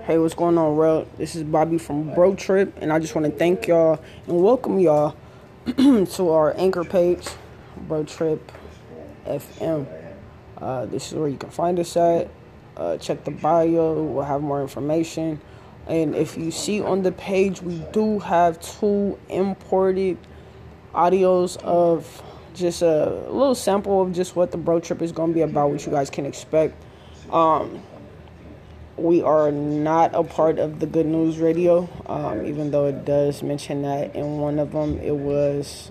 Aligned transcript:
Hey, 0.00 0.18
what's 0.18 0.34
going 0.34 0.58
on, 0.58 0.74
world? 0.74 1.08
This 1.16 1.36
is 1.36 1.44
Bobby 1.44 1.78
from 1.78 2.12
Bro 2.12 2.34
Trip, 2.34 2.76
and 2.80 2.92
I 2.92 2.98
just 2.98 3.14
want 3.14 3.24
to 3.24 3.30
thank 3.30 3.68
y'all 3.68 4.00
and 4.26 4.42
welcome 4.42 4.80
y'all 4.80 5.14
to 5.66 6.30
our 6.30 6.56
anchor 6.56 6.82
page, 6.82 7.24
Bro 7.76 8.04
Trip 8.04 8.50
FM. 9.26 9.86
Uh, 10.58 10.86
this 10.86 11.12
is 11.12 11.14
where 11.14 11.28
you 11.28 11.36
can 11.36 11.50
find 11.50 11.78
us 11.78 11.96
at. 11.96 12.28
Uh, 12.76 12.96
check 12.96 13.22
the 13.22 13.30
bio, 13.30 14.02
we'll 14.02 14.24
have 14.24 14.42
more 14.42 14.60
information. 14.60 15.40
And 15.86 16.16
if 16.16 16.36
you 16.36 16.50
see 16.50 16.80
on 16.80 17.02
the 17.02 17.12
page, 17.12 17.62
we 17.62 17.78
do 17.92 18.18
have 18.18 18.60
two 18.60 19.16
imported 19.28 20.18
audios 20.94 21.62
of 21.62 22.24
just 22.54 22.82
a 22.82 23.06
little 23.28 23.54
sample 23.54 24.02
of 24.02 24.12
just 24.12 24.34
what 24.34 24.50
the 24.50 24.58
Bro 24.58 24.80
Trip 24.80 25.00
is 25.00 25.12
going 25.12 25.30
to 25.30 25.34
be 25.34 25.42
about, 25.42 25.70
what 25.70 25.86
you 25.86 25.92
guys 25.92 26.10
can 26.10 26.26
expect. 26.26 26.82
Um, 27.30 27.80
we 28.96 29.22
are 29.22 29.50
not 29.50 30.14
a 30.14 30.22
part 30.22 30.58
of 30.58 30.80
the 30.80 30.86
Good 30.86 31.06
News 31.06 31.38
Radio, 31.38 31.88
um, 32.06 32.44
even 32.46 32.70
though 32.70 32.86
it 32.86 33.04
does 33.04 33.42
mention 33.42 33.82
that 33.82 34.14
in 34.14 34.38
one 34.38 34.58
of 34.58 34.72
them. 34.72 34.98
It 34.98 35.16
was, 35.16 35.90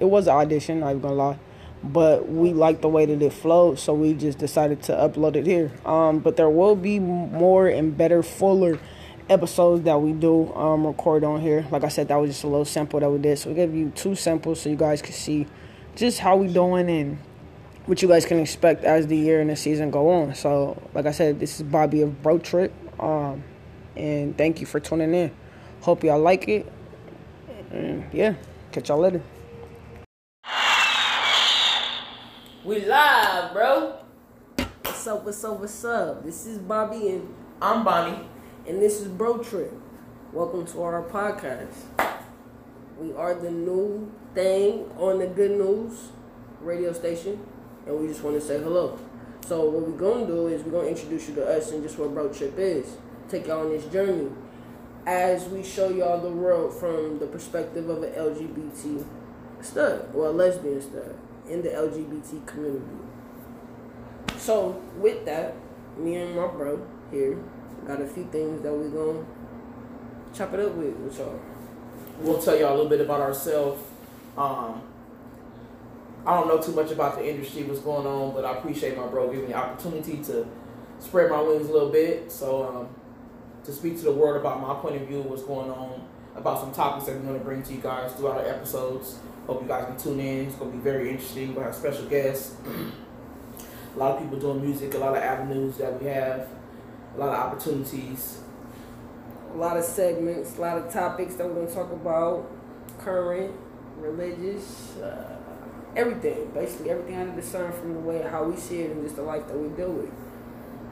it 0.00 0.04
was 0.04 0.26
an 0.26 0.34
audition. 0.34 0.82
I'm 0.82 1.00
gonna 1.00 1.14
lie, 1.14 1.38
but 1.82 2.28
we 2.28 2.52
like 2.52 2.82
the 2.82 2.88
way 2.88 3.06
that 3.06 3.22
it 3.22 3.32
flowed, 3.32 3.78
so 3.78 3.94
we 3.94 4.12
just 4.14 4.38
decided 4.38 4.82
to 4.84 4.92
upload 4.92 5.36
it 5.36 5.46
here. 5.46 5.72
Um, 5.84 6.18
but 6.18 6.36
there 6.36 6.50
will 6.50 6.76
be 6.76 6.98
more 6.98 7.68
and 7.68 7.96
better, 7.96 8.22
fuller 8.22 8.78
episodes 9.28 9.82
that 9.84 10.00
we 10.00 10.12
do 10.12 10.52
um, 10.54 10.86
record 10.86 11.24
on 11.24 11.40
here. 11.40 11.66
Like 11.70 11.84
I 11.84 11.88
said, 11.88 12.08
that 12.08 12.16
was 12.16 12.30
just 12.30 12.44
a 12.44 12.48
little 12.48 12.64
sample 12.64 13.00
that 13.00 13.10
we 13.10 13.18
did. 13.18 13.38
So 13.38 13.50
we 13.50 13.56
gave 13.56 13.74
you 13.74 13.90
two 13.90 14.14
samples 14.14 14.60
so 14.60 14.68
you 14.68 14.76
guys 14.76 15.02
can 15.02 15.12
see 15.12 15.46
just 15.94 16.20
how 16.20 16.36
we 16.36 16.48
doing 16.48 16.88
and 16.90 17.18
what 17.86 18.02
you 18.02 18.08
guys 18.08 18.26
can 18.26 18.40
expect 18.40 18.84
as 18.84 19.06
the 19.06 19.16
year 19.16 19.40
and 19.40 19.48
the 19.48 19.56
season 19.56 19.90
go 19.90 20.10
on. 20.10 20.34
So, 20.34 20.80
like 20.92 21.06
I 21.06 21.12
said, 21.12 21.38
this 21.40 21.56
is 21.56 21.62
Bobby 21.62 22.02
of 22.02 22.20
Bro 22.22 22.40
Trip, 22.40 22.72
um, 23.00 23.42
and 23.96 24.36
thank 24.36 24.60
you 24.60 24.66
for 24.66 24.80
tuning 24.80 25.14
in. 25.14 25.30
Hope 25.82 26.02
y'all 26.02 26.18
like 26.20 26.48
it. 26.48 26.70
And 27.70 28.04
yeah, 28.12 28.34
catch 28.72 28.88
y'all 28.88 28.98
later. 28.98 29.22
We 32.64 32.84
live, 32.84 33.52
bro. 33.52 33.98
What's 34.82 35.06
up? 35.06 35.24
What's 35.24 35.44
up? 35.44 35.60
What's 35.60 35.84
up? 35.84 36.24
This 36.24 36.46
is 36.46 36.58
Bobby 36.58 37.10
and 37.10 37.34
I'm 37.62 37.84
Bonnie. 37.84 38.28
and 38.66 38.82
this 38.82 39.00
is 39.00 39.06
Bro 39.06 39.38
Trip. 39.38 39.72
Welcome 40.32 40.66
to 40.66 40.82
our 40.82 41.02
podcast. 41.04 41.76
We 42.98 43.12
are 43.12 43.34
the 43.34 43.50
new 43.50 44.12
thing 44.34 44.90
on 44.98 45.20
the 45.20 45.28
Good 45.28 45.52
News 45.52 46.08
radio 46.60 46.92
station, 46.92 47.46
and 47.86 48.00
we 48.00 48.08
just 48.08 48.22
want 48.22 48.36
to 48.36 48.46
say 48.46 48.58
hello. 48.58 48.98
So 49.46 49.68
what 49.68 49.86
we're 49.88 49.96
gonna 49.96 50.26
do 50.26 50.48
is 50.48 50.62
we're 50.64 50.72
gonna 50.72 50.88
introduce 50.88 51.28
you 51.28 51.34
to 51.36 51.46
us 51.46 51.70
and 51.70 51.82
just 51.82 51.98
what 51.98 52.12
Bro 52.12 52.32
Trip 52.32 52.58
is. 52.58 52.96
Take 53.28 53.46
y'all 53.46 53.60
on 53.60 53.70
this 53.70 53.84
journey 53.86 54.30
as 55.06 55.48
we 55.48 55.62
show 55.62 55.88
y'all 55.88 56.20
the 56.20 56.30
world 56.30 56.74
from 56.74 57.20
the 57.20 57.26
perspective 57.26 57.88
of 57.88 58.02
an 58.02 58.12
LGBT 58.12 59.04
stud, 59.60 60.08
or 60.14 60.26
a 60.26 60.30
lesbian 60.30 60.82
stud 60.82 61.16
in 61.48 61.62
the 61.62 61.68
LGBT 61.68 62.44
community. 62.44 62.84
So 64.36 64.82
with 64.96 65.24
that, 65.26 65.54
me 65.96 66.16
and 66.16 66.34
my 66.34 66.48
bro 66.48 66.84
here 67.10 67.38
got 67.86 68.00
a 68.00 68.06
few 68.06 68.24
things 68.24 68.62
that 68.62 68.72
we're 68.72 68.90
gonna 68.90 69.24
chop 70.34 70.52
it 70.54 70.60
up 70.60 70.72
with 70.72 70.94
with 70.96 71.18
y'all. 71.18 71.40
We'll 72.20 72.42
tell 72.42 72.58
y'all 72.58 72.70
a 72.70 72.76
little 72.76 72.90
bit 72.90 73.00
about 73.00 73.20
ourselves. 73.20 73.80
Um, 74.36 74.82
I 76.26 76.34
don't 76.34 76.48
know 76.48 76.60
too 76.60 76.72
much 76.72 76.90
about 76.90 77.16
the 77.16 77.28
industry, 77.28 77.62
what's 77.62 77.80
going 77.80 78.04
on, 78.04 78.34
but 78.34 78.44
I 78.44 78.58
appreciate 78.58 78.96
my 78.96 79.06
bro 79.06 79.28
giving 79.28 79.46
me 79.46 79.52
the 79.52 79.58
opportunity 79.58 80.16
to 80.24 80.44
spread 80.98 81.30
my 81.30 81.40
wings 81.40 81.68
a 81.68 81.72
little 81.72 81.90
bit. 81.90 82.32
So, 82.32 82.66
um, 82.66 82.88
to 83.64 83.72
speak 83.72 83.96
to 83.98 84.04
the 84.04 84.12
world 84.12 84.36
about 84.36 84.60
my 84.60 84.74
point 84.74 85.00
of 85.00 85.06
view, 85.06 85.22
what's 85.22 85.42
going 85.42 85.70
on, 85.70 86.04
about 86.34 86.60
some 86.60 86.72
topics 86.72 87.06
that 87.06 87.14
we're 87.14 87.22
going 87.22 87.38
to 87.38 87.44
bring 87.44 87.62
to 87.62 87.74
you 87.74 87.80
guys 87.80 88.12
throughout 88.14 88.38
our 88.38 88.46
episodes. 88.46 89.20
Hope 89.46 89.62
you 89.62 89.68
guys 89.68 89.86
can 89.86 89.96
tune 89.96 90.18
in. 90.18 90.46
It's 90.46 90.56
going 90.56 90.72
to 90.72 90.76
be 90.76 90.82
very 90.82 91.10
interesting. 91.10 91.54
We'll 91.54 91.64
have 91.64 91.74
special 91.74 92.06
guests. 92.06 92.56
a 93.94 93.98
lot 93.98 94.16
of 94.16 94.22
people 94.22 94.38
doing 94.38 94.62
music, 94.62 94.94
a 94.94 94.98
lot 94.98 95.16
of 95.16 95.22
avenues 95.22 95.78
that 95.78 96.00
we 96.00 96.08
have, 96.08 96.48
a 97.14 97.18
lot 97.18 97.28
of 97.28 97.34
opportunities. 97.34 98.40
A 99.54 99.56
lot 99.56 99.76
of 99.76 99.84
segments, 99.84 100.58
a 100.58 100.60
lot 100.60 100.76
of 100.76 100.92
topics 100.92 101.36
that 101.36 101.46
we're 101.46 101.54
gonna 101.54 101.72
talk 101.72 101.90
about, 101.92 102.50
current, 102.98 103.54
religious, 103.96 104.96
uh, 104.96 105.35
everything. 105.96 106.50
Basically, 106.54 106.90
everything 106.90 107.16
under 107.16 107.40
the 107.40 107.46
sun 107.46 107.72
from 107.72 107.94
the 107.94 108.00
way 108.00 108.22
how 108.22 108.44
we 108.44 108.56
see 108.56 108.82
it 108.82 108.90
and 108.92 109.02
just 109.04 109.16
the 109.16 109.22
life 109.22 109.46
that 109.48 109.58
we 109.58 109.68
deal 109.76 109.90
with. 109.92 110.10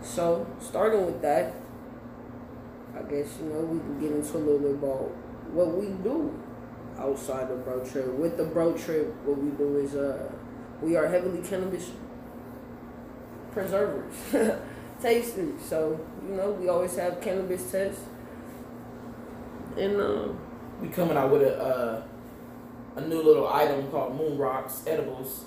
So, 0.03 0.47
starting 0.61 1.07
with 1.07 1.23
that, 1.23 1.55
I 2.97 3.03
guess 3.03 3.39
you 3.41 3.49
know 3.49 3.61
we 3.61 3.79
can 3.81 4.01
get 4.01 4.13
into 4.13 4.37
a 4.37 4.39
little 4.39 4.59
bit 4.59 4.73
about 4.73 5.11
what 5.53 5.69
we 5.77 5.87
do 6.03 6.33
outside 6.99 7.49
the 7.49 7.57
bro 7.57 7.85
trip. 7.85 8.07
With 8.15 8.37
the 8.37 8.45
bro 8.45 8.73
trip, 8.77 9.15
what 9.25 9.39
we 9.39 9.51
do 9.51 9.79
is 9.79 9.95
uh, 9.95 10.31
we 10.81 10.97
are 10.97 11.09
heavily 11.09 11.43
cannabis 11.43 11.91
preservers, 13.53 14.15
tasters. 15.03 15.61
So 15.63 16.01
you 16.29 16.35
know 16.35 16.51
we 16.53 16.69
always 16.69 16.97
have 16.97 17.21
cannabis 17.21 17.71
tests, 17.71 18.03
and 19.77 20.01
um, 20.01 20.39
We 20.81 20.89
coming 20.89 21.17
out 21.17 21.31
with 21.31 21.43
a 21.43 21.57
uh, 21.57 22.03
a 22.97 23.01
new 23.01 23.23
little 23.23 23.49
item 23.49 23.91
called 23.91 24.17
Moon 24.17 24.39
Rocks 24.39 24.85
Edibles. 24.87 25.45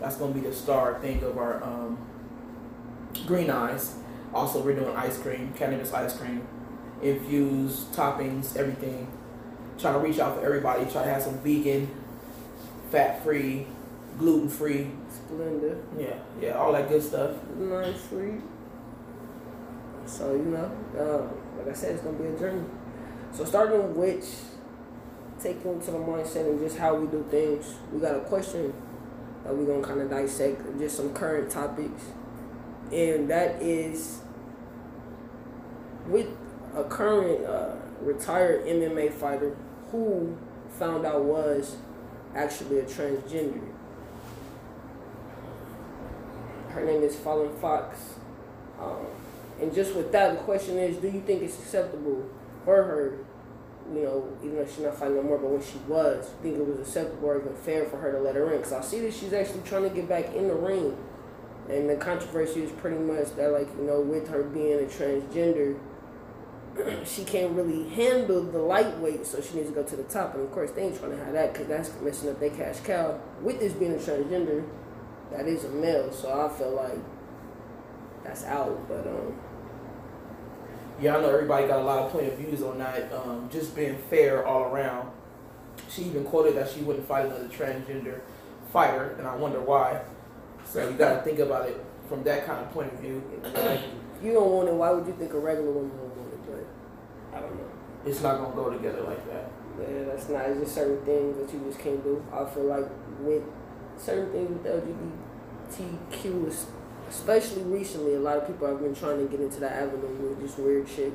That's 0.00 0.16
gonna 0.16 0.32
be 0.34 0.40
the 0.40 0.52
star 0.52 0.98
thing 1.00 1.22
of 1.22 1.38
our 1.38 1.62
um, 1.62 1.98
green 3.26 3.50
eyes. 3.50 3.96
Also, 4.32 4.60
we're 4.62 4.74
doing 4.74 4.94
ice 4.96 5.18
cream, 5.18 5.52
cannabis 5.56 5.92
ice 5.92 6.16
cream, 6.16 6.46
infused 7.02 7.92
toppings, 7.92 8.56
everything. 8.56 9.06
Trying 9.78 9.94
to 9.94 10.00
reach 10.00 10.18
out 10.18 10.36
for 10.38 10.44
everybody. 10.44 10.84
Try 10.90 11.04
to 11.04 11.10
have 11.10 11.22
some 11.22 11.38
vegan, 11.38 11.88
fat 12.90 13.22
free, 13.22 13.66
gluten 14.18 14.48
free. 14.48 14.90
Splendor, 15.10 15.78
Yeah, 15.98 16.14
yeah, 16.40 16.52
all 16.52 16.72
that 16.72 16.88
good 16.88 17.02
stuff. 17.02 17.32
nice 17.56 18.08
sweet. 18.08 18.40
So 20.06 20.32
you 20.32 20.44
know, 20.44 20.70
uh, 20.98 21.58
like 21.58 21.68
I 21.68 21.72
said, 21.72 21.92
it's 21.94 22.02
gonna 22.04 22.18
be 22.18 22.26
a 22.26 22.38
journey. 22.38 22.64
So 23.32 23.44
starting 23.44 23.78
with 23.82 23.96
which, 23.96 24.24
take 25.40 25.64
into 25.64 25.90
the 25.90 25.98
mindset 25.98 26.48
and 26.48 26.58
just 26.60 26.78
how 26.78 26.94
we 26.94 27.06
do 27.06 27.24
things. 27.30 27.74
We 27.92 28.00
got 28.00 28.16
a 28.16 28.20
question 28.20 28.72
that 29.44 29.54
we're 29.54 29.66
gonna 29.66 29.86
kind 29.86 30.00
of 30.00 30.10
dissect, 30.10 30.62
just 30.78 30.96
some 30.96 31.12
current 31.12 31.50
topics, 31.50 32.02
and 32.92 33.28
that 33.30 33.62
is 33.62 34.20
with 36.06 36.28
a 36.74 36.84
current 36.84 37.44
uh, 37.44 37.74
retired 38.00 38.66
MMA 38.66 39.12
fighter 39.12 39.56
who 39.90 40.36
found 40.78 41.06
out 41.06 41.22
was 41.22 41.76
actually 42.34 42.80
a 42.80 42.84
transgender. 42.84 43.60
Her 46.70 46.84
name 46.84 47.02
is 47.02 47.14
Fallon 47.14 47.54
Fox. 47.60 48.14
Um, 48.80 49.06
and 49.60 49.72
just 49.72 49.94
with 49.94 50.10
that, 50.12 50.36
the 50.36 50.40
question 50.42 50.78
is, 50.78 50.96
do 50.96 51.06
you 51.06 51.20
think 51.20 51.42
it's 51.42 51.56
acceptable 51.58 52.28
for 52.64 52.82
her, 52.82 53.23
you 53.92 54.02
know, 54.02 54.28
even 54.42 54.56
though 54.56 54.66
she's 54.66 54.80
not 54.80 54.96
fighting 54.96 55.16
no 55.16 55.22
more, 55.22 55.38
but 55.38 55.50
when 55.50 55.62
she 55.62 55.78
was, 55.86 56.30
you 56.42 56.50
think 56.50 56.58
it 56.58 56.66
was 56.66 56.80
acceptable 56.80 57.28
or 57.28 57.40
even 57.40 57.54
fair 57.54 57.84
for 57.84 57.98
her 57.98 58.12
to 58.12 58.20
let 58.20 58.34
her 58.34 58.52
in? 58.52 58.58
Because 58.58 58.72
I 58.72 58.80
see 58.80 59.00
that 59.00 59.12
she's 59.12 59.32
actually 59.32 59.62
trying 59.62 59.82
to 59.82 59.90
get 59.90 60.08
back 60.08 60.34
in 60.34 60.48
the 60.48 60.54
ring. 60.54 60.96
And 61.68 61.88
the 61.88 61.96
controversy 61.96 62.62
is 62.62 62.72
pretty 62.72 62.98
much 62.98 63.34
that, 63.36 63.52
like, 63.52 63.68
you 63.78 63.84
know, 63.84 64.00
with 64.00 64.28
her 64.28 64.42
being 64.42 64.80
a 64.80 64.86
transgender, 64.86 65.78
she 67.06 67.24
can't 67.24 67.52
really 67.52 67.88
handle 67.90 68.42
the 68.42 68.58
lightweight, 68.58 69.26
so 69.26 69.40
she 69.40 69.56
needs 69.56 69.68
to 69.68 69.74
go 69.74 69.82
to 69.82 69.96
the 69.96 70.02
top. 70.04 70.34
And 70.34 70.44
of 70.44 70.52
course, 70.52 70.70
they 70.72 70.82
ain't 70.82 70.98
trying 70.98 71.12
to 71.12 71.24
have 71.24 71.32
that 71.32 71.52
because 71.52 71.68
that's 71.68 71.90
messing 72.00 72.30
up 72.30 72.40
their 72.40 72.50
cash 72.50 72.80
cow. 72.80 73.18
With 73.40 73.60
this 73.60 73.72
being 73.72 73.92
a 73.92 73.96
transgender, 73.96 74.64
that 75.30 75.46
is 75.46 75.64
a 75.64 75.68
male, 75.70 76.12
so 76.12 76.28
I 76.30 76.48
feel 76.56 76.70
like 76.70 76.98
that's 78.24 78.44
out. 78.44 78.88
But 78.88 79.06
um, 79.06 79.38
Yeah, 81.00 81.16
I 81.16 81.20
know 81.20 81.28
everybody 81.28 81.66
got 81.66 81.80
a 81.80 81.82
lot 81.84 81.98
of 82.00 82.12
point 82.12 82.28
of 82.28 82.38
views 82.38 82.62
on 82.62 82.78
that. 82.78 83.12
Um, 83.12 83.48
just 83.52 83.74
being 83.74 83.98
fair 84.10 84.46
all 84.46 84.64
around. 84.64 85.10
She 85.88 86.02
even 86.02 86.24
quoted 86.24 86.56
that 86.56 86.70
she 86.70 86.80
wouldn't 86.80 87.06
fight 87.06 87.26
another 87.26 87.48
transgender 87.48 88.20
fighter, 88.72 89.16
and 89.18 89.26
I 89.26 89.34
wonder 89.34 89.60
why. 89.60 90.02
So 90.64 90.88
you 90.88 90.96
got 90.96 91.16
to 91.16 91.22
think 91.22 91.40
about 91.40 91.68
it 91.68 91.84
from 92.08 92.22
that 92.24 92.46
kind 92.46 92.64
of 92.64 92.70
point 92.72 92.92
of 92.92 93.00
view. 93.00 93.22
Like, 93.54 93.80
you 94.22 94.32
don't 94.32 94.50
want 94.50 94.68
it. 94.68 94.74
Why 94.74 94.90
would 94.90 95.06
you 95.06 95.14
think 95.14 95.32
a 95.32 95.38
regular 95.38 95.70
woman 95.70 95.90
would 96.00 96.16
want 96.16 96.32
it? 96.32 96.40
But 96.46 97.36
I 97.36 97.40
don't 97.40 97.54
know. 97.56 97.70
it's 98.06 98.22
not 98.22 98.38
gonna 98.38 98.54
go 98.54 98.70
together 98.70 99.02
like 99.02 99.26
that. 99.28 99.50
Yeah, 99.80 100.04
that's 100.04 100.28
not. 100.28 100.46
It's 100.46 100.60
just 100.60 100.74
certain 100.74 101.04
things 101.04 101.36
that 101.36 101.52
you 101.52 101.64
just 101.66 101.80
can't 101.80 102.02
do. 102.02 102.24
I 102.32 102.44
feel 102.46 102.64
like 102.64 102.86
with 103.20 103.42
certain 103.96 104.30
things 104.32 104.50
with 104.50 104.66
LGBTQ, 105.70 106.66
especially 107.08 107.62
recently, 107.62 108.14
a 108.14 108.20
lot 108.20 108.36
of 108.36 108.46
people 108.46 108.66
have 108.66 108.80
been 108.80 108.94
trying 108.94 109.18
to 109.18 109.30
get 109.30 109.40
into 109.40 109.60
that 109.60 109.72
avenue 109.72 110.06
with 110.06 110.40
just 110.40 110.58
weird 110.58 110.88
shit. 110.88 111.12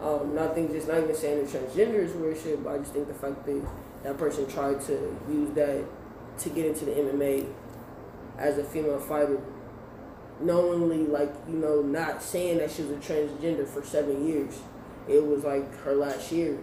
Um, 0.00 0.34
nothing, 0.34 0.68
just 0.68 0.88
not 0.88 0.98
even 0.98 1.14
saying 1.14 1.44
that 1.44 1.48
transgender 1.48 2.00
is 2.00 2.12
weird 2.12 2.36
shit, 2.36 2.62
but 2.64 2.74
I 2.74 2.78
just 2.78 2.92
think 2.92 3.08
the 3.08 3.14
fact 3.14 3.46
that 3.46 3.62
that 4.02 4.18
person 4.18 4.48
tried 4.48 4.80
to 4.82 5.16
use 5.30 5.50
that 5.54 5.84
to 6.38 6.48
get 6.48 6.66
into 6.66 6.84
the 6.84 6.92
MMA 6.92 7.48
as 8.38 8.58
a 8.58 8.64
female 8.64 8.98
fighter 8.98 9.40
knowingly 10.44 11.06
like 11.06 11.32
you 11.48 11.54
know 11.54 11.82
not 11.82 12.22
saying 12.22 12.58
that 12.58 12.70
she 12.70 12.82
was 12.82 12.90
a 12.92 13.12
transgender 13.12 13.66
for 13.66 13.82
seven 13.82 14.26
years. 14.26 14.60
It 15.08 15.24
was 15.24 15.44
like 15.44 15.74
her 15.80 15.94
last 15.94 16.30
year, 16.30 16.58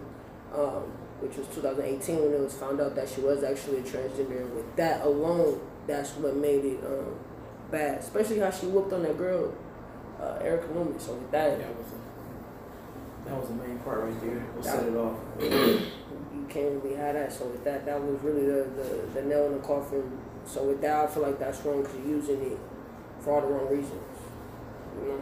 um, 0.53 0.83
which 1.19 1.35
was 1.37 1.47
2018 1.47 2.15
when 2.21 2.33
it 2.33 2.39
was 2.39 2.53
found 2.53 2.79
out 2.79 2.95
that 2.95 3.09
she 3.09 3.21
was 3.21 3.43
actually 3.43 3.79
a 3.79 3.83
transgender. 3.83 4.41
And 4.41 4.55
with 4.55 4.75
that 4.77 5.05
alone, 5.05 5.59
that's 5.87 6.11
what 6.11 6.35
made 6.35 6.63
it 6.63 6.79
um, 6.85 7.19
bad. 7.71 7.99
Especially 7.99 8.39
how 8.39 8.51
she 8.51 8.65
whooped 8.67 8.93
on 8.93 9.03
that 9.03 9.17
girl, 9.17 9.53
uh, 10.21 10.39
Erica 10.41 10.71
Loomis. 10.73 11.03
So 11.03 11.13
with 11.13 11.31
that, 11.31 11.59
That 11.59 11.75
was 11.77 11.87
a, 11.87 13.29
that 13.29 13.39
was 13.39 13.47
the 13.49 13.55
main 13.55 13.79
part 13.79 14.03
right 14.03 14.21
there. 14.21 14.45
We'll 14.53 14.63
That- 14.63 14.79
set 14.79 14.87
it 14.87 14.95
off. 14.95 15.17
you 15.39 16.45
can't 16.49 16.83
really 16.83 16.95
have 16.95 17.13
that. 17.15 17.31
So 17.31 17.45
with 17.45 17.63
that, 17.63 17.85
that 17.85 18.01
was 18.01 18.19
really 18.21 18.45
the, 18.45 18.63
the, 18.75 19.21
the 19.21 19.27
nail 19.27 19.45
in 19.47 19.53
the 19.53 19.59
coffin. 19.59 20.17
So 20.45 20.63
with 20.63 20.81
that, 20.81 21.05
I 21.05 21.07
feel 21.07 21.23
like 21.23 21.37
that's 21.39 21.61
wrong 21.63 21.81
because 21.83 21.95
you're 21.99 22.17
using 22.17 22.41
it 22.41 22.57
for 23.19 23.35
all 23.35 23.41
the 23.41 23.47
wrong 23.47 23.69
reasons. 23.69 24.17
You 25.01 25.07
know, 25.09 25.15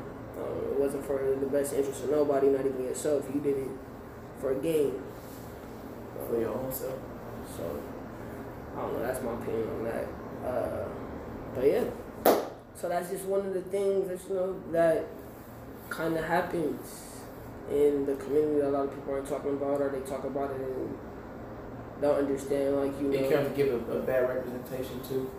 um, 0.44 0.72
it 0.72 0.80
wasn't 0.80 1.06
for 1.06 1.18
the 1.40 1.46
best 1.48 1.74
interest 1.74 2.04
of 2.06 2.12
nobody, 2.12 2.48
not 2.48 2.66
even 2.66 2.84
yourself. 2.84 3.26
You 3.34 3.42
did 3.42 3.58
it 3.58 3.68
for 4.40 4.52
a 4.52 4.56
game. 4.56 5.02
For 6.30 6.40
your 6.40 6.50
own 6.54 6.72
self. 6.72 6.96
So 7.56 7.80
I 8.76 8.82
don't 8.82 8.94
know. 8.94 9.02
That's 9.02 9.22
my 9.24 9.34
opinion 9.34 9.70
on 9.70 9.84
that. 9.86 10.06
Uh, 10.48 10.88
but 11.56 11.66
yeah, 11.66 11.84
so 12.80 12.88
that's 12.90 13.10
just 13.10 13.26
one 13.26 13.42
of 13.42 13.54
the 13.54 13.62
things 13.62 14.08
that 14.08 14.20
you 14.30 14.36
know 14.36 14.56
that 14.72 15.06
kind 15.90 16.16
of 16.18 16.24
happens 16.26 17.04
in 17.72 18.06
the 18.06 18.16
community 18.16 18.62
a 18.62 18.70
lot 18.70 18.86
of 18.86 18.94
people 18.96 19.14
aren't 19.14 19.28
talking 19.28 19.52
about, 19.54 19.82
or 19.82 19.90
they 19.90 20.00
talk 20.10 20.24
about 20.24 20.52
it 20.52 20.62
and 20.62 20.98
don't 22.02 22.18
understand. 22.20 22.76
Like 22.78 23.02
you 23.02 23.12
It 23.12 23.22
know, 23.24 23.44
can 23.46 23.54
give 23.56 23.90
a, 23.90 23.98
a 23.98 24.00
bad 24.02 24.30
representation 24.30 25.02
too. 25.08 25.30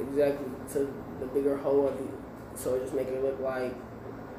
exactly 0.00 0.46
to 0.72 0.92
the 1.20 1.26
bigger 1.26 1.56
whole 1.56 1.88
of 1.88 1.94
it. 1.94 2.10
So 2.54 2.74
it 2.74 2.82
just 2.82 2.94
make 2.94 3.08
it 3.08 3.22
look 3.22 3.40
like 3.40 3.74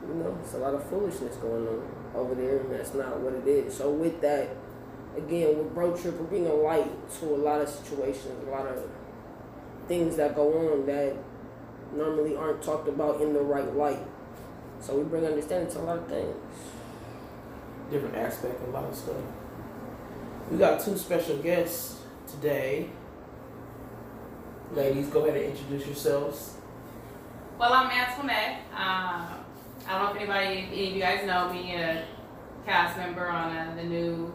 you 0.07 0.13
know 0.15 0.38
it's 0.44 0.53
a 0.53 0.57
lot 0.57 0.74
of 0.74 0.83
foolishness 0.89 1.36
going 1.38 1.68
on 1.68 1.88
over 2.15 2.36
there, 2.36 2.57
and 2.59 2.71
that's 2.71 2.94
not 2.94 3.19
what 3.19 3.33
it 3.33 3.48
is. 3.48 3.74
So 3.74 3.89
with 3.92 4.19
that, 4.21 4.50
again, 5.15 5.57
with 5.57 5.74
Bro 5.74 5.95
Trip, 5.98 6.19
we're 6.19 6.25
being 6.27 6.48
a 6.48 6.53
light 6.53 6.92
to 7.19 7.25
a 7.25 7.38
lot 7.38 7.62
of 7.62 7.69
situations, 7.69 8.45
a 8.48 8.51
lot 8.51 8.68
of 8.68 8.83
things 9.88 10.18
that 10.18 10.36
go 10.36 10.74
on 10.74 10.86
that 10.88 11.15
normally 11.93 12.35
aren't 12.35 12.61
talked 12.61 12.87
about 12.87 13.21
in 13.21 13.33
the 13.33 13.41
right 13.41 13.75
light. 13.75 14.05
So 14.79 14.97
we 14.97 15.03
bring 15.03 15.25
understanding 15.25 15.71
to 15.73 15.79
a 15.79 15.83
lot 15.83 15.97
of 15.99 16.07
things. 16.07 16.35
Different 17.91 18.15
aspect, 18.15 18.61
a 18.67 18.71
lot 18.71 18.85
of 18.85 18.95
stuff. 18.95 19.15
We 20.49 20.57
got 20.57 20.83
two 20.83 20.97
special 20.97 21.37
guests 21.37 22.01
today. 22.27 22.89
Ladies, 24.73 25.07
go 25.07 25.25
ahead 25.25 25.41
and 25.41 25.51
introduce 25.51 25.85
yourselves. 25.85 26.55
Well, 27.59 27.73
I'm 27.73 27.91
Antoinette. 27.91 28.61
Um, 28.73 29.41
I 29.87 29.89
don't 29.89 30.03
know 30.03 30.09
if 30.11 30.17
anybody, 30.17 30.67
any 30.71 30.87
of 30.87 30.93
you 30.95 30.99
guys 31.01 31.25
know 31.27 31.51
me, 31.53 31.75
a 31.75 32.05
cast 32.65 32.97
member 32.97 33.27
on 33.27 33.55
uh, 33.55 33.75
the 33.75 33.83
new, 33.83 34.33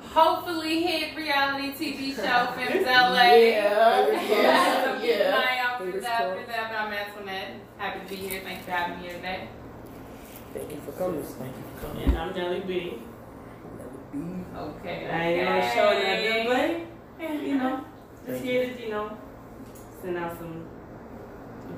hopefully 0.00 0.82
hit 0.82 1.16
reality 1.16 1.72
TV 1.72 2.14
show, 2.14 2.52
Films 2.52 2.86
LA. 2.86 3.22
Yeah, 3.52 4.06
Fingers 4.06 4.28
yeah, 5.08 5.61
so 6.02 6.08
keep 6.08 6.10
an 6.10 6.10
yeah. 6.10 6.14
eye 6.14 6.22
out 6.22 6.34
for 6.34 6.34
Fingers 6.34 6.46
that. 6.46 6.46
crossed. 6.46 6.46
For 6.46 6.52
that, 6.52 6.70
but 6.70 6.78
I'm 6.78 6.92
Antoinette. 6.92 7.50
Happy 7.78 8.00
to 8.00 8.06
be 8.08 8.16
here. 8.28 8.40
Thanks 8.44 8.64
for 8.64 8.70
having 8.70 8.98
me 9.00 9.06
here 9.06 9.16
today. 9.16 9.48
Thank 10.54 10.70
you 10.70 10.80
for 10.80 10.92
coming. 10.92 11.22
Thank 11.22 11.56
you 11.56 11.62
for 11.74 11.86
coming. 11.86 12.02
And 12.04 12.18
I'm 12.18 12.34
Jelly 12.34 12.60
B. 12.60 12.98
Okay. 14.54 15.08
I 15.10 15.26
ain't 15.26 15.48
gonna 15.48 15.70
show 15.72 15.88
nothing, 15.92 16.46
but 17.18 17.24
eh, 17.24 17.32
you 17.40 17.54
know, 17.56 17.84
just 18.26 18.26
Thank 18.26 18.44
here 18.44 18.74
to 18.74 18.82
you 18.82 18.90
know 18.90 19.16
send 20.02 20.18
out 20.18 20.36
some 20.38 20.66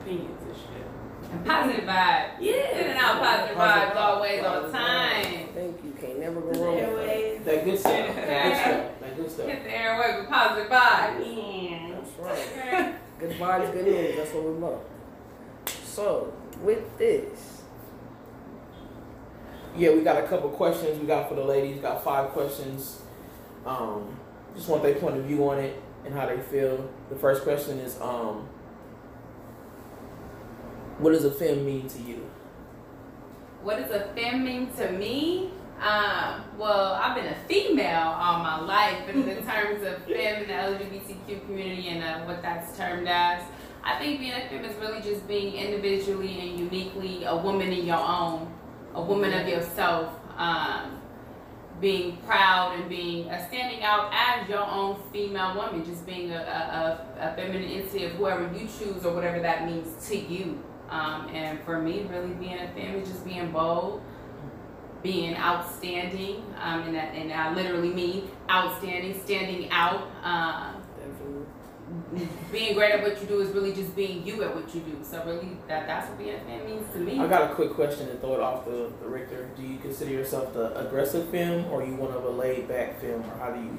opinions 0.01 0.43
and 0.43 0.57
shit. 0.57 1.31
And 1.33 1.47
positive 1.47 1.85
vibes. 1.85 2.31
Yeah. 2.41 2.73
Sending 2.73 2.97
out 2.97 3.21
positive 3.21 3.57
Positive 3.57 3.95
vibes 3.95 3.97
always 3.97 4.41
Positive 4.41 4.47
all 4.47 4.63
the 4.67 4.73
time. 4.73 5.49
Thank 5.55 5.85
you. 5.85 5.91
Can't 6.01 6.19
never 6.19 6.41
go 6.41 6.65
wrong 6.65 6.75
with 6.77 6.97
that. 6.97 7.09
Airways. 7.09 7.45
That 7.45 7.65
good 7.65 7.79
stuff. 7.79 7.93
That 8.17 8.43
good 8.45 8.57
stuff. 8.61 9.01
That 9.01 9.17
good 9.17 9.31
stuff. 9.31 9.47
Hit 9.47 9.65
the 9.65 9.71
airway 9.71 10.21
with 10.21 10.29
positive 10.29 10.71
vibes. 10.71 11.37
Yeah. 11.37 11.95
That's 11.95 12.19
right. 12.19 12.95
Good 13.19 13.31
vibes, 13.39 13.73
good 13.73 13.85
news. 13.87 14.17
That's 14.17 14.33
what 14.33 14.45
we 14.45 14.51
love. 14.51 14.81
So, 15.85 16.33
with 16.63 16.99
this, 16.99 17.63
Yeah, 19.77 19.91
we 19.93 20.03
got 20.03 20.23
a 20.23 20.27
couple 20.29 20.51
questions 20.51 21.01
we 21.01 21.07
got 21.07 21.29
for 21.29 21.35
the 21.35 21.43
ladies. 21.45 21.81
Got 21.81 22.05
five 22.05 22.31
questions. 22.31 23.03
Um, 23.67 24.17
just 24.55 24.69
want 24.69 24.85
their 24.85 24.95
point 24.95 25.17
of 25.17 25.25
view 25.25 25.49
on 25.49 25.59
it 25.59 25.81
and 26.05 26.15
how 26.15 26.27
they 26.27 26.39
feel. 26.39 26.89
The 27.11 27.17
first 27.17 27.43
question 27.43 27.81
is, 27.81 28.01
um, 28.01 28.49
what 30.99 31.11
does 31.11 31.25
a 31.25 31.31
femme 31.33 31.65
mean 31.67 31.89
to 31.89 31.99
you? 32.01 32.31
What 33.65 33.79
does 33.79 33.91
a 33.91 34.13
femme 34.15 34.45
mean 34.45 34.71
to 34.75 34.93
me? 34.93 35.51
Um, 35.85 36.43
well, 36.57 36.95
I've 36.95 37.15
been 37.15 37.27
a 37.27 37.37
female 37.47 38.17
all 38.19 38.39
my 38.39 38.59
life, 38.59 39.03
but 39.05 39.17
in 39.17 39.45
terms 39.45 39.83
of 39.83 40.03
femme 40.07 40.43
in 40.43 40.49
the 40.49 40.55
LGBTQ 40.55 41.45
community 41.45 41.89
and 41.89 42.03
uh, 42.03 42.25
what 42.25 42.41
that's 42.41 42.75
termed 42.79 43.07
as, 43.07 43.43
I 43.83 43.99
think 43.99 44.21
being 44.21 44.33
a 44.33 44.49
femme 44.49 44.65
is 44.65 44.75
really 44.77 45.03
just 45.03 45.29
being 45.29 45.53
individually 45.53 46.41
and 46.41 46.59
uniquely 46.59 47.25
a 47.25 47.37
woman 47.37 47.71
in 47.71 47.85
your 47.85 47.99
own, 47.99 48.51
a 48.95 49.03
woman 49.03 49.39
of 49.39 49.47
yourself, 49.47 50.11
um, 50.39 51.03
being 51.83 52.17
proud 52.27 52.79
and 52.79 52.89
being 52.89 53.29
uh, 53.29 53.47
standing 53.49 53.83
out 53.83 54.11
as 54.11 54.49
your 54.49 54.67
own 54.67 54.99
female 55.13 55.55
woman, 55.55 55.85
just 55.85 56.07
being 56.07 56.31
a, 56.31 56.37
a, 56.39 57.27
a, 57.27 57.37
feminine 57.37 57.63
entity 57.63 58.07
of 58.07 58.13
whoever 58.13 58.51
you 58.57 58.67
choose 58.79 59.05
or 59.05 59.15
whatever 59.15 59.39
that 59.41 59.67
means 59.67 60.09
to 60.09 60.17
you. 60.17 60.63
Um, 60.89 61.29
and 61.29 61.61
for 61.61 61.83
me, 61.83 62.07
really 62.11 62.33
being 62.35 62.59
a 62.59 62.69
femme 62.69 62.95
is 62.95 63.09
just 63.11 63.27
being 63.27 63.53
bold, 63.53 64.01
being 65.05 65.37
outstanding, 65.37 66.43
um, 66.61 66.83
and, 66.83 66.95
that, 66.97 67.15
and 67.15 67.33
I 67.33 67.55
literally 67.55 67.91
mean 67.91 68.31
outstanding, 68.51 69.21
standing 69.21 69.71
out. 69.71 70.09
Definitely. 70.99 72.29
being 72.51 72.75
great 72.75 72.93
at 72.93 73.03
what 73.03 73.21
you 73.21 73.29
do 73.29 73.41
is 73.41 73.51
really 73.51 73.75
just 73.75 73.95
being 73.95 74.27
you 74.27 74.43
at 74.43 74.55
what 74.55 74.75
you 74.75 74.81
do. 74.81 74.99
So 75.03 75.23
really, 75.27 75.59
that 75.69 75.87
that's 75.87 76.09
what 76.09 76.19
being 76.19 76.35
a 76.35 76.41
femme 76.41 76.65
means 76.67 76.91
to 76.95 76.99
me. 76.99 77.21
I 77.21 77.29
got 77.29 77.51
a 77.51 77.55
quick 77.55 77.75
question 77.75 78.09
to 78.09 78.15
throw 78.15 78.35
it 78.35 78.41
off 78.41 78.65
the, 78.65 78.91
the 79.03 79.07
Richter. 79.07 79.51
Do 79.55 79.63
you 79.63 79.79
consider 79.79 80.11
yourself 80.11 80.55
the 80.55 80.75
aggressive 80.87 81.29
femme 81.29 81.67
or 81.67 81.85
you 81.85 81.95
one 81.95 82.13
of 82.13 82.25
a 82.25 82.31
laid 82.31 82.67
back 82.67 82.99
femme 83.01 83.23
or 83.23 83.39
how 83.39 83.53
do 83.53 83.61
you 83.61 83.79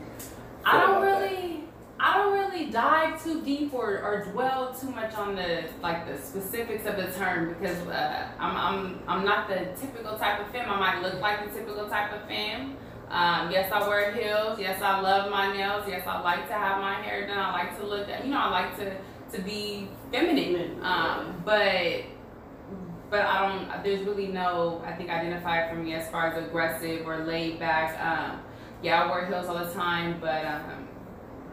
I 0.63 0.79
don't 0.79 1.03
about 1.03 1.21
that? 1.21 1.64
I 2.05 2.17
don't 2.17 2.33
really 2.33 2.69
dive 2.69 3.23
too 3.23 3.41
deep 3.41 3.73
or, 3.73 3.99
or 3.99 4.27
dwell 4.31 4.71
too 4.79 4.91
much 4.91 5.15
on 5.15 5.35
the 5.35 5.63
like 5.81 6.05
the 6.07 6.21
specifics 6.21 6.85
of 6.85 6.97
the 6.97 7.07
term 7.07 7.55
because 7.55 7.79
uh, 7.87 8.27
I'm 8.37 8.55
I'm 8.55 8.99
I'm 9.07 9.25
not 9.25 9.47
the 9.47 9.69
typical 9.75 10.15
type 10.15 10.39
of 10.39 10.47
femme. 10.51 10.69
I 10.69 10.79
might 10.79 11.01
look 11.01 11.19
like 11.19 11.51
the 11.51 11.59
typical 11.59 11.89
type 11.89 12.13
of 12.13 12.27
femme. 12.27 12.77
Um, 13.09 13.49
yes, 13.49 13.71
I 13.71 13.87
wear 13.87 14.11
heels. 14.13 14.59
Yes, 14.59 14.83
I 14.83 15.01
love 15.01 15.31
my 15.31 15.51
nails. 15.57 15.85
Yes, 15.87 16.05
I 16.05 16.21
like 16.21 16.47
to 16.47 16.53
have 16.53 16.79
my 16.79 16.93
hair 16.93 17.25
done. 17.25 17.39
I 17.39 17.51
like 17.51 17.79
to 17.79 17.85
look, 17.87 18.07
you 18.23 18.29
know, 18.29 18.37
I 18.37 18.49
like 18.51 18.77
to 18.77 18.95
to 19.35 19.41
be 19.41 19.87
feminine. 20.11 20.77
Um, 20.83 21.41
but 21.43 22.03
but 23.09 23.21
I 23.21 23.49
don't. 23.49 23.83
There's 23.83 24.05
really 24.05 24.27
no, 24.27 24.83
I 24.85 24.91
think, 24.91 25.09
identifier 25.09 25.71
for 25.71 25.77
me 25.77 25.95
as 25.95 26.07
far 26.11 26.27
as 26.27 26.37
aggressive 26.37 27.07
or 27.07 27.25
laid 27.25 27.59
back. 27.59 27.99
Um, 27.99 28.41
yeah, 28.83 29.01
I 29.01 29.09
wear 29.09 29.25
heels 29.25 29.47
all 29.47 29.57
the 29.57 29.73
time, 29.73 30.19
but 30.21 30.45
um, 30.45 30.84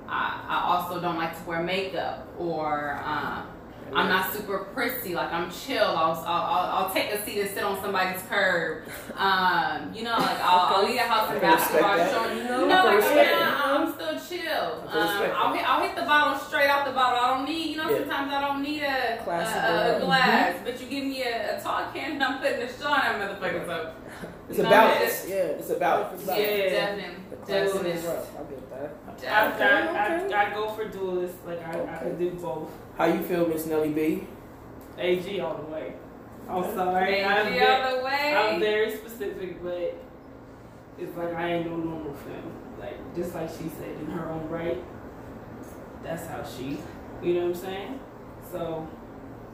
I, 0.08 0.44
I 0.48 0.76
also 0.76 1.00
don't 1.00 1.16
like 1.16 1.36
to 1.38 1.48
wear 1.48 1.62
makeup 1.62 2.26
or 2.38 3.00
um, 3.04 3.46
I'm 3.94 4.08
not 4.08 4.32
super 4.32 4.58
prissy. 4.74 5.14
Like 5.14 5.32
I'm 5.32 5.50
chill. 5.50 5.84
I'll, 5.84 6.12
I'll, 6.12 6.26
I'll, 6.26 6.84
I'll 6.86 6.90
take 6.94 7.10
a 7.12 7.24
seat 7.24 7.40
and 7.40 7.50
sit 7.50 7.62
on 7.62 7.80
somebody's 7.82 8.22
curb. 8.28 8.84
Um, 9.16 9.92
you 9.94 10.02
know, 10.04 10.16
like 10.18 10.40
I'll, 10.40 10.74
I'll 10.76 10.84
leave 10.84 10.96
the 10.96 11.02
house 11.02 11.28
I 11.30 11.34
in 11.34 11.40
can 11.40 11.52
respect 11.52 11.82
basketball 11.82 11.96
that. 11.96 12.12
shorts. 12.12 12.34
You 12.34 12.40
You 12.42 12.48
know, 12.48 12.66
know, 12.68 12.78
I 12.78 12.82
can 12.82 12.94
like 12.94 12.96
respect 13.04 13.34
I'm. 13.42 13.82
I'm 13.86 13.92
still 13.94 14.38
chill. 14.38 14.88
Um, 14.88 14.88
I'll, 14.92 15.54
hit, 15.54 15.68
I'll 15.70 15.82
hit 15.86 15.96
the 15.96 16.02
bottle 16.02 16.38
straight 16.38 16.68
out 16.68 16.84
the 16.86 16.92
bottle. 16.92 17.18
I 17.18 17.36
don't 17.36 17.46
need, 17.48 17.70
you 17.70 17.76
know, 17.76 17.90
Yeah. 17.90 17.98
sometimes 17.98 18.32
I 18.32 18.40
don't 18.40 18.62
need 18.62 18.82
a, 18.82 18.86
a, 18.86 19.22
a, 19.22 19.24
girl. 19.92 19.96
a 19.96 20.00
glass, 20.06 20.56
but 20.64 20.80
you 20.80 20.86
give 20.88 21.04
me 21.04 21.22
a, 21.22 21.58
a 21.58 21.62
tall 21.62 21.84
can 21.92 22.12
and 22.12 22.22
I'm 22.24 22.38
putting 22.40 22.62
a 22.62 22.68
straw 22.68 22.94
in 23.12 23.20
that 23.20 23.40
motherfucker. 23.40 23.66
So 23.66 23.92
It's 24.50 24.58
a 24.58 24.62
No, 24.64 24.70
balance. 24.70 25.26
Yeah. 25.28 25.34
It's 25.36 25.70
a 25.70 25.74
balance. 25.76 26.22
yeah, 26.26 26.36
Yeah. 26.36 26.70
definitely, 26.70 27.14
The 27.30 27.46
definitely. 27.52 27.90
is 27.92 28.04
rough. 28.04 28.36
I 28.38 28.42
get 28.50 28.70
that. 28.70 28.96
I, 29.08 29.48
definitely. 29.50 29.98
I, 29.98 30.24
okay. 30.24 30.34
I, 30.34 30.50
I 30.50 30.54
go 30.54 30.68
for 30.70 30.84
duelists. 30.88 31.38
Like 31.46 31.66
I, 31.66 31.70
I 31.94 31.98
can 31.98 32.18
do 32.18 32.30
both. 32.32 32.70
How 32.96 33.06
you 33.06 33.22
feel, 33.22 33.48
Miss 33.48 33.66
Nelly 33.66 33.90
B? 33.90 34.26
AG 34.98 35.40
all 35.40 35.56
the 35.56 35.62
way. 35.72 35.94
I'm 36.48 36.64
sorry. 36.74 37.24
I'm, 37.24 37.52
ve- 37.52 37.60
all 37.60 37.96
the 37.98 38.04
way. 38.04 38.34
I'm 38.36 38.60
very 38.60 38.94
specific, 38.96 39.62
but 39.62 39.96
it's 40.98 41.16
like 41.16 41.34
I 41.34 41.54
ain't 41.54 41.66
no 41.66 41.76
normal 41.76 42.14
femme. 42.14 42.52
Like 42.78 43.14
just 43.14 43.34
like 43.34 43.48
she 43.48 43.68
said 43.78 43.96
in 44.00 44.06
her 44.06 44.28
own 44.30 44.48
right. 44.48 44.82
That's 46.02 46.26
how 46.26 46.44
she. 46.44 46.78
You 47.22 47.34
know 47.34 47.40
what 47.46 47.56
I'm 47.56 47.62
saying? 47.62 48.00
So 48.50 48.86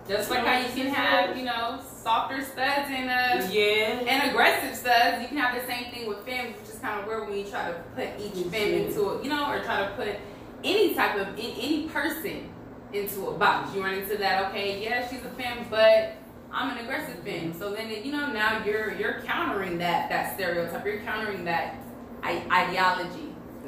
Just 0.08 0.30
like 0.30 0.44
how 0.44 0.58
you 0.58 0.68
can 0.74 0.92
have, 0.92 1.36
you 1.36 1.44
know, 1.44 1.80
softer 2.02 2.42
studs 2.42 2.88
and 2.90 3.10
uh 3.10 3.46
yeah. 3.52 4.00
and 4.08 4.30
aggressive 4.30 4.74
studs, 4.74 5.20
you 5.22 5.28
can 5.28 5.36
have 5.36 5.54
the 5.60 5.66
same 5.70 5.92
thing 5.92 6.08
with 6.08 6.24
femmes, 6.24 6.58
which 6.58 6.70
is 6.70 6.78
kind 6.80 7.00
of 7.00 7.06
weird 7.06 7.28
when 7.28 7.36
you 7.38 7.44
try 7.44 7.68
to 7.70 7.74
put 7.94 8.08
each 8.18 8.46
femme 8.46 8.72
into 8.86 9.10
it, 9.10 9.24
you 9.24 9.30
know, 9.30 9.50
or 9.52 9.62
try 9.62 9.82
to 9.86 9.90
put 9.94 10.16
any 10.64 10.94
type 10.94 11.16
of 11.18 11.28
in, 11.38 11.50
any 11.60 11.88
person 11.88 12.48
into 12.92 13.26
a 13.28 13.34
box. 13.38 13.74
You 13.74 13.82
run 13.82 13.94
into 13.94 14.16
that. 14.18 14.46
Okay, 14.50 14.82
yeah, 14.82 15.06
she's 15.08 15.20
a 15.24 15.28
femme, 15.30 15.66
but 15.70 16.14
I'm 16.52 16.76
an 16.76 16.84
aggressive 16.84 17.18
femme. 17.22 17.52
So 17.58 17.72
then 17.74 17.90
you 17.90 18.12
know 18.12 18.32
now 18.32 18.64
you're 18.64 18.94
you're 18.94 19.20
countering 19.24 19.78
that 19.78 20.08
that 20.08 20.34
stereotype. 20.34 20.84
You're 20.84 20.98
countering 21.00 21.44
that 21.44 21.76
I- 22.22 22.42
ideology. 22.50 23.24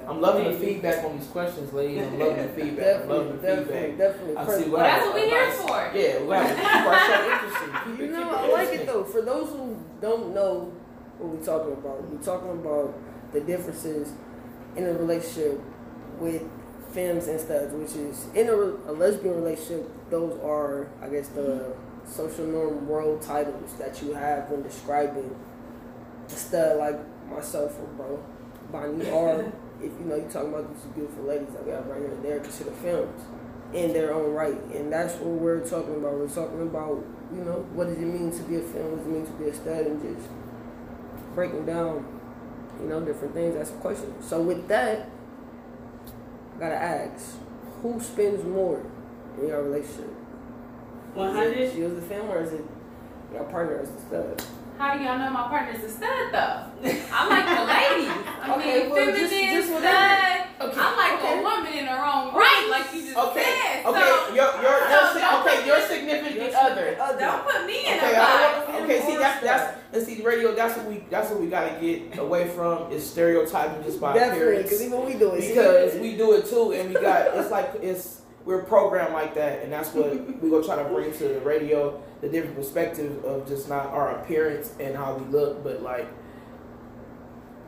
I'm 0.09 0.21
loving 0.21 0.45
the 0.51 0.59
feedback 0.59 1.05
on 1.05 1.19
these 1.19 1.29
questions, 1.29 1.73
ladies. 1.73 2.03
I'm 2.03 2.19
loving 2.19 2.37
the 2.47 2.53
feedback. 2.55 3.03
I'm 3.03 3.09
loving 3.11 3.37
the 3.37 3.43
definitely, 3.47 3.91
feedback. 3.91 3.99
definitely. 3.99 4.37
I 4.37 4.59
see 4.59 4.69
what 4.71 4.79
that's 4.81 5.05
what 5.07 5.15
we're 5.15 5.27
here 5.27 5.51
for. 5.53 5.91
Yeah, 5.95 6.23
we 6.23 6.35
have 6.35 6.49
to 6.49 6.63
keep 6.63 6.87
our 6.87 6.99
show 7.07 7.33
interesting. 7.33 8.07
You 8.07 8.13
know, 8.13 8.31
I 8.31 8.49
like 8.51 8.69
it 8.81 8.87
though. 8.87 9.05
For 9.05 9.23
those 9.23 9.51
who 9.51 9.79
don't 10.01 10.35
know 10.35 10.73
what 11.19 11.29
we're 11.39 11.45
talking 11.45 11.73
about, 11.75 12.09
we're 12.11 12.23
talking 12.23 12.51
about 12.51 12.95
the 13.33 13.41
differences 13.41 14.13
in 14.75 14.85
a 14.87 14.93
relationship 14.95 15.61
with 16.19 16.43
femmes 16.93 17.29
and 17.29 17.41
studs, 17.41 17.73
which 17.73 17.95
is 17.95 18.27
in 18.35 18.49
a, 18.49 18.91
a 18.91 18.93
lesbian 18.93 19.37
relationship. 19.37 19.89
Those 20.11 20.39
are, 20.43 20.89
I 21.03 21.09
guess, 21.09 21.29
the 21.29 21.75
social 22.05 22.45
norm 22.45 22.89
world 22.89 23.23
titles 23.23 23.75
that 23.75 24.03
you 24.03 24.15
have 24.15 24.51
when 24.51 24.63
describing 24.63 25.37
a 26.27 26.31
stud 26.31 26.79
like 26.79 26.99
myself 27.29 27.79
or 27.79 27.87
bro, 27.97 28.25
Bonnie, 28.73 29.11
or 29.11 29.53
if 29.83 29.93
you 29.99 30.07
know 30.07 30.17
you're 30.17 30.31
talking 30.31 30.53
about 30.53 30.73
these 30.75 30.85
beautiful 30.93 31.25
ladies 31.25 31.49
that 31.53 31.65
we 31.65 31.73
have 31.73 31.87
right 31.87 32.01
here, 32.01 32.17
they're 32.23 32.41
considered 32.41 32.75
femmes 32.75 33.23
in 33.73 33.93
their 33.93 34.13
own 34.13 34.33
right, 34.33 34.61
and 34.75 34.93
that's 34.93 35.15
what 35.15 35.31
we're 35.31 35.61
talking 35.61 35.95
about. 35.97 36.15
We're 36.15 36.29
talking 36.29 36.63
about 36.63 37.05
you 37.33 37.45
know 37.45 37.67
what 37.73 37.87
does 37.87 37.99
it 37.99 38.01
mean 38.01 38.33
to 38.33 38.43
be 38.43 38.57
a 38.57 38.61
femme, 38.61 38.91
what 38.91 38.99
does 38.99 39.07
it 39.07 39.11
mean 39.11 39.27
to 39.27 39.33
be 39.33 39.49
a 39.49 39.55
stud, 39.55 39.87
and 39.87 40.03
just 40.03 40.29
breaking 41.35 41.67
down 41.67 42.05
you 42.81 42.89
know 42.89 43.01
different 43.01 43.35
things. 43.35 43.55
That's 43.55 43.71
a 43.71 43.75
question. 43.75 44.15
So 44.23 44.43
with 44.43 44.67
that, 44.69 45.09
gotta 46.61 46.77
ask, 46.77 47.37
who 47.83 47.99
spends 48.01 48.45
more 48.45 48.85
in 49.41 49.49
your 49.49 49.63
relationship? 49.65 50.07
One 51.15 51.31
Is 51.31 51.35
hundred. 51.37 51.57
it 51.59 51.73
She 51.75 51.83
was 51.83 51.95
the 51.95 52.03
family, 52.03 52.33
or 52.33 52.43
is 52.43 52.53
it 52.53 52.65
your 53.33 53.45
partner 53.45 53.79
as 53.81 53.91
the 53.91 54.01
stud? 54.03 54.45
How 54.81 54.97
do 54.97 55.05
y'all 55.05 55.19
know 55.19 55.29
my 55.31 55.43
partner's 55.49 55.85
a 55.85 55.91
stud 55.91 56.33
though? 56.33 56.65
I'm 57.13 57.29
like 57.29 57.45
the 57.45 57.65
ladies. 57.69 58.09
I 58.41 58.55
Okay, 58.57 58.81
mean, 58.81 58.89
well, 58.91 58.97
feminine 58.97 59.21
just- 59.21 59.35
just 59.53 59.67
stud. 59.69 59.77
whatever. 59.77 60.47
Okay. 60.61 60.81
I 60.81 60.97
like 60.97 61.21
okay. 61.21 61.39
a 61.39 61.43
woman 61.43 61.73
in 61.73 61.85
her 61.87 62.01
own 62.05 62.35
right, 62.35 62.67
like 62.71 62.95
you 62.95 63.03
just 63.05 63.17
Okay, 63.17 63.45
said. 63.45 63.85
okay, 63.87 64.01
So 64.01 64.35
your 64.35 64.41
your 64.41 64.51
your 64.65 64.77
So 64.89 64.99
si- 65.13 65.37
okay, 65.41 65.67
your 65.69 65.79
me- 65.81 65.85
significant 65.85 66.55
other. 66.55 66.97
don't 67.21 67.45
put 67.45 67.67
me 67.67 67.79
in 67.87 67.95
Okay, 67.99 68.15
a 68.15 68.21
I 68.21 68.65
box. 68.65 68.81
okay. 68.85 69.01
See, 69.05 69.17
that's 69.17 69.41
that's 69.45 69.79
and 69.93 70.03
see, 70.03 70.15
the 70.17 70.23
radio. 70.25 70.55
That's 70.55 70.77
what 70.79 70.87
we 70.87 71.05
that's 71.11 71.29
what 71.31 71.41
we 71.41 71.47
gotta 71.49 71.79
get 71.81 72.19
away 72.19 72.49
from 72.49 72.91
is 72.91 73.05
stereotyping 73.09 73.83
just 73.85 74.01
by 74.01 74.15
Definitely, 74.15 74.63
because 74.65 74.81
appearance. 74.81 74.95
even 74.95 75.05
we 75.05 75.15
do 75.21 75.35
it. 75.35 75.41
Because 75.49 75.95
we 76.01 76.17
do 76.17 76.33
it 76.33 76.47
too, 76.47 76.73
and 76.73 76.89
we 76.89 77.01
got 77.01 77.37
it's 77.37 77.51
like 77.51 77.71
it's 77.83 78.23
we're 78.47 78.63
programmed 78.65 79.13
like 79.13 79.35
that, 79.35 79.63
and 79.63 79.71
that's 79.73 79.93
what 79.93 80.13
we 80.41 80.49
gonna 80.51 80.65
try 80.65 80.77
to 80.83 80.89
bring 80.89 81.13
to 81.13 81.25
the 81.29 81.41
radio 81.41 82.01
the 82.21 82.29
different 82.29 82.57
perspective 82.57 83.25
of 83.25 83.47
just 83.49 83.69
not 83.69 83.87
our 83.87 84.17
appearance 84.21 84.75
and 84.79 84.95
how 84.97 85.15
we 85.15 85.25
look, 85.33 85.63
but 85.65 85.83
like 85.83 86.07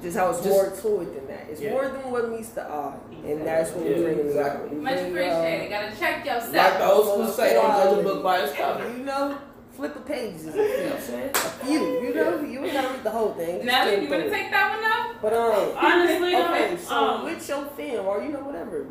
just 0.02 0.16
how 0.16 0.30
it's 0.30 0.42
Just- 0.42 0.50
more 0.84 0.96
to 0.96 1.02
it 1.02 1.14
than 1.14 1.26
that. 1.28 1.46
It's 1.48 1.60
Yeah. 1.60 1.70
more 1.70 1.86
than 1.88 2.10
what 2.10 2.28
meets 2.28 2.48
the 2.50 2.62
eye, 2.62 2.94
and 3.24 3.46
that's 3.46 3.70
what 3.70 3.86
Yeah, 3.88 3.96
we 3.98 4.02
bring 4.02 4.18
exactly. 4.18 4.68
We 4.70 4.76
Much 4.82 4.94
bring, 4.96 5.06
appreciated. 5.12 5.70
Gotta 5.70 5.96
check 5.96 6.24
yourself. 6.26 6.54
like 6.56 6.78
the 6.78 6.92
old 6.92 7.06
school 7.06 7.26
say, 7.28 7.54
don't 7.54 7.70
judge 7.70 7.98
a 7.98 8.02
book 8.02 8.22
by 8.24 8.38
its 8.40 8.52
cover. 8.52 8.88
you 8.90 9.04
know, 9.04 9.36
flip 9.76 9.94
a 9.96 10.00
page. 10.00 10.34
is 10.34 10.48
a 10.48 10.50
You 10.50 10.56
know 10.56 10.84
what. 10.86 10.92
I'm 10.96 11.00
saying? 11.00 11.30
A 11.32 11.38
few, 11.38 11.80
you 12.02 12.14
know, 12.14 12.40
you 12.40 12.64
ain't 12.64 12.72
gotta 12.74 12.88
read 12.88 13.04
the 13.04 13.10
whole 13.10 13.30
thing. 13.34 13.54
Just 13.62 13.64
Nelly, 13.64 14.04
you 14.04 14.10
wanna 14.10 14.22
through 14.24 14.30
take 14.32 14.50
that 14.50 14.76
one 14.76 14.84
out? 14.84 15.22
But 15.22 15.32
um, 15.34 15.76
Honestly, 15.76 16.34
okay, 16.42 16.70
though, 16.70 16.76
so 16.82 16.94
um, 16.96 17.24
with 17.24 17.48
your 17.48 17.64
femme 17.66 18.04
or 18.06 18.22
you 18.24 18.32
know 18.32 18.40
whatever, 18.40 18.86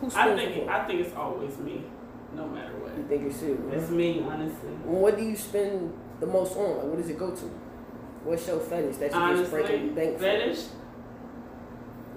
who 0.00 0.06
I 0.06 0.10
spends 0.10 0.40
think 0.40 0.66
the 0.66 0.72
I 0.72 0.84
think 0.86 1.00
it's 1.00 1.16
always 1.16 1.58
me, 1.58 1.82
no 2.36 2.46
matter 2.46 2.68
what. 2.71 2.71
You 2.96 3.04
think 3.08 3.26
it's 3.26 3.42
you? 3.42 3.70
It's 3.72 3.90
me, 3.90 4.24
honestly. 4.28 4.70
What 4.84 5.16
do 5.16 5.24
you 5.24 5.36
spend 5.36 5.92
the 6.20 6.26
most 6.26 6.56
on? 6.56 6.76
Like, 6.76 6.86
what 6.86 6.96
does 6.98 7.08
it 7.10 7.18
go 7.18 7.30
to? 7.34 7.44
What's 8.24 8.46
your 8.46 8.60
fetish 8.60 8.96
that 8.98 9.12
you 9.12 9.36
just 9.36 9.50
break 9.50 9.66
Honestly, 9.66 9.88
bank 9.88 10.18
fetish, 10.18 10.60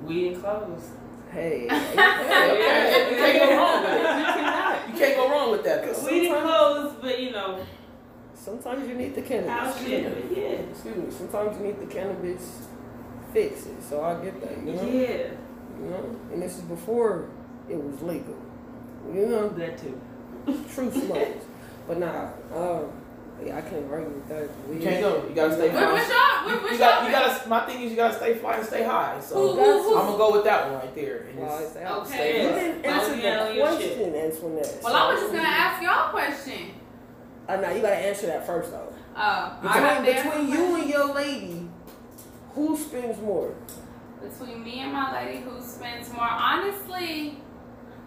weed 0.03 0.33
and 0.33 0.41
clothes. 0.41 0.89
Hey, 1.31 1.65
Okay, 1.69 1.75
okay. 2.51 3.09
You 3.09 3.15
can't 3.17 3.39
go 3.49 3.57
wrong 3.57 3.81
with 3.83 3.91
it. 3.91 3.99
You 3.99 4.25
cannot. 4.25 4.87
You 4.87 4.99
can't 5.01 5.17
go 5.17 5.29
wrong 5.29 5.51
with 5.51 5.63
that. 5.63 6.03
Weed 6.05 6.27
and 6.31 6.43
clothes, 6.43 6.95
but 7.01 7.19
you 7.19 7.31
know, 7.31 7.65
Sometimes 8.33 8.87
you 8.87 8.93
need 8.93 9.15
the 9.15 9.21
cannabis. 9.23 9.75
Excuse 9.75 10.03
me. 10.03 10.41
yeah. 10.41 10.47
Excuse 10.71 10.95
me. 10.95 11.05
Sometimes 11.09 11.57
you 11.57 11.65
need 11.65 11.79
the 11.79 11.87
cannabis 11.87 12.67
fix 13.33 13.65
it. 13.65 13.81
So 13.81 14.03
I 14.03 14.23
get 14.23 14.39
that. 14.41 14.57
You 14.63 14.73
know. 14.73 14.83
Yeah, 14.83 15.31
You 15.79 15.89
know. 15.89 16.15
And 16.31 16.41
this 16.41 16.55
is 16.57 16.61
before 16.61 17.29
it 17.67 17.75
was 17.81 18.01
legal. 18.01 18.37
You 19.11 19.25
know. 19.27 19.49
that 19.49 19.77
too. 19.79 19.99
True 20.45 20.91
smokes. 20.91 21.45
But 21.87 21.99
nah. 21.99 22.29
Um. 22.55 22.91
Yeah, 23.45 23.57
I 23.57 23.61
can't 23.61 23.91
argue 23.91 24.09
with 24.11 24.29
that. 24.29 24.49
You 24.71 24.79
can't 24.79 25.01
go. 25.01 25.25
You 25.27 25.35
gotta 25.35 25.53
stay 25.55 25.67
What, 25.69 25.91
what's 25.91 26.05
fly. 26.07 26.43
y'all? 26.47 26.61
What, 26.61 26.71
You 26.71 26.77
got. 26.79 27.01
y'all? 27.01 27.05
You 27.05 27.11
gotta. 27.11 27.49
My 27.49 27.59
thing 27.65 27.81
is, 27.83 27.91
you 27.91 27.97
gotta 27.97 28.15
stay 28.15 28.35
fly 28.35 28.55
and 28.55 28.65
stay 28.65 28.83
high. 28.85 29.15
Who, 29.17 29.21
So 29.21 29.35
who, 29.55 29.83
who? 29.83 29.97
I'm 29.97 30.05
gonna 30.05 30.17
go 30.17 30.31
with 30.31 30.45
that 30.45 30.71
one 30.71 30.79
right 30.79 30.95
there. 30.95 31.25
And 31.29 31.39
Well, 31.39 31.51
I 31.57 31.61
it's- 31.63 31.75
Okay. 31.75 32.13
stay- 32.15 32.43
You 32.43 32.49
didn't 32.49 32.85
answer 32.85 33.15
yeah, 33.17 33.43
the 33.53 33.59
question, 33.59 34.15
Antoinette. 34.15 34.79
Well, 34.81 34.95
I 34.95 35.11
was 35.11 35.19
just 35.21 35.33
gonna 35.33 35.47
ask 35.47 35.83
y'all 35.83 36.07
a 36.07 36.11
question. 36.11 36.71
Uh, 37.49 37.57
now 37.57 37.71
you 37.71 37.81
gotta 37.81 37.95
answer 37.97 38.27
that 38.27 38.47
first 38.47 38.71
though. 38.71 38.93
Uh, 39.15 39.49
Between, 39.61 40.05
between 40.15 40.15
answer 40.15 40.41
you 40.57 40.75
and 40.77 40.89
your 40.89 41.13
lady, 41.13 41.67
who 42.53 42.77
spends 42.77 43.19
more? 43.21 43.53
between 44.21 44.63
me 44.63 44.79
and 44.79 44.91
my 44.91 45.13
lady 45.23 45.41
who 45.41 45.61
spends 45.61 46.11
more. 46.11 46.23
Honestly, 46.27 47.37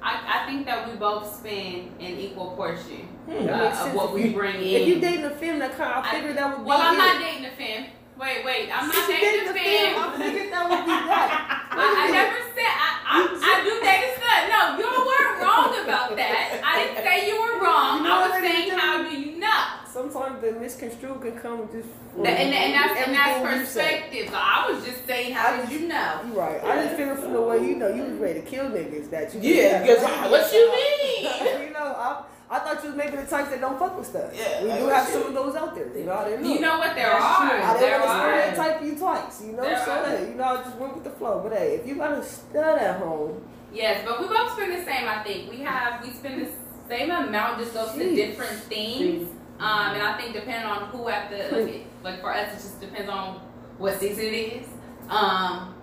I, 0.03 0.43
I 0.43 0.47
think 0.47 0.65
that 0.67 0.89
we 0.89 0.97
both 0.97 1.27
spend 1.35 1.91
an 2.01 2.19
equal 2.19 2.53
portion 2.53 3.09
Hmm, 3.29 3.49
uh, 3.49 3.87
of 3.87 3.95
what 3.95 4.15
we 4.15 4.31
bring 4.31 4.57
in. 4.57 4.63
If 4.63 4.89
you 4.89 5.01
dating 5.01 5.25
a 5.25 5.31
femme, 5.31 5.59
that 5.59 5.77
kind, 5.77 5.93
I 5.93 6.01
I- 6.09 6.13
figured 6.15 6.37
that 6.39 6.49
would 6.57 6.65
be. 6.65 6.69
well, 6.69 6.81
I'm 6.81 6.95
it. 6.95 6.99
not 6.99 7.19
dating 7.21 7.45
a 7.47 7.51
femme. 7.51 7.85
Wait, 8.19 8.45
wait, 8.45 8.71
I'm 8.73 8.89
not 8.89 9.07
dating 9.07 9.49
a 9.49 9.53
femme. 9.53 9.95
I 9.99 10.17
figured 10.19 10.51
that 10.53 10.65
would 10.71 10.85
be 10.87 10.97
that. 11.07 11.31
I, 11.71 11.87
I 11.87 12.11
never 12.11 12.39
said 12.57 12.73
I, 12.75 12.89
I, 13.07 13.19
I 13.31 13.55
do 13.63 13.73
date 13.79 14.05
a 14.07 14.11
stud. 14.19 14.43
No, 14.51 14.61
you 14.81 14.89
weren't 15.07 15.37
wrong 15.39 15.71
about 15.85 16.17
that. 16.17 16.59
I 16.65 16.73
didn't 16.83 17.05
say 17.07 17.29
you 17.29 17.37
were 17.39 17.63
wrong. 17.63 17.99
You 17.99 18.09
know 18.09 18.19
I 18.19 18.29
was 18.29 18.39
saying 18.43 18.71
how 18.75 19.03
do 19.03 19.15
you 19.15 19.39
know? 19.39 19.63
Sometimes 19.93 20.41
the 20.41 20.53
misconstrued 20.53 21.21
can 21.23 21.39
come 21.39 21.69
just. 21.73 21.89
from 22.15 22.23
That- 22.25 22.39
and, 22.41 22.55
and 22.55 22.75
that's 22.75 23.07
and 23.07 23.15
that's 23.17 23.37
everything 23.39 23.61
you 23.61 23.67
say. 23.67 23.81
perspective. 23.81 24.29
So 24.31 24.37
I 24.37 24.71
was 24.71 24.85
just 24.85 25.07
saying 25.07 25.33
how 25.35 25.57
did 25.57 25.71
you 25.73 25.89
know? 25.89 26.21
You 26.27 26.33
right. 26.39 26.63
I 26.65 26.85
just 26.85 26.97
figured 26.97 27.19
from 27.19 27.33
the 27.33 27.41
way 27.43 27.59
you 27.59 27.77
know 27.77 27.89
you 27.89 28.03
was 28.05 28.15
ready 28.15 28.41
to 28.41 28.47
kill 28.47 28.67
niggas 28.71 29.11
that 29.11 29.35
you. 29.35 29.41
Yeah, 29.41 29.83
because 29.83 30.03
I- 30.05 30.29
what 30.31 30.53
you 30.53 30.73
mean? 30.73 31.67
you 31.69 31.73
know, 31.73 31.81
I, 31.97 32.23
I 32.51 32.59
thought 32.61 32.83
you 32.83 32.89
was 32.91 32.97
maybe 32.97 33.17
the 33.17 33.25
type 33.27 33.51
that 33.51 33.61
don't 33.61 33.79
fuck 33.79 33.97
with 33.99 34.07
stuff. 34.07 34.31
Yeah, 34.35 34.63
we 34.63 34.69
do 34.71 34.87
have 34.89 35.07
you- 35.09 35.15
some 35.15 35.23
of 35.27 35.35
those 35.35 35.55
out 35.57 35.75
there. 35.75 35.89
You 35.97 36.05
know, 36.05 36.13
I 36.15 36.25
didn't 36.29 36.43
know. 36.45 36.53
You 36.55 36.61
know 36.61 36.79
what 36.79 36.95
there 36.95 37.11
That's 37.11 37.25
are. 37.25 37.51
true. 37.51 37.61
I 37.63 37.79
didn't 37.81 38.01
want 38.01 38.11
to 38.11 38.29
are. 38.29 38.43
stereotype 38.55 38.83
you 38.85 38.97
twice, 38.99 39.43
you 39.45 39.53
know. 39.53 39.63
There 39.63 39.85
so 39.85 39.91
are. 39.93 40.05
hey, 40.17 40.29
you 40.31 40.35
know, 40.35 40.45
I 40.45 40.57
just 40.63 40.77
went 40.77 40.95
with 40.95 41.05
the 41.05 41.11
flow. 41.11 41.41
But 41.43 41.53
hey, 41.59 41.75
if 41.77 41.87
you 41.87 41.97
got 41.97 42.13
a 42.13 42.23
stud 42.25 42.79
at 42.79 43.01
home, 43.01 43.43
Yes, 43.71 44.03
but 44.07 44.19
we 44.21 44.27
both 44.29 44.53
spend 44.53 44.73
the 44.73 44.83
same. 44.85 45.07
I 45.07 45.23
think 45.23 45.51
we 45.51 45.59
have 45.59 46.03
we 46.03 46.11
spend 46.11 46.41
the 46.47 46.49
same 46.89 47.11
amount. 47.11 47.59
Just 47.61 47.75
goes 47.75 47.93
to 47.93 48.15
different 48.17 48.61
things. 48.63 49.29
Um, 49.59 49.95
and 49.95 50.03
I 50.03 50.17
think 50.21 50.35
depending 50.35 50.65
on 50.71 50.89
who 50.91 51.09
at 51.09 51.31
the 51.31 51.57
like, 51.65 51.87
like 52.05 52.21
for 52.21 52.33
us, 52.33 52.53
it 52.53 52.57
just 52.57 52.81
depends 52.81 53.11
on 53.11 53.41
what 53.79 53.99
season 53.99 54.25
it 54.25 54.33
is. 54.63 54.67
Um, 55.09 55.75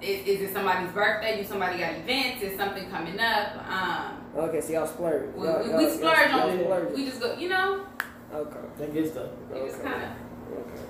is, 0.00 0.26
is 0.26 0.40
it 0.50 0.52
somebody's 0.52 0.90
birthday? 0.92 1.40
Do 1.42 1.48
somebody 1.48 1.78
got 1.78 1.94
events? 1.94 2.42
Is 2.42 2.56
something 2.56 2.88
coming 2.90 3.18
up? 3.18 3.56
Um, 3.68 4.20
okay, 4.36 4.60
so 4.60 4.72
y'all 4.72 4.86
splurge. 4.86 5.34
we, 5.34 5.46
Y'all- 5.46 5.62
we, 5.62 5.68
y'all- 5.70 5.78
we 5.78 5.84
y'all- 5.84 5.92
splurge 5.96 6.30
y'all 6.30 6.72
on. 6.72 6.92
We 6.94 7.04
just 7.06 7.20
go. 7.20 7.34
You 7.36 7.48
know, 7.48 7.86
Okay. 8.34 8.60
That 8.78 8.94
good 8.94 9.10
stuff. 9.10 9.26
we 9.52 9.60
just 9.66 9.80
Okay. 9.80 9.88
kind 9.90 10.02
of. 10.04 10.58
Okay. 10.58 10.82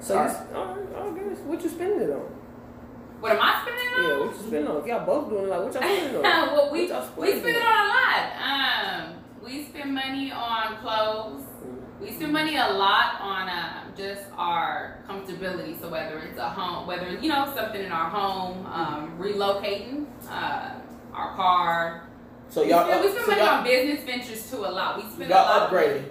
So 0.00 0.14
you, 0.14 0.20
Alright. 0.20 0.36
all 0.54 0.64
right, 0.66 0.94
all. 0.96 1.10
What 1.12 1.62
you 1.62 1.68
spending 1.68 2.00
it 2.00 2.10
on? 2.10 2.20
What 3.20 3.32
am 3.32 3.38
I 3.42 3.62
spending 3.62 3.84
it 3.84 4.08
Yeah, 4.08 4.14
on? 4.14 4.26
what 4.28 4.36
you 4.36 4.42
spending 4.46 4.68
on? 4.68 4.76
If 4.78 4.86
y'all 4.86 5.06
both 5.06 5.28
doing 5.28 5.44
it, 5.44 5.48
like 5.48 5.62
what 5.64 5.74
y'all 5.74 5.82
spending 5.82 6.16
on? 6.16 6.22
well, 6.22 6.70
we 6.72 6.80
What 6.82 6.88
y'all 6.88 7.08
we 7.16 7.26
spending 7.26 7.40
spend 7.42 7.56
it 7.56 7.62
on 7.62 7.84
a 7.84 7.88
lot. 7.88 8.24
Um, 8.48 9.14
we 9.48 9.64
spend 9.64 9.94
money 9.94 10.30
on 10.30 10.76
clothes. 10.78 11.42
We 12.00 12.12
spend 12.12 12.32
money 12.32 12.56
a 12.56 12.68
lot 12.68 13.20
on 13.20 13.48
uh, 13.48 13.84
just 13.96 14.22
our 14.36 15.02
comfortability. 15.08 15.80
So 15.80 15.88
whether 15.88 16.18
it's 16.20 16.38
a 16.38 16.48
home, 16.48 16.86
whether 16.86 17.08
you 17.10 17.28
know 17.28 17.52
something 17.56 17.82
in 17.82 17.90
our 17.90 18.08
home, 18.10 18.66
um, 18.66 19.18
relocating, 19.18 20.06
uh, 20.30 20.74
our 21.12 21.34
car. 21.34 22.08
So 22.50 22.62
We 22.62 22.70
y'all, 22.70 22.86
spend, 22.86 23.04
we 23.04 23.10
spend 23.10 23.24
so 23.24 23.30
money 23.32 23.40
on 23.42 23.64
business 23.64 24.04
ventures 24.04 24.50
too 24.50 24.58
a 24.64 24.70
lot. 24.70 24.96
We 25.02 25.02
spend 25.10 25.30
a 25.30 25.34
y'all 25.34 25.44
lot. 25.44 25.62
of 25.66 25.72
money. 25.72 25.86
upgraded. 25.86 26.04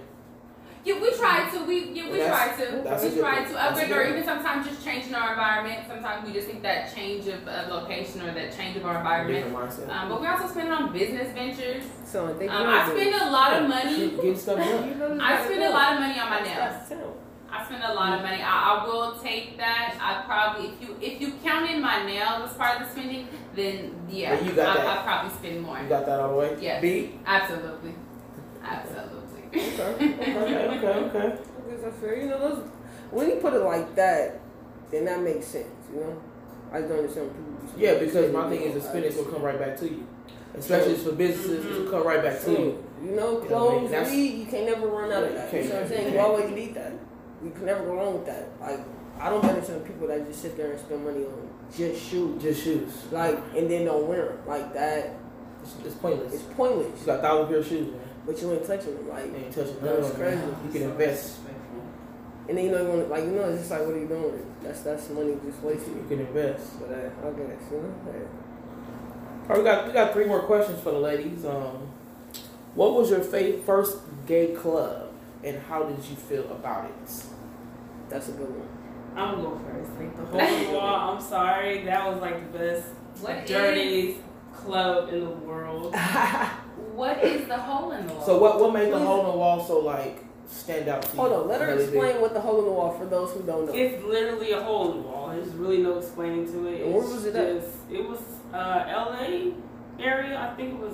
Yeah, 0.87 1.01
we 1.01 1.11
try 1.11 1.49
to. 1.49 1.65
We 1.65 1.91
yeah, 1.91 2.09
we 2.09 2.17
try 2.17 2.55
to. 2.55 2.63
we 2.77 3.19
try 3.19 3.35
thing. 3.35 3.47
to 3.47 3.53
That's 3.53 3.77
a 3.77 3.83
upgrade, 3.83 3.91
or 3.91 4.07
even 4.07 4.23
sometimes 4.23 4.65
just 4.65 4.85
changing 4.85 5.13
our 5.13 5.31
environment. 5.31 5.83
Sometimes 5.85 6.25
we 6.25 6.31
just 6.31 6.47
think 6.47 6.61
that 6.63 6.95
change 6.95 7.27
of 7.27 7.45
uh, 7.45 7.67
location 7.69 8.21
or 8.21 8.33
that 8.33 8.55
change 8.55 8.77
of 8.77 8.85
our 8.85 8.99
environment. 8.99 9.53
Um, 9.89 10.07
but 10.07 10.21
we 10.21 10.27
also 10.27 10.47
spend 10.47 10.69
it 10.69 10.73
on 10.73 10.93
business 10.93 11.33
ventures. 11.33 11.83
So 12.05 12.33
they 12.33 12.47
Um, 12.47 12.67
I 12.67 12.87
spend 12.87 13.13
a 13.15 13.29
lot 13.29 13.51
of 13.51 13.67
money. 13.67 14.11
Keep 14.21 14.37
stuff 14.37 14.59
done. 14.59 14.89
You 14.89 14.95
know, 14.95 15.13
you 15.13 15.19
I 15.21 15.43
spend 15.43 15.63
a 15.63 15.69
lot 15.69 15.93
of 15.93 15.99
money 15.99 16.19
on 16.19 16.29
my 16.29 16.39
nails. 16.39 16.93
I 17.51 17.65
spend 17.65 17.83
a 17.83 17.93
lot 17.93 18.13
of 18.17 18.21
money. 18.21 18.41
I, 18.41 18.55
I 18.71 18.85
will 18.87 19.19
take 19.19 19.57
that. 19.57 19.95
I 19.99 20.23
probably 20.25 20.69
if 20.69 20.81
you 20.81 20.95
if 21.01 21.19
you 21.19 21.33
count 21.43 21.69
in 21.69 21.81
my 21.81 22.05
nails 22.05 22.49
as 22.49 22.53
part 22.55 22.79
of 22.79 22.87
the 22.87 22.93
spending, 22.93 23.27
then 23.55 23.93
yeah, 24.09 24.35
Yeah, 24.35 24.41
you 24.41 24.51
got 24.53 24.79
I. 24.79 24.99
I 24.99 25.03
probably 25.03 25.31
spend 25.31 25.61
more. 25.63 25.79
You 25.81 25.89
got 25.89 26.05
that 26.05 26.19
all 26.21 26.29
the 26.29 26.37
way? 26.37 26.57
Yes. 26.61 26.81
B? 26.81 27.19
Absolutely, 27.25 27.93
absolutely. 28.63 29.06
Okay. 29.57 30.13
Okay, 30.13 30.67
okay, 30.67 30.87
okay. 30.87 31.19
I 31.19 31.71
guess 31.71 31.81
that's 31.83 31.97
fair. 31.97 32.17
You 32.21 32.29
know, 32.29 32.39
those, 32.39 32.67
when 33.11 33.29
you 33.29 33.35
put 33.37 33.53
it 33.53 33.59
like 33.63 33.95
that, 33.95 34.39
then 34.91 35.05
that 35.05 35.21
makes 35.21 35.45
sense. 35.47 35.67
You 35.93 35.99
know, 36.01 36.21
I 36.71 36.81
don't 36.81 36.91
understand 36.91 37.31
people. 37.31 37.79
Yeah, 37.81 37.95
because 37.99 38.31
my 38.31 38.49
thing 38.49 38.61
is 38.61 38.73
the 38.75 38.81
spending 38.81 39.15
will 39.15 39.25
come 39.25 39.41
right 39.41 39.59
back 39.59 39.77
to 39.77 39.85
you. 39.89 40.07
Especially 40.55 40.95
for 40.95 41.11
businesses, 41.11 41.65
it'll 41.65 41.91
come 41.91 42.05
right 42.07 42.23
back 42.23 42.41
to 42.41 42.51
you. 42.51 42.83
You 43.03 43.11
know, 43.11 43.11
You 43.11 43.11
know 43.11 43.37
I 43.37 43.39
mean? 43.39 43.47
clothes, 43.47 43.91
That's- 43.91 44.11
weed, 44.11 44.31
you 44.39 44.45
can 44.47 44.65
never 44.65 44.87
run 44.87 45.11
out 45.11 45.23
of 45.23 45.33
that. 45.33 45.53
you 45.53 45.59
You 45.59 45.69
know 45.69 45.73
what 45.75 45.83
I'm 45.83 45.89
saying? 45.89 46.13
You 46.13 46.19
always 46.19 46.49
need 46.49 46.73
that. 46.75 46.93
You 47.43 47.51
can 47.51 47.65
never 47.65 47.83
go 47.85 47.93
wrong 47.95 48.13
with 48.15 48.25
that. 48.25 48.47
Like, 48.59 48.79
I 49.19 49.29
don't 49.29 49.43
understand 49.45 49.85
people 49.85 50.07
that 50.07 50.25
just 50.27 50.41
sit 50.41 50.57
there 50.57 50.71
and 50.71 50.79
spend 50.79 51.05
money 51.05 51.25
on 51.25 51.49
just 51.75 52.01
shoes. 52.09 52.41
Just 52.41 52.63
shoes. 52.63 52.91
Like, 53.11 53.37
and 53.55 53.69
then 53.69 53.85
don't 53.85 54.07
wear 54.07 54.29
them. 54.29 54.37
Like, 54.47 54.73
that 54.73 55.13
It's, 55.61 55.75
it's 55.85 55.95
pointless. 55.95 56.33
is 56.33 56.41
pointless. 56.41 56.99
You 57.01 57.05
got 57.05 57.19
a 57.19 57.21
thousand 57.21 57.47
pair 57.49 57.57
of 57.57 57.67
shoes, 57.67 57.91
man. 57.91 58.01
But 58.27 58.41
you 58.41 58.51
ain't 58.53 58.65
touching 58.67 58.93
them. 58.95 59.09
Like, 59.09 59.25
You 59.27 59.35
ain't 59.37 59.51
touching 59.55 59.75
none 59.81 59.95
That's 59.95 60.09
of 60.09 60.17
them. 60.19 60.29
man. 60.29 60.41
crazy. 60.43 60.65
You 60.65 60.71
can 60.73 60.91
invest. 60.91 61.37
and 62.49 62.57
then 62.57 62.65
you 62.65 62.71
know, 62.71 62.81
you 62.83 62.89
want 62.89 63.09
like, 63.09 63.23
you 63.23 63.31
know, 63.31 63.43
it's 63.49 63.59
just 63.59 63.71
like, 63.71 63.79
what 63.81 63.95
are 63.95 63.99
you 63.99 64.07
doing? 64.07 64.45
That's, 64.61 64.81
that's 64.81 65.09
money 65.09 65.35
just 65.45 65.61
wasted. 65.63 65.95
You 65.95 66.05
can 66.09 66.19
invest. 66.19 66.79
But 66.79 66.89
uh, 66.91 67.27
I 67.27 67.31
guess, 67.31 67.61
you 67.71 67.77
know, 67.77 67.95
hey. 68.11 68.19
All 69.43 69.47
right, 69.49 69.57
we 69.59 69.63
got 69.63 69.87
we 69.87 69.93
got 69.93 70.11
three 70.13 70.25
more 70.25 70.41
questions 70.41 70.81
for 70.81 70.91
the 70.91 70.99
ladies. 70.99 71.45
Um, 71.45 71.87
what 72.75 72.93
was 72.95 73.09
your 73.09 73.21
fa- 73.21 73.59
first 73.65 73.97
gay 74.25 74.53
club, 74.53 75.09
and 75.43 75.57
how 75.69 75.83
did 75.83 76.03
you 76.03 76.15
feel 76.17 76.51
about 76.51 76.85
it? 76.85 76.91
that's 78.09 78.27
a 78.29 78.31
good 78.33 78.49
one. 78.49 78.67
I'm 79.15 79.35
gonna 79.41 79.49
go 79.49 79.61
first. 79.65 79.91
Like 79.97 80.15
the 80.17 80.45
whole 80.67 80.73
wall. 80.75 81.15
I'm 81.15 81.21
sorry. 81.21 81.85
That 81.85 82.11
was 82.11 82.21
like 82.21 82.51
the 82.51 82.57
best, 82.57 82.87
What 83.21 83.37
is 83.37 83.49
dirtiest 83.49 84.19
club 84.53 85.09
in 85.13 85.21
the 85.21 85.29
world. 85.29 85.93
what 86.97 87.23
is 87.23 87.47
the 87.47 87.57
hole 87.57 87.91
in 87.91 88.07
the 88.07 88.13
wall? 88.13 88.25
So 88.25 88.37
what 88.39 88.59
what 88.59 88.73
made 88.73 88.91
the 88.91 88.97
hole 88.99 89.19
in 89.21 89.31
the 89.31 89.37
wall 89.37 89.63
so 89.63 89.79
like 89.79 90.25
stand 90.47 90.87
out 90.89 91.01
to 91.03 91.09
you? 91.15 91.21
Hold 91.21 91.33
on, 91.33 91.47
let 91.47 91.61
her 91.61 91.67
really 91.67 91.85
big? 91.85 91.93
explain 91.95 92.21
what 92.21 92.33
the 92.33 92.39
hole 92.41 92.59
in 92.59 92.65
the 92.65 92.71
wall 92.71 92.91
for 92.97 93.05
those 93.05 93.31
who 93.33 93.41
don't 93.43 93.67
know. 93.67 93.73
It's 93.73 94.03
literally 94.03 94.51
a 94.51 94.61
hole 94.61 94.91
in 94.91 94.97
the 94.97 95.03
wall. 95.07 95.29
There's 95.29 95.49
really 95.49 95.77
no 95.79 95.97
explaining 95.99 96.45
to 96.51 96.67
it. 96.67 96.81
And 96.83 96.93
where 96.93 97.03
was 97.03 97.25
it 97.25 97.35
at? 97.35 97.61
just- 97.61 97.75
It 97.91 98.07
was 98.09 98.19
uh, 98.53 98.85
L.A. 98.87 99.53
area. 99.99 100.39
I 100.39 100.55
think 100.55 100.73
it 100.73 100.79
was 100.79 100.93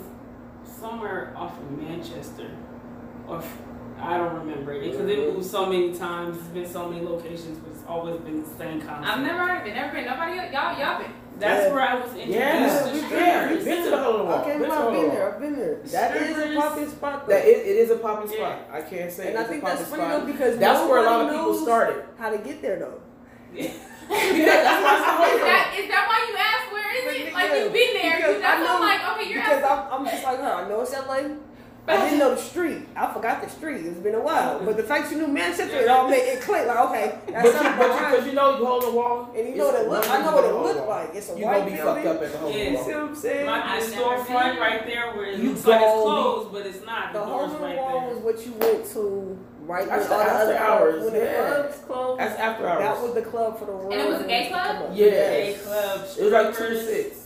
somewhere 0.80 1.34
off 1.38 1.58
of 1.58 1.72
Manchester, 1.72 2.50
or 3.28 3.42
I 4.00 4.18
don't 4.18 4.36
remember 4.36 4.74
it 4.74 4.92
because 4.92 5.08
it 5.08 5.18
moved 5.34 5.46
so 5.46 5.66
many 5.68 5.94
times. 5.94 6.38
It's 6.38 6.48
been 6.48 6.68
so 6.70 6.90
many 6.90 7.06
locations, 7.06 7.60
but 7.60 7.72
it's 7.74 7.84
always 7.88 8.18
been 8.22 8.44
the 8.44 8.50
same 8.58 8.82
concept. 8.82 9.08
I've 9.18 9.24
never 9.24 9.40
heard 9.48 9.62
of 9.62 9.68
it. 9.68 9.76
Never 9.76 9.94
been. 9.94 10.06
Nobody. 10.06 10.36
Y'all. 10.52 10.78
Y'all 10.78 11.00
been. 11.02 11.14
That's 11.40 11.66
Yeah. 11.68 11.74
where 11.74 11.82
I 11.82 11.96
was 11.96 12.06
introduced 12.14 12.30
Yeah, 12.38 12.52
to 12.54 12.92
we- 12.92 12.98
strippers. 13.00 13.12
yeah, 13.12 13.50
we've 13.50 13.66
been 13.66 13.84
to 13.84 13.90
the 13.90 13.98
hole 13.98 14.14
in 14.14 14.18
the 14.20 14.24
wall. 14.26 14.40
Okay, 14.42 14.58
Been 14.58 14.72
I've 14.72 14.78
hole 14.78 14.92
been 14.92 15.10
there. 15.10 15.28
I've 15.34 15.40
been 15.40 15.56
there. 15.56 15.76
That 15.76 16.16
is 16.16 16.30
a 16.30 16.34
Strippers. 16.34 16.56
popping 16.58 16.90
spot. 16.90 17.28
Though. 17.28 17.34
That 17.34 17.46
it, 17.46 17.58
it 17.58 17.76
is 17.84 17.90
a 17.92 17.96
popping 17.98 18.32
Yeah. 18.32 18.38
spot. 18.38 18.60
I 18.72 18.82
can't 18.82 19.12
say 19.12 19.28
and 19.30 19.38
I 19.40 19.44
think 19.44 19.64
a 19.64 19.66
that's 19.66 19.82
funny 19.84 20.04
spot. 20.04 20.20
though 20.22 20.32
because 20.32 20.58
That's 20.58 20.90
where 20.90 21.00
a 21.00 21.04
lot 21.04 21.22
of 21.26 21.32
people 21.32 21.54
started. 21.56 22.04
How 22.20 22.30
to 22.30 22.38
get 22.38 22.62
there 22.62 22.78
though? 22.80 23.00
Yeah, 24.10 24.46
that's 24.46 24.84
why 24.84 24.98
it's 24.98 25.06
the 25.06 25.14
hole 25.14 25.26
in 25.26 25.32
Is 25.34 25.40
the 25.40 25.46
that 25.48 25.74
is 25.80 25.88
that 25.90 26.04
why 26.08 26.18
you 26.28 26.36
asked 26.36 26.70
where 26.76 26.92
is 26.92 27.28
it? 27.28 27.34
Like 27.34 27.52
you've 27.58 27.74
been 27.74 27.94
there. 28.02 28.18
Because 28.18 28.38
You, 28.42 28.46
I 28.46 28.60
know, 28.60 28.76
I'm 28.76 28.82
like, 28.82 29.02
okay, 29.18 29.30
you're 29.32 29.42
Because 29.42 29.64
asking. 29.64 29.94
I'm, 29.94 30.00
I'm 30.00 30.06
just 30.06 30.24
like 30.26 30.40
her. 30.40 30.54
I 30.54 30.68
know 30.70 30.82
it's 30.82 30.94
LA. 30.94 31.20
I 31.86 31.98
didn't 31.98 32.20
know 32.20 32.34
the 32.34 32.42
street. 32.52 32.88
I 32.96 33.12
forgot 33.14 33.44
the 33.44 33.50
street. 33.50 33.86
It's 33.86 33.98
been 34.00 34.16
a 34.16 34.20
while. 34.22 34.64
But 34.64 34.78
the 34.78 34.84
fact 34.84 35.12
you 35.12 35.18
knew 35.18 35.28
Manchester, 35.28 35.76
it 35.82 35.90
all 35.90 36.08
made 36.08 36.24
it 36.24 36.42
click. 36.42 36.66
Like 36.66 36.78
okay, 36.90 37.20
But 37.26 37.34
that's 37.34 37.46
you, 37.46 37.52
something 37.52 37.78
but 37.78 37.88
you, 37.88 37.94
behind. 37.94 38.16
cause 38.18 38.26
you 38.28 38.34
know 38.34 38.60
the 38.60 38.66
hole 38.66 38.80
in 38.80 38.86
the 38.86 38.96
wall. 38.96 39.34
And 39.36 39.50
you 39.50 39.56
know 39.56 39.66
what 39.66 39.76
it 39.76 39.80
it's 39.82 39.90
look. 39.90 40.10
I 40.10 40.22
know 40.22 40.32
what 40.36 40.44
it 40.46 40.52
hole 40.52 40.68
in 40.70 40.76
the 40.76 40.80
looked 40.80 40.90
like. 40.90 41.10
It's 41.16 41.30
a 41.30 41.38
You 41.38 41.46
white 41.46 41.60
gonna 41.60 41.72
be 41.72 41.78
fucked 41.78 42.06
up 42.06 42.22
at 42.22 42.32
the 42.32 42.38
hole 42.38 42.50
in 42.52 42.58
Yeah, 42.58 42.64
the 42.64 42.70
You 42.72 42.76
wall. 42.78 42.86
see 42.86 42.94
what 42.94 43.04
I'm 43.04 43.16
saying? 43.16 43.46
Might 43.46 43.64
be 43.64 43.68
a 43.68 43.74
I've 43.84 43.92
never 43.92 44.04
storefront 44.04 44.60
right 44.60 44.86
there 44.88 45.12
where 45.14 45.26
it 45.26 45.40
You 45.40 45.50
looks 45.50 45.66
like 45.66 45.82
it's 45.82 45.92
closed, 45.92 46.52
but 46.54 46.66
it's 46.66 46.86
not. 46.86 47.14
The 47.14 47.20
The 47.20 47.26
hole 47.26 47.38
door's 47.40 47.52
in 47.52 47.58
the 47.58 47.64
right 47.66 47.76
wall 47.78 48.00
there. 48.00 48.10
was 48.16 48.18
what 48.24 48.46
you 48.46 48.52
went 48.54 48.86
to 48.94 49.40
right 49.66 49.88
when 49.90 50.00
That's 50.00 50.12
all 50.12 50.20
the 50.20 50.24
the 50.26 50.32
other 50.32 50.58
hours, 50.58 51.04
When 51.04 51.14
the 51.14 51.20
yeah. 51.20 51.48
clubs 51.48 51.78
closed, 51.86 52.20
That's 52.22 52.40
after 52.40 52.68
hours. 52.68 52.80
that 52.80 53.02
was 53.04 53.14
the 53.14 53.22
club 53.24 53.60
for 53.60 53.66
the 53.66 53.72
world. 53.74 53.92
And 53.92 54.02
it 54.02 54.10
was 54.10 54.22
a 54.22 54.28
gay 54.28 54.48
club? 54.48 54.92
Yeah. 54.96 55.10
Gay 55.10 55.58
club, 55.62 56.00
It 56.18 56.24
was 56.24 56.32
like 56.32 56.56
two 56.58 56.70
to 56.70 56.86
six. 56.86 57.23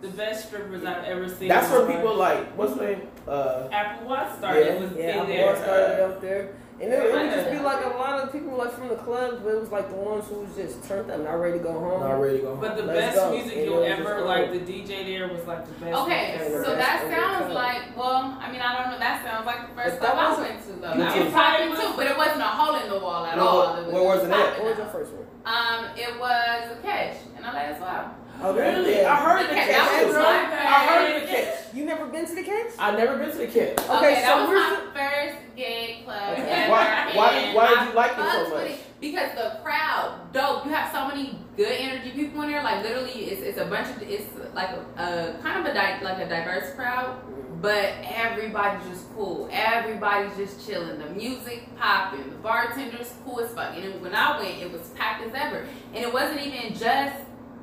The 0.00 0.08
best 0.08 0.46
strippers 0.48 0.84
I've 0.84 1.04
ever 1.04 1.28
seen. 1.28 1.48
That's 1.48 1.66
in 1.66 1.72
where 1.86 1.96
people 1.96 2.16
like 2.16 2.56
what's 2.56 2.74
the 2.74 2.84
name? 2.84 3.02
Uh, 3.28 3.68
Apple 3.70 4.08
Watch 4.08 4.36
started 4.38 4.66
Yeah. 4.66 4.80
was 4.80 4.92
Yeah, 4.96 5.10
in 5.14 5.20
I 5.20 5.26
there. 5.26 5.56
started 5.56 6.04
up 6.04 6.20
there. 6.22 6.48
And 6.80 6.90
it, 6.90 6.96
it 6.96 7.12
would 7.12 7.30
just 7.30 7.50
be 7.50 7.58
like 7.58 7.84
a 7.84 7.88
lot 7.98 8.20
of 8.20 8.32
people 8.32 8.56
like 8.56 8.72
from 8.72 8.88
the 8.88 8.96
clubs, 8.96 9.42
but 9.44 9.50
it 9.52 9.60
was 9.60 9.68
like 9.70 9.90
the 9.90 9.96
ones 9.96 10.24
who 10.28 10.36
was 10.40 10.56
just 10.56 10.82
turned 10.88 11.10
up, 11.10 11.20
not 11.20 11.36
ready 11.36 11.58
to 11.58 11.62
go 11.64 11.72
home. 11.78 12.00
not 12.00 12.16
ready 12.16 12.38
to 12.38 12.42
go 12.44 12.50
home. 12.56 12.60
But 12.60 12.78
the 12.78 12.84
Let's 12.84 13.14
best 13.14 13.16
go. 13.16 13.32
music 13.36 13.52
And 13.58 13.64
you'll 13.66 13.82
it 13.84 13.88
was 13.90 13.98
just 13.98 14.08
ever 14.08 14.24
like. 14.24 14.50
The 14.52 14.60
DJ 14.64 15.04
there 15.04 15.28
was 15.28 15.44
like 15.46 15.66
the 15.68 15.72
best. 15.84 15.92
Okay, 16.00 16.32
music 16.32 16.40
Yeah, 16.40 16.56
ever. 16.56 16.64
so 16.64 16.70
that 16.76 16.96
sounds 17.12 17.52
like 17.52 17.82
well, 17.94 18.38
I 18.40 18.50
mean 18.50 18.62
I 18.62 18.80
don't 18.80 18.92
know. 18.92 18.98
That 18.98 19.20
sounds 19.22 19.44
like 19.44 19.68
the 19.68 19.74
first 19.76 20.00
that 20.00 20.12
club 20.16 20.16
I 20.16 20.28
wasn't- 20.30 20.48
went 20.48 20.64
to 20.64 20.72
though. 20.80 20.94
Me 20.96 21.00
That 21.04 21.12
too. 21.12 21.24
was 21.28 21.32
popping 21.36 21.70
too, 21.76 21.92
but 22.00 22.06
it 22.08 22.16
wasn't 22.16 22.40
a 22.40 22.44
hole 22.56 22.74
in 22.80 22.88
the 22.88 22.98
wall 22.98 23.26
at 23.26 23.36
No, 23.36 23.46
all. 23.46 23.58
what- 23.68 23.78
It 23.80 23.84
was 23.84 23.92
where 23.92 24.04
was 24.16 24.24
it 24.24 24.30
at? 24.32 24.56
What 24.56 24.64
was 24.72 24.76
your 24.80 24.86
out. 24.88 24.92
first 24.96 25.12
one? 25.12 25.26
Um, 25.44 25.84
it 26.00 26.12
was 26.18 26.64
a 26.72 26.76
catch 26.80 27.16
in 27.36 27.44
LA 27.44 27.76
as 27.76 27.80
well. 27.80 28.14
Oh, 28.42 28.54
Really? 28.56 29.04
I 29.04 29.16
heard 29.16 29.46
the 29.46 29.50
Okay, 29.50 29.54
catch. 29.54 29.70
that 29.70 30.06
was 30.06 30.14
too. 30.14 30.20
I 30.20 30.86
heard 30.86 31.22
the 31.22 31.26
catch. 31.26 31.74
You 31.74 31.84
never 31.84 32.06
been 32.06 32.26
to 32.26 32.34
the 32.34 32.42
cage? 32.42 32.72
I 32.78 32.90
never 32.96 33.16
been 33.18 33.30
to 33.30 33.38
the 33.38 33.46
catch. 33.46 33.54
Okay, 33.78 33.96
Okay, 33.96 34.14
so 34.22 34.26
that 34.26 34.40
was 34.40 34.48
where's 34.48 34.78
my 34.94 35.00
first 35.00 35.38
gay 35.56 36.00
club 36.04 36.32
Okay. 36.32 36.42
ever. 36.50 36.70
Why- 36.72 37.12
why- 37.14 37.52
why 37.54 37.68
did 37.68 37.88
you 37.88 37.94
like 37.94 38.12
it 38.12 38.16
so 38.32 38.48
much? 38.50 38.70
it 38.70 38.80
Because 39.00 39.30
the 39.34 39.58
crowd, 39.62 40.32
dope. 40.32 40.64
You 40.66 40.72
have 40.72 40.92
so 40.92 41.06
many 41.08 41.38
good 41.56 41.72
energy 41.72 42.10
people 42.10 42.42
in 42.42 42.50
there. 42.50 42.62
Like 42.62 42.82
literally, 42.82 43.10
it's, 43.30 43.40
it's 43.42 43.58
a 43.58 43.64
bunch 43.66 43.88
of 43.88 44.02
it's 44.02 44.24
like 44.54 44.70
a, 44.70 44.80
a 45.02 45.42
kind 45.42 45.60
of 45.60 45.66
a 45.66 45.74
di- 45.74 46.00
like 46.02 46.18
a 46.18 46.28
diverse 46.28 46.74
crowd, 46.74 47.16
but 47.62 47.92
everybody's 48.04 48.86
just 48.88 49.04
cool. 49.14 49.48
Everybody's 49.52 50.34
just 50.36 50.66
chilling. 50.66 50.98
The 50.98 51.06
music 51.10 51.68
popping. 51.78 52.28
The 52.30 52.36
bartenders 52.36 53.12
cool 53.24 53.40
as 53.40 53.50
fuck. 53.52 53.74
And 53.76 54.00
when 54.02 54.14
I 54.14 54.38
went, 54.40 54.58
it 54.58 54.70
was 54.72 54.88
packed 54.96 55.24
as 55.26 55.32
ever. 55.34 55.64
And 55.94 56.04
it 56.04 56.12
wasn't 56.12 56.40
even 56.46 56.74
just 56.74 57.14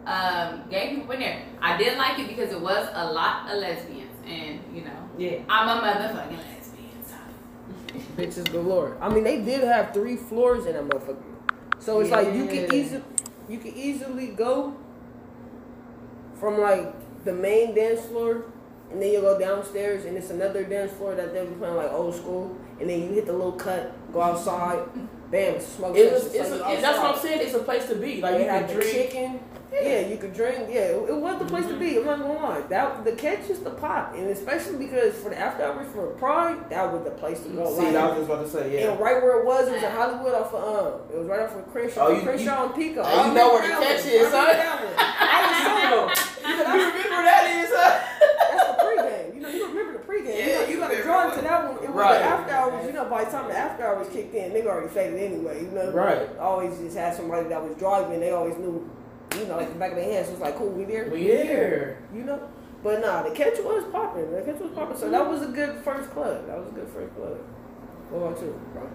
um, 0.08 0.63
gay 0.70 0.96
people 0.96 1.12
in 1.12 1.20
there. 1.20 1.41
I 1.62 1.78
did 1.78 1.98
like 1.98 2.17
it 2.20 2.28
because 2.30 2.52
it 2.52 2.62
was 2.62 2.88
a 2.93 3.12
lot 3.12 3.50
of 3.52 3.60
lesbians, 3.60 4.12
and 4.26 4.60
you 4.74 4.84
know, 4.86 5.10
Yeah. 5.17 5.39
I'm 5.50 5.67
a 5.67 5.82
motherfucking 5.82 6.39
lesbian. 6.56 7.04
So. 7.06 7.15
Bitches 8.17 8.52
galore. 8.52 8.98
I 9.02 9.10
mean, 9.10 9.24
they 9.24 9.41
did 9.41 9.63
have 9.63 9.93
three 9.93 10.15
floors 10.15 10.65
in 10.65 10.76
a 10.76 10.82
motherfucker. 10.82 11.22
So 11.80 12.00
it's 12.00 12.10
like 12.10 12.34
you 12.34 12.46
can 12.48 12.74
easily, 12.74 13.04
you 13.50 13.58
can 13.60 13.74
easily 13.76 14.28
go 14.28 14.76
from 16.39 16.60
like 16.60 16.93
the 17.26 17.34
main 17.34 17.76
dance 17.76 18.02
floor, 18.06 18.46
and 18.91 19.02
then 19.02 19.12
you 19.12 19.20
go 19.22 19.38
downstairs, 19.38 20.06
and 20.06 20.17
it's 20.17 20.30
another 20.30 20.63
dance 20.63 20.91
floor 20.93 21.15
that 21.15 21.34
they 21.34 21.46
be 21.46 21.54
playing 21.56 21.76
like 21.76 21.91
old 21.91 22.15
school, 22.15 22.56
and 22.80 22.89
then 22.89 23.02
you 23.02 23.10
hit 23.10 23.26
the 23.26 23.34
little 23.34 23.52
cut, 23.54 23.93
go 24.13 24.22
outside, 24.22 24.80
bam, 25.32 25.60
smoke. 25.60 25.98
It 25.98 26.12
was. 26.13 26.24
session, 26.24 26.39
It's 26.41 26.50
so 26.50 26.63
a, 26.63 26.76
you 26.76 26.82
that's 26.82 26.98
what 27.00 27.15
I'm 27.15 27.22
saying. 27.22 27.41
It's 27.41 27.54
a 27.56 27.60
place 27.60 27.86
to 27.88 27.96
be. 27.96 28.22
Like 28.22 28.36
They 28.38 28.43
you 28.43 28.50
had 28.50 28.67
can 28.67 28.76
drink. 28.76 28.91
chicken. 28.91 29.39
Yeah, 29.71 29.99
you 30.08 30.17
could 30.17 30.34
drink. 30.34 30.69
Yeah, 30.69 30.95
it, 30.95 31.10
it 31.10 31.15
was 31.15 31.39
the 31.39 31.45
place 31.45 31.65
to 31.67 31.77
be. 31.77 31.97
I'm 31.97 32.06
not 32.06 32.19
gonna 32.19 32.34
lie. 32.34 32.62
That 32.62 33.03
the 33.03 33.12
catch 33.12 33.49
is 33.49 33.60
the 33.60 33.69
pop, 33.71 34.15
and 34.15 34.30
especially 34.30 34.77
because 34.86 35.15
for 35.15 35.30
the 35.30 35.38
after 35.38 35.63
hours 35.65 35.88
for 35.93 36.08
Pride, 36.15 36.69
that 36.69 36.91
was 36.91 37.03
the 37.03 37.12
place 37.12 37.41
to 37.43 37.49
go. 37.49 37.77
See, 37.77 37.86
Like, 37.86 37.95
I 37.95 38.08
was 38.08 38.17
just 38.17 38.30
about 38.32 38.43
to 38.43 38.49
say, 38.49 38.73
yeah. 38.82 38.91
and 38.91 38.99
right 38.99 39.21
where 39.21 39.39
it 39.41 39.45
was, 39.45 39.67
it 39.67 39.73
was 39.73 39.84
in 39.84 39.91
Hollywood 39.91 40.34
off 40.34 40.53
of 40.53 40.63
um, 40.63 41.01
it 41.13 41.17
was 41.19 41.27
right 41.27 41.41
off 41.41 41.56
of 41.56 41.69
Crenshaw, 41.71 42.08
Oh, 42.08 42.12
you- 42.15 42.21
Crenshaw 42.21 42.65
and 42.67 42.75
Pico. 42.75 43.01
Oh, 43.06 43.25
you 43.25 43.32
I 43.32 43.34
know 43.34 43.53
where 43.53 43.62
the 43.62 43.73
catch 43.84 44.03
one. 44.06 44.13
is, 44.13 44.34
I 44.34 44.39
huh? 44.39 44.77
remember 44.77 44.95
that. 44.95 45.27
I 45.36 45.39
was 45.43 46.15
single. 46.23 46.47
You 46.47 46.86
remember 46.88 47.23
that 47.27 47.43
is, 47.60 47.69
huh? 47.75 47.91
That's 48.49 48.67
the 48.71 48.84
pregame. 48.84 49.36
You 49.36 49.41
know, 49.41 49.49
you 49.49 49.67
remember 49.67 49.93
the 49.99 50.06
pregame. 50.08 50.38
Yeah, 50.39 50.45
you 50.47 50.53
know, 50.56 50.62
you 50.67 50.73
you 50.73 50.80
got 50.80 50.88
to 50.88 50.95
remember 50.95 51.03
draw 51.03 51.27
it. 51.27 51.30
into 51.36 51.41
that 51.43 51.63
one. 51.67 51.84
It 51.84 51.89
was 51.89 51.95
Right. 51.97 52.17
the 52.19 52.23
after 52.25 52.53
hours. 52.53 52.86
You 52.88 52.93
know, 52.93 53.06
by 53.06 53.25
the 53.25 53.32
time 53.32 53.47
the 53.49 53.58
after 53.58 53.86
hours 53.86 54.08
kicked 54.10 54.34
in, 54.34 54.53
they 54.53 54.65
already 54.65 54.88
faded 54.88 55.19
anyway. 55.19 55.62
You 55.63 55.71
know, 55.71 55.91
Right. 55.91 56.23
Always 56.39 56.77
just 56.80 56.95
had 56.97 57.15
somebody 57.15 57.49
that 57.49 57.62
was 57.62 57.75
driving. 57.77 58.13
And 58.13 58.21
they 58.23 58.32
always 58.32 58.56
knew. 58.58 58.89
You 59.38 59.45
know, 59.47 59.58
like 59.58 59.69
the 59.73 59.80
back 59.80 59.91
of 59.91 59.97
their 59.97 60.12
hands 60.12 60.30
was 60.30 60.39
like, 60.39 60.56
cool, 60.58 60.69
we 60.69 60.86
there. 60.86 61.10
We 61.10 61.21
here. 61.23 62.00
You 62.13 62.23
know. 62.23 62.50
But 62.84 63.02
nah, 63.02 63.23
the 63.23 63.32
catch 63.32 63.58
was 63.60 63.84
popping. 63.91 64.32
The 64.32 64.41
catch 64.41 64.60
was 64.60 64.71
popping. 64.71 64.97
So 64.97 65.10
that 65.10 65.28
was 65.30 65.41
a 65.41 65.47
good 65.47 65.84
first 65.84 66.10
club. 66.12 66.45
That 66.47 66.58
was 66.60 66.67
a 66.69 66.71
good 66.71 66.88
first 66.89 67.13
club. 67.15 67.38
What 68.10 68.19
about 68.32 68.41
you, 68.41 68.60
bro? 68.73 68.89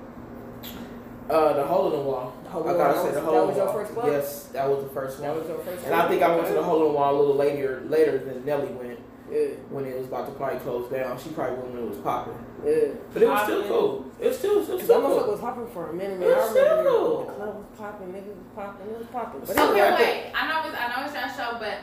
Uh, 1.31 1.52
the 1.55 1.64
hole 1.64 1.87
in 1.92 1.98
the 1.98 2.05
wall. 2.05 2.35
The 2.44 2.50
hole 2.50 2.68
I 2.68 2.72
gotta 2.76 2.98
say 2.98 3.05
That 3.07 3.14
the 3.14 3.20
was- 3.20 3.24
hole 3.24 3.35
that 3.35 3.40
in 3.42 3.46
was 3.48 3.57
the 3.57 3.62
your 3.62 3.66
wall. 3.72 3.83
first 3.85 3.92
club? 3.94 4.07
Yes, 4.09 4.44
that 4.52 4.68
was 4.68 4.85
the 4.85 4.90
first 4.90 5.18
one. 5.20 5.28
That 5.28 5.38
was 5.38 5.48
your 5.48 5.59
first. 5.59 5.85
And 5.87 5.94
I 5.94 6.09
think 6.09 6.22
I 6.22 6.35
went 6.35 6.48
to 6.48 6.55
the 6.55 6.62
hole 6.62 6.83
in 6.87 6.92
the 6.92 6.94
wall 6.98 7.14
a 7.14 7.18
little 7.18 7.35
later, 7.37 7.83
later 7.88 8.18
than 8.18 8.44
Nelly 8.44 8.68
went 8.68 8.98
Yeah, 9.31 9.46
when 9.70 9.87
it 9.87 9.96
was 9.96 10.09
about 10.09 10.26
to 10.26 10.33
probably 10.33 10.59
close 10.61 10.90
down. 10.90 11.16
She 11.18 11.31
probably 11.31 11.57
went 11.57 11.70
when 11.74 11.83
it 11.85 11.88
was 11.88 11.98
popping, 11.98 12.35
yeah. 12.64 12.94
but 13.12 13.22
it 13.22 13.29
was 13.29 13.42
still 13.42 13.62
cool. 13.68 14.07
It 14.20 14.29
was 14.29 14.38
still, 14.38 14.53
it 14.53 14.59
was 14.59 14.66
Cause 14.68 14.79
that 14.79 14.85
still 14.85 15.01
motherfucker 15.03 15.22
cool. 15.25 15.33
was 15.33 15.40
popping 15.40 15.66
for 15.75 15.90
a 15.90 15.92
minute, 15.94 16.20
man. 16.20 16.29
It 16.31 16.33
I 16.33 16.38
was 16.38 16.55
remember 16.55 16.83
still. 16.83 17.18
the 17.27 17.33
club 17.33 17.55
was 17.57 17.66
popping, 17.79 18.07
niggas 18.09 18.27
was 18.37 18.51
popping, 18.55 18.87
it 18.90 18.98
was 18.98 19.07
popping. 19.09 19.40
But 19.40 19.57
So- 19.57 19.62
anyway, 19.62 19.81
Okay, 19.81 19.92
I 19.92 19.96
think- 19.96 20.25
wait. 20.25 20.33
I 20.35 20.48
know 20.48 20.68
it's 20.68 20.79
I 20.79 20.87
know 20.88 21.07
it's 21.07 21.14
your 21.14 21.46
show, 21.46 21.59
but 21.59 21.77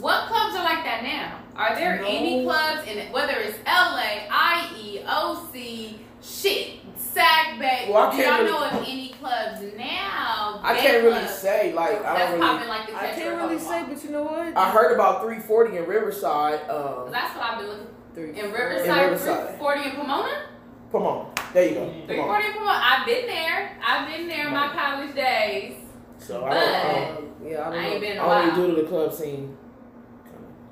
what 0.00 0.26
clubs 0.28 0.54
are 0.56 0.64
like 0.64 0.84
that 0.84 1.02
now? 1.02 1.38
Are 1.56 1.74
there 1.74 1.96
No. 2.00 2.06
any 2.06 2.44
clubs 2.44 2.82
in 2.88 2.98
it, 2.98 3.12
whether 3.12 3.34
it's 3.34 3.58
LA, 3.66 4.26
IE, 4.30 5.04
OC, 5.06 6.00
shit, 6.22 6.80
Sack 6.98 7.58
baby. 7.58 7.92
Well, 7.92 8.04
I 8.04 8.10
Do 8.10 8.16
can't 8.22 8.26
y'all 8.28 8.38
really- 8.60 8.70
know 8.72 8.78
of 8.80 8.88
any 8.88 9.14
clubs 9.20 9.60
now? 9.76 10.60
I 10.62 10.74
can't 10.76 11.02
really 11.04 11.26
say 11.28 11.72
like 11.72 11.98
I 12.04 12.14
That's 12.14 12.30
don't 12.30 12.40
really. 12.40 12.52
popping 12.52 12.68
like 12.68 12.86
the 12.86 12.96
I 12.96 13.06
can't 13.08 13.36
really 13.36 13.58
say, 13.58 13.80
mall. 13.82 13.88
but 13.88 14.04
you 14.04 14.10
know 14.10 14.22
what? 14.22 14.56
I 14.56 14.70
heard 14.70 14.92
about 14.92 15.22
340 15.22 15.76
in 15.78 15.86
Riverside. 15.86 16.60
Um, 16.70 17.10
That's 17.10 17.34
what 17.36 17.44
I've 17.44 17.58
been 17.58 17.68
looking 17.68 17.86
Three, 18.16 18.30
in 18.30 18.34
four. 18.50 18.58
Riverside. 18.58 19.10
Riverside. 19.12 19.58
40 19.58 19.84
in 19.84 19.90
Pomona. 19.96 20.42
come 20.90 21.02
on, 21.02 21.32
there 21.52 21.68
you 21.68 21.74
go. 21.74 21.84
Come 21.86 22.06
340 22.08 22.46
in 22.46 22.52
Pomona. 22.54 22.80
I've 22.82 23.04
been 23.06 23.26
there. 23.26 23.78
I've 23.86 24.08
been 24.08 24.26
there 24.26 24.46
in 24.48 24.52
my 24.54 24.68
college 24.72 25.14
days. 25.14 25.76
So 26.18 26.44
I 26.46 26.50
don't. 26.50 26.58
I 26.64 27.46
yeah, 27.46 27.60
I 27.60 27.64
don't 27.64 27.74
I 27.74 27.82
know. 27.82 27.88
ain't 27.92 28.00
been 28.00 28.12
in 28.12 28.18
a 28.18 28.22
I 28.22 28.24
don't 28.24 28.26
while. 28.26 28.56
really 28.56 28.68
do 28.70 28.74
to 28.76 28.82
the 28.82 28.88
club 28.88 29.12
scene. 29.12 29.56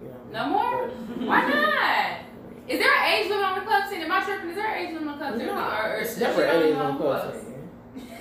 You 0.02 0.08
know. 0.08 0.16
No 0.32 0.48
more? 0.48 0.88
But- 0.88 1.26
Why 1.28 1.40
not? 1.48 2.20
Is 2.66 2.78
there 2.80 2.94
an 2.96 3.12
age 3.12 3.28
limit 3.28 3.44
on 3.44 3.54
the 3.58 3.66
club 3.66 3.90
scene? 3.90 4.00
Am 4.00 4.10
I 4.10 4.24
tripping? 4.24 4.48
Is 4.48 4.56
there 4.56 4.74
an 4.74 4.86
age 4.86 4.94
limit 4.94 5.08
on 5.08 5.18
the 5.18 5.24
club 5.24 5.36
scene? 5.38 5.46
Nah, 5.48 5.80
or, 5.86 5.90
or 5.92 5.96
it's 5.96 6.16
never 6.16 6.42
it 6.44 6.48
any 6.64 6.72
on 6.72 6.86
on 6.92 6.96
clubs? 6.96 7.22
club 7.24 7.34
scene. 7.43 7.43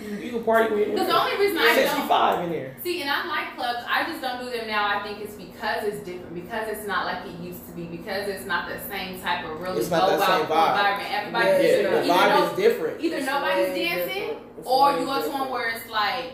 You, 0.04 0.18
you 0.18 0.32
can 0.32 0.44
party 0.44 0.74
with 0.76 0.92
Because 0.92 1.08
the 1.08 1.16
only 1.20 1.38
reason 1.38 1.58
I 1.58 1.76
don't 1.76 1.88
65 1.88 2.44
in 2.46 2.50
there. 2.52 2.76
see, 2.84 3.02
and 3.02 3.10
I 3.10 3.26
like 3.28 3.56
clubs, 3.56 3.86
I 3.88 4.04
just 4.04 4.22
don't 4.22 4.44
do 4.44 4.50
them 4.52 4.68
now. 4.68 4.86
I 4.88 5.02
think 5.04 5.20
it's 5.22 5.36
because 5.36 5.84
it's 5.86 6.04
different, 6.06 6.34
because 6.36 6.68
it's 6.68 6.86
not 6.88 7.06
like 7.06 7.26
it 7.26 7.40
used 7.40 7.66
to 7.68 7.72
be, 7.74 7.84
because 7.86 8.28
it's 8.28 8.46
not 8.46 8.68
the 8.68 8.78
same 8.90 9.20
type 9.22 9.46
of 9.46 9.60
really 9.62 9.80
It's 9.80 9.90
not 9.90 10.10
go 10.10 10.18
that 10.18 10.28
same 10.28 10.30
out 10.46 10.50
vibe. 10.50 10.70
environment. 10.78 11.12
Everybody 11.14 11.46
Yeah, 11.48 11.54
Yeah, 11.62 11.80
either, 11.80 11.90
the 11.92 12.00
it's 12.00 12.08
vibe 12.10 12.30
know- 12.40 12.46
is 12.52 12.56
different. 12.58 13.02
either 13.02 13.18
It's 13.18 13.26
nobody's 13.26 13.68
dancing, 13.76 14.28
different. 14.28 14.40
Or 14.66 14.92
you 15.00 15.06
go 15.06 15.22
to 15.24 15.30
one 15.30 15.50
where 15.52 15.70
it's 15.70 15.90
like 15.90 16.34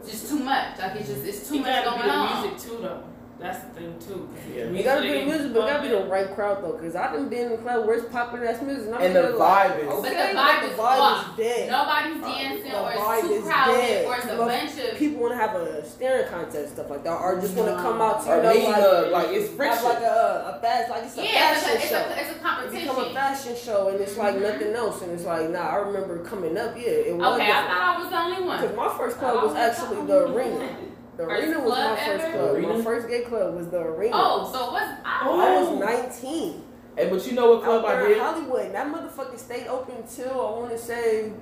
It's 0.00 0.10
just 0.10 0.28
too 0.28 0.38
much. 0.40 0.78
Like 0.78 0.96
it's 0.96 1.08
just 1.08 1.24
it's 1.24 1.48
too 1.48 1.56
You 1.56 1.60
much 1.62 1.84
going 1.84 2.02
be 2.02 2.08
the 2.08 2.14
on. 2.14 2.42
music 2.50 2.70
too, 2.70 2.78
though. 2.82 3.02
That's 3.38 3.60
the 3.64 3.68
thing 3.74 3.94
too. 4.00 4.28
Yeah. 4.54 4.70
You 4.70 4.82
gotta 4.82 5.02
be 5.02 5.12
the 5.12 5.24
music, 5.26 5.52
but 5.52 5.64
it 5.64 5.68
gotta 5.68 5.82
be 5.82 5.88
the 5.88 6.04
right 6.08 6.34
crowd 6.34 6.64
though. 6.64 6.72
Cause 6.72 6.96
I 6.96 7.12
done 7.12 7.28
been 7.28 7.46
in 7.48 7.52
a 7.52 7.58
club 7.58 7.86
where 7.86 7.96
it's 7.98 8.08
popular 8.10 8.46
ass 8.48 8.62
music, 8.62 8.86
and, 8.86 8.94
I'm 8.94 9.02
And 9.02 9.14
the 9.14 9.20
there 9.22 9.36
like, 9.36 9.72
vibe 9.72 9.78
is- 9.84 9.92
okay, 9.92 10.00
But 10.00 10.08
the 10.08 10.16
but 10.16 10.40
vibe 10.40 10.60
the 10.62 10.70
is 10.72 10.78
vibe 10.78 11.00
off. 11.04 11.20
is 11.28 11.36
dead. 11.36 11.70
Nobody's 11.70 12.16
Uh, 12.16 12.26
dancing, 12.26 12.72
the 12.72 12.80
or 12.80 12.92
it's 12.92 13.20
too 13.28 13.42
crowded, 13.44 13.76
dead. 13.76 14.06
or 14.06 14.14
it's 14.16 14.24
a 14.24 14.36
bunch 14.36 14.72
of 14.80 14.96
People 14.98 15.20
want 15.20 15.32
to 15.34 15.38
have 15.38 15.54
a 15.54 15.84
staring 15.84 16.28
contest 16.32 16.72
stuff 16.72 16.88
like 16.88 17.04
that, 17.04 17.12
or 17.20 17.38
just 17.38 17.54
want 17.54 17.68
to 17.68 17.76
No. 17.76 17.82
come 17.82 18.00
out 18.00 18.24
to 18.24 18.30
Or 18.32 18.36
you 18.36 18.42
know, 18.42 18.52
need 18.54 18.68
like, 18.68 18.80
a, 18.80 19.08
like 19.12 19.28
it's 19.28 19.50
have 19.60 19.84
like 19.84 20.00
a, 20.02 20.56
a 20.56 20.60
fast, 20.62 20.90
like 20.90 21.02
it's 21.04 21.18
a 21.18 21.22
yeah, 21.22 21.52
it's 21.52 21.60
a, 21.60 21.64
fashion 21.66 21.76
it's 21.76 21.88
show. 21.90 21.96
a, 21.96 22.00
it's 22.16 22.30
a 22.32 22.76
It 22.76 22.80
become 22.80 22.98
a 23.04 23.10
fashion 23.12 23.54
show, 23.56 23.88
and 23.88 24.00
it's 24.00 24.16
like 24.16 24.34
Mhm. 24.36 24.42
nothing 24.48 24.72
else. 24.74 25.02
And 25.02 25.12
it's 25.12 25.24
like, 25.24 25.50
nah, 25.50 25.60
I 25.60 25.76
remember 25.76 26.24
coming 26.24 26.56
up, 26.56 26.72
yeah, 26.74 27.12
it 27.12 27.14
was. 27.14 27.34
Okay, 27.36 27.52
I 27.52 27.62
thought 27.68 27.96
I 27.96 27.98
was 28.00 28.08
the 28.08 28.18
only 28.18 28.42
one. 28.48 28.60
Because 28.62 28.76
my 28.76 28.88
first 28.96 29.18
club 29.18 29.34
was 29.42 29.52
was 29.52 29.56
actually 29.56 29.96
the 30.06 30.24
the 30.24 30.32
arena. 30.32 30.68
One. 31.16 31.28
The 31.28 31.34
First 31.34 31.42
arena 31.48 31.60
was 31.60 31.70
my 31.78 31.96
first 31.96 32.24
ever? 32.24 32.32
club. 32.38 32.54
Arena? 32.56 32.68
My 32.74 32.84
first 32.84 33.08
gay 33.08 33.20
club 33.22 33.54
was 33.56 33.68
the 33.68 33.80
arena. 33.80 34.12
Oh, 34.14 34.50
so 34.52 34.58
it 34.68 34.72
was 34.72 34.98
I 35.04 35.20
Oh. 35.24 35.40
I 35.40 35.62
was 35.62 35.78
19. 36.22 36.62
Hey, 36.96 37.10
but 37.10 37.26
you 37.26 37.32
know 37.32 37.50
what 37.52 37.62
club 37.64 37.84
Out 37.84 37.96
I 37.96 38.08
did? 38.08 38.18
Hollywood. 38.18 38.72
That 38.74 38.86
motherfucker 38.92 39.38
stayed 39.38 39.66
open 39.68 39.96
till 40.08 40.30
I 40.30 40.58
want 40.58 40.70
to 40.70 40.78
say 40.78 41.32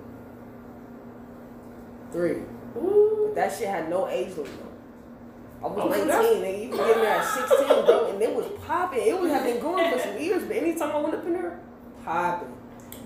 three. 2.13 2.43
But 2.75 3.35
that 3.35 3.53
shit 3.53 3.69
had 3.69 3.89
no 3.89 4.09
age 4.09 4.31
limit. 4.37 4.51
I 5.63 5.67
was 5.67 5.79
Oh, 5.85 5.89
19. 5.89 6.07
that's- 6.09 6.41
They 6.41 6.57
even 6.65 6.77
get 6.77 6.97
me 6.99 7.07
at 7.07 7.25
16, 7.25 7.85
bro, 7.87 8.07
and 8.11 8.23
it 8.23 8.35
was 8.35 8.47
popping. 8.67 9.01
It 9.07 9.19
would 9.21 9.31
have 9.31 9.45
been 9.45 9.61
going 9.61 9.93
for 9.93 9.99
some 9.99 10.19
years, 10.19 10.43
but 10.45 10.57
anytime 10.57 10.91
I 10.95 11.01
went 11.01 11.15
up 11.15 11.25
in 11.27 11.33
there, 11.33 11.59
popping. 12.05 12.49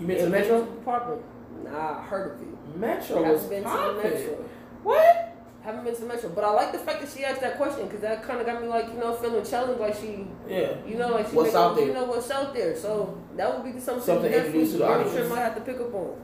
You 0.00 0.06
been 0.06 0.16
to 0.18 0.28
Metro? 0.28 0.62
Popping. 0.84 1.22
Nah, 1.64 1.98
I 1.98 2.02
heard 2.02 2.32
of 2.34 2.42
it. 2.42 2.76
Metro 2.76 3.22
was 3.22 3.42
Haven't 3.42 3.48
been 3.50 3.62
to 3.62 3.68
the 3.68 3.74
popping. 3.76 3.96
Metro. 4.10 4.44
What? 4.82 5.27
Haven't 5.64 5.84
been 5.84 5.94
to 5.94 6.00
the 6.00 6.06
Metro, 6.06 6.30
but 6.30 6.44
I 6.44 6.50
like 6.52 6.72
the 6.72 6.78
fact 6.78 7.00
that 7.02 7.10
she 7.10 7.24
asked 7.24 7.40
that 7.42 7.56
question 7.56 7.86
because 7.86 8.00
that 8.00 8.22
kind 8.22 8.40
of 8.40 8.46
got 8.46 8.62
me 8.62 8.68
like 8.68 8.86
you 8.88 8.98
know 8.98 9.12
feeling 9.14 9.44
challenged, 9.44 9.80
like 9.80 9.94
she 9.94 10.24
Yeah. 10.48 10.74
you 10.86 10.96
know, 10.96 11.08
like 11.08 11.28
she 11.28 11.34
What's 11.36 11.48
make- 11.52 11.56
out 11.56 11.76
there? 11.76 11.86
You 11.86 11.92
know 11.94 12.04
what's 12.04 12.30
out 12.30 12.54
there. 12.54 12.76
So 12.76 13.18
that 13.36 13.52
would 13.52 13.64
be 13.74 13.78
something, 13.80 14.02
Something 14.04 14.30
definitely 14.30 14.60
introduced 14.62 14.72
to 14.72 14.78
the 14.78 14.84
Bro 14.86 14.94
audience. 14.94 15.12
Trip 15.14 15.28
might 15.28 15.40
have 15.40 15.54
to 15.56 15.60
pick 15.60 15.80
up 15.80 15.92
on. 15.94 16.16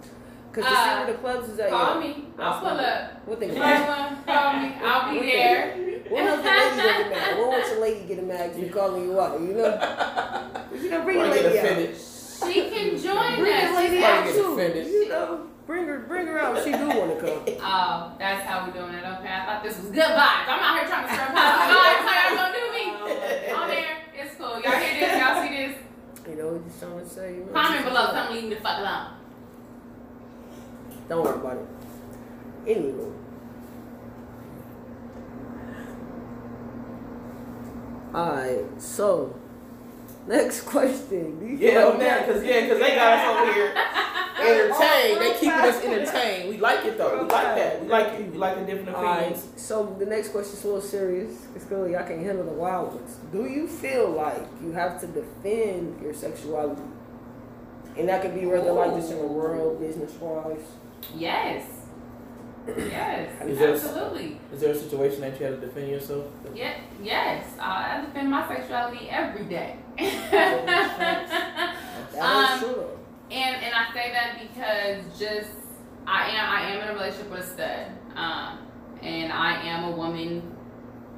Cause 0.52 0.64
to 0.64 0.70
Uh, 0.70 0.84
see 0.84 0.90
where 0.98 1.06
the 1.12 1.18
clubs 1.18 1.48
is 1.48 1.58
at. 1.58 1.70
call 1.70 2.00
yeah. 2.00 2.06
me. 2.06 2.24
I'll 2.38 2.60
pull 2.60 2.68
up. 2.68 3.10
What 3.26 3.40
they 3.40 3.46
Mama, 3.48 4.18
call 4.24 4.52
me. 4.60 4.72
I'll 4.84 5.12
be 5.12 5.20
there. 5.26 5.76
When 6.08 6.26
else 6.28 6.42
the 6.42 6.48
lady 6.48 6.76
get 6.76 7.10
mad? 7.10 7.38
When 7.38 7.48
wants 7.48 7.72
a 7.72 7.80
lady 7.80 8.04
get 8.06 8.24
mad? 8.24 8.50
'cause 8.52 8.60
we 8.60 8.68
calling 8.68 9.02
you 9.04 9.20
out, 9.20 9.40
you 9.40 9.46
know? 9.48 9.64
You 10.80 10.90
gonna 10.90 11.04
bring 11.04 11.18
Why 11.18 11.24
your 11.26 11.34
lady 11.34 11.58
out. 11.58 11.96
She 11.96 12.70
can 12.70 12.98
join 12.98 13.40
Bring 13.40 13.52
us. 13.52 13.62
your 13.62 13.74
lady 13.74 13.96
She's 13.96 14.04
out 14.04 14.20
Why 14.20 14.26
get 14.26 14.34
too. 14.36 14.52
offended? 14.52 14.86
You 14.86 15.08
know, 15.08 15.40
bring 15.66 15.86
her, 15.86 16.00
bring 16.00 16.26
her 16.26 16.38
out. 16.38 16.62
She 16.64 16.72
do 16.72 16.86
want 16.88 17.18
to 17.18 17.20
come. 17.20 17.56
Oh, 17.66 18.12
that's 18.18 18.46
how 18.46 18.66
we 18.66 18.72
doing 18.72 18.94
it. 18.94 19.04
Okay, 19.04 19.28
I 19.32 19.46
thought 19.46 19.62
this 19.62 19.76
was 19.78 19.86
good 19.90 20.04
vibes. 20.04 20.46
I'm 20.48 20.60
out 20.60 20.78
here 20.78 20.88
trying 20.88 21.06
to 21.08 21.12
stir 21.14 21.26
positive 21.32 21.76
vibes. 21.76 22.04
How 22.04 22.14
y'all 22.28 22.36
gonna 22.36 22.54
do 22.54 22.64
me? 22.72 22.84
Oh, 23.52 23.62
On 23.62 23.68
there, 23.68 23.96
it's 24.14 24.34
cool. 24.36 24.60
Y'all 24.60 24.78
hear 24.80 25.00
this? 25.00 25.20
Y'all 25.20 25.42
see 25.42 25.56
this? 25.56 25.76
You 26.28 26.36
know, 26.36 26.48
what 26.48 26.54
you 26.54 26.68
just 26.68 26.80
trying 26.80 27.00
to 27.00 27.08
say. 27.08 27.34
You 27.34 27.44
know, 27.44 27.52
Comment 27.52 27.84
below. 27.84 28.12
Tell 28.12 28.28
me 28.32 28.40
leave 28.40 28.48
me 28.50 28.54
the 28.56 28.60
fuck 28.60 28.78
alone. 28.78 29.06
Don't 31.08 31.24
worry 31.24 31.34
about 31.40 31.56
it. 31.58 32.76
Anyway. 32.76 33.10
Alright, 38.14 38.80
so 38.80 39.34
next 40.26 40.62
question. 40.62 41.40
Do 41.40 41.46
you 41.46 41.58
feel 41.58 41.72
Yeah, 41.72 41.84
like 41.84 41.94
oh, 41.94 41.98
man, 41.98 42.24
cause 42.26 42.44
yeah, 42.44 42.68
cause 42.68 42.78
they 42.78 42.94
got 42.94 43.18
us 43.18 43.42
over 43.42 43.52
here 43.52 43.74
entertained. 44.40 45.20
They 45.20 45.32
keeping 45.34 45.53
us 45.68 45.82
entertained. 45.84 46.48
We 46.50 46.58
like 46.58 46.84
it 46.84 46.98
though. 46.98 47.14
We 47.24 47.28
like 47.30 47.30
that. 47.56 47.82
We 47.82 47.88
like 47.88 48.06
it. 48.14 48.30
We 48.32 48.38
like 48.38 48.58
the 48.58 48.64
different 48.66 48.96
Alright, 48.96 49.22
opinions. 49.32 49.48
so 49.56 49.96
the 49.98 50.06
next 50.06 50.28
question 50.30 50.54
is 50.54 50.64
a 50.64 50.66
little 50.66 50.82
serious. 50.82 51.46
It's 51.56 51.64
clearly 51.64 51.92
y'all 51.92 52.06
can 52.06 52.22
handle 52.24 52.44
the 52.44 52.52
wild 52.52 52.94
ones. 52.94 53.16
Do 53.32 53.46
you 53.46 53.66
feel 53.68 54.10
like 54.10 54.42
you 54.62 54.72
have 54.72 55.00
to 55.00 55.06
defend 55.06 56.00
your 56.02 56.14
sexuality? 56.14 56.82
And 57.96 58.08
that 58.08 58.22
could 58.22 58.34
be 58.34 58.44
whether 58.46 58.72
like 58.72 58.94
just 58.94 59.12
in 59.12 59.18
the 59.18 59.26
world, 59.26 59.78
business 59.80 60.12
wise. 60.20 60.58
Yes. 61.16 61.64
Yes. 62.66 63.30
Is 63.46 63.58
there- 63.58 63.74
Absolutely. 63.74 64.40
Is 64.52 64.60
there 64.62 64.72
a 64.72 64.74
situation 64.78 65.20
that 65.20 65.38
you 65.38 65.46
had 65.46 65.60
to 65.60 65.66
defend 65.66 65.88
yourself? 65.90 66.24
Yeah, 66.54 66.74
yes. 67.02 67.46
I 67.60 68.00
defend 68.06 68.30
my 68.30 68.48
sexuality 68.48 69.08
every 69.10 69.44
day. 69.44 69.76
That 69.98 71.76
is 72.12 72.18
Um, 72.20 72.58
true. 72.58 72.86
And 73.34 73.64
and 73.64 73.74
I 73.74 73.92
say 73.92 74.12
that 74.12 74.38
because 74.40 75.18
just 75.18 75.50
I 76.06 76.28
am 76.28 76.50
I 76.50 76.70
am 76.70 76.82
in 76.82 76.88
a 76.88 76.92
relationship 76.92 77.30
with 77.32 77.40
a 77.40 77.42
stud, 77.42 77.86
um, 78.14 78.58
and 79.02 79.32
I 79.32 79.60
am 79.66 79.92
a 79.92 79.96
woman, 79.96 80.54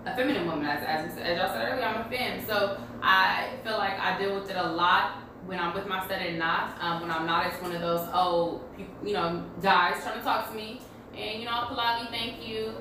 a 0.06 0.16
feminine 0.16 0.46
woman, 0.46 0.64
as 0.64 0.82
as, 0.82 1.18
as 1.18 1.36
y'all 1.36 1.48
said 1.48 1.68
earlier. 1.68 1.84
I'm 1.84 2.00
a 2.00 2.08
femme, 2.08 2.46
so 2.46 2.80
I 3.02 3.50
feel 3.64 3.76
like 3.76 4.00
I 4.00 4.18
deal 4.18 4.34
with 4.34 4.48
it 4.48 4.56
a 4.56 4.66
lot 4.66 5.24
when 5.44 5.60
I'm 5.60 5.74
with 5.74 5.86
my 5.86 6.02
stud 6.06 6.22
and 6.22 6.38
not. 6.38 6.80
Um, 6.80 7.02
when 7.02 7.10
I'm 7.10 7.26
not, 7.26 7.48
it's 7.48 7.60
one 7.60 7.72
of 7.72 7.82
those 7.82 8.08
oh, 8.14 8.62
you 9.04 9.12
know, 9.12 9.44
guys 9.60 10.02
trying 10.02 10.18
to 10.18 10.24
talk 10.24 10.48
to 10.48 10.56
me, 10.56 10.80
and 11.14 11.38
you 11.40 11.44
know, 11.44 11.66
politely 11.68 12.08
thank 12.10 12.48
you. 12.48 12.72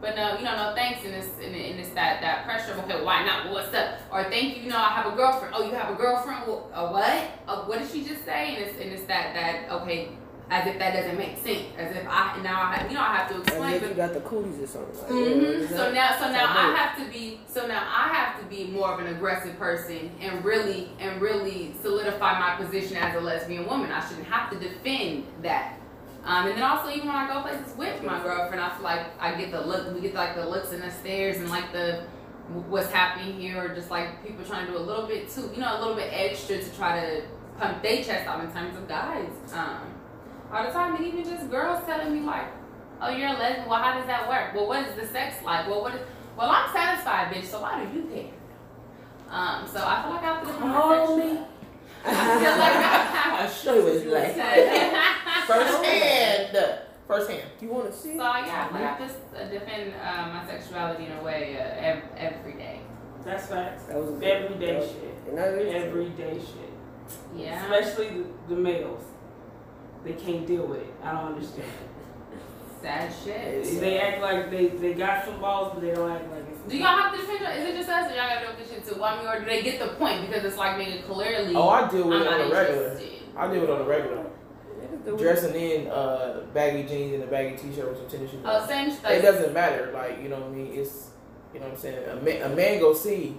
But 0.00 0.14
no, 0.14 0.38
you 0.38 0.44
know, 0.44 0.56
no 0.56 0.74
thanks, 0.76 1.04
and 1.04 1.14
it's 1.14 1.26
and, 1.42 1.54
and 1.54 1.80
it's 1.80 1.90
that 1.90 2.20
that 2.20 2.44
pressure. 2.44 2.72
of, 2.72 2.78
Okay, 2.84 3.02
why 3.02 3.24
not? 3.24 3.50
What's 3.50 3.74
up? 3.74 3.98
Or 4.12 4.24
thank 4.24 4.56
you. 4.56 4.62
You 4.64 4.70
know, 4.70 4.78
I 4.78 4.90
have 4.90 5.12
a 5.12 5.16
girlfriend. 5.16 5.54
Oh, 5.56 5.64
you 5.64 5.72
have 5.72 5.92
a 5.92 5.96
girlfriend? 5.96 6.46
Well, 6.46 6.70
a 6.72 6.92
what? 6.92 7.24
Uh, 7.48 7.64
what 7.64 7.80
did 7.80 7.90
she 7.90 8.04
just 8.04 8.24
say? 8.24 8.54
And 8.54 8.64
it's 8.64 8.80
and 8.80 8.92
it's 8.92 9.04
that 9.04 9.34
that 9.34 9.70
okay, 9.82 10.10
as 10.50 10.66
if 10.66 10.78
that 10.78 10.92
doesn't 10.94 11.18
make 11.18 11.36
sense. 11.38 11.64
As 11.76 11.94
if 11.96 12.06
I 12.08 12.40
now 12.42 12.62
I 12.62 12.74
have, 12.76 12.90
you 12.90 12.96
know 12.96 13.02
I 13.02 13.16
have 13.16 13.28
to 13.30 13.34
As 13.34 13.40
explain. 13.42 13.74
if 13.74 13.80
But 13.82 13.88
you 13.90 13.94
got 13.96 14.14
the 14.14 14.20
cooties 14.20 14.60
or 14.60 14.66
something. 14.68 14.96
Like, 14.98 15.08
hmm 15.08 15.62
is 15.62 15.70
So 15.70 15.92
now, 15.92 16.16
so 16.18 16.30
now 16.30 16.44
I 16.46 16.74
have 16.76 17.04
to 17.04 17.12
be, 17.12 17.40
so 17.46 17.66
now 17.66 17.82
I 17.82 18.08
have 18.14 18.40
to 18.40 18.46
be 18.46 18.64
more 18.68 18.92
of 18.92 19.00
an 19.00 19.08
aggressive 19.14 19.58
person 19.58 20.10
and 20.20 20.44
really, 20.44 20.90
and 21.00 21.20
really 21.20 21.74
solidify 21.82 22.38
my 22.38 22.64
position 22.64 22.96
as 22.96 23.14
a 23.16 23.20
lesbian 23.20 23.66
woman. 23.66 23.90
I 23.90 24.06
shouldn't 24.08 24.28
have 24.28 24.50
to 24.52 24.58
defend 24.58 25.24
that. 25.42 25.74
Um, 26.24 26.46
and 26.46 26.56
then 26.56 26.64
also, 26.64 26.90
even 26.90 27.06
when 27.06 27.16
I 27.16 27.26
go 27.26 27.40
places 27.42 27.74
with 27.76 28.02
my 28.02 28.22
girlfriend, 28.22 28.60
I 28.60 28.74
feel 28.74 28.84
like 28.84 29.06
I 29.20 29.34
get 29.34 29.50
the 29.50 29.60
look, 29.60 29.94
we 29.94 30.00
get 30.00 30.14
like 30.14 30.34
the 30.34 30.46
looks 30.46 30.72
and 30.72 30.82
the 30.82 30.90
stares 30.90 31.38
and 31.38 31.48
like 31.48 31.72
the 31.72 32.04
what's 32.68 32.90
happening 32.90 33.38
here, 33.40 33.62
or 33.62 33.74
just 33.74 33.90
like 33.90 34.24
people 34.26 34.44
trying 34.44 34.66
to 34.66 34.72
do 34.72 34.78
a 34.78 34.80
little 34.80 35.06
bit 35.06 35.30
too, 35.30 35.50
you 35.54 35.60
know, 35.60 35.78
a 35.78 35.80
little 35.80 35.94
bit 35.94 36.10
extra 36.12 36.58
to 36.58 36.76
try 36.76 37.00
to 37.00 37.22
pump 37.58 37.82
their 37.82 38.02
chest 38.02 38.26
out 38.26 38.44
in 38.44 38.52
terms 38.52 38.76
of 38.76 38.88
guys. 38.88 39.30
Um, 39.52 39.94
all 40.52 40.64
the 40.64 40.70
time, 40.70 40.96
and 40.96 41.06
even 41.06 41.24
just 41.24 41.50
girls 41.50 41.84
telling 41.84 42.12
me 42.12 42.20
like, 42.20 42.46
"Oh, 43.00 43.10
you're 43.10 43.28
a 43.28 43.32
lesbian. 43.32 43.68
Well, 43.68 43.82
how 43.82 43.98
does 43.98 44.06
that 44.06 44.28
work? 44.28 44.54
Well, 44.54 44.66
what 44.66 44.86
is 44.86 44.94
the 44.96 45.06
sex 45.06 45.36
like? 45.44 45.66
Well, 45.68 45.82
what 45.82 45.94
is? 45.94 46.00
Well, 46.36 46.50
I'm 46.50 46.72
satisfied, 46.72 47.34
bitch. 47.34 47.44
So 47.44 47.60
why 47.60 47.84
do 47.84 47.98
you 47.98 48.04
care? 48.06 48.30
Um, 49.30 49.66
so 49.66 49.84
I 49.86 50.02
feel 50.02 50.12
like 50.12 50.22
I 50.22 50.34
have 50.34 50.46
to 50.46 50.52
Call 50.52 51.18
me. 51.18 51.40
I 52.04 52.38
feel 52.38 52.50
like 52.50 52.76
I 52.76 52.82
have 52.82 53.40
I'll 53.40 53.50
show 53.50 53.74
you 53.74 53.82
what 53.84 53.92
it's 53.94 54.06
like. 54.06 54.34
First 55.46 55.84
hand. 55.84 56.78
First 57.06 57.30
hand. 57.30 57.42
You 57.60 57.68
want 57.68 57.90
to 57.90 57.96
see? 57.96 58.12
So 58.16 58.22
yeah, 58.22 58.68
I 58.70 58.72
feel 58.72 58.80
like 58.84 59.00
I 59.00 59.06
just 59.06 59.18
uh, 59.34 59.44
defend 59.48 59.94
uh, 59.94 60.28
my 60.28 60.46
sexuality 60.46 61.06
in 61.06 61.12
a 61.12 61.22
way 61.22 61.56
uh, 61.58 61.62
every, 61.86 62.02
every 62.18 62.52
day. 62.54 62.80
That's 63.24 63.46
facts. 63.46 63.84
That 63.84 63.96
was 63.96 64.08
a 64.10 64.12
good- 64.12 64.24
Everyday 64.24 64.72
that 64.72 64.80
was- 64.80 64.90
shit. 64.90 65.14
And 65.28 65.38
that 65.38 65.54
is 65.54 65.70
true. 65.70 65.80
Everyday 65.82 66.34
shit. 66.38 66.72
Yeah. 67.36 67.62
Especially 67.74 68.08
the, 68.22 68.54
the 68.54 68.60
males. 68.60 69.04
They 70.04 70.12
can't 70.12 70.46
deal 70.46 70.66
with 70.66 70.80
it. 70.80 70.94
I 71.02 71.12
don't 71.12 71.32
understand. 71.34 71.68
Sad 72.80 73.12
shit. 73.24 73.80
They 73.80 73.98
act 74.00 74.20
like 74.22 74.50
they, 74.50 74.68
they 74.68 74.94
got 74.94 75.24
some 75.24 75.40
balls, 75.40 75.72
but 75.74 75.80
they 75.82 75.90
don't 75.94 76.10
act 76.10 76.30
like 76.30 76.44
it's. 76.47 76.47
Do 76.68 76.76
y'all 76.76 76.86
have 76.96 77.12
to 77.12 77.18
defend? 77.18 77.40
your- 77.40 77.50
Is 77.50 77.64
it 77.74 77.76
just 77.76 77.88
us, 77.88 78.10
or 78.10 78.14
y'all 78.14 78.28
gotta 78.28 78.46
do 78.46 78.62
this 78.62 78.70
shit 78.72 78.86
too? 78.86 78.94
Well, 79.00 79.04
I 79.04 79.18
mean, 79.18 79.26
or 79.28 79.38
do 79.40 79.44
they 79.46 79.62
get 79.62 79.78
the 79.80 79.88
point 79.96 80.26
because 80.28 80.44
it's 80.44 80.56
like 80.56 80.76
nigga 80.76 81.04
clearly? 81.06 81.54
Oh, 81.54 81.68
I 81.68 81.88
deal 81.90 82.08
with 82.08 82.16
I'm 82.18 82.22
it 82.22 82.28
on 82.28 82.38
not 82.38 82.50
a 82.50 82.54
regular. 82.54 82.82
interested. 82.92 83.22
I 83.36 83.48
deal 83.52 83.60
with 83.60 83.70
it 83.70 83.72
on 83.72 83.80
a 83.80 83.84
regular. 83.84 84.16
Niggas 84.24 85.04
there 85.04 85.14
with 85.14 85.22
dressing 85.22 85.54
in 85.54 85.86
uh, 85.88 86.40
baggy 86.54 86.82
jeans 86.88 87.14
and 87.14 87.22
a 87.24 87.26
baggy 87.26 87.56
t-shirt 87.56 87.88
with 87.88 87.98
some 87.98 88.08
tennis 88.08 88.30
shoes. 88.30 88.40
Oh, 88.44 88.66
same 88.66 88.90
it 88.90 89.22
doesn't 89.22 89.52
matter. 89.54 89.90
Like 89.92 90.22
you 90.22 90.28
know 90.28 90.40
what 90.40 90.50
I 90.50 90.54
mean? 90.54 90.72
It's 90.74 91.10
you 91.54 91.60
know 91.60 91.66
what 91.66 91.74
I'm 91.74 91.80
saying. 91.80 92.08
A 92.08 92.16
man, 92.16 92.52
a 92.52 92.54
man 92.54 92.78
go 92.80 92.92
see 92.94 93.36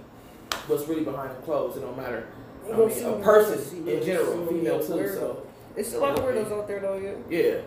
what's 0.66 0.86
really 0.88 1.04
behind 1.04 1.30
the 1.30 1.42
clothes. 1.42 1.76
It 1.76 1.80
don't 1.80 1.96
matter. 1.96 2.26
I 2.66 2.76
mean, 2.76 3.04
a 3.04 3.12
person 3.20 3.88
in 3.88 4.02
general, 4.04 4.46
female 4.46 4.78
too. 4.80 5.08
So 5.08 5.46
It's 5.76 5.94
a 5.94 5.98
lot 5.98 6.18
of 6.18 6.24
weirdos 6.24 6.52
out 6.52 6.68
there 6.68 6.80
though, 6.80 6.96
yeah. 6.98 7.12
yeah. 7.28 7.60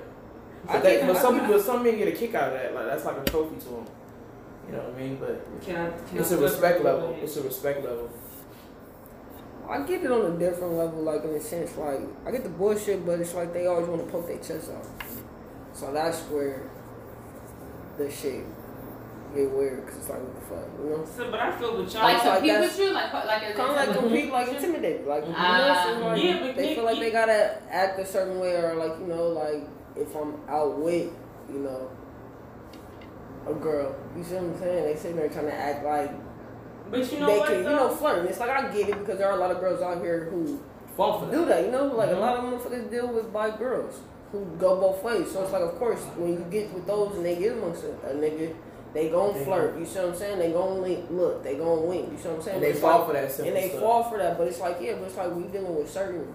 But, 0.65 0.81
they, 0.83 0.97
think- 0.97 1.07
but 1.11 1.21
some 1.21 1.39
people, 1.39 1.59
some 1.59 1.83
men 1.83 1.97
get 1.97 2.07
a 2.07 2.11
kick 2.11 2.35
out 2.35 2.49
of 2.49 2.53
that. 2.53 2.73
Like 2.75 2.85
that's 2.85 3.03
like 3.05 3.17
a 3.17 3.23
trophy 3.25 3.55
to 3.59 3.65
them. 3.69 3.85
You 4.67 4.73
know 4.73 4.79
what 4.83 4.95
I 4.95 4.97
mean? 4.99 5.17
But 5.19 5.61
Can 5.61 5.75
I? 5.75 5.89
Can 6.07 6.17
it's 6.19 6.31
I 6.31 6.35
a 6.35 6.39
respect 6.39 6.79
it? 6.79 6.83
level. 6.85 7.15
It's 7.21 7.37
a 7.37 7.41
respect 7.43 7.83
level. 7.83 8.09
I 9.69 9.81
get 9.83 10.03
it 10.03 10.11
on 10.11 10.25
a 10.33 10.37
different 10.37 10.73
level, 10.73 11.03
like 11.03 11.23
in 11.23 11.29
a 11.31 11.39
sense, 11.39 11.77
like 11.77 12.01
I 12.25 12.31
get 12.31 12.43
the 12.43 12.49
bullshit, 12.49 13.05
but 13.05 13.19
it's 13.19 13.33
like 13.33 13.53
they 13.53 13.65
always 13.67 13.87
want 13.87 14.05
to 14.05 14.11
poke 14.11 14.27
their 14.27 14.37
chest 14.37 14.69
out. 14.71 14.85
So 15.73 15.91
that's 15.93 16.19
where 16.23 16.69
the 17.97 18.09
shit 18.11 18.43
get 19.33 19.49
weird, 19.51 19.87
cause 19.87 19.97
it's 19.97 20.09
like 20.09 20.19
what 20.19 20.35
the 20.35 20.41
fuck, 20.45 20.67
you 20.83 20.89
know? 20.91 21.05
So, 21.05 21.31
but 21.31 21.39
I 21.39 21.51
feel 21.57 21.77
with 21.77 21.91
y'all. 21.93 22.03
like 22.03 22.15
It's 22.17 22.25
like 22.25 22.35
compete 22.37 22.51
that's- 22.53 22.77
with 22.77 22.87
you, 22.87 22.93
like 22.93 23.13
what- 23.13 23.25
like 23.25 23.41
Kind 23.55 23.59
of 23.71 23.75
like 23.75 23.89
a- 23.89 23.93
compete, 23.99 24.31
like 24.31 24.47
intimidated, 24.49 25.07
like 25.07 25.23
you 25.23 25.29
know, 25.31 25.35
Ah. 25.39 25.83
so 25.99 26.05
like, 26.07 26.23
Yeah, 26.23 26.39
but 26.41 26.55
they 26.55 26.65
Nick, 26.67 26.75
feel 26.75 26.83
like 26.85 26.95
you- 26.97 27.03
they 27.03 27.11
gotta 27.11 27.57
act 27.71 27.99
a 27.99 28.05
certain 28.05 28.39
way, 28.39 28.55
or 28.57 28.75
like 28.75 28.99
you 28.99 29.07
know, 29.07 29.29
like 29.29 29.63
if 29.95 30.13
I'm 30.15 30.35
out 30.49 30.77
with, 30.77 31.09
you 31.51 31.59
know, 31.59 31.89
a 33.47 33.53
girl, 33.53 33.95
you 34.17 34.23
see 34.23 34.35
what 34.35 34.43
I'm 34.43 34.59
saying? 34.59 34.83
They 34.85 34.95
sitting 34.95 35.17
there 35.17 35.29
trying 35.29 35.45
to 35.47 35.53
act 35.53 35.83
like 35.85 36.11
but 36.91 37.11
you 37.11 37.19
know 37.19 37.25
they 37.27 37.37
what? 37.39 37.47
can, 37.47 37.57
you 37.57 37.63
though? 37.63 37.75
know, 37.75 37.89
flirting. 37.95 38.29
It's 38.29 38.39
like 38.39 38.49
I 38.51 38.71
get 38.71 38.89
it 38.89 38.99
because 38.99 39.17
there 39.17 39.27
are 39.29 39.35
a 39.37 39.39
lot 39.39 39.51
of 39.51 39.59
girls 39.59 39.81
out 39.81 40.01
here 40.01 40.25
who 40.29 40.61
Fall 40.95 41.19
for 41.19 41.25
that. 41.25 41.31
do 41.31 41.45
that, 41.45 41.65
you 41.65 41.71
know, 41.71 41.85
like 41.87 42.09
Mhm. 42.09 42.17
a 42.17 42.19
lot 42.19 42.37
of 42.37 42.43
motherfuckers 42.45 42.89
deal 42.91 43.07
with 43.07 43.33
bi 43.33 43.49
girls 43.57 43.99
who 44.31 44.45
go 44.59 44.75
both 44.79 45.01
ways. 45.03 45.31
So 45.31 45.41
it's 45.43 45.51
like, 45.51 45.63
of 45.63 45.77
course, 45.79 46.01
when 46.17 46.33
you 46.33 46.45
get 46.51 46.71
with 46.73 46.85
those 46.85 47.15
and 47.15 47.25
they 47.25 47.35
get 47.35 47.53
amongst 47.53 47.83
a, 47.83 47.89
a 48.09 48.13
nigga, 48.13 48.53
they 48.93 49.09
gon' 49.09 49.33
They 49.33 49.43
flirt. 49.43 49.79
You 49.79 49.85
see 49.87 49.99
what 49.99 50.09
I'm 50.09 50.15
saying? 50.15 50.37
They 50.39 50.51
gon' 50.51 50.81
link, 50.83 51.05
look, 51.09 51.41
they 51.43 51.55
gon' 51.55 51.87
wink. 51.87 52.11
You 52.11 52.17
see 52.17 52.27
what 52.27 52.37
I'm 52.37 52.41
saying? 52.43 52.55
And 52.57 52.63
they 52.65 52.69
it's 52.71 52.79
fall 52.79 52.99
like- 52.99 53.07
for 53.07 53.13
that 53.13 53.31
simple 53.31 53.47
and 53.47 53.63
they 53.63 53.69
stuff. 53.69 53.81
fall 53.81 54.03
for 54.03 54.17
that. 54.19 54.37
But 54.37 54.47
it's 54.47 54.59
like, 54.59 54.77
yeah, 54.81 54.93
but 54.99 55.05
it's 55.07 55.17
like 55.17 55.33
we 55.35 55.43
dealing 55.43 55.75
with 55.75 55.89
certain 55.89 56.31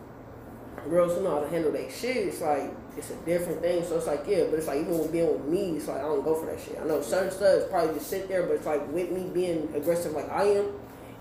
girls 0.91 1.15
who 1.15 1.23
know 1.23 1.31
how 1.37 1.41
to 1.41 1.49
handle 1.49 1.71
their 1.71 1.89
shit. 1.91 2.17
It's 2.17 2.41
like 2.41 2.73
it's 2.99 3.11
a 3.11 3.17
different 3.25 3.61
thing. 3.63 3.85
So 3.85 3.97
it's 3.97 4.07
like, 4.07 4.25
yeah, 4.27 4.45
but 4.51 4.55
it's 4.59 4.67
like 4.67 4.81
even 4.81 4.99
with 4.99 5.13
being 5.13 5.33
with 5.33 5.45
me, 5.45 5.77
it's 5.77 5.89
like 5.89 5.99
I 5.99 6.03
don't 6.03 6.25
go 6.25 6.35
for 6.35 6.47
that 6.47 6.61
shit. 6.61 6.79
I 6.81 6.85
know 6.85 7.01
certain 7.01 7.31
stuff 7.31 7.71
probably 7.71 7.95
just 7.95 8.09
sit 8.11 8.29
there, 8.29 8.43
but 8.43 8.53
it's 8.57 8.67
like 8.67 8.87
with 8.93 9.11
me 9.11 9.31
being 9.33 9.69
aggressive 9.75 10.13
like 10.13 10.29
I 10.31 10.45
am, 10.45 10.67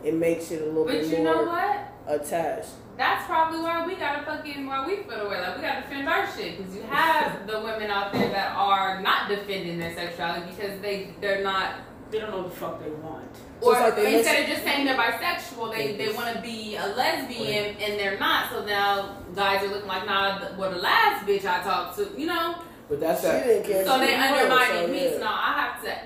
it 0.03 0.13
makes 0.15 0.51
it 0.51 0.61
a 0.61 0.65
little 0.65 0.85
But 0.85 0.93
bit 1.01 1.07
you 1.07 1.23
know 1.23 1.45
more 1.45 1.47
what? 1.47 1.87
attached. 2.07 2.69
That's 2.97 3.25
probably 3.27 3.59
why 3.59 3.85
we 3.85 3.95
gotta 3.95 4.25
fucking 4.25 4.65
why 4.65 4.85
we 4.87 4.97
feel 5.03 5.27
away. 5.27 5.39
Like 5.39 5.55
we 5.57 5.61
gotta 5.61 5.81
defend 5.83 6.09
our 6.09 6.27
shit 6.35 6.57
because 6.57 6.75
you 6.75 6.81
have 6.83 7.45
the 7.47 7.59
women 7.61 7.91
out 7.91 8.11
there 8.11 8.29
that 8.29 8.55
are 8.55 9.01
not 9.01 9.29
defending 9.29 9.77
their 9.77 9.93
sexuality 9.93 10.49
because 10.55 10.79
they 10.81 11.09
they're 11.21 11.43
not 11.43 11.75
They 12.11 12.19
don't 12.19 12.31
know 12.31 12.37
what 12.43 12.49
the 12.51 12.55
fuck 12.55 12.83
they 12.83 12.89
want. 12.89 13.25
Or 13.61 13.73
it's 13.73 13.81
like 13.81 13.95
they 13.95 14.17
instead 14.17 14.39
miss- 14.41 14.49
of 14.49 14.55
just 14.55 14.63
saying 14.63 14.85
they're 14.85 14.95
bisexual, 14.97 15.75
they 15.75 15.95
they 15.97 16.13
want 16.13 16.35
to 16.35 16.41
be 16.41 16.75
a 16.75 16.85
lesbian 16.95 17.75
and 17.77 17.99
they're 17.99 18.19
not. 18.19 18.49
So 18.51 18.65
now 18.65 19.17
guys 19.35 19.63
are 19.63 19.67
looking 19.67 19.87
like, 19.87 20.05
nah, 20.05 20.39
th- 20.39 20.51
well 20.57 20.71
the 20.71 20.77
last 20.77 21.25
bitch 21.25 21.45
I 21.45 21.61
talked 21.63 21.97
to, 21.97 22.09
you 22.17 22.27
know. 22.27 22.55
But 22.89 22.99
that's 23.01 23.21
She 23.21 23.27
that. 23.27 23.45
didn't 23.45 23.65
care. 23.65 23.85
So 23.85 23.99
She 23.99 24.05
they 24.05 24.15
was 24.15 24.25
fine, 24.25 24.37
undermining 24.37 24.85
so, 24.87 24.91
me. 24.93 25.03
yeah. 25.05 25.11
So 25.11 25.19
now 25.19 25.33
I 25.33 25.51
have 25.61 25.83
to 25.83 25.97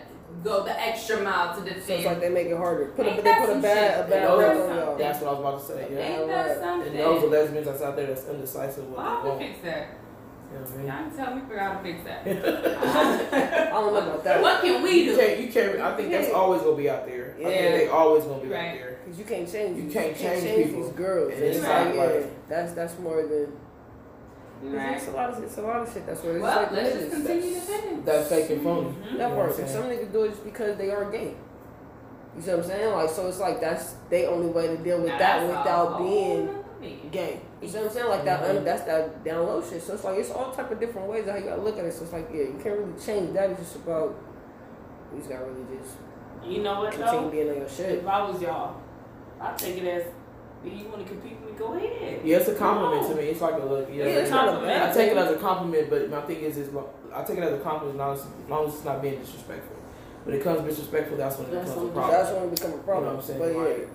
go 0.43 0.63
the 0.63 0.79
extra 0.81 1.21
mile 1.21 1.53
to 1.53 1.61
So 1.61 1.67
it's 1.67 1.85
defend. 1.87 2.05
like 2.05 2.19
they 2.21 2.29
make 2.29 2.47
it 2.47 2.57
harder. 2.57 2.85
Put 2.95 3.05
a, 3.05 3.09
Ain't 3.11 3.23
they 3.23 3.33
put 3.35 3.43
a 3.43 3.51
some 3.51 3.61
bad, 3.61 3.95
shit? 3.97 4.05
a 4.05 4.09
bad 4.09 4.37
rep 4.39 4.57
on 4.69 4.75
y'all. 4.77 4.97
that's 4.97 5.19
what 5.21 5.27
I 5.27 5.31
was 5.33 5.39
about 5.39 5.59
to 5.59 5.65
say. 5.67 5.93
Yeah. 5.93 5.99
Ain't 5.99 6.27
that 6.29 6.49
And 6.51 6.59
something? 6.61 6.97
those 6.97 7.23
are 7.23 7.27
lesbians 7.27 7.67
that's 7.67 7.81
out 7.83 7.95
there 7.95 8.07
that's 8.07 8.25
indecisive 8.27 8.87
what 8.89 8.97
Well, 8.97 9.21
they 9.21 9.29
how 9.29 9.33
to 9.37 9.53
fix 9.53 9.59
that? 9.65 9.87
You 10.51 10.57
know 10.59 10.63
what 10.65 10.73
I 10.73 10.77
mean? 10.77 10.85
Y'all 10.87 11.09
can 11.09 11.17
tell 11.17 11.35
me 11.35 11.41
figure 11.41 11.59
out 11.59 11.75
how 11.75 11.81
to 11.81 11.83
fix 11.83 12.03
that. 12.03 12.27
I 13.67 13.69
don't 13.69 13.93
know 13.93 13.99
about 14.01 14.23
that. 14.25 14.41
what 14.41 14.61
can 14.61 14.83
we 14.83 14.91
You 15.03 15.11
do? 15.13 15.17
can't. 15.17 15.39
You 15.39 15.47
can't. 15.51 15.79
I 15.79 15.95
think 15.95 16.11
that's 16.11 16.31
always 16.33 16.61
gonna 16.61 16.75
be 16.77 16.89
out 16.89 17.05
there. 17.05 17.35
I 17.37 17.41
Yeah. 17.41 17.47
think 17.49 17.75
they 17.77 17.87
always 17.87 18.23
gonna 18.25 18.41
be 18.43 18.49
Right. 18.49 18.67
out 18.69 18.73
there. 18.75 18.99
Because 19.05 19.19
you 19.19 19.25
can't 19.25 19.51
change. 19.51 19.77
You 19.77 19.83
these- 19.85 19.93
can't 19.93 20.17
change 20.17 20.67
people. 20.67 20.83
these 20.83 20.91
girls. 20.93 21.27
And 21.33 21.37
And 21.37 21.43
it's 21.45 21.57
it's 21.59 21.67
like, 21.67 21.95
not 21.95 21.95
yeah, 21.95 22.19
that's 22.49 22.73
that's 22.73 22.99
more 22.99 23.21
than. 23.23 23.57
Right. 24.63 24.95
It's 24.97 25.07
a 25.07 25.11
lot 25.11 25.29
of 25.31 25.43
it's 25.43 25.57
a 25.57 25.61
lot 25.61 25.77
of 25.81 25.91
shit. 25.91 26.05
That's 26.05 26.21
what 26.21 26.35
it's 26.35 26.43
Well, 26.43 26.55
like. 26.61 26.71
let's 26.71 26.93
just 26.93 27.05
niggas. 27.07 27.11
continue 27.11 27.53
defending. 27.55 28.03
That's 28.05 28.29
fake 28.29 28.49
and 28.51 28.61
phony. 28.63 28.89
Mhm. 28.89 29.17
That 29.17 29.29
what 29.31 29.47
part. 29.47 29.59
I'm 29.59 29.67
some 29.67 29.83
niggas 29.85 30.11
do 30.11 30.23
it 30.23 30.29
just 30.31 30.43
because 30.43 30.77
they 30.77 30.91
are 30.91 31.05
gay. 31.05 31.33
You 32.35 32.41
see 32.41 32.51
what 32.51 32.59
I'm 32.59 32.65
saying? 32.65 32.93
Like 32.93 33.09
so, 33.09 33.27
it's 33.27 33.39
like 33.39 33.59
that's 33.59 33.95
they 34.09 34.27
only 34.27 34.47
way 34.47 34.67
to 34.67 34.77
deal 34.77 34.97
with 34.99 35.07
Now, 35.07 35.17
that 35.17 35.47
without 35.47 35.97
being 35.97 36.45
nother 36.45 36.57
thing. 36.79 37.09
gay. 37.11 37.39
You 37.62 37.67
see 37.67 37.78
what 37.78 37.88
I'm 37.88 37.91
saying? 37.93 38.10
Like 38.10 38.26
that. 38.26 38.41
Mhm. 38.41 38.58
un- 38.58 38.63
that's 38.65 38.84
that 38.84 39.24
down 39.24 39.45
low 39.45 39.62
shit. 39.62 39.82
So 39.84 39.93
it's 39.93 40.04
like 40.04 40.17
it's 40.17 40.32
all 40.32 40.52
type 40.52 40.71
of 40.71 40.80
different 40.80 41.08
ways 41.08 41.28
how 41.30 41.36
you 41.36 41.43
gotta 41.45 41.62
look 41.62 41.78
at 41.78 41.86
it. 41.86 41.93
So 41.93 42.04
it's 42.04 42.13
like 42.13 42.28
yeah, 42.34 42.41
you 42.43 42.60
can't 42.62 42.80
really 42.80 43.00
change 43.00 43.34
that. 43.34 43.52
It's 43.52 43.60
just 43.60 43.76
about 43.78 44.15
you 45.13 45.19
just 45.19 45.30
gotta 45.30 45.45
really 45.45 45.65
just 45.78 45.95
You 46.43 46.63
know 46.63 46.82
what 46.82 46.91
continue 46.91 47.21
though? 47.21 47.30
being 47.30 47.50
on 47.52 47.56
your 47.58 47.69
shit. 47.69 48.00
If 48.00 48.08
I 48.08 48.28
was 48.30 48.41
y'all, 48.41 48.78
I'd 49.39 49.58
take 49.58 49.78
it 49.78 49.86
as, 49.88 50.04
you 50.65 50.88
want 50.89 51.06
to 51.06 51.13
compete 51.13 51.38
with 51.41 51.52
me? 51.54 51.58
Go 51.60 51.74
ahead. 51.76 52.21
Yeah, 52.24 52.38
it's 52.38 52.50
a 52.50 52.56
compliment 52.56 53.04
No. 53.04 53.10
to 53.10 53.15
me. 53.15 53.24
It's 53.30 53.41
like 53.41 53.54
a 53.56 53.65
look. 53.65 53.88
Yeah, 53.91 54.06
Yeah, 54.06 54.12
it's 54.21 54.32
not 54.32 54.47
a 54.47 54.52
compliment. 54.54 54.82
I 54.84 54.93
take 54.93 55.12
it 55.12 55.17
as 55.17 55.32
a 55.32 55.36
compliment, 55.38 55.89
but 55.91 56.10
my 56.10 56.21
thing 56.21 56.38
is, 56.41 56.58
is 56.58 56.69
I 57.13 57.24
take 57.24 57.38
it 57.38 57.43
as 57.43 57.54
a 57.54 57.60
compliment 57.60 57.95
as 57.95 58.00
long 58.00 58.13
as, 58.13 58.19
as 58.21 58.50
long 58.50 58.67
as 58.67 58.74
it's 58.76 58.86
not 58.86 59.02
being 59.04 59.19
disrespectful. 59.19 59.76
When 60.24 60.36
it 60.36 60.43
comes 60.43 60.62
disrespectful, 60.63 61.17
that's 61.17 61.38
when 61.38 61.47
it 61.47 61.52
That's 61.52 61.69
becomes 61.71 61.89
a 61.89 61.93
problem. 61.93 62.12
That's 62.12 62.32
when 62.34 62.43
it 62.43 62.52
become 62.56 62.74
a 62.74 62.78
problem. 62.84 63.04
You 63.06 63.10
know 63.10 63.15
what 63.17 63.21
I'm 63.21 63.28
saying? 63.28 63.39
But 63.39 63.54
yeah, 63.54 63.62
Like, 63.62 63.89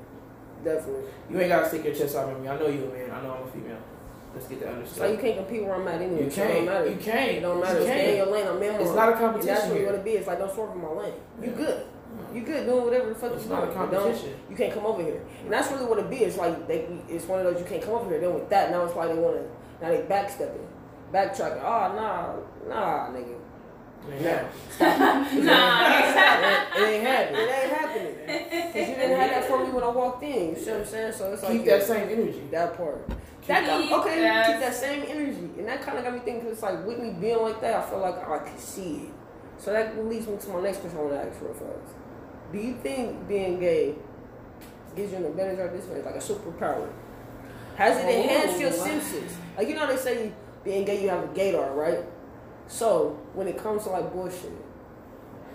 definitely. 0.67 1.05
you 1.31 1.41
ain't 1.41 1.49
gotta 1.49 1.69
stick 1.69 1.85
your 1.85 1.95
chest 1.95 2.17
out 2.17 2.29
on 2.29 2.43
me. 2.43 2.49
I 2.49 2.59
know 2.59 2.67
you 2.69 2.85
a 2.85 2.93
man. 2.93 3.11
I 3.11 3.23
know 3.23 3.33
I'm 3.41 3.49
a 3.49 3.51
female. 3.51 3.79
Let's 4.35 4.49
get 4.49 4.61
that 4.61 4.75
It's 4.83 4.99
like 4.99 5.13
you 5.13 5.19
can't 5.19 5.37
compete 5.39 5.63
where 5.65 5.77
I'm 5.77 5.89
at 5.89 6.03
anyway. 6.03 6.25
You 6.25 6.31
so 6.31 6.43
It 6.43 6.47
don't 6.47 6.53
can't. 6.55 6.67
matter. 6.67 6.91
You 6.91 6.97
can't. 6.97 7.31
It 7.31 7.41
don't 7.41 7.57
You 7.57 7.63
matter. 7.65 7.81
Stay 7.83 7.99
in 7.99 8.05
can't. 8.05 8.17
your 8.19 8.27
lane. 8.37 8.47
I'm 8.49 8.63
in 8.63 8.81
It's 8.83 8.91
not 8.95 9.09
a 9.09 9.13
And 9.13 9.21
competition 9.21 9.55
that's 9.55 9.67
what 9.69 9.77
here. 9.79 9.89
it 9.89 9.93
would 9.93 10.05
be. 10.05 10.11
It's 10.11 10.27
like 10.27 10.39
don't 10.39 10.53
swerve 10.55 10.73
in 10.77 10.83
my 10.83 10.89
lane. 10.91 11.13
You 11.41 11.51
Yeah. 11.51 11.57
good. 11.57 11.87
You 12.35 12.43
good 12.43 12.67
doing 12.67 12.85
whatever 12.85 13.09
the 13.09 13.15
fuck 13.15 13.33
It's 13.33 13.45
you 13.45 13.51
not 13.51 13.63
a 13.63 13.67
doing. 13.67 13.79
But 13.79 13.91
don't- 13.93 14.03
competition. 14.03 14.35
You 14.51 14.57
can't 14.57 14.75
come 14.75 14.85
over 14.87 15.03
here. 15.03 15.21
And 15.45 15.53
that's 15.53 15.71
really 15.73 15.87
what 15.87 15.99
it 15.99 16.11
be. 16.11 16.17
It's 16.19 16.37
like 16.37 16.67
they 16.69 16.87
it's 17.09 17.27
one 17.27 17.39
of 17.41 17.45
those 17.47 17.61
you 17.63 17.67
can't 17.67 17.83
come 17.83 17.95
over 17.95 18.11
here. 18.11 18.21
Then 18.21 18.35
with 18.35 18.49
that 18.51 18.71
now 18.71 18.85
it's 18.85 18.95
like 18.97 19.09
they 19.09 19.15
wanna 19.19 19.41
now 19.81 19.89
they 19.89 20.03
backstepping. 20.03 20.67
Backtracking. 21.13 21.63
Oh 21.63 21.95
nah, 21.97 22.35
nah, 22.69 23.09
nigga. 23.15 23.36
Yeah. 24.21 24.49
Nah. 24.81 25.87
It 26.77 26.89
ain't 26.89 27.07
happening. 27.07 27.41
It 27.41 27.51
ain't 27.51 27.73
happening. 27.73 28.15
Cause 28.73 28.89
you 28.89 28.95
didn't 28.95 29.19
have 29.19 29.31
that 29.31 29.45
for 29.47 29.65
me 29.65 29.71
when 29.71 29.83
I 29.85 29.89
walked 29.89 30.23
in. 30.23 30.51
You 30.51 30.57
see 30.57 30.71
what 30.71 30.81
I'm 30.81 30.87
saying? 30.87 31.13
So 31.13 31.33
it's 31.33 31.43
like 31.43 31.53
Keep 31.53 31.65
that 31.67 31.83
same 31.83 32.09
energy. 32.09 32.43
that 32.51 32.77
part. 32.77 33.09
That 33.47 33.67
got, 33.67 33.83
Keep 33.83 33.93
okay, 33.93 34.21
that- 34.21 34.47
keep 34.47 34.61
that 34.61 34.75
same 34.75 35.05
energy, 35.09 35.51
and 35.59 35.69
that 35.69 35.81
kind 35.83 35.99
of 35.99 36.05
got 36.05 36.13
me 36.15 36.21
thinking. 36.21 36.43
Cause 36.43 36.53
it's 36.53 36.63
like 36.63 36.85
with 36.87 36.99
me 36.99 37.11
being 37.21 37.41
like 37.43 37.61
that, 37.61 37.75
I 37.85 37.89
feel 37.91 38.01
like 38.01 38.17
I 38.29 38.39
can 38.39 38.59
see 38.59 38.97
it. 39.05 39.11
So 39.59 39.73
that 39.73 39.97
leads 40.05 40.27
me 40.27 40.37
to 40.37 40.49
my 40.51 40.61
next 40.61 40.79
question 40.79 40.99
I 40.99 41.03
want 41.03 41.15
to 41.15 41.21
ask 41.21 41.41
real 41.41 41.55
fast. 41.55 41.95
Do 42.53 42.59
you 42.59 42.75
think 42.83 43.27
being 43.29 43.59
gay 43.59 43.95
gives 44.95 45.13
you 45.13 45.19
an 45.19 45.25
advantage 45.27 45.59
or 45.59 45.69
disadvantage, 45.71 46.05
like 46.07 46.15
a 46.17 46.19
superpower? 46.19 46.89
Has 47.77 47.99
it 47.99 48.09
enhanced 48.09 48.61
your 48.61 48.71
Oh, 48.73 48.77
wow. 48.79 48.85
senses? 48.85 49.33
Like 49.57 49.69
you 49.69 49.75
know 49.75 49.87
they 49.87 49.97
say 49.97 50.33
being 50.65 50.85
gay 50.85 51.03
you 51.03 51.09
have 51.09 51.25
a 51.25 51.29
gaydar, 51.29 51.75
right? 51.75 52.05
So 52.69 53.19
when 53.35 53.49
it 53.49 53.59
comes 53.59 53.85
to 53.85 53.91
like 53.91 54.13
bullshit 54.13 54.53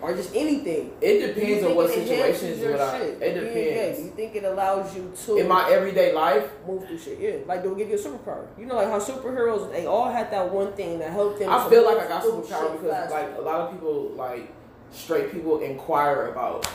or 0.00 0.14
just 0.14 0.34
anything, 0.34 0.92
It 1.00 1.34
depends 1.34 1.64
on 1.64 1.76
what 1.76 1.90
situations. 1.90 2.60
What 2.60 2.80
I, 2.80 2.98
shit? 2.98 3.22
it 3.22 3.34
depends. 3.34 4.00
you 4.00 4.10
think 4.10 4.34
it 4.34 4.44
allows 4.44 4.96
you 4.96 5.12
to 5.26 5.36
In 5.36 5.46
my 5.46 5.70
everyday 5.70 6.12
life, 6.12 6.50
move 6.66 6.86
through 6.88 6.98
shit. 6.98 7.20
Yeah, 7.20 7.36
like 7.46 7.62
they'll 7.62 7.74
give 7.74 7.88
you 7.88 7.94
a 7.96 7.98
superpower. 7.98 8.46
You 8.58 8.66
know, 8.66 8.76
like 8.76 8.88
how 8.88 8.98
superheroes 8.98 9.70
they 9.70 9.86
all 9.86 10.10
had 10.10 10.30
that 10.32 10.50
one 10.52 10.72
thing 10.72 10.98
that 10.98 11.10
helped 11.10 11.38
them. 11.38 11.50
I 11.50 11.68
feel 11.68 11.84
like 11.84 11.98
I 12.00 12.08
got 12.08 12.22
superpower 12.24 12.72
because 12.72 12.90
faster. 12.90 13.14
like 13.14 13.38
a 13.38 13.42
lot 13.42 13.60
of 13.60 13.72
people 13.72 14.10
like 14.16 14.52
straight 14.90 15.30
people 15.32 15.60
inquire 15.60 16.26
about 16.26 16.68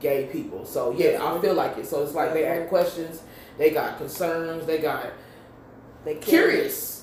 gay 0.00 0.28
people. 0.30 0.64
So 0.66 0.92
yeah, 0.92 1.20
I 1.24 1.40
feel 1.40 1.54
like 1.54 1.78
it. 1.78 1.86
So 1.86 2.02
it's 2.02 2.14
like 2.14 2.32
they 2.34 2.44
ask 2.44 2.68
questions, 2.68 3.22
they 3.56 3.70
got 3.70 3.96
concerns, 3.98 4.66
they 4.66 4.78
got 4.78 5.06
they 6.04 6.16
curious. 6.16 6.97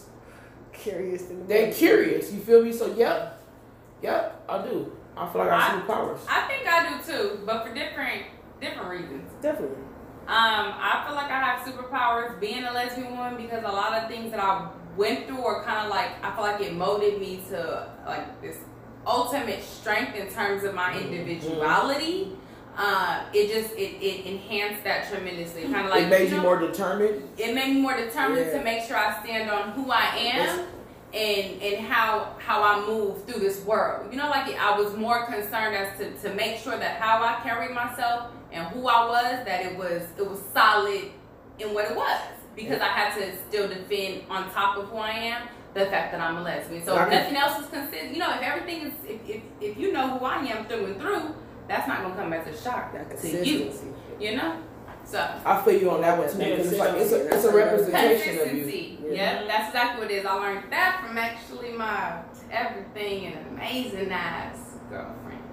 Curious. 0.92 1.30
in 1.30 1.40
the 1.40 1.46
They 1.46 1.60
moment. 1.62 1.76
curious. 1.78 2.32
You 2.34 2.40
feel 2.42 2.64
me? 2.64 2.72
So 2.72 2.94
yep, 2.96 3.42
yep, 4.02 4.44
I 4.48 4.62
do. 4.64 4.92
I 5.18 5.32
feel 5.32 5.42
like 5.42 5.52
I 5.52 5.62
have 5.62 5.82
superpowers. 5.84 6.20
I 6.30 6.48
think 6.48 6.68
I 6.68 6.90
do 6.90 6.96
too, 7.12 7.40
but 7.46 7.66
for 7.66 7.74
different 7.74 8.24
different 8.62 8.90
reasons. 8.90 9.32
Definitely. 9.42 9.78
Um, 10.28 10.74
I 10.92 11.04
feel 11.06 11.16
like 11.16 11.30
I 11.32 11.40
have 11.44 11.68
superpowers 11.68 12.40
being 12.40 12.64
a 12.64 12.72
lesbian 12.74 13.16
woman 13.18 13.38
because 13.38 13.64
a 13.64 13.68
lot 13.72 13.94
of 13.94 14.10
things 14.10 14.32
that 14.32 14.40
I 14.40 14.68
went 14.98 15.28
through 15.28 15.44
are 15.46 15.64
kind 15.64 15.86
of 15.86 15.90
like 15.90 16.10
I 16.24 16.34
feel 16.36 16.44
like 16.44 16.62
it 16.62 16.74
molded 16.74 17.20
me 17.20 17.42
to 17.50 17.88
like 18.08 18.42
this 18.42 18.58
ultimate 19.06 19.62
strength 19.64 20.16
in 20.16 20.28
terms 20.30 20.64
of 20.64 20.74
my 20.74 20.98
individuality. 21.00 22.32
Uh, 22.78 23.24
it 23.34 23.54
just 23.54 23.74
it, 23.76 24.04
it 24.04 24.26
enhanced 24.26 24.84
that 24.84 25.08
tremendously. 25.10 25.64
Kind 25.64 25.86
of 25.86 25.92
like 25.92 26.04
it 26.04 26.10
made 26.10 26.30
you 26.30 26.38
know, 26.38 26.42
more 26.42 26.60
determined. 26.60 27.24
it 27.38 27.56
made 27.56 27.74
me 27.76 27.82
more 27.82 27.96
determined 27.96 28.48
Yeah. 28.48 28.58
to 28.58 28.64
make 28.64 28.84
sure 28.84 28.98
I 28.98 29.24
stand 29.24 29.50
on 29.50 29.72
who 29.72 29.90
I 29.92 30.08
am 30.18 30.66
and 31.16 31.62
and 31.62 31.86
how 31.86 32.36
how 32.40 32.62
I 32.62 32.86
move 32.86 33.24
through 33.26 33.40
this 33.40 33.64
world. 33.64 34.12
You 34.12 34.18
know, 34.18 34.30
like 34.30 34.54
I 34.56 34.78
was 34.78 34.96
more 34.96 35.26
concerned 35.26 35.76
as 35.76 35.98
to, 35.98 36.12
to 36.28 36.36
make 36.36 36.58
sure 36.58 36.78
that 36.78 37.00
how 37.00 37.24
I 37.24 37.42
carried 37.42 37.74
myself 37.74 38.32
and 38.52 38.68
who 38.68 38.88
I 38.88 39.06
was, 39.06 39.46
that 39.46 39.66
it 39.66 39.78
was 39.78 40.04
it 40.18 40.30
was 40.30 40.42
solid 40.54 41.12
in 41.60 41.74
what 41.74 41.90
it 41.90 41.96
was. 41.96 42.22
Because 42.56 42.80
I 42.80 42.88
had 42.88 43.16
to 43.20 43.38
still 43.50 43.68
defend 43.68 44.24
on 44.30 44.50
top 44.52 44.78
of 44.78 44.88
who 44.88 44.96
I 44.98 45.12
am, 45.12 45.48
the 45.74 45.88
fact 45.88 46.14
that 46.14 46.22
I'm 46.22 46.38
a 46.38 46.42
lesbian. 46.42 46.86
So 46.86 46.96
nothing 46.96 47.36
else 47.36 47.62
is 47.64 47.70
considered, 47.70 48.12
you 48.14 48.20
know, 48.20 48.34
if 48.34 48.42
everything 48.42 48.82
is, 48.88 48.94
if, 49.06 49.30
if, 49.30 49.42
if 49.60 49.78
you 49.78 49.92
know 49.92 50.18
who 50.18 50.26
I 50.26 50.38
am 50.38 50.66
through 50.66 50.86
and 50.86 51.02
through, 51.02 51.36
that's 51.68 51.86
not 51.86 52.02
gonna 52.02 52.16
come 52.16 52.32
as 52.32 52.48
a 52.48 52.64
shock 52.64 52.94
to 52.94 53.46
you. 53.46 53.74
You 54.22 54.38
know, 54.38 54.58
so 55.06 55.42
I 55.46 55.62
feel 55.62 55.80
you 55.80 55.92
on 55.92 56.02
that 56.02 56.18
one 56.18 56.30
too 56.30 56.38
because 56.38 56.72
it's 56.72 56.80
like 56.80 56.96
it's 56.96 57.12
a, 57.12 57.28
it's 57.34 57.46
a 57.46 57.54
representation 57.54 58.40
of 58.40 58.54
you. 58.54 58.66
Yeah. 58.66 59.12
Yeah, 59.12 59.48
that's 59.48 59.70
exactly 59.70 60.04
what 60.04 60.12
it 60.12 60.16
is. 60.16 60.26
I 60.26 60.34
learned 60.34 60.72
that 60.72 61.04
from 61.06 61.18
actually 61.18 61.72
my 61.72 62.22
everything 62.52 63.28
and 63.28 63.48
amazing 63.52 64.12
ass 64.12 64.58
girlfriend, 64.90 65.44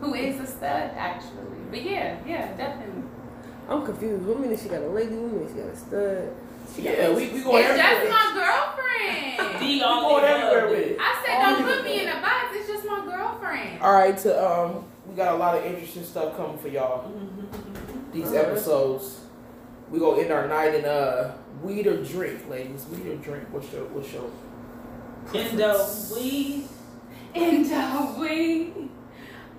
who 0.00 0.14
is 0.14 0.38
a 0.40 0.46
stud 0.46 0.92
actually. 0.96 1.58
But 1.70 1.82
yeah, 1.82 2.18
yeah, 2.26 2.54
definitely. 2.56 3.04
I'm 3.68 3.84
confused. 3.84 4.24
What 4.24 4.40
minute 4.40 4.60
she 4.60 4.68
got 4.68 4.82
a 4.82 4.88
lady? 4.88 5.14
What 5.14 5.32
minute 5.32 5.48
she 5.48 5.62
got 5.62 5.68
a 5.68 5.76
stud? 5.76 6.36
She 6.74 6.82
got 6.82 6.98
Yeah, 6.98 7.08
we 7.10 7.28
we 7.30 7.42
going 7.42 7.64
It's 7.64 7.76
just 7.76 8.10
my 8.10 8.30
girlfriend. 8.34 9.60
The 9.60 9.66
We 9.66 9.82
only 9.82 10.08
going 10.08 10.24
everywhere 10.24 10.68
with 10.68 10.90
it. 10.90 10.98
I 11.00 11.24
said, 11.24 11.36
All 11.36 11.56
don't 11.56 11.64
put 11.64 11.84
me 11.84 12.02
in 12.02 12.08
a 12.08 12.20
box. 12.20 12.46
It's 12.52 12.68
just 12.68 12.84
my 12.84 13.04
girlfriend. 13.06 13.80
All 13.80 13.92
right, 13.92 14.16
to 14.18 14.52
um, 14.52 14.84
we 15.06 15.14
got 15.14 15.34
a 15.34 15.36
lot 15.36 15.56
of 15.56 15.64
interesting 15.64 16.04
stuff 16.04 16.36
coming 16.36 16.58
for 16.58 16.68
y'all. 16.68 17.10
These 18.12 18.26
Alright. 18.28 18.46
episodes, 18.46 19.20
we 19.90 19.98
gonna 20.00 20.20
end 20.22 20.32
our 20.32 20.48
night 20.48 20.74
in 20.74 20.84
uh, 20.84 21.36
weed 21.62 21.86
or 21.86 22.02
drink, 22.02 22.48
ladies. 22.48 22.86
Weed 22.90 23.06
or 23.06 23.16
drink? 23.16 23.44
What's 23.52 23.72
your 23.72 23.84
what's 23.86 24.12
your? 24.12 24.30
Indo 25.32 25.86
weed. 26.16 26.68
And 27.34 28.18
weed. 28.20 28.88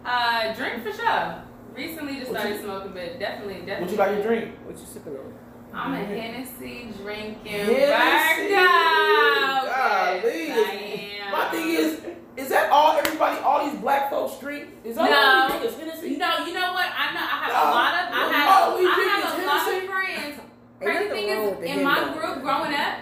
uh, 0.06 0.54
drink 0.54 0.84
for 0.84 0.92
sure. 0.92 1.44
Recently 1.74 2.16
just 2.18 2.32
What 2.32 2.40
started 2.42 2.58
you- 2.58 2.64
smoking, 2.64 2.92
but 2.92 3.20
definitely, 3.20 3.62
definitely. 3.66 3.82
What 3.84 3.92
you 3.92 3.98
like 3.98 4.16
to 4.18 4.24
drink? 4.24 4.56
What 4.66 4.78
you 4.78 4.86
sipping 4.86 5.14
on? 5.16 5.34
I'm 5.74 5.94
a 5.94 5.98
Hennessy 6.04 6.92
drinking 7.02 7.46
Hennessy. 7.46 7.74
Golly. 7.80 8.50
Yes, 8.50 9.72
I 10.58 11.28
am. 11.28 11.32
My 11.32 11.50
thing 11.52 11.70
is, 11.70 12.02
is 12.36 12.50
that 12.50 12.70
all 12.72 12.98
everybody, 12.98 13.40
all 13.40 13.64
these 13.70 13.80
black 13.80 14.10
folks 14.10 14.38
drink? 14.40 14.68
Is 14.84 14.98
that 14.98 15.10
No. 15.10 15.16
all 15.18 15.62
we 15.62 15.70
drink 15.70 15.74
is 15.74 15.80
Hennessy? 15.80 16.18
No, 16.18 16.46
you 16.46 16.54
know 16.54 16.74
what? 16.74 16.81
I 17.52 17.64
know 17.64 17.76
I 17.76 17.90
have 17.92 18.12
a 18.12 18.16
lot 18.16 18.24
of 18.24 18.32
I 18.32 18.38
have 18.38 18.70
oh, 18.70 18.78
we 18.78 18.86
I 18.86 18.90
have 18.92 19.44
a 19.44 19.46
lot 19.46 19.68
of 19.68 19.90
friends. 19.90 20.40
Crazy 20.82 21.10
thing 21.10 21.28
is, 21.30 21.78
in 21.78 21.84
my 21.84 22.00
group 22.14 22.42
growing 22.42 22.74
up, 22.74 22.98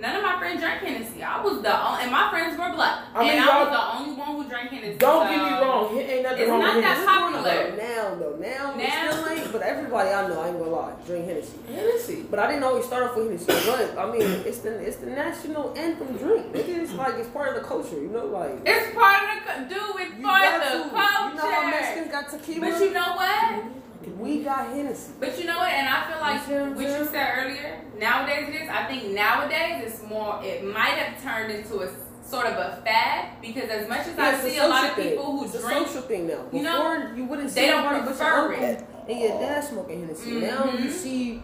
none 0.00 0.16
of 0.16 0.22
my 0.22 0.38
friends 0.38 0.60
drank 0.60 0.82
Hennessy. 0.82 1.22
I 1.22 1.40
was 1.42 1.62
the 1.62 1.70
only, 1.70 2.02
and 2.02 2.10
my 2.10 2.28
friends 2.30 2.58
were 2.58 2.72
black, 2.74 3.04
I 3.14 3.20
mean, 3.22 3.30
and 3.38 3.44
I 3.44 3.62
was 3.62 3.70
the 3.70 3.84
only 4.02 4.14
one 4.18 4.42
who 4.42 4.48
drank 4.48 4.70
Hennessy. 4.70 4.98
Don't 4.98 5.26
so- 5.26 5.30
get 5.30 5.38
me 5.38 5.52
wrong. 5.62 5.96
It 5.96 6.10
ain't 6.10 6.22
nothing 6.24 6.40
It's 6.42 6.50
wrong 6.50 6.58
not 6.60 6.74
with 6.74 6.84
that 6.84 6.96
Hennessy. 6.96 7.06
popular. 7.06 7.76
Now 7.76 8.14
though, 8.18 8.36
now, 8.40 8.74
Now? 8.74 9.10
still 9.12 9.28
ain't. 9.28 9.52
But 9.52 9.62
everybody 9.62 10.10
I 10.10 10.26
know, 10.28 10.40
I 10.40 10.48
ain't 10.48 10.58
gonna 10.58 10.70
lie, 10.70 10.92
drink 11.06 11.26
Hennessy. 11.26 11.58
Hennessy. 11.68 12.26
But 12.28 12.38
I 12.40 12.46
didn't 12.48 12.64
always 12.64 12.84
start 12.86 13.02
off 13.04 13.14
with 13.16 13.26
Hennessy. 13.26 13.46
But 13.70 13.98
I 13.98 14.10
mean, 14.10 14.22
it's 14.22 14.58
the 14.58 14.74
it's 14.80 14.96
the 14.96 15.06
national 15.06 15.72
anthem 15.78 16.16
drink. 16.16 16.52
Nigga, 16.52 16.82
It's 16.82 16.92
like 16.94 17.14
it's 17.14 17.28
part 17.30 17.54
of 17.54 17.62
the 17.62 17.68
culture. 17.68 17.94
You 18.00 18.08
know, 18.08 18.26
like 18.26 18.58
It's 18.66 18.94
part 18.94 19.22
of 19.22 19.38
the 19.46 19.74
dude. 19.74 20.00
It's 20.02 20.22
part 20.22 20.54
of 20.54 20.60
the 20.66 20.78
You 20.78 20.92
know 21.36 21.50
how. 21.50 21.70
Mexicans 21.70 22.10
got 22.10 22.28
tequila. 22.30 22.60
But 22.70 22.80
you 22.80 22.90
know 22.92 23.12
what? 23.14 23.42
Mm-hmm. 23.54 23.68
We 24.18 24.42
got 24.42 24.68
Hennessy. 24.74 25.12
But 25.20 25.38
you 25.38 25.44
know 25.46 25.58
what? 25.58 25.70
And 25.72 25.88
I 25.88 26.10
feel 26.10 26.20
like 26.20 26.48
You 26.48 26.74
what 26.74 26.98
you 26.98 27.04
said 27.10 27.38
earlier. 27.38 27.80
Nowadays 27.98 28.48
it 28.48 28.62
is. 28.62 28.68
I 28.70 28.86
think 28.86 29.12
nowadays 29.12 29.82
it's 29.92 30.02
more. 30.08 30.40
It 30.42 30.64
might 30.64 30.96
have 30.96 31.22
turned 31.22 31.52
into 31.52 31.80
a 31.80 31.90
sort 32.24 32.46
of 32.46 32.52
a 32.54 32.80
fad 32.84 33.40
because 33.42 33.68
as 33.68 33.88
much 33.88 34.06
as 34.06 34.16
Yeah, 34.16 34.24
I 34.24 34.34
see 34.40 34.56
a 34.58 34.66
lot 34.68 34.76
social 34.82 34.90
of 34.90 34.96
thing. 34.96 35.08
people 35.10 35.24
who 35.38 35.44
it's 35.44 35.60
drink, 35.60 35.80
a 35.86 35.88
social 35.88 36.02
thing 36.02 36.26
now. 36.28 36.42
Before 36.44 36.58
you 36.58 36.62
know, 36.62 37.12
you 37.16 37.24
wouldn't 37.24 37.50
see 37.50 37.60
they 37.60 37.66
don't 37.66 37.82
nobody 37.84 38.00
but 38.00 38.16
prefer 38.16 38.52
your 38.52 38.52
it. 38.52 38.78
uncle 38.78 39.04
and 39.08 39.20
your 39.20 39.28
dad 39.40 39.64
smoking 39.64 40.00
Hennessy. 40.00 40.30
Mm-hmm. 40.30 40.40
Now 40.40 40.78
you 40.78 40.90
see. 40.90 41.42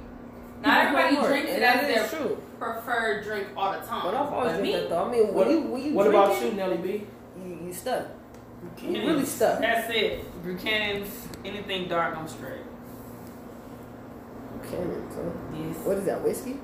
not 0.63 0.87
everybody 0.87 1.17
more, 1.17 1.29
drinks 1.29 1.51
and 1.51 1.63
it 1.63 1.67
as 1.67 2.11
their 2.11 2.21
true. 2.21 2.43
preferred 2.59 3.25
drink 3.25 3.49
all 3.57 3.73
the 3.73 3.79
time. 3.87 4.03
But 4.05 4.15
I've 4.15 4.33
always 4.33 4.53
But 4.53 4.59
drank 4.59 4.63
me, 4.63 4.73
that 4.73 4.89
though. 4.91 5.05
I 5.05 5.11
mean, 5.13 5.35
What, 5.35 5.47
when 5.49 5.51
you 5.57 5.61
when 5.73 5.83
you 5.85 5.93
what 5.93 6.05
drink 6.05 6.17
about 6.25 6.43
it, 6.43 6.45
you, 6.47 6.53
Nelly 6.53 6.77
B? 6.79 7.07
You, 7.45 7.59
you 7.67 7.73
stuck. 7.73 8.07
You 8.63 8.69
Buchanan's. 8.71 9.07
really 9.09 9.25
stuck. 9.27 9.61
That's 9.61 9.91
it. 9.93 10.43
Buchanan's. 10.45 11.26
Anything 11.45 11.89
dark, 11.89 12.17
I'm 12.17 12.29
straight. 12.29 12.63
Okay, 14.61 14.83
so. 15.11 15.33
Yes. 15.55 15.77
What 15.85 15.99
is 15.99 16.05
that? 16.07 16.23
Whiskey? 16.23 16.57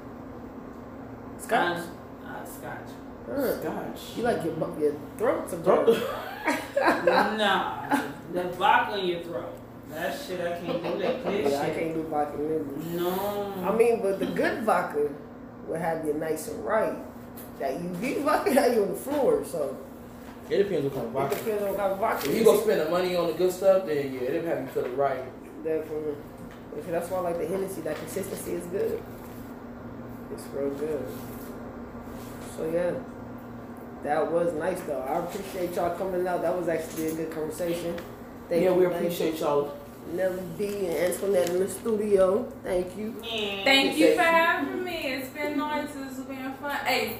Scotch. 1.38 1.78
Uh, 1.78 2.28
uh, 2.28 2.44
scotch. 2.44 2.88
Gosh. 3.26 4.16
You 4.16 4.22
like 4.24 4.44
your 4.44 4.54
your 4.78 4.94
throat 5.16 5.48
burn? 5.64 5.87
nah, 7.38 8.00
the 8.32 8.44
vodka 8.44 8.98
in 8.98 9.06
your 9.06 9.20
throat. 9.20 9.54
That 9.90 10.18
shit 10.18 10.40
I 10.40 10.58
can't 10.58 10.82
do. 10.82 10.98
That 10.98 11.22
clear 11.24 11.48
Yeah, 11.48 11.62
I 11.62 11.70
can't 11.70 11.94
do 11.94 12.02
vodka 12.04 12.38
neither. 12.38 12.64
No. 12.98 13.54
I 13.64 13.76
mean, 13.76 14.02
but 14.02 14.18
the 14.18 14.26
good 14.26 14.64
vodka 14.64 15.11
will 15.68 15.78
have 15.78 16.04
you 16.04 16.14
nice 16.14 16.48
and 16.48 16.64
right. 16.64 16.96
That 17.58 17.80
you 17.80 17.96
get 18.00 18.22
vodka 18.22 18.50
on 18.50 18.88
the 18.88 18.94
floor, 18.96 19.44
so 19.44 19.76
It 20.50 20.59
depends 20.59 20.85
what 20.85 20.94
kind 20.94 21.07
of 21.07 21.11
it 21.11 21.18
vodka. 21.18 21.37
depends 21.37 21.62
on 21.62 21.68
what 21.68 21.78
kind 21.78 21.92
of 21.92 21.98
vodka. 21.98 22.31
If 22.31 22.37
you 22.37 22.44
go 22.44 22.61
spend 22.61 22.81
the 22.81 22.90
money 22.90 23.16
on 23.16 23.26
the 23.28 23.33
good 23.33 23.52
stuff, 23.52 23.87
then 23.87 24.14
yeah, 24.14 24.20
it'll 24.20 24.48
have 24.48 24.61
you 24.61 24.66
feeling 24.68 24.96
right. 24.96 25.64
Definitely. 25.64 26.14
But 26.74 26.90
That's 26.90 27.11
why 27.11 27.18
I 27.18 27.20
like 27.20 27.38
the 27.38 27.46
Hennessy. 27.46 27.81
That 27.83 27.96
consistency 27.96 28.52
is 28.52 28.66
good. 28.66 29.02
It's 30.33 30.44
real 30.55 30.70
good. 30.70 31.07
So 32.57 32.70
yeah, 32.70 32.92
that 34.02 34.31
was 34.31 34.52
nice 34.55 34.81
though. 34.83 35.00
I 35.00 35.18
appreciate 35.18 35.74
y'all 35.74 35.96
coming 35.96 36.26
out. 36.26 36.42
That 36.42 36.57
was 36.57 36.68
actually 36.68 37.09
a 37.09 37.14
good 37.14 37.31
conversation. 37.31 37.96
Thank 38.48 38.64
yeah, 38.64 38.70
you, 38.70 38.74
we 38.74 38.87
appreciate 38.87 39.38
y'all. 39.38 39.74
Nelly 40.12 40.42
B 40.59 40.87
and 40.87 41.12
Antoinette 41.12 41.50
in 41.50 41.61
the 41.61 41.68
studio. 41.68 42.44
Thank 42.64 42.96
you. 42.96 43.14
Yeah. 43.22 43.64
thank 43.64 43.96
you 43.96 44.14
for 44.14 44.22
having 44.22 44.85
me. 44.85 45.12
It's 45.12 45.28
been 45.28 45.59
nice. 45.59 45.88
It's 45.94 46.20
been 46.20 46.52
fun. 46.55 46.76
Hey. 46.85 47.18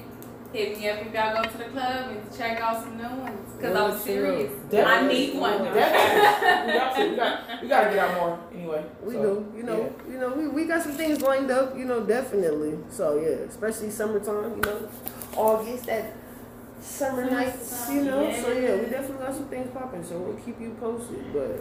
Hit 0.53 0.79
me 0.79 0.88
up 0.91 0.99
if 1.07 1.15
y'all 1.15 1.43
go 1.43 1.49
to 1.49 1.59
the 1.59 1.65
club 1.65 2.11
and 2.11 2.37
check 2.37 2.61
out 2.61 2.83
some 2.85 2.99
new 2.99 3.05
ones. 3.05 3.53
Cause 3.61 3.75
I'm 3.75 3.99
serious. 3.99 4.53
sir. 4.71 4.85
I 4.85 5.07
need 5.09 5.38
one. 5.38 5.65
Definitely. 5.65 6.67
we 6.67 6.79
got 6.79 6.97
to. 6.97 7.11
We 7.11 7.17
got. 7.17 7.62
We 7.62 7.69
got 7.69 7.85
to 7.85 7.91
get 7.91 7.99
out 7.99 8.15
more 8.21 8.38
anyway. 8.53 8.85
We 9.03 9.15
So, 9.15 9.23
do, 9.23 9.53
you 9.57 9.62
know, 9.62 9.95
you 10.11 10.19
know, 10.19 10.29
we, 10.35 10.49
we 10.49 10.65
got 10.67 10.83
some 10.83 10.93
things 10.93 11.23
lined 11.23 11.51
up, 11.51 11.77
you 11.77 11.87
know, 11.87 12.05
definitely. 12.05 12.77
So 12.91 13.17
yeah, 13.19 13.47
especially 13.49 13.91
summertime, 13.91 14.57
you 14.57 14.61
know, 14.61 14.88
August 15.37 15.87
that 15.87 16.12
summer 16.83 17.31
nights, 17.31 17.88
you 17.91 18.03
know. 18.05 18.31
So 18.33 18.53
yeah, 18.53 18.75
we 18.77 18.91
definitely 18.91 19.25
got 19.25 19.35
some 19.35 19.49
things 19.49 19.71
popping. 19.73 20.05
So 20.05 20.19
we'll 20.19 20.37
keep 20.37 20.61
you 20.61 20.77
posted. 20.79 21.33
But 21.33 21.61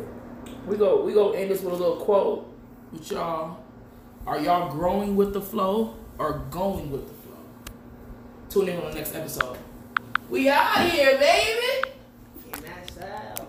We 0.68 0.76
go. 0.76 1.02
We 1.06 1.14
go 1.14 1.32
end 1.32 1.50
this 1.50 1.62
with 1.62 1.74
a 1.74 1.78
little 1.78 1.98
quote. 1.98 2.48
With 2.92 3.10
y'all, 3.10 3.64
are 4.28 4.38
y'all 4.38 4.70
growing 4.70 5.16
with 5.16 5.32
the 5.32 5.42
flow 5.42 5.96
or 6.18 6.40
going 6.52 6.92
with 6.92 7.08
the 7.08 7.14
flow? 7.14 7.21
Tune 8.52 8.68
in 8.68 8.78
on 8.80 8.90
the 8.92 8.96
next 8.96 9.16
episode. 9.16 9.58
We 10.30 10.50
out 10.50 10.90
here, 10.90 11.18
baby. 11.18 11.90
and 12.54 12.64
that's 12.64 12.98
out. 13.00 13.48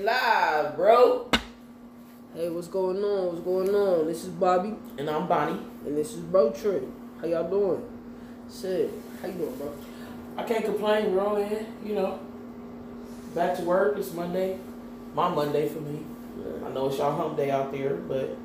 Live, 0.00 0.76
bro. 0.76 1.30
Hey, 2.34 2.48
what's 2.48 2.68
going 2.68 3.02
on? 3.02 3.26
What's 3.28 3.40
going 3.40 3.74
on? 3.74 4.06
This 4.06 4.24
is 4.24 4.30
Bobby, 4.30 4.74
And 4.98 5.08
I'm 5.08 5.26
Bonnie. 5.26 5.60
and 5.84 5.96
this 5.96 6.12
is 6.12 6.20
Bro 6.20 6.52
Trip. 6.52 6.84
How 7.20 7.26
y'all 7.26 7.48
doing? 7.48 7.82
Shit, 8.52 8.90
how 9.20 9.28
you 9.28 9.34
doing, 9.34 9.56
bro? 9.56 9.72
I 10.36 10.42
can't 10.44 10.64
complain, 10.64 11.12
bro. 11.12 11.34
Man. 11.36 11.66
You 11.84 11.94
know, 11.94 12.18
back 13.34 13.56
to 13.56 13.62
work. 13.62 13.96
It's 13.96 14.12
Monday. 14.12 14.58
My 15.16 15.30
Monday 15.30 15.66
for 15.66 15.80
me. 15.80 16.04
I 16.62 16.68
know 16.72 16.88
it's 16.88 16.98
y'all 16.98 17.16
hump 17.16 17.38
day 17.38 17.50
out 17.50 17.72
there, 17.72 17.94
but 17.94 18.36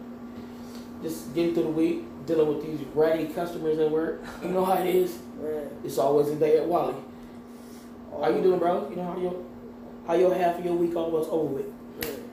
just 1.04 1.36
getting 1.36 1.54
through 1.54 1.64
the 1.64 1.70
week, 1.70 2.06
dealing 2.26 2.48
with 2.48 2.66
these 2.66 2.88
raggedy 2.96 3.34
customers 3.34 3.78
at 3.78 3.92
work. 3.92 4.24
You 4.42 4.52
know 4.52 4.64
how 4.64 4.82
it 4.82 4.96
is. 4.96 5.20
Man, 5.38 5.70
It's 5.84 5.98
always 5.98 6.30
a 6.30 6.36
day 6.36 6.60
at 6.60 6.66
Wally. 6.66 6.96
How 8.10 8.30
you 8.30 8.42
doing, 8.42 8.58
bro? 8.58 8.90
You 8.90 8.96
know 8.96 9.04
how 9.04 9.18
your 9.18 9.44
how 10.08 10.14
your 10.14 10.34
half 10.34 10.60
of 10.60 10.64
your 10.66 10.76
week 10.76 10.96
almost 10.96 11.30
over 11.30 11.56
with. 11.56 11.66
Man, 12.06 12.24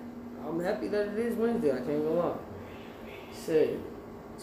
I'm 0.47 0.61
happy 0.61 0.87
that 0.87 1.09
it 1.09 1.19
is 1.19 1.35
Wednesday. 1.35 1.73
I 1.73 1.79
can't 1.79 2.05
go 2.05 2.13
lie. 2.13 3.13
Shit, 3.45 3.81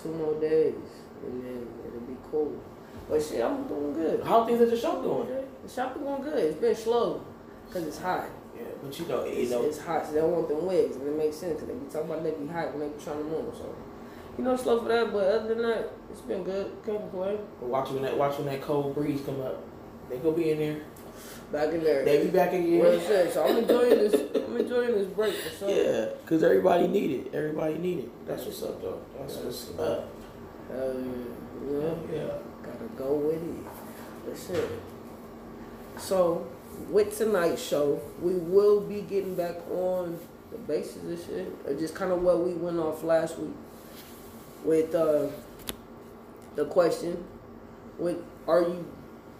two 0.02 0.12
more 0.12 0.34
days, 0.42 0.76
and 1.24 1.42
then 1.42 1.68
it'll 1.88 2.02
be 2.02 2.18
cool. 2.30 2.62
But 3.10 3.24
shit, 3.24 3.42
I'm 3.42 3.66
doing 3.66 3.94
good. 3.94 4.24
How 4.26 4.46
things 4.46 4.60
at 4.60 4.70
the 4.70 4.78
shop 4.78 5.04
going? 5.04 5.30
The 5.64 5.70
shop 5.70 5.96
is 5.96 6.02
going 6.02 6.22
good. 6.22 6.38
It's 6.38 6.60
been 6.60 6.76
slow 6.76 7.24
because 7.66 7.88
it's 7.88 8.00
hot. 8.00 8.26
But 8.86 9.00
you 9.00 9.06
know, 9.08 9.26
you 9.26 9.32
It's, 9.42 9.52
know, 9.52 9.64
it's 9.64 9.80
hot, 9.80 10.06
so 10.06 10.14
they 10.14 10.20
don't 10.22 10.32
want 10.32 10.48
them 10.48 10.66
wigs, 10.66 10.96
and 10.96 11.08
it 11.08 11.18
makes 11.18 11.38
sense 11.38 11.54
because 11.60 11.68
they 11.68 11.74
be 11.74 11.92
talking 11.92 12.10
about 12.12 12.24
they 12.24 12.32
be 12.32 12.48
hot 12.48 12.72
when 12.72 12.80
they 12.82 12.96
be 12.96 13.04
trying 13.04 13.18
to 13.18 13.24
move. 13.24 13.54
So, 13.56 13.74
you 14.38 14.44
know, 14.44 14.56
slow 14.56 14.82
for 14.82 14.90
that. 14.90 15.12
But 15.12 15.24
other 15.28 15.56
than 15.56 15.64
that, 15.64 15.92
it's 16.12 16.22
been 16.22 16.44
good. 16.44 16.72
Can't 16.86 17.00
complain. 17.00 17.40
watching 17.62 18.02
that 18.04 18.18
watching 18.18 18.46
that 18.46 18.62
cold 18.62 18.94
breeze 18.96 19.22
come 19.26 19.42
up. 19.42 19.64
They 20.10 20.18
gonna 20.18 20.36
be 20.38 20.52
in 20.52 20.60
there. 20.60 20.82
Back 21.52 21.70
in 21.74 21.84
there. 21.84 22.04
They 22.06 22.24
be 22.24 22.30
back 22.30 22.52
Well, 22.52 22.62
again. 22.62 23.00
shit, 23.08 23.34
so 23.34 23.46
I'm 23.46 23.58
enjoying 23.58 23.90
this. 23.90 24.14
I'm 24.36 24.58
enjoying 24.58 24.94
this 24.94 25.08
break 25.08 25.34
for 25.36 25.50
sure. 25.58 25.70
Yeah, 25.70 26.06
cause 26.26 26.44
everybody 26.44 26.88
need 26.88 27.12
it. 27.12 27.34
Everybody 27.34 27.78
need 27.78 28.00
it. 28.00 28.28
That's 28.28 28.46
what's 28.46 28.62
up, 28.64 28.82
though. 28.82 29.00
That's 29.18 29.36
what's 29.38 29.70
up. 29.80 30.10
Hell 30.70 30.94
yeah. 31.00 31.80
Yeah. 31.80 31.94
Yeah. 32.14 32.34
Gotta 32.64 32.86
go 32.98 33.14
with 33.14 33.42
it. 33.42 33.66
That's 34.28 34.50
it. 34.50 34.70
So, 35.98 36.46
with 36.90 37.18
tonight's 37.18 37.62
show, 37.62 38.02
we 38.22 38.34
will 38.36 38.82
be 38.82 39.02
getting 39.02 39.36
back 39.36 39.56
on 39.70 40.20
the 40.52 40.58
basis 40.58 41.04
of 41.04 41.26
shit, 41.26 41.54
or 41.66 41.74
just 41.74 41.96
kind 41.96 42.12
of 42.12 42.22
what 42.22 42.40
we 42.40 42.54
went 42.54 42.80
off 42.80 43.04
last 43.04 43.38
week 43.38 43.54
with 44.64 44.94
uh, 44.96 45.28
the 46.56 46.66
question: 46.66 47.24
with 47.98 48.18
are 48.48 48.62
you 48.62 48.86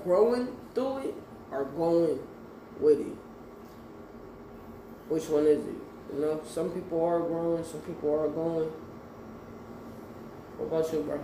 growing 0.04 0.56
through 0.74 0.98
it 0.98 1.16
or 1.52 1.66
going 1.66 2.20
with 2.80 3.00
it? 3.00 3.16
Which 5.08 5.30
one 5.30 5.46
is 5.46 5.66
it? 5.66 5.76
You 6.14 6.22
know, 6.22 6.42
some 6.48 6.72
people 6.72 7.04
are 7.04 7.20
growing, 7.20 7.64
some 7.64 7.82
people 7.82 8.14
are 8.14 8.28
going. 8.28 8.70
What 10.58 10.82
about 10.82 10.94
you, 10.94 11.02
bro? 11.02 11.22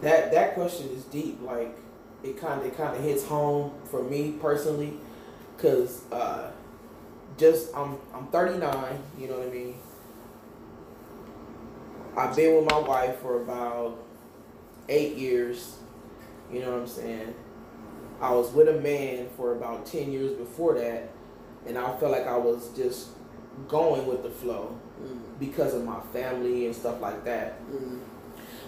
That 0.00 0.32
that 0.32 0.54
question 0.54 0.88
is 0.90 1.04
deep. 1.04 1.40
Like 1.42 1.76
it 2.24 2.40
kind 2.40 2.60
of 2.60 2.66
it 2.66 2.76
kind 2.76 2.96
of 2.96 3.02
hits 3.02 3.24
home 3.26 3.72
for 3.90 4.02
me 4.02 4.32
personally, 4.40 4.94
cause 5.58 6.02
uh, 6.12 6.50
just 7.36 7.74
I'm 7.76 7.96
I'm 8.14 8.26
39. 8.28 8.98
You 9.18 9.28
know 9.28 9.38
what 9.38 9.48
I 9.48 9.50
mean. 9.50 9.74
I've 12.16 12.36
been 12.36 12.56
with 12.56 12.70
my 12.70 12.78
wife 12.78 13.18
for 13.20 13.40
about 13.42 13.98
eight 14.88 15.16
years. 15.16 15.76
You 16.52 16.60
know 16.60 16.72
what 16.72 16.80
I'm 16.82 16.86
saying. 16.86 17.34
I 18.20 18.32
was 18.32 18.52
with 18.52 18.68
a 18.68 18.78
man 18.80 19.28
for 19.36 19.52
about 19.56 19.86
ten 19.86 20.12
years 20.12 20.32
before 20.32 20.74
that, 20.74 21.08
and 21.66 21.78
I 21.78 21.96
felt 21.98 22.12
like 22.12 22.26
I 22.26 22.36
was 22.36 22.68
just 22.76 23.08
going 23.68 24.06
with 24.06 24.22
the 24.22 24.30
flow 24.30 24.76
Mm, 25.02 25.18
because 25.40 25.74
of 25.74 25.84
my 25.84 25.98
family 26.12 26.66
and 26.66 26.76
stuff 26.76 27.00
like 27.00 27.24
that. 27.24 27.58
mm, 27.68 27.98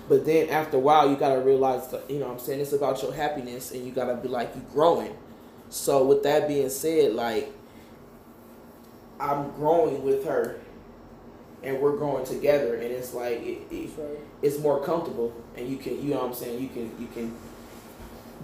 But 0.08 0.26
then 0.26 0.50
after 0.50 0.76
a 0.76 0.80
while, 0.80 1.08
you 1.08 1.16
gotta 1.16 1.40
realize, 1.40 1.88
that, 1.88 2.10
you 2.10 2.18
know, 2.18 2.26
what 2.26 2.34
I'm 2.34 2.38
saying 2.38 2.60
it's 2.60 2.72
about 2.72 3.02
your 3.02 3.12
happiness, 3.12 3.72
and 3.72 3.86
you 3.86 3.92
gotta 3.92 4.14
be 4.16 4.28
like 4.28 4.54
you 4.54 4.62
growing. 4.72 5.16
So 5.70 6.04
with 6.04 6.22
that 6.24 6.46
being 6.46 6.68
said, 6.68 7.14
like 7.14 7.52
I'm 9.18 9.50
growing 9.52 10.02
with 10.04 10.24
her, 10.26 10.60
and 11.62 11.80
we're 11.80 11.96
growing 11.96 12.26
together, 12.26 12.74
and 12.74 12.84
it's 12.84 13.14
like 13.14 13.40
it, 13.40 13.62
it, 13.70 13.90
it's 14.42 14.58
more 14.58 14.84
comfortable, 14.84 15.32
and 15.56 15.68
you 15.68 15.78
can, 15.78 16.02
you 16.02 16.10
know, 16.10 16.20
what 16.20 16.26
I'm 16.26 16.34
saying 16.34 16.60
you 16.60 16.68
can 16.68 16.92
you 16.98 17.06
can 17.06 17.34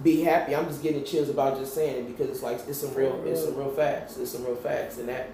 be 0.03 0.21
happy. 0.23 0.55
I'm 0.55 0.65
just 0.65 0.81
getting 0.81 1.03
chills 1.03 1.29
about 1.29 1.57
just 1.59 1.75
saying 1.75 1.97
it 1.97 2.07
because 2.07 2.29
it's 2.29 2.41
like 2.41 2.59
it's 2.67 2.79
some 2.79 2.93
real 2.95 3.23
it's 3.25 3.43
some 3.43 3.55
real 3.55 3.71
facts. 3.71 4.17
It's 4.17 4.31
some 4.31 4.43
real 4.43 4.55
facts, 4.55 4.97
and 4.97 5.07
that 5.09 5.29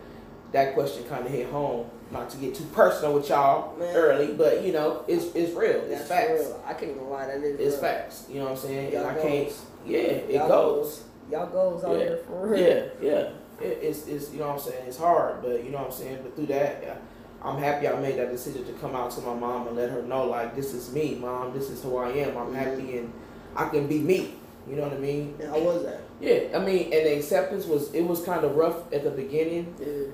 that 0.51 0.73
question 0.73 1.03
kind 1.05 1.25
of 1.25 1.31
hit 1.31 1.49
home. 1.49 1.89
Not 2.11 2.29
to 2.29 2.37
get 2.37 2.55
too 2.55 2.63
personal 2.73 3.13
with 3.13 3.27
y'all 3.29 3.75
Man. 3.77 3.93
early, 3.95 4.33
but 4.33 4.63
you 4.63 4.71
know, 4.71 5.03
it's 5.07 5.25
it's 5.35 5.53
real. 5.53 5.71
It's 5.81 6.07
That's 6.07 6.07
facts. 6.07 6.29
real. 6.47 6.63
I 6.65 6.73
can't 6.73 6.91
even 6.91 7.09
lie. 7.09 7.25
That 7.27 7.37
is 7.43 7.59
It's 7.59 7.71
real. 7.73 7.81
facts. 7.81 8.25
You 8.29 8.35
know 8.39 8.43
what 8.45 8.51
I'm 8.51 8.57
saying? 8.57 8.93
Y'all 8.93 9.07
and 9.07 9.17
I 9.17 9.21
can't. 9.21 9.47
goes. 9.47 9.61
Yeah, 9.85 9.97
it 9.99 10.31
Y'all 10.35 10.47
goes. 10.47 11.03
Y'all 11.29 11.47
goes 11.47 11.83
out 11.83 11.91
Yeah. 11.97 12.03
here 12.03 12.19
for 12.25 12.47
real. 12.47 12.59
Yeah, 12.61 12.83
yeah. 13.01 13.29
It, 13.59 13.79
it's 13.81 14.07
it's 14.07 14.31
you 14.31 14.39
know 14.39 14.47
what 14.47 14.53
I'm 14.53 14.59
saying. 14.71 14.85
It's 14.87 14.97
hard, 14.97 15.41
but 15.41 15.63
you 15.63 15.71
know 15.71 15.79
what 15.79 15.87
I'm 15.87 15.91
saying. 15.93 16.19
But 16.23 16.35
through 16.37 16.45
that, 16.45 16.79
yeah, 16.81 16.95
I'm 17.43 17.57
happy 17.57 17.87
I 17.89 17.99
made 17.99 18.17
that 18.19 18.31
decision 18.31 18.63
to 18.65 18.73
come 18.73 18.95
out 18.95 19.11
to 19.11 19.21
my 19.21 19.33
mom 19.33 19.67
and 19.67 19.75
let 19.75 19.89
her 19.89 20.01
know 20.03 20.25
like 20.25 20.55
this 20.55 20.73
is 20.73 20.93
me, 20.93 21.15
mom. 21.19 21.53
This 21.53 21.69
is 21.69 21.83
who 21.83 21.97
I 21.97 22.09
am. 22.11 22.37
I'm 22.37 22.53
Mhm. 22.53 22.55
happy 22.55 22.97
and 22.99 23.11
I 23.55 23.67
can 23.67 23.87
be 23.87 23.99
me. 23.99 24.35
You 24.69 24.75
know 24.77 24.83
what 24.83 24.93
I 24.93 24.97
mean? 24.97 25.35
And 25.39 25.49
How 25.49 25.59
was 25.59 25.83
that? 25.83 26.01
Yeah, 26.21 26.39
I 26.55 26.59
mean, 26.59 26.83
and 26.93 27.05
the 27.05 27.17
acceptance 27.17 27.65
was 27.65 27.93
it 27.93 28.01
was 28.03 28.21
kind 28.21 28.43
of 28.45 28.55
rough 28.55 28.91
at 28.93 29.03
the 29.03 29.09
beginning 29.11 29.73
Yeah. 29.79 30.11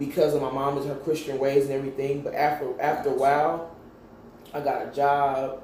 Because 0.00 0.34
of 0.34 0.42
my 0.42 0.50
mom 0.50 0.78
and 0.78 0.88
her 0.88 0.96
Christian 0.96 1.38
ways 1.38 1.66
and 1.66 1.72
everything. 1.74 2.22
But 2.22 2.34
after 2.34 2.80
after 2.80 3.10
a 3.10 3.14
while, 3.14 3.76
I 4.52 4.58
got 4.60 4.82
a 4.88 4.90
job. 4.90 5.62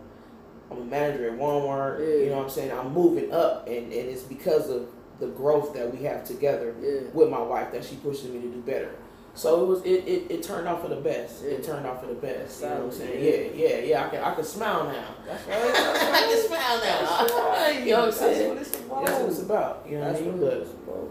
I'm 0.70 0.78
a 0.78 0.84
manager 0.84 1.30
at 1.32 1.38
Walmart. 1.38 1.98
Yeah. 2.00 2.24
You 2.24 2.30
know 2.30 2.36
what 2.36 2.44
I'm 2.44 2.50
saying? 2.50 2.70
I'm 2.72 2.92
moving 2.92 3.32
up, 3.32 3.66
and, 3.66 3.76
and 3.86 3.92
it's 3.92 4.22
because 4.22 4.70
of 4.70 4.88
the 5.18 5.28
growth 5.28 5.72
that 5.74 5.92
we 5.92 6.04
have 6.04 6.24
together 6.24 6.74
Yeah. 6.80 7.08
with 7.14 7.30
my 7.30 7.40
wife 7.40 7.72
that 7.72 7.84
she 7.84 7.96
pushes 7.96 8.28
me 8.30 8.40
to 8.40 8.48
do 8.48 8.60
better. 8.60 8.94
So 9.34 9.62
it 9.62 9.66
was 9.66 9.82
it, 9.82 10.04
it, 10.08 10.30
it 10.30 10.42
turned 10.42 10.66
out 10.66 10.80
for 10.82 10.88
the 10.88 10.96
best. 10.96 11.42
It 11.44 11.62
turned 11.62 11.86
out 11.86 12.00
for 12.00 12.06
the 12.06 12.14
best. 12.14 12.62
You 12.62 12.68
know 12.68 12.74
what 12.76 12.84
I'm 12.84 12.92
saying? 12.92 13.24
Yeah, 13.54 13.68
yeah, 13.68 13.78
yeah. 13.80 14.06
I 14.06 14.08
can 14.08 14.22
I 14.24 14.34
can 14.34 14.44
smile 14.44 14.84
now. 14.84 15.04
That's 15.26 15.44
right. 15.48 15.72
That's 15.72 16.02
right. 16.02 16.14
I 16.14 16.20
can 16.20 16.46
smile 16.48 16.78
now. 16.84 17.50
right. 17.52 17.80
You 17.86 17.90
know 17.92 17.96
what 17.98 18.04
I'm 18.04 18.04
That's 18.06 18.16
saying? 18.18 18.48
what 18.48 18.58
it's 18.58 18.76
about. 18.80 19.04
That's 19.06 19.20
what 19.20 19.28
it's 19.30 19.40
about. 19.42 19.86
You 19.88 19.98
know 19.98 20.06
what 20.12 20.16
I 20.16 20.20
mean? 20.20 20.40
what 20.40 20.50
But 20.50 20.58
it's 20.62 20.70
about. 20.72 21.08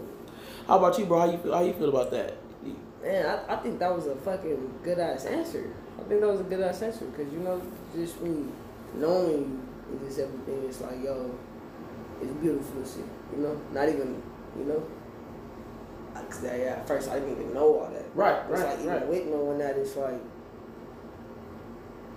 how 0.66 0.78
about 0.78 0.98
you, 0.98 1.04
bro? 1.06 1.18
How 1.20 1.30
you 1.30 1.38
feel? 1.38 1.54
How 1.54 1.62
you 1.64 1.72
feel 1.72 1.88
about 1.88 2.10
that? 2.10 2.34
Man, 3.06 3.24
I, 3.24 3.54
I 3.54 3.56
think 3.58 3.78
that 3.78 3.94
was 3.94 4.06
a 4.06 4.16
fucking 4.16 4.80
good 4.82 4.98
ass 4.98 5.24
answer. 5.26 5.70
I 5.98 6.02
think 6.08 6.20
that 6.20 6.28
was 6.28 6.40
a 6.40 6.44
good 6.44 6.60
ass 6.60 6.82
answer 6.82 7.04
because 7.06 7.32
you 7.32 7.38
know, 7.38 7.62
just 7.94 8.20
me 8.20 8.46
knowing 8.96 9.62
you 9.90 10.06
just 10.06 10.18
everything, 10.18 10.64
it's 10.68 10.80
like 10.80 11.02
yo, 11.02 11.30
it's 12.20 12.32
beautiful 12.32 12.84
shit. 12.84 13.04
You 13.36 13.42
know, 13.42 13.60
not 13.72 13.88
even 13.88 14.20
you 14.58 14.64
know. 14.64 14.82
Cause 16.14 16.44
I, 16.46 16.58
at 16.60 16.88
first 16.88 17.10
I 17.10 17.20
didn't 17.20 17.32
even 17.40 17.54
know 17.54 17.80
all 17.80 17.90
that. 17.92 18.04
Right, 18.14 18.40
It's 18.50 18.60
right, 18.60 18.70
like 18.70 18.78
even 18.80 18.92
right, 18.92 19.06
with 19.06 19.26
knowing 19.26 19.58
that, 19.58 19.76
it's 19.76 19.94
like 19.96 20.20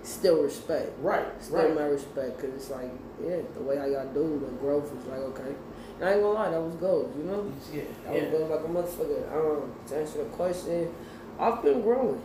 still 0.03 0.41
respect. 0.41 0.91
right, 1.01 1.25
Still 1.43 1.65
right. 1.65 1.75
my 1.75 1.83
respect, 1.83 2.39
cause 2.39 2.49
it's 2.55 2.69
like, 2.69 2.89
yeah, 3.21 3.37
the 3.55 3.61
way 3.61 3.77
how 3.77 3.85
y'all 3.85 4.07
do 4.13 4.39
the 4.39 4.51
growth 4.53 4.85
is 4.97 5.05
like, 5.05 5.19
okay. 5.19 5.53
I 6.01 6.13
ain't 6.13 6.21
gonna 6.21 6.33
lie, 6.33 6.49
that 6.49 6.61
was 6.61 6.75
goals, 6.75 7.13
you 7.17 7.23
know? 7.25 7.51
Yeah, 7.73 7.81
That 8.05 8.15
yeah. 8.15 8.21
was 8.29 8.31
goals 8.31 8.49
like 8.51 8.59
a 8.61 9.03
motherfucker. 9.03 9.33
Um, 9.61 9.71
to 9.87 9.97
answer 9.97 10.19
the 10.19 10.29
question, 10.29 10.93
I've 11.39 11.61
been 11.61 11.81
growing, 11.81 12.21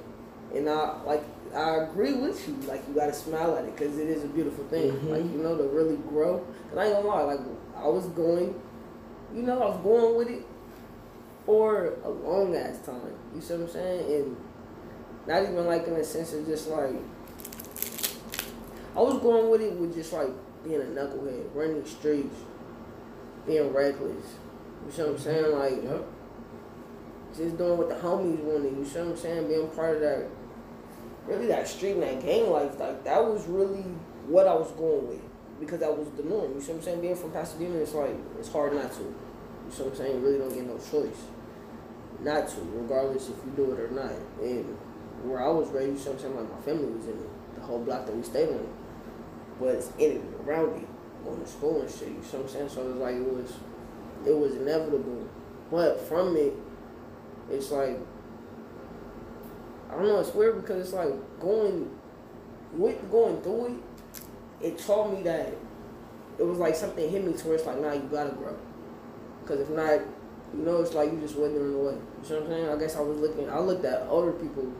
and 0.54 0.68
I 0.68 1.02
like 1.02 1.24
I 1.54 1.76
agree 1.84 2.14
with 2.14 2.46
you. 2.48 2.54
Like 2.68 2.82
you 2.88 2.94
gotta 2.94 3.12
smile 3.12 3.56
at 3.56 3.64
it, 3.64 3.76
cause 3.76 3.96
it 3.98 4.08
is 4.08 4.24
a 4.24 4.28
beautiful 4.28 4.64
thing. 4.64 4.90
Mhm. 4.92 5.10
Like 5.10 5.22
you 5.24 5.38
know 5.42 5.56
to 5.56 5.64
really 5.64 5.96
grow. 5.96 6.44
And 6.70 6.80
I 6.80 6.86
ain't 6.86 6.94
gonna 6.96 7.08
lie, 7.08 7.22
like 7.22 7.40
I 7.76 7.86
was 7.88 8.06
going, 8.06 8.60
you 9.34 9.42
know, 9.42 9.60
I 9.62 9.66
was 9.70 9.80
going 9.82 10.16
with 10.16 10.28
it 10.28 10.42
for 11.46 11.94
a 12.04 12.08
long 12.10 12.54
ass 12.56 12.78
time. 12.84 13.00
You 13.34 13.40
see 13.40 13.54
what 13.54 13.62
I'm 13.62 13.68
saying? 13.68 14.12
And 14.14 14.36
not 15.26 15.42
even 15.42 15.66
like 15.66 15.86
in 15.86 15.94
the 15.94 16.04
sense 16.04 16.32
of 16.32 16.44
just 16.46 16.68
like 16.68 16.94
I 18.96 19.00
was 19.00 19.18
going 19.20 19.50
with 19.50 19.60
it 19.60 19.72
with 19.74 19.94
just 19.94 20.12
like 20.12 20.30
being 20.64 20.80
a 20.80 20.84
knucklehead, 20.84 21.44
running 21.54 21.82
the 21.82 21.88
streets, 21.88 22.36
being 23.46 23.72
reckless. 23.72 24.36
You 24.86 24.92
see 24.92 25.02
what 25.02 25.10
I'm 25.12 25.18
saying? 25.18 25.58
Like 25.58 25.82
Yep. 25.82 26.04
just 27.36 27.58
doing 27.58 27.78
what 27.78 27.88
the 27.88 27.96
homies 27.96 28.40
wanted. 28.40 28.76
You 28.76 28.84
see 28.84 28.98
what 28.98 29.08
I'm 29.08 29.16
saying? 29.16 29.48
Being 29.48 29.68
part 29.68 29.96
of 29.96 30.02
that, 30.02 30.26
really 31.26 31.46
that 31.46 31.66
street 31.66 31.92
and 31.92 32.02
that 32.02 32.22
gang 32.22 32.50
life. 32.50 32.78
Like 32.78 33.04
that 33.04 33.24
was 33.24 33.46
really 33.46 33.84
what 34.28 34.46
I 34.46 34.54
was 34.54 34.70
going 34.72 35.08
with 35.08 35.22
because 35.60 35.80
that 35.80 35.96
was 35.96 36.08
the 36.16 36.22
norm. 36.22 36.54
You 36.54 36.60
see 36.60 36.72
what 36.72 36.78
I'm 36.78 36.84
saying? 36.84 37.00
Being 37.00 37.16
from 37.16 37.32
Pasadena, 37.32 37.76
it's 37.76 37.94
like 37.94 38.16
it's 38.38 38.50
hard 38.50 38.74
not 38.74 38.92
to. 38.92 39.02
You 39.02 39.70
see 39.70 39.82
what 39.82 39.92
I'm 39.92 39.96
saying? 39.96 40.16
You 40.16 40.26
really 40.26 40.38
don't 40.38 40.54
get 40.54 40.66
no 40.66 40.76
choice 40.78 41.24
not 42.20 42.48
to, 42.48 42.60
regardless 42.74 43.28
if 43.28 43.36
you 43.44 43.52
do 43.56 43.72
it 43.72 43.80
or 43.80 43.90
not. 43.90 44.12
And 44.40 44.76
where 45.24 45.42
I 45.42 45.48
was 45.48 45.68
raised, 45.68 45.92
you 45.92 45.98
see 45.98 46.08
what 46.10 46.14
I'm 46.16 46.20
saying? 46.20 46.36
Like 46.36 46.50
my 46.50 46.60
family 46.60 46.86
was 46.86 47.04
in 47.06 47.12
it, 47.12 47.54
the 47.56 47.60
whole 47.62 47.78
block 47.80 48.06
that 48.06 48.14
we 48.16 48.22
stayed 48.22 48.48
on 48.48 48.68
was 49.58 49.90
in 49.98 50.12
it, 50.12 50.22
around 50.46 50.82
it, 50.82 50.88
going 51.24 51.40
to 51.40 51.46
school 51.46 51.80
and 51.80 51.90
shit. 51.90 52.08
You 52.08 52.14
know 52.14 52.20
what 52.20 52.40
I'm 52.42 52.48
saying? 52.48 52.68
So 52.68 52.82
it 52.82 52.88
was 52.88 52.96
like 52.96 53.16
it 53.16 53.24
was, 53.24 53.52
it 54.26 54.36
was 54.36 54.54
inevitable. 54.54 55.28
But 55.70 56.00
from 56.00 56.36
it, 56.36 56.54
it's 57.50 57.70
like 57.70 57.98
I 59.90 59.94
don't 59.94 60.06
know. 60.06 60.20
It's 60.20 60.34
weird 60.34 60.60
because 60.60 60.84
it's 60.84 60.92
like 60.92 61.12
going 61.40 61.90
with 62.72 63.10
going 63.10 63.40
through 63.42 63.66
it. 63.66 64.66
It 64.66 64.78
taught 64.78 65.12
me 65.12 65.22
that 65.22 65.54
it 66.38 66.42
was 66.42 66.58
like 66.58 66.74
something 66.74 67.08
hit 67.08 67.24
me 67.24 67.32
to 67.32 67.46
where 67.46 67.56
it's 67.56 67.66
like, 67.66 67.78
nah, 67.80 67.92
you 67.92 68.08
gotta 68.10 68.30
grow. 68.30 68.56
Because 69.42 69.60
if 69.60 69.70
not, 69.70 70.00
you 70.56 70.64
know, 70.64 70.80
it's 70.80 70.94
like 70.94 71.12
you 71.12 71.20
just 71.20 71.36
withering 71.36 71.74
away. 71.74 71.92
You 71.92 72.30
know 72.30 72.40
what 72.40 72.42
I'm 72.42 72.48
saying? 72.48 72.68
I 72.68 72.76
guess 72.76 72.96
I 72.96 73.00
was 73.00 73.18
looking. 73.18 73.48
I 73.50 73.58
looked 73.58 73.84
at 73.84 74.06
older 74.08 74.32
people 74.32 74.72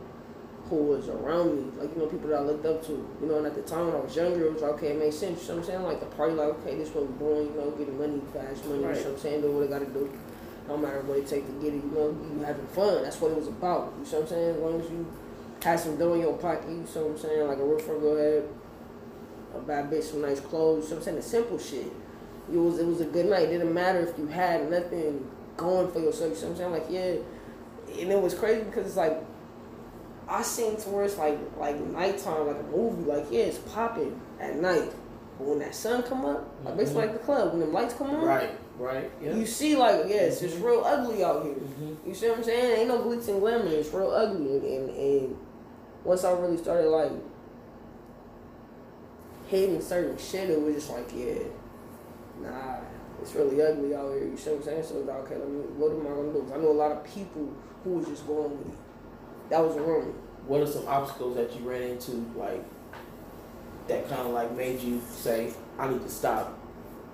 who 0.71 0.77
was 0.77 1.09
around 1.09 1.57
me, 1.57 1.71
like 1.79 1.95
you 1.95 2.01
know, 2.01 2.07
people 2.07 2.31
that 2.31 2.39
I 2.39 2.43
looked 2.43 2.65
up 2.65 2.85
to. 2.87 2.93
You 3.21 3.27
know, 3.27 3.39
and 3.39 3.47
at 3.47 3.55
the 3.55 3.62
time 3.62 3.87
when 3.87 3.97
I 3.97 4.01
was 4.01 4.17
younger, 4.17 4.47
it 4.47 4.53
was 4.55 4.62
like, 4.62 4.73
okay, 4.73 4.89
it 4.89 4.99
made 4.99 5.12
sense. 5.12 5.43
You 5.43 5.49
know 5.49 5.55
what 5.55 5.61
I'm 5.61 5.67
saying? 5.67 5.83
Like 5.83 6.01
the 6.01 6.07
party, 6.07 6.35
like 6.35 6.49
okay, 6.61 6.77
this 6.77 6.89
what 6.91 7.09
we're 7.09 7.19
doing. 7.19 7.55
You 7.55 7.61
know, 7.61 7.71
getting 7.73 7.99
money, 7.99 8.21
fast 8.33 8.65
money. 8.67 8.85
Right. 8.85 8.97
You 8.97 9.05
know 9.05 9.11
what 9.11 9.17
I'm 9.17 9.23
saying? 9.23 9.41
Do 9.43 9.53
what 9.53 9.65
I 9.65 9.67
gotta 9.67 9.91
do. 9.93 10.11
No 10.69 10.79
matter 10.79 11.01
what 11.03 11.19
it 11.19 11.27
take 11.27 11.47
to 11.47 11.53
get 11.61 11.75
it, 11.75 11.85
you 11.85 11.93
know, 11.93 12.09
you 12.09 12.43
having 12.43 12.67
fun. 12.69 13.03
That's 13.03 13.21
what 13.21 13.33
it 13.33 13.37
was 13.37 13.49
about. 13.49 13.93
You 14.01 14.11
know 14.11 14.19
what 14.19 14.23
I'm 14.23 14.29
saying? 14.29 14.51
As 14.57 14.57
long 14.57 14.81
as 14.81 14.91
you 14.91 15.07
had 15.62 15.81
some 15.81 15.97
dough 15.99 16.15
in 16.15 16.21
your 16.21 16.37
pocket, 16.39 16.69
you 16.69 16.87
see 16.87 17.01
what 17.01 17.11
I'm 17.11 17.19
saying? 17.19 17.49
Like 17.49 17.59
a 17.59 17.65
roof 17.65 17.89
over 17.89 18.07
your 18.07 18.19
head, 18.19 18.49
a 19.55 19.61
bad 19.61 19.91
bitch, 19.91 20.05
some 20.05 20.23
nice 20.23 20.41
clothes. 20.41 20.85
You 20.85 20.89
see 20.89 20.95
what 20.95 20.99
I'm 20.99 21.05
saying? 21.05 21.17
The 21.17 21.23
simple 21.23 21.59
shit. 21.59 21.93
It 22.51 22.57
was 22.57 22.79
it 22.79 22.87
was 22.87 23.03
a 23.03 23.07
good 23.07 23.27
night. 23.27 23.49
It 23.49 23.59
didn't 23.59 23.75
matter 23.75 24.01
if 24.01 24.17
you 24.19 24.27
had 24.27 24.71
nothing 24.71 25.29
going 25.57 25.93
for 25.93 26.01
yourself. 26.01 26.31
You 26.31 26.37
see 26.37 26.47
what 26.47 26.51
I'm 26.53 26.57
saying? 26.57 26.73
Like 26.73 26.87
yeah, 26.89 28.01
and 28.01 28.12
it 28.12 28.21
was 28.21 28.35
crazy 28.35 28.65
because 28.65 28.87
it's 28.87 28.97
like 28.97 29.23
I 30.29 30.43
seen 30.43 30.77
to 30.77 30.89
where 30.89 31.05
it's 31.05 31.18
like 31.18 31.39
like 31.59 31.79
nighttime, 31.81 32.47
like 32.47 32.59
a 32.59 32.62
movie. 32.77 33.03
Like 33.11 33.27
yeah, 33.31 33.45
it's 33.45 33.59
popping 33.59 34.18
at 34.41 34.57
night, 34.57 34.91
but 35.39 35.47
when 35.49 35.59
that 35.61 35.75
sun 35.75 36.03
come 36.03 36.25
up, 36.25 36.49
like 36.64 36.77
basically 36.77 37.03
like 37.03 37.12
the 37.12 37.18
club, 37.20 37.51
when 37.53 37.61
the 37.61 37.66
lights 37.66 37.95
come 37.95 38.11
on, 38.11 38.25
Right, 38.25 38.51
right. 38.79 39.11
Yeah. 39.22 39.35
you 39.35 39.45
see 39.47 39.77
like 39.77 40.07
yeah, 40.09 40.22
it's 40.22 40.41
just 40.41 40.57
Mhm. 40.59 40.64
real 40.64 40.83
ugly 40.85 41.22
out 41.22 41.45
here. 41.45 41.55
Mhm. 41.55 41.97
You 42.07 42.14
see 42.14 42.29
what 42.29 42.39
I'm 42.39 42.45
saying? 42.45 42.79
Ain't 42.81 42.89
no 42.89 42.99
glitz 43.01 43.29
and 43.29 43.41
glamour. 43.41 43.66
It's 43.66 43.93
real 43.93 44.11
ugly. 44.11 44.57
And, 44.77 44.91
and, 44.91 45.37
once 46.05 46.22
I 46.25 46.33
really 46.33 46.59
started 46.59 46.89
like 46.91 47.12
hating 49.49 49.81
certain 49.81 50.16
shit, 50.18 50.51
it 50.51 50.61
was 50.61 50.75
just 50.75 50.91
like, 50.91 51.09
yeah, 51.14 51.45
nah, 52.43 52.77
it's 53.20 53.35
really 53.35 53.61
ugly 53.62 53.95
out 53.95 54.12
here. 54.12 54.25
You 54.29 54.37
see 54.37 54.51
what 54.51 54.59
I'm 54.61 54.64
saying? 54.64 54.83
So 54.85 54.99
it's 54.99 55.09
like, 55.09 55.16
okay, 55.25 55.37
let 55.37 55.49
me, 55.49 55.61
what 55.77 55.93
am 55.93 56.07
I 56.07 56.11
gonna 56.11 56.33
do? 56.33 56.53
I 56.55 56.59
know 56.59 56.70
a 56.70 56.81
lot 56.81 56.93
of 56.93 57.05
people 57.05 57.53
who 57.85 57.91
was 57.91 58.07
just 58.07 58.27
going 58.27 58.51
with 58.59 58.68
it. 58.68 58.75
That 59.51 59.61
was 59.65 59.77
wrong. 59.77 60.15
What 60.47 60.61
are 60.61 60.67
some 60.67 60.87
obstacles 60.87 61.37
that 61.37 61.55
you 61.55 61.69
ran 61.69 61.83
into, 61.83 62.13
like 62.37 62.65
that 63.89 64.09
kind 64.09 64.23
of 64.23 64.29
like 64.29 64.55
made 64.57 64.81
you 64.81 65.01
say, 65.11 65.53
"I 65.79 65.89
need 65.89 66.03
to 66.03 66.09
stop 66.09 66.59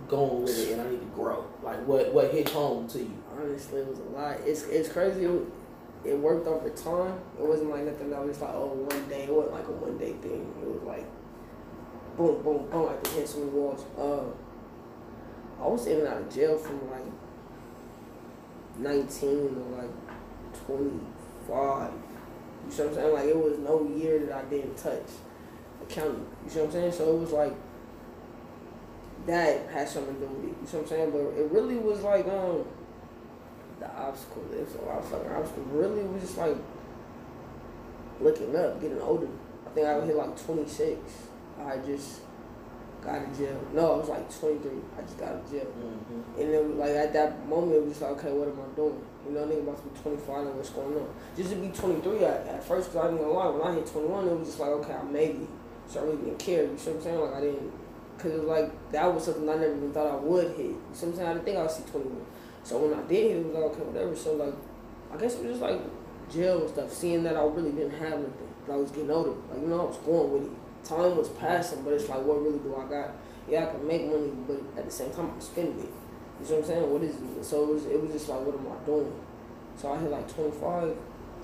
going 0.09 0.43
with 0.43 0.59
it 0.59 0.73
and 0.73 0.83
I 0.83 0.91
need 0.91 1.01
to 1.01 1.07
grow"? 1.15 1.45
Like 1.63 1.87
what 1.87 2.13
what 2.13 2.31
hit 2.31 2.49
home 2.49 2.89
to 2.89 2.99
you? 2.99 3.23
Honestly, 3.37 3.81
it 3.81 3.89
was 3.89 3.99
a 3.99 4.03
lot. 4.03 4.37
It's 4.47 4.65
it's 4.65 4.89
crazy. 4.89 5.29
It, 6.05 6.17
worked 6.17 6.47
over 6.47 6.71
time. 6.71 7.19
It 7.39 7.47
wasn't 7.47 7.71
like 7.71 7.85
nothing 7.85 8.11
that 8.11 8.25
was 8.25 8.41
like 8.41 8.55
oh 8.55 8.67
one 8.69 9.09
day. 9.09 9.25
It 9.25 9.33
wasn't 9.33 9.55
like 9.55 9.69
a 9.69 9.73
one 9.73 9.99
day 9.99 10.13
thing. 10.15 10.53
It 10.63 10.69
was 10.69 10.83
like 10.83 11.07
boom 12.17 12.43
boom 12.43 12.67
boom. 12.71 12.87
Like 12.87 13.03
to 13.03 13.11
hit 13.11 13.29
so 13.29 13.39
many 13.41 13.51
walls. 13.51 13.85
Uh, 13.99 15.63
I 15.63 15.67
was 15.67 15.87
in 15.87 15.99
and 15.99 16.09
out 16.09 16.23
of 16.23 16.35
jail 16.35 16.57
from 16.57 16.91
like 16.91 17.05
nineteen 18.79 19.55
to 19.55 19.61
like 19.77 19.91
twenty 20.67 21.01
five. 21.47 21.93
You 22.71 22.77
see 22.77 22.83
what 22.83 22.91
I'm 22.91 22.95
saying? 22.95 23.15
Like 23.15 23.25
it 23.25 23.37
was 23.37 23.59
no 23.59 23.89
year 23.97 24.27
that 24.27 24.33
I 24.33 24.45
didn't 24.45 24.77
touch 24.77 25.11
a 25.83 25.85
county. 25.87 26.23
You 26.45 26.51
see 26.51 26.61
what 26.61 26.67
I'm 26.67 26.73
saying? 26.73 26.93
So 26.93 27.17
it 27.17 27.19
was 27.19 27.33
like 27.33 27.55
that 29.27 29.69
had 29.71 29.89
something 29.89 30.15
to 30.15 30.21
do 30.21 30.27
with 30.27 30.45
it. 30.45 30.57
You 30.61 30.67
see 30.67 30.77
what 30.77 30.83
I'm 30.85 30.89
saying? 30.89 31.11
But 31.11 31.19
it 31.19 31.51
really 31.51 31.79
was 31.79 32.03
like 32.03 32.29
um 32.29 32.65
the 33.81 33.91
obstacle. 33.91 34.45
It 34.53 34.65
was 34.65 34.75
a 34.77 34.83
lot 34.83 34.99
of 34.99 35.09
fucking 35.09 35.33
obstacles. 35.33 35.67
Really 35.73 36.05
was 36.05 36.23
just 36.23 36.39
like 36.39 36.57
looking 38.21 38.55
up, 38.55 38.81
getting 38.81 39.01
older. 39.01 39.27
I 39.67 39.71
think 39.71 39.87
I 39.89 39.97
was 39.97 40.07
hit 40.07 40.17
like 40.17 40.45
26. 40.47 41.01
I 41.59 41.77
just 41.79 42.21
got 43.03 43.17
out 43.17 43.27
of 43.27 43.37
jail. 43.37 43.61
No, 43.75 43.95
I 43.95 43.97
was 43.99 44.09
like 44.09 44.39
23. 44.39 44.71
I 44.97 45.03
just 45.03 45.19
got 45.19 45.29
out 45.29 45.35
of 45.37 45.51
jail. 45.51 45.67
Mm-hmm. 45.67 46.41
And 46.41 46.55
then, 46.55 46.79
like, 46.79 46.91
at 46.91 47.13
that 47.15 47.49
moment, 47.49 47.77
it 47.77 47.85
was 47.85 48.01
like, 48.01 48.13
okay, 48.13 48.33
what 48.33 48.49
am 48.49 48.59
I 48.61 48.77
doing? 48.77 49.03
You 49.31 49.37
know, 49.37 49.47
nigga 49.47 49.63
about 49.63 49.77
to 49.79 49.89
be 49.89 50.01
25 50.01 50.47
and 50.47 50.57
what's 50.57 50.71
going 50.71 50.97
on. 50.99 51.09
Just 51.37 51.51
to 51.51 51.57
be 51.57 51.69
23 51.69 52.25
at, 52.25 52.49
at 52.49 52.65
first, 52.65 52.91
because 52.91 53.07
I 53.07 53.11
didn't 53.15 53.31
lie, 53.31 53.47
when 53.47 53.63
I 53.63 53.75
hit 53.79 53.87
21, 53.87 54.27
it 54.27 54.35
was 54.35 54.49
just 54.49 54.59
like, 54.59 54.71
okay, 54.83 54.93
I 54.93 55.03
maybe. 55.05 55.47
So 55.87 56.01
I 56.01 56.03
really 56.03 56.17
didn't 56.17 56.39
care. 56.41 56.65
You 56.65 56.77
see 56.77 56.91
what 56.91 56.97
I'm 56.97 57.03
saying? 57.03 57.21
Like, 57.21 57.35
I 57.35 57.41
didn't, 57.41 57.73
because 58.17 58.33
it 58.33 58.39
was 58.43 58.49
like, 58.49 58.91
that 58.91 59.07
was 59.15 59.25
something 59.25 59.49
I 59.49 59.55
never 59.55 59.77
even 59.77 59.93
thought 59.93 60.11
I 60.11 60.17
would 60.17 60.51
hit. 60.59 60.75
You 60.75 60.83
see 60.91 61.07
what 61.07 61.13
I'm 61.13 61.15
saying? 61.15 61.29
I 61.29 61.33
didn't 61.35 61.45
think 61.47 61.59
I 61.59 61.63
would 61.63 61.71
see 61.71 61.87
21. 61.95 62.27
So 62.65 62.79
when 62.83 62.99
I 62.99 63.03
did 63.07 63.23
hit, 63.23 63.37
it 63.39 63.47
was 63.47 63.55
like, 63.55 63.65
okay, 63.71 63.83
whatever. 63.87 64.17
So, 64.19 64.35
like, 64.35 64.55
I 65.15 65.17
guess 65.17 65.39
it 65.39 65.47
was 65.47 65.59
just 65.59 65.63
like 65.63 65.79
jail 66.27 66.67
and 66.67 66.71
stuff, 66.71 66.91
seeing 66.91 67.23
that 67.23 67.37
I 67.37 67.45
really 67.47 67.71
didn't 67.71 67.95
have 68.03 68.19
anything. 68.19 68.51
I 68.67 68.75
was 68.75 68.91
getting 68.91 69.11
older. 69.11 69.39
Like, 69.51 69.63
you 69.63 69.71
know, 69.71 69.81
I 69.81 69.85
was 69.95 69.99
going 70.03 70.33
with 70.33 70.51
it. 70.51 70.55
Time 70.83 71.17
was 71.17 71.29
passing, 71.29 71.83
but 71.83 71.93
it's 71.95 72.09
like, 72.09 72.23
what 72.27 72.43
really 72.43 72.59
do 72.59 72.75
I 72.75 72.87
got? 72.91 73.15
Yeah, 73.49 73.67
I 73.67 73.71
can 73.71 73.87
make 73.87 74.07
money, 74.07 74.33
but 74.47 74.59
at 74.79 74.87
the 74.87 74.91
same 74.91 75.11
time, 75.11 75.31
I'm 75.31 75.41
spending 75.41 75.79
it. 75.79 75.93
You 76.41 76.47
see 76.47 76.53
what 76.55 76.61
I'm 76.61 76.67
saying? 76.67 76.91
What 76.91 77.03
is 77.03 77.15
it? 77.17 77.45
So 77.45 77.63
it 77.65 77.75
was, 77.75 77.87
it 77.87 78.01
was 78.01 78.13
just 78.13 78.29
like, 78.29 78.41
what 78.41 78.57
am 78.57 78.67
I 78.73 78.87
doing? 78.87 79.13
So 79.77 79.93
I 79.93 79.99
hit 79.99 80.11
like 80.11 80.35
25, 80.35 80.97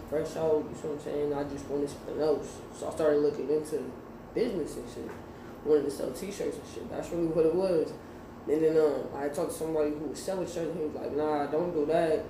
fresh 0.09 0.37
out, 0.37 0.65
you 0.65 0.77
see 0.77 0.89
what 0.89 0.97
I'm 0.97 1.05
saying? 1.05 1.35
I 1.35 1.45
just 1.45 1.67
wanted 1.69 1.89
something 1.89 2.21
else. 2.21 2.61
So 2.75 2.89
I 2.89 2.91
started 2.93 3.21
looking 3.21 3.49
into 3.51 3.85
business 4.35 4.77
and 4.77 4.89
shit. 4.89 5.11
Wanted 5.65 5.85
to 5.85 5.91
sell 5.91 6.11
t-shirts 6.13 6.57
and 6.57 6.69
shit. 6.73 6.91
That's 6.91 7.11
really 7.11 7.27
what 7.27 7.45
it 7.45 7.55
was. 7.55 7.93
And 8.49 8.63
then 8.63 8.79
um, 8.79 9.03
I 9.17 9.29
talked 9.29 9.51
to 9.51 9.57
somebody 9.57 9.91
who 9.91 10.07
was 10.07 10.19
selling 10.19 10.47
shirts 10.47 10.71
and 10.71 10.79
he 10.79 10.85
was 10.87 10.95
like, 10.95 11.17
nah, 11.17 11.47
don't 11.47 11.73
do 11.73 11.85
that. 11.87 12.25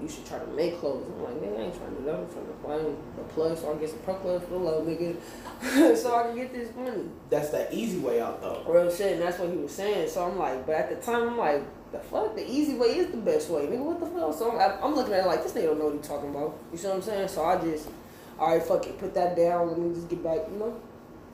You 0.00 0.08
should 0.08 0.24
try 0.24 0.38
to 0.38 0.46
make 0.46 0.80
clothes. 0.80 1.04
I'm 1.04 1.22
like, 1.22 1.34
nigga, 1.34 1.58
I 1.58 1.62
ain't 1.68 1.76
trying 1.76 1.90
to 1.92 2.00
do 2.00 2.04
that. 2.06 2.14
I'm 2.14 2.32
trying 2.32 2.46
to 2.46 2.58
find 2.64 2.96
the 3.18 3.22
plug 3.34 3.58
so 3.58 3.68
I 3.68 3.70
can 3.72 3.80
get 3.80 3.90
some 3.90 3.98
pro 3.98 4.14
clubs 4.14 4.44
for 4.44 4.50
the 4.50 4.56
low, 4.56 4.82
nigga. 4.82 5.16
so 5.96 6.16
I 6.16 6.22
can 6.28 6.36
get 6.36 6.54
this 6.54 6.74
money. 6.74 7.04
That's 7.28 7.50
the 7.50 7.68
easy 7.74 7.98
way 7.98 8.18
out 8.18 8.40
though. 8.40 8.64
Real 8.66 8.90
shit, 8.90 9.12
and 9.12 9.22
that's 9.22 9.38
what 9.38 9.50
he 9.50 9.56
was 9.56 9.72
saying. 9.72 10.08
So 10.08 10.24
I'm 10.24 10.38
like, 10.38 10.64
but 10.64 10.76
at 10.76 10.88
the 10.88 10.96
time, 11.04 11.28
I'm 11.28 11.36
like, 11.36 11.62
the 11.92 11.98
fuck, 11.98 12.36
the 12.36 12.48
easy 12.48 12.74
way 12.74 12.98
is 12.98 13.10
the 13.10 13.16
best 13.16 13.50
way, 13.50 13.62
nigga. 13.62 13.84
What 13.84 14.00
the 14.00 14.06
fuck? 14.06 14.34
So 14.34 14.58
I'm, 14.58 14.84
I'm 14.84 14.94
looking 14.94 15.12
at 15.14 15.24
it 15.24 15.26
like 15.26 15.42
this 15.42 15.52
nigga 15.52 15.66
don't 15.66 15.78
know 15.78 15.86
what 15.86 15.94
he 15.94 16.00
talking 16.00 16.30
about. 16.30 16.58
You 16.72 16.78
see 16.78 16.86
what 16.86 16.96
I'm 16.96 17.02
saying? 17.02 17.28
So 17.28 17.44
I 17.44 17.60
just, 17.60 17.88
all 18.38 18.52
right, 18.52 18.62
fuck 18.62 18.86
it, 18.86 18.98
put 18.98 19.14
that 19.14 19.36
down. 19.36 19.68
Let 19.68 19.78
me 19.78 19.94
just 19.94 20.08
get 20.08 20.22
back, 20.22 20.40
you 20.50 20.58
know. 20.58 20.80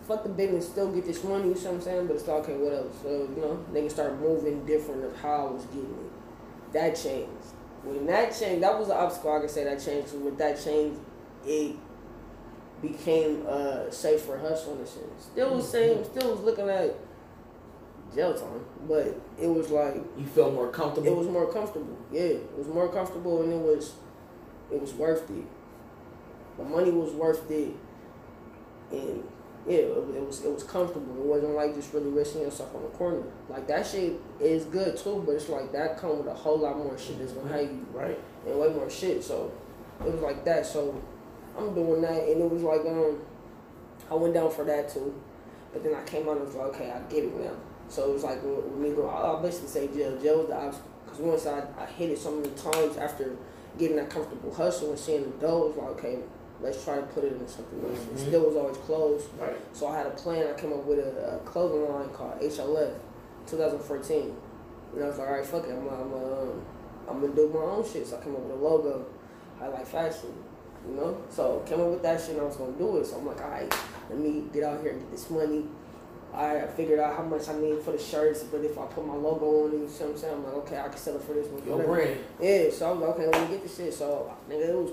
Fuck 0.08 0.22
the 0.22 0.28
business, 0.28 0.68
still 0.68 0.90
get 0.92 1.04
this 1.04 1.22
money. 1.24 1.48
You 1.48 1.56
see 1.56 1.66
what 1.66 1.74
I'm 1.74 1.80
saying? 1.82 2.06
But 2.06 2.16
it's 2.16 2.28
like, 2.28 2.44
okay, 2.44 2.56
what 2.56 2.72
else? 2.72 2.94
So 3.02 3.10
you 3.10 3.42
know, 3.42 3.64
niggas 3.72 3.90
start 3.90 4.18
moving 4.20 4.64
different 4.64 5.04
of 5.04 5.16
how 5.20 5.48
I 5.48 5.50
was 5.50 5.64
getting 5.66 5.90
it. 5.90 6.72
That 6.72 6.96
changed. 6.96 7.54
When 7.82 8.06
that 8.06 8.34
changed, 8.36 8.62
that 8.62 8.78
was 8.78 8.88
the 8.88 8.94
obstacle. 8.94 9.36
I 9.36 9.40
can 9.40 9.48
say 9.48 9.64
that 9.64 9.84
changed. 9.84 10.08
So 10.08 10.18
with 10.18 10.38
that 10.38 10.62
change, 10.62 10.98
it 11.44 11.76
became 12.82 13.44
uh 13.48 13.90
safer 13.90 14.38
hustle 14.38 14.76
in 14.76 14.80
a 14.82 14.86
sense. 14.86 15.24
Still 15.32 15.56
was 15.56 15.68
same, 15.70 16.04
still 16.04 16.30
was 16.30 16.40
looking 16.40 16.68
at 16.68 16.94
jail 18.16 18.34
time, 18.34 18.64
but 18.88 19.06
it 19.40 19.46
was 19.46 19.70
like 19.70 19.94
You 20.16 20.26
felt 20.26 20.54
more 20.54 20.68
comfortable. 20.70 21.06
it 21.06 21.16
was 21.16 21.28
more 21.28 21.52
comfortable. 21.52 21.96
Yeah, 22.10 22.22
it 22.22 22.58
was 22.58 22.66
more 22.68 22.88
comfortable, 22.88 23.42
and 23.42 23.52
it 23.52 23.60
was 23.60 23.94
it 24.72 24.80
was 24.80 24.92
worth 24.94 25.30
it. 25.30 25.44
The 26.58 26.64
money 26.64 26.90
was 26.90 27.12
worth 27.12 27.48
it, 27.50 27.74
and 28.90 29.22
yeah, 29.66 29.78
it, 29.78 29.96
was- 29.96 30.16
it 30.16 30.26
was 30.26 30.44
it 30.44 30.52
was 30.52 30.64
comfortable. 30.64 31.14
It 31.16 31.26
wasn't 31.26 31.54
like 31.54 31.74
just 31.74 31.92
really 31.92 32.10
risking 32.10 32.42
yourself 32.42 32.74
on 32.74 32.82
the 32.82 32.88
corner. 32.88 33.22
Like 33.48 33.66
that 33.68 33.86
shit 33.86 34.14
is 34.40 34.64
good 34.64 34.96
too, 34.96 35.22
but 35.26 35.32
it's 35.32 35.48
like 35.48 35.70
that 35.72 35.98
come 35.98 36.18
with 36.18 36.26
a 36.28 36.34
whole 36.34 36.58
lot 36.58 36.76
more 36.78 36.96
shit 36.98 37.18
that's 37.18 37.32
gonna 37.32 37.52
hate 37.52 37.70
you 37.70 37.86
right. 37.92 38.18
and 38.46 38.58
way 38.58 38.68
more 38.68 38.88
shit. 38.88 39.22
So 39.22 39.52
it 40.00 40.10
was 40.12 40.20
like 40.22 40.44
that. 40.44 40.64
So 40.66 41.00
I'm 41.58 41.74
doing 41.74 42.00
that, 42.02 42.22
and 42.22 42.40
it 42.42 42.50
was 42.50 42.62
like 42.62 42.80
um, 42.86 43.18
I 44.10 44.14
went 44.14 44.34
down 44.34 44.50
for 44.50 44.64
that 44.64 44.88
too, 44.88 45.12
but 45.72 45.82
then 45.82 45.94
I 45.94 46.02
came 46.04 46.28
out 46.28 46.36
and 46.38 46.46
was 46.46 46.54
like, 46.54 46.68
okay, 46.74 46.90
I 46.90 47.00
get 47.10 47.24
it 47.24 47.36
now. 47.36 47.52
So 47.88 48.10
it 48.10 48.12
was 48.14 48.24
like 48.24 48.42
with 48.42 48.72
me 48.76 48.90
going, 48.90 49.08
I'll 49.08 49.40
basically 49.42 49.68
say 49.68 49.88
jail. 49.88 50.16
Jail 50.20 50.38
was 50.38 50.48
the 50.48 50.56
obstacle 50.56 50.90
because 51.04 51.18
once 51.20 51.46
I, 51.46 51.62
I 51.82 51.86
hit 51.86 52.10
it 52.10 52.18
so 52.18 52.32
many 52.32 52.48
times 52.54 52.96
after 52.96 53.36
getting 53.78 53.96
that 53.96 54.10
comfortable 54.10 54.52
hustle 54.54 54.90
and 54.90 54.98
seeing 54.98 55.22
the 55.24 55.30
dough, 55.46 55.64
it 55.64 55.68
was 55.68 55.76
like, 55.76 55.88
okay, 55.98 56.18
let's 56.60 56.82
try 56.84 56.96
to 56.96 57.02
put 57.02 57.22
it 57.24 57.32
in 57.32 57.46
something 57.46 57.80
else. 57.84 57.98
It 58.04 58.14
Mhm. 58.16 58.26
still 58.28 58.40
was 58.46 58.56
always 58.56 58.76
closed. 58.78 59.26
Right. 59.38 59.56
So 59.72 59.86
I 59.88 59.96
had 59.98 60.06
a 60.06 60.10
plan. 60.10 60.46
I 60.48 60.58
came 60.60 60.72
up 60.72 60.84
with 60.84 60.98
a, 60.98 61.36
a 61.36 61.38
clothing 61.40 61.88
line 61.92 62.08
called 62.10 62.40
HLF, 62.40 62.92
2014. 63.46 64.34
And 64.94 65.04
I 65.04 65.08
was 65.08 65.18
like, 65.18 65.28
all 65.28 65.34
right, 65.34 65.46
fuck 65.46 65.64
it. 65.64 65.70
I'm 65.72 65.84
gonna, 65.84 66.02
I'm 66.02 66.12
um, 66.14 66.62
I'm 67.08 67.20
gonna 67.20 67.34
do 67.34 67.48
my 67.52 67.60
own 67.60 67.84
shit. 67.84 68.06
So 68.06 68.18
I 68.18 68.24
came 68.24 68.34
up 68.34 68.40
with 68.42 68.52
a 68.58 68.62
logo. 68.62 69.06
I 69.60 69.68
like 69.68 69.86
fashion, 69.86 70.32
you 70.88 70.94
know. 70.96 71.18
So 71.30 71.62
came 71.66 71.80
up 71.80 71.88
with 71.88 72.02
that 72.02 72.20
shit. 72.20 72.30
and 72.30 72.40
I 72.40 72.44
was 72.44 72.56
gonna 72.56 72.72
do 72.72 72.96
it. 72.98 73.06
So 73.06 73.16
I'm 73.18 73.26
like, 73.26 73.40
all 73.42 73.50
right, 73.50 73.72
let 74.10 74.18
me 74.18 74.44
get 74.52 74.64
out 74.64 74.80
here 74.80 74.92
and 74.92 75.00
get 75.00 75.10
this 75.10 75.28
money. 75.30 75.64
I 76.36 76.66
figured 76.66 77.00
out 77.00 77.16
how 77.16 77.22
much 77.22 77.48
I 77.48 77.58
need 77.58 77.80
for 77.80 77.92
the 77.92 77.98
shirts, 77.98 78.42
but 78.42 78.60
if 78.60 78.78
I 78.78 78.84
put 78.84 79.06
my 79.06 79.14
logo 79.14 79.64
on 79.64 79.72
it, 79.72 79.78
you 79.78 79.88
see 79.88 80.04
what 80.04 80.12
I'm 80.12 80.18
saying? 80.18 80.34
I'm 80.34 80.44
like, 80.44 80.54
okay, 80.54 80.78
I 80.78 80.88
can 80.88 80.98
sell 80.98 81.16
it 81.16 81.22
for 81.22 81.32
this 81.32 81.50
much. 81.50 81.64
Your 81.64 81.82
brand. 81.82 82.20
Yeah, 82.40 82.68
so 82.70 82.90
I 82.90 82.92
was 82.92 83.00
like, 83.00 83.10
okay, 83.10 83.26
let 83.26 83.50
me 83.50 83.56
get 83.56 83.62
this 83.62 83.76
shit. 83.76 83.94
So, 83.94 84.36
nigga, 84.50 84.68
it 84.68 84.74
was, 84.74 84.92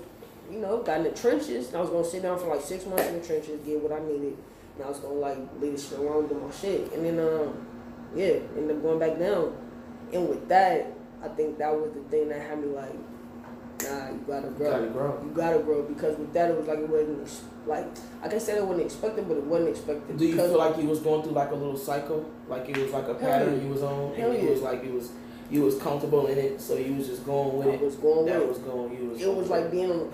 you 0.50 0.58
know, 0.58 0.82
got 0.82 0.98
in 0.98 1.04
the 1.04 1.10
trenches. 1.10 1.68
And 1.68 1.76
I 1.76 1.80
was 1.82 1.90
gonna 1.90 2.04
sit 2.04 2.22
down 2.22 2.38
for 2.38 2.46
like 2.46 2.62
six 2.62 2.86
months 2.86 3.06
in 3.08 3.20
the 3.20 3.26
trenches, 3.26 3.60
get 3.60 3.78
what 3.78 3.92
I 3.92 4.02
needed. 4.06 4.38
And 4.76 4.84
I 4.84 4.88
was 4.88 4.98
gonna 5.00 5.14
like 5.14 5.38
leave 5.60 5.72
this 5.72 5.90
shit 5.90 5.98
alone, 5.98 6.28
do 6.28 6.34
my 6.34 6.50
shit. 6.50 6.90
And 6.94 7.04
then, 7.04 7.18
um, 7.20 7.66
yeah, 8.14 8.40
ended 8.56 8.76
up 8.76 8.82
going 8.82 8.98
back 8.98 9.18
down. 9.18 9.54
And 10.14 10.28
with 10.28 10.48
that, 10.48 10.92
I 11.22 11.28
think 11.28 11.58
that 11.58 11.74
was 11.74 11.92
the 11.92 12.00
thing 12.04 12.30
that 12.30 12.40
had 12.40 12.58
me 12.58 12.68
like, 12.68 12.94
nah, 13.90 14.10
you 14.10 14.24
gotta 14.26 14.48
grow. 14.48 14.70
Gotta 14.70 14.86
grow. 14.88 15.22
You 15.24 15.30
gotta 15.34 15.58
grow 15.60 15.82
because 15.82 16.18
with 16.18 16.32
that, 16.32 16.50
it 16.50 16.56
was 16.56 16.66
like 16.66 16.78
it 16.78 16.88
wasn't 16.88 17.42
like 17.66 17.86
I 18.22 18.28
can 18.28 18.40
say 18.40 18.56
it 18.56 18.64
wasn't 18.64 18.86
expected, 18.86 19.28
but 19.28 19.36
it 19.36 19.44
wasn't 19.44 19.70
expected. 19.70 20.18
Do 20.18 20.26
you 20.26 20.36
feel 20.36 20.58
like 20.58 20.76
you 20.78 20.86
was 20.86 21.00
going 21.00 21.22
through 21.22 21.32
like 21.32 21.50
a 21.50 21.54
little 21.54 21.76
cycle? 21.76 22.30
Like 22.48 22.68
it 22.68 22.76
was 22.76 22.90
like 22.90 23.08
a 23.08 23.14
pattern 23.14 23.56
yeah. 23.56 23.62
you 23.62 23.68
was 23.68 23.82
on, 23.82 24.12
and 24.14 24.34
it 24.34 24.42
yeah. 24.42 24.50
was 24.50 24.60
like 24.60 24.84
it 24.84 24.92
was 24.92 25.12
you 25.50 25.62
was 25.62 25.78
comfortable 25.78 26.26
in 26.26 26.38
it, 26.38 26.60
so 26.60 26.76
you 26.76 26.94
was 26.94 27.06
just 27.06 27.24
going 27.24 27.58
with 27.58 27.68
I 27.68 27.70
it. 27.72 27.80
was 27.80 27.96
going 27.96 28.24
with 28.24 28.32
that 28.32 28.42
it. 28.42 28.48
was 28.48 28.58
going. 28.58 28.96
You 28.96 29.08
was. 29.10 29.20
it 29.20 29.34
was 29.34 29.50
like 29.50 29.70
being 29.70 29.90
on, 29.90 30.10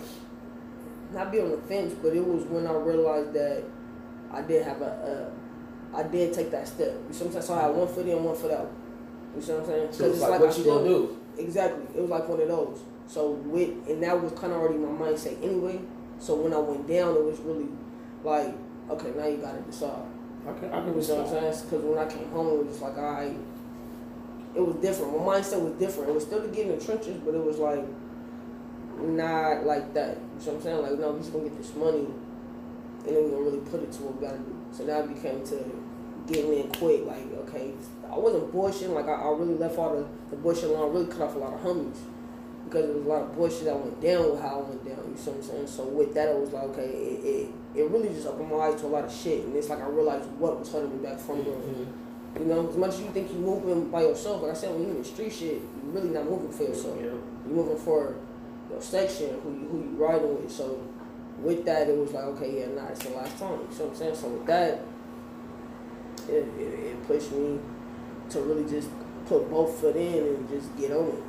not 1.12 1.32
being 1.32 1.44
on 1.44 1.50
the 1.50 1.58
fence, 1.58 1.94
but 2.02 2.14
it 2.14 2.24
was 2.24 2.44
when 2.44 2.66
I 2.66 2.72
realized 2.72 3.32
that 3.32 3.64
I 4.32 4.42
did 4.42 4.64
have 4.64 4.80
a, 4.82 5.30
a 5.94 5.96
I 5.96 6.02
did 6.04 6.32
take 6.32 6.50
that 6.50 6.68
step. 6.68 6.94
You 7.08 7.14
see 7.14 7.24
what 7.24 7.36
I'm? 7.36 7.42
So 7.42 7.54
I 7.54 7.62
had 7.62 7.74
one 7.74 7.88
foot 7.88 8.06
in, 8.06 8.22
one 8.22 8.36
foot 8.36 8.52
out. 8.52 8.70
You 9.34 9.42
see 9.42 9.52
what 9.52 9.62
I'm 9.62 9.66
saying? 9.66 9.92
So 9.92 10.04
it's 10.06 10.20
like, 10.20 10.32
I 10.32 10.38
what 10.38 10.56
you 10.56 10.62
still- 10.62 10.78
gonna 10.78 10.88
do? 10.88 11.16
Exactly. 11.38 11.84
It 11.96 12.00
was 12.00 12.10
like 12.10 12.28
one 12.28 12.40
of 12.40 12.48
those. 12.48 12.80
So 13.10 13.30
with 13.30 13.88
and 13.88 14.00
that 14.04 14.22
was 14.22 14.30
kind 14.38 14.52
of 14.52 14.60
already 14.60 14.78
my 14.78 14.88
mindset 14.88 15.42
anyway. 15.42 15.80
So 16.20 16.36
when 16.36 16.54
I 16.54 16.58
went 16.58 16.86
down, 16.86 17.16
it 17.16 17.24
was 17.24 17.40
really 17.40 17.66
like, 18.22 18.54
okay, 18.88 19.10
now 19.16 19.26
you 19.26 19.38
gotta 19.38 19.60
decide. 19.62 20.06
Okay, 20.46 20.68
I 20.68 20.70
can 20.70 20.78
You 20.78 20.84
know 20.84 20.90
I'm 20.90 20.96
respect. 20.96 21.28
saying? 21.28 21.54
Because 21.64 21.84
when 21.84 21.98
I 21.98 22.06
came 22.06 22.30
home, 22.30 22.46
it 22.48 22.58
was 22.58 22.68
just 22.68 22.82
like, 22.82 22.96
I, 22.98 23.34
it 24.54 24.60
was 24.60 24.76
different. 24.76 25.18
My 25.18 25.24
mindset 25.34 25.60
was 25.60 25.72
different. 25.74 26.10
It 26.10 26.14
was 26.14 26.24
still 26.24 26.40
to 26.40 26.48
get 26.48 26.66
in 26.68 26.78
the 26.78 26.84
trenches, 26.84 27.16
but 27.24 27.34
it 27.34 27.42
was 27.44 27.58
like, 27.58 27.84
not 29.00 29.66
like 29.66 29.92
that. 29.94 30.16
You 30.16 30.46
know 30.46 30.52
what 30.52 30.54
I'm 30.54 30.62
saying? 30.62 30.82
Like, 30.82 30.98
no, 31.00 31.10
we 31.12 31.18
just 31.20 31.32
gonna 31.32 31.44
get 31.48 31.58
this 31.58 31.74
money, 31.74 32.06
and 32.06 33.16
then 33.16 33.24
we're 33.24 33.30
gonna 33.30 33.42
really 33.42 33.64
put 33.70 33.82
it 33.82 33.90
to 33.92 34.02
what 34.02 34.20
we 34.20 34.26
gotta 34.26 34.38
do. 34.38 34.54
So 34.72 34.84
now 34.84 35.00
it 35.00 35.08
became 35.12 35.42
to 35.50 35.58
getting 36.30 36.52
in 36.54 36.68
quick. 36.72 37.04
Like, 37.06 37.26
okay, 37.48 37.72
I 38.10 38.16
wasn't 38.18 38.52
bushing. 38.52 38.94
Like, 38.94 39.08
I, 39.08 39.14
I 39.14 39.30
really 39.34 39.54
left 39.56 39.78
all 39.78 39.96
the, 39.96 40.06
the 40.30 40.36
bullshit 40.36 40.70
alone. 40.70 40.92
Really 40.92 41.06
cut 41.10 41.22
off 41.22 41.34
a 41.34 41.38
lot 41.38 41.54
of 41.54 41.60
homies. 41.60 41.98
Because 42.70 42.86
there 42.86 42.94
was 42.94 43.04
a 43.04 43.08
lot 43.08 43.22
of 43.22 43.34
bullshit 43.34 43.64
that 43.64 43.74
went 43.76 44.00
down 44.00 44.30
with 44.30 44.40
how 44.40 44.62
I 44.62 44.70
went 44.70 44.84
down. 44.86 45.02
You 45.10 45.16
see 45.18 45.30
what 45.30 45.38
I'm 45.38 45.42
saying? 45.42 45.66
So 45.66 45.82
with 45.90 46.14
that, 46.14 46.28
it 46.28 46.38
was 46.38 46.52
like, 46.52 46.62
okay, 46.70 46.86
it, 46.86 47.18
it, 47.26 47.50
it 47.74 47.90
really 47.90 48.10
just 48.10 48.28
opened 48.28 48.48
my 48.48 48.58
eyes 48.70 48.80
to 48.80 48.86
a 48.86 48.94
lot 48.94 49.04
of 49.04 49.12
shit. 49.12 49.42
And 49.44 49.56
it's 49.56 49.68
like 49.68 49.82
I 49.82 49.88
realized 49.88 50.30
what 50.38 50.60
was 50.60 50.70
holding 50.70 50.94
me 50.94 51.02
back 51.04 51.18
from 51.18 51.42
growing. 51.42 51.60
Mhm. 51.66 52.38
You 52.38 52.46
know, 52.46 52.68
as 52.68 52.76
much 52.76 52.94
as 52.94 53.00
you 53.00 53.10
think 53.10 53.26
you're 53.32 53.40
moving 53.42 53.90
by 53.90 54.02
yourself, 54.02 54.42
like 54.42 54.52
I 54.52 54.54
said, 54.54 54.70
when 54.70 54.82
you're 54.82 54.92
in 54.92 54.98
the 55.02 55.04
street 55.04 55.32
shit, 55.32 55.58
you're 55.82 55.92
really 55.92 56.10
not 56.10 56.26
moving 56.30 56.52
for 56.52 56.62
yourself. 56.62 56.94
Yeah. 56.96 57.06
You're 57.10 57.56
moving 57.58 57.76
for 57.76 58.14
your 58.70 58.80
section, 58.80 59.40
who 59.42 59.50
you, 59.50 59.66
who 59.66 59.78
you 59.90 59.96
riding 59.98 60.30
with. 60.40 60.52
So 60.52 60.78
with 61.42 61.64
that, 61.64 61.88
it 61.88 61.96
was 61.96 62.12
like, 62.12 62.22
okay, 62.38 62.60
yeah, 62.60 62.66
nah, 62.80 62.86
it's 62.86 63.02
the 63.02 63.10
last 63.16 63.36
time. 63.36 63.50
You 63.50 63.56
know 63.66 63.82
what 63.82 63.90
I'm 63.90 63.94
saying? 63.96 64.14
So 64.14 64.28
with 64.28 64.46
that, 64.46 64.80
it, 66.28 66.46
it, 66.56 66.62
it 66.94 67.06
pushed 67.08 67.32
me 67.32 67.58
to 68.30 68.40
really 68.42 68.70
just 68.70 68.88
put 69.26 69.50
both 69.50 69.74
foot 69.80 69.96
in 69.96 70.22
and 70.22 70.48
just 70.48 70.70
get 70.78 70.92
on 70.92 71.08
it. 71.08 71.22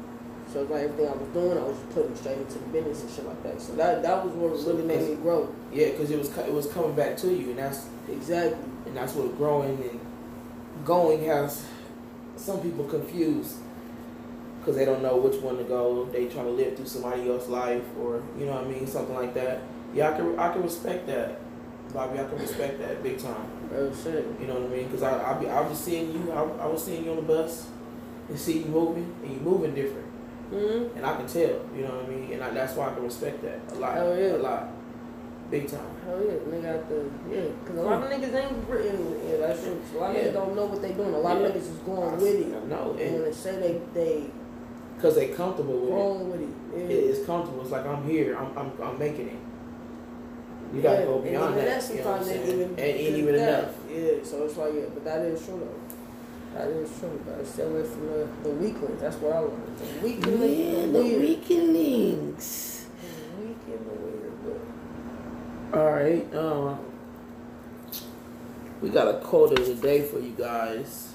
So 0.52 0.62
it's 0.62 0.72
like 0.72 0.84
everything 0.84 1.08
I 1.08 1.14
was 1.14 1.28
doing, 1.30 1.58
I 1.58 1.62
was 1.62 1.78
just 1.78 1.89
putting 1.91 2.16
straight 2.16 2.38
into 2.38 2.60
the 2.60 2.66
business 2.66 3.02
and 3.04 3.12
shit 3.12 3.26
like 3.26 3.43
that. 3.43 3.62
So 3.62 3.74
that 3.76 4.04
that 4.04 4.26
was 4.26 4.34
what 4.34 4.60
So 4.60 4.74
really 4.74 4.84
made 4.84 5.10
me 5.10 5.16
grow. 5.16 5.54
Yeah, 5.72 5.91
because 5.91 6.12
it 6.12 6.20
was 6.20 6.36
it 6.38 6.54
was 6.54 6.68
coming 6.68 6.93
back 6.93 7.18
to 7.18 7.28
you, 7.34 7.52
and 7.52 7.60
that's 7.60 7.88
Exactly. 8.10 8.58
and 8.86 8.97
that's 8.97 9.14
what 9.14 9.38
growing 9.38 9.78
and 9.89 9.99
going 10.86 11.24
has 11.26 11.66
some 12.36 12.60
people 12.62 12.86
confused 12.86 13.58
because 14.60 14.76
they 14.76 14.86
don't 14.86 15.02
know 15.02 15.18
which 15.18 15.41
one 15.41 15.58
to 15.58 15.64
go. 15.64 16.06
They 16.06 16.26
trying 16.26 16.45
to 16.45 16.52
live 16.52 16.76
through 16.76 16.86
somebody 16.88 17.30
else's 17.30 17.49
life, 17.49 17.84
or 17.99 18.22
you 18.38 18.45
know 18.45 18.54
what 18.54 18.66
I 18.66 18.68
mean, 18.68 18.88
something 18.88 19.16
like 19.16 19.34
that. 19.36 19.62
Yeah, 19.93 20.12
I 20.12 20.18
can 20.18 20.38
I 20.38 20.52
can 20.52 20.64
respect 20.64 21.08
that, 21.08 21.39
Bobby. 21.93 22.20
I 22.20 22.26
can 22.26 22.38
respect 22.38 22.80
that 22.80 23.02
big 23.02 23.18
time. 23.20 23.45
Real 23.72 23.95
shit. 23.95 24.26
You 24.39 24.47
know 24.47 24.56
what 24.56 24.72
I 24.72 24.76
mean? 24.76 24.86
Because 24.88 25.04
I 25.04 25.32
I 25.32 25.39
be 25.39 25.47
I 25.47 25.62
was 25.62 25.80
seeing 25.80 26.12
you. 26.14 26.32
I, 26.32 26.41
I 26.41 26.68
was 26.68 26.84
seeing 26.84 27.06
you 27.06 27.12
on 27.12 27.16
the 27.18 27.22
bus 27.24 27.68
and 28.30 28.38
see 28.39 28.60
you 28.60 28.66
moving, 28.66 29.14
and 29.24 29.34
you 29.34 29.39
moving 29.39 29.74
different, 29.76 30.06
Mm-hmm. 30.52 30.97
and 30.97 31.06
I 31.06 31.16
can 31.16 31.28
tell. 31.28 31.41
You 31.76 31.84
know 31.84 31.95
what 31.95 32.06
I 32.06 32.10
mean? 32.10 32.34
And 32.34 32.43
I, 32.43 32.49
that's 32.52 32.76
why 32.76 32.89
I 32.89 32.93
can 32.93 33.04
respect 33.04 33.41
that 33.43 33.60
a 33.72 33.76
lot, 33.80 33.93
Hell 33.95 34.18
yeah. 34.18 34.36
a 34.36 34.38
lot, 34.38 34.68
big 35.49 35.68
time. 35.68 35.80
Hell 36.06 36.20
yeah, 36.24 36.34
nigga 36.52 36.76
out 36.76 36.89
the 36.89 37.10
yeah. 37.34 37.43
Cause 37.66 37.78
a 37.78 37.82
lot 37.82 38.04
of 38.04 38.10
niggas 38.10 38.34
ain't 38.36 38.68
written. 38.70 39.16
Yeah, 39.30 39.38
that's 39.47 39.64
true. 39.64 39.82
A 39.95 39.97
lot 39.97 40.10
of 40.16 40.18
niggas 40.18 40.34
don't 40.34 40.56
know 40.56 40.66
what 40.66 40.82
they 40.82 40.91
doing. 40.91 41.14
A 41.14 41.18
lot 41.20 41.39
Yeah. 41.39 41.47
of 41.47 41.54
niggas 41.54 41.62
is 41.72 41.78
going 41.86 42.12
with 42.18 42.36
it. 42.47 42.56
I 42.56 42.66
know, 42.68 42.97
And 42.99 43.14
when 43.16 43.24
they 43.24 43.32
say 43.32 43.60
they 43.60 43.82
they 43.93 44.26
because 44.97 45.16
they 45.16 45.30
comfortable 45.30 45.80
with 45.80 46.41
it. 46.41 46.41
with 46.74 46.82
it. 46.82 46.89
Yeah. 46.91 47.12
is 47.12 47.26
comfortable. 47.26 47.62
It's 47.62 47.72
like 47.72 47.86
I'm 47.86 48.04
here. 48.08 48.36
I'm 48.38 48.56
I'm, 48.58 48.72
I'm 48.84 48.99
making 48.99 49.30
it. 49.30 49.36
You 50.76 50.82
gotta 50.82 50.99
Yeah, 50.99 51.06
go 51.06 51.16
and 51.16 51.24
beyond 51.24 51.54
even 51.56 51.66
that. 51.66 51.89
you 51.89 51.95
know 51.97 52.12
what 52.12 52.20
I'm 52.20 52.24
saying? 52.26 52.47
even 52.47 52.62
and 52.70 52.80
ain't 52.80 53.18
even 53.18 53.36
enough. 53.36 53.70
Yeah, 53.89 54.12
so 54.24 54.43
it's 54.45 54.58
like 54.58 54.74
yeah, 54.74 54.86
but 54.93 55.04
that 55.06 55.20
is 55.22 55.45
true 55.45 55.60
though. 55.60 55.81
True. 56.56 57.22
But 57.26 57.47
stay 57.47 57.64
away 57.64 57.84
from 57.84 58.08
the, 58.08 58.28
the 58.43 58.49
weaklings. 58.49 59.02
That's 59.02 59.16
what 59.18 59.34
I 59.34 59.39
learned. 59.39 59.78
The 59.78 59.86
weaklings, 60.06 60.41
Yeah, 60.60 60.82
the 60.86 60.91
the 60.91 61.18
weaklings. 61.20 62.86
The 63.02 63.41
weak 63.41 63.58
and 63.68 63.86
the 63.88 63.93
weird. 63.93 64.34
But 65.72 65.80
All 65.80 65.91
right. 65.91 66.36
Um, 66.36 66.80
we 68.82 68.89
got 68.89 69.08
a 69.08 69.20
quote 69.20 69.58
of 69.58 69.66
the 69.66 69.76
day 69.76 70.02
for 70.02 70.20
you 70.20 70.32
guys. 70.38 71.14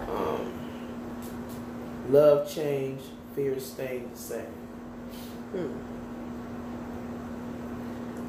Um, 0.00 0.52
love 2.10 2.48
change, 2.48 3.00
fear 3.34 3.58
staying 3.58 4.10
the 4.12 4.18
same. 4.18 4.46
hmm. 5.52 5.68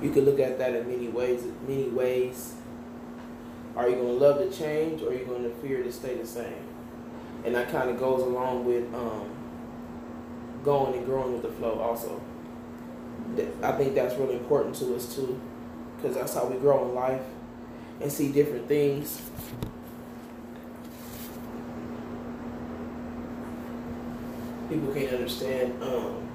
You 0.03 0.11
can 0.11 0.23
look 0.25 0.39
at 0.39 0.57
that 0.57 0.73
in 0.75 0.87
many 0.87 1.09
ways. 1.09 1.43
Many 1.67 1.89
ways. 1.89 2.55
Are 3.79 3.87
you 3.87 3.95
going 3.95 4.19
to 4.19 4.25
love 4.25 4.39
to 4.39 4.51
change, 4.51 5.01
or 5.01 5.11
are 5.11 5.13
you 5.13 5.23
going 5.23 5.43
to 5.43 5.49
fear 5.61 5.81
to 5.81 5.89
stay 5.89 6.15
the 6.15 6.27
same? 6.27 6.67
And 7.45 7.55
that 7.55 7.69
kind 7.69 7.89
of 7.89 7.97
goes 7.97 8.21
along 8.21 8.65
with 8.65 8.93
um, 8.93 9.29
going 10.65 10.95
and 10.95 11.05
growing 11.05 11.31
with 11.31 11.43
the 11.43 11.49
flow. 11.49 11.79
Also, 11.79 12.21
I 13.63 13.71
think 13.71 13.95
that's 13.95 14.15
really 14.15 14.35
important 14.35 14.75
to 14.75 14.93
us 14.97 15.15
too, 15.15 15.39
because 15.95 16.17
that's 16.17 16.33
how 16.33 16.45
we 16.47 16.57
grow 16.57 16.89
in 16.89 16.93
life 16.93 17.21
and 18.01 18.11
see 18.11 18.33
different 18.33 18.67
things. 18.67 19.21
People 24.67 24.93
can't 24.93 25.13
understand. 25.13 25.81
Um, 25.81 26.28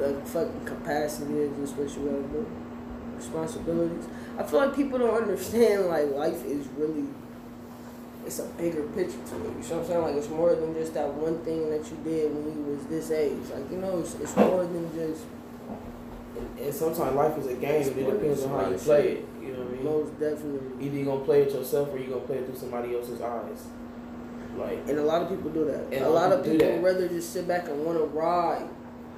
the 0.00 0.20
fucking 0.24 0.64
capacity 0.64 1.34
is 1.34 1.56
just 1.58 1.76
what 1.76 1.88
you 1.96 2.10
gotta 2.10 2.22
do. 2.28 2.46
Responsibilities. 3.16 4.06
I 4.38 4.42
feel 4.42 4.60
like 4.60 4.74
people 4.74 4.98
don't 4.98 5.14
understand 5.14 5.86
like 5.86 6.10
life 6.10 6.44
is 6.44 6.66
really 6.76 7.06
it's 8.26 8.38
a 8.38 8.46
bigger 8.56 8.82
picture 8.94 9.12
to 9.12 9.18
it. 9.18 9.28
You 9.28 9.36
know 9.36 9.54
what 9.54 9.72
I'm 9.72 9.86
saying? 9.86 10.02
Like 10.02 10.14
it's 10.14 10.28
more 10.28 10.54
than 10.54 10.74
just 10.74 10.94
that 10.94 11.12
one 11.12 11.38
thing 11.38 11.70
that 11.70 11.84
you 11.90 11.96
did 12.04 12.32
when 12.34 12.44
you 12.56 12.76
was 12.76 12.86
this 12.86 13.10
age. 13.10 13.38
Like, 13.52 13.70
you 13.70 13.78
know, 13.78 13.98
it's, 13.98 14.14
it's 14.16 14.36
more 14.36 14.64
than 14.64 14.92
just 14.94 15.24
And, 16.38 16.58
and 16.58 16.74
sometimes 16.74 17.14
life 17.16 17.36
is 17.38 17.46
a 17.46 17.54
game. 17.54 17.82
It 17.82 17.94
depends 17.94 18.42
on 18.44 18.50
how 18.50 18.70
you 18.70 18.76
play 18.76 19.08
it. 19.08 19.28
You 19.42 19.52
know 19.52 19.58
what 19.60 19.68
I 19.68 19.72
mean? 19.72 19.84
most 19.84 20.20
definitely. 20.20 20.86
Either 20.86 20.96
you're 20.96 21.06
gonna 21.06 21.24
play 21.24 21.42
it 21.42 21.52
yourself 21.52 21.92
or 21.92 21.98
you're 21.98 22.08
gonna 22.08 22.20
play 22.20 22.36
it 22.36 22.46
through 22.46 22.56
somebody 22.58 22.94
else's 22.94 23.20
eyes. 23.20 23.66
Like 24.56 24.88
And 24.88 24.98
a 24.98 25.04
lot 25.04 25.22
of 25.22 25.28
people 25.28 25.50
do 25.50 25.64
that. 25.66 25.92
And 25.92 26.04
a 26.04 26.10
lot 26.10 26.32
of 26.32 26.44
people 26.44 26.78
rather 26.80 27.08
just 27.08 27.32
sit 27.32 27.48
back 27.48 27.68
and 27.68 27.84
want 27.84 27.98
to 27.98 28.04
ride. 28.04 28.68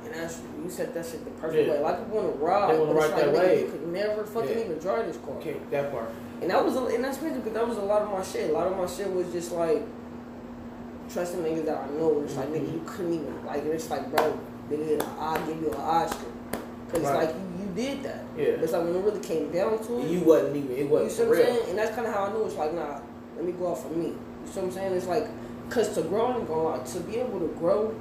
And 0.05 0.14
that's 0.14 0.40
you 0.62 0.68
said 0.70 0.92
that 0.94 1.07
shit 1.07 1.24
the 1.24 1.30
perfect 1.32 1.66
Yeah. 1.66 1.74
way. 1.74 1.78
A 1.78 1.82
lot 1.82 1.94
of 1.94 2.05
people 2.07 2.22
want 2.22 2.32
to 2.38 2.44
ride, 2.44 2.74
They 2.74 2.78
but 2.78 2.88
it's 2.88 2.94
ride 2.94 3.11
like 3.11 3.16
that 3.20 3.34
nigga, 3.34 3.38
way. 3.38 3.61
you 3.62 3.68
could 3.68 3.88
never 3.92 4.24
fucking 4.24 4.50
Yeah. 4.59 4.64
even 4.64 4.78
drive 4.78 5.07
this 5.07 5.16
car. 5.18 5.34
okay, 5.36 5.57
that 5.70 5.92
part. 5.92 6.09
And 6.40 6.50
that 6.50 6.64
was, 6.64 6.74
a, 6.76 6.84
and 6.86 7.05
that's 7.05 7.18
crazy 7.18 7.36
because 7.36 7.53
that 7.53 7.68
was 7.68 7.78
a 7.78 7.82
lot 7.82 8.03
of 8.03 8.11
my 8.11 8.22
shit. 8.22 8.50
A 8.50 8.53
lot 8.53 8.66
of 8.66 8.76
my 8.76 8.86
shit 8.86 9.12
was 9.12 9.30
just 9.32 9.53
like 9.53 9.82
trusting 11.12 11.40
niggas 11.42 11.64
that 11.66 11.76
I 11.84 11.86
know. 11.98 12.22
It's 12.24 12.36
like 12.36 12.48
nigga, 12.48 12.61
mm-hmm. 12.66 12.74
you 12.74 12.82
couldn't 12.86 13.12
even 13.14 13.46
like. 13.46 13.64
It's 13.64 13.90
like, 13.90 14.11
bro, 14.11 14.38
nigga, 14.70 15.07
I'll 15.18 15.46
give 15.46 15.61
you 15.61 15.68
an 15.70 15.76
Oscar 15.80 16.26
because 16.86 17.03
it's 17.03 17.11
Right. 17.11 17.26
like 17.26 17.34
you, 17.36 17.64
you 17.64 17.74
did 17.74 18.03
that. 18.05 18.24
Yeah. 18.36 18.44
It's 18.62 18.72
like 18.72 18.82
when 18.82 18.94
it 18.96 19.00
really 19.05 19.20
came 19.20 19.50
down 19.53 19.78
to 19.86 19.98
it, 20.00 20.09
You 20.09 20.20
wasn't 20.20 20.57
even. 20.57 20.76
It 20.76 20.88
wasn't 20.88 21.11
You 21.11 21.16
see 21.16 21.22
for 21.24 21.28
what 21.30 21.38
I'm 21.38 21.44
saying? 21.44 21.70
And 21.70 21.78
that's 21.78 21.94
kind 21.94 22.07
of 22.07 22.14
how 22.14 22.24
I 22.24 22.32
knew. 22.32 22.44
It's 22.44 22.57
like, 22.57 22.74
nah, 22.74 22.98
let 23.36 23.44
me 23.44 23.53
go 23.53 23.66
off 23.68 23.82
for 23.82 23.90
me. 23.90 24.07
You 24.09 24.16
see 24.46 24.61
what 24.61 24.64
I'm 24.66 24.70
saying? 24.72 24.92
It's 24.94 25.07
like, 25.07 25.26
cause 25.70 25.94
to 25.94 26.03
grow, 26.03 26.26
I'm 26.26 26.44
gonna 26.46 26.62
lie, 26.62 26.78
to 26.78 27.00
be 27.00 27.16
able 27.16 27.40
to 27.40 27.48
grow, 27.59 27.94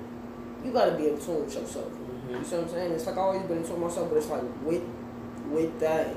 you 0.64 0.72
gotta 0.72 0.92
be 0.92 1.08
in 1.10 1.20
tune 1.20 1.44
with 1.46 1.56
yourself. 1.56 1.88
You 2.30 2.36
Mhm. 2.38 2.46
see 2.46 2.56
what 2.56 2.64
I'm 2.66 2.70
saying? 2.70 2.92
It's 2.94 3.06
like 3.08 3.18
I 3.18 3.22
always 3.22 3.42
been 3.44 3.58
in 3.58 3.64
tune 3.64 3.82
with 3.82 3.92
myself, 3.92 4.10
but 4.10 4.18
it's 4.18 4.30
like 4.30 4.44
with 4.66 4.84
with 5.52 5.80
that, 5.80 6.08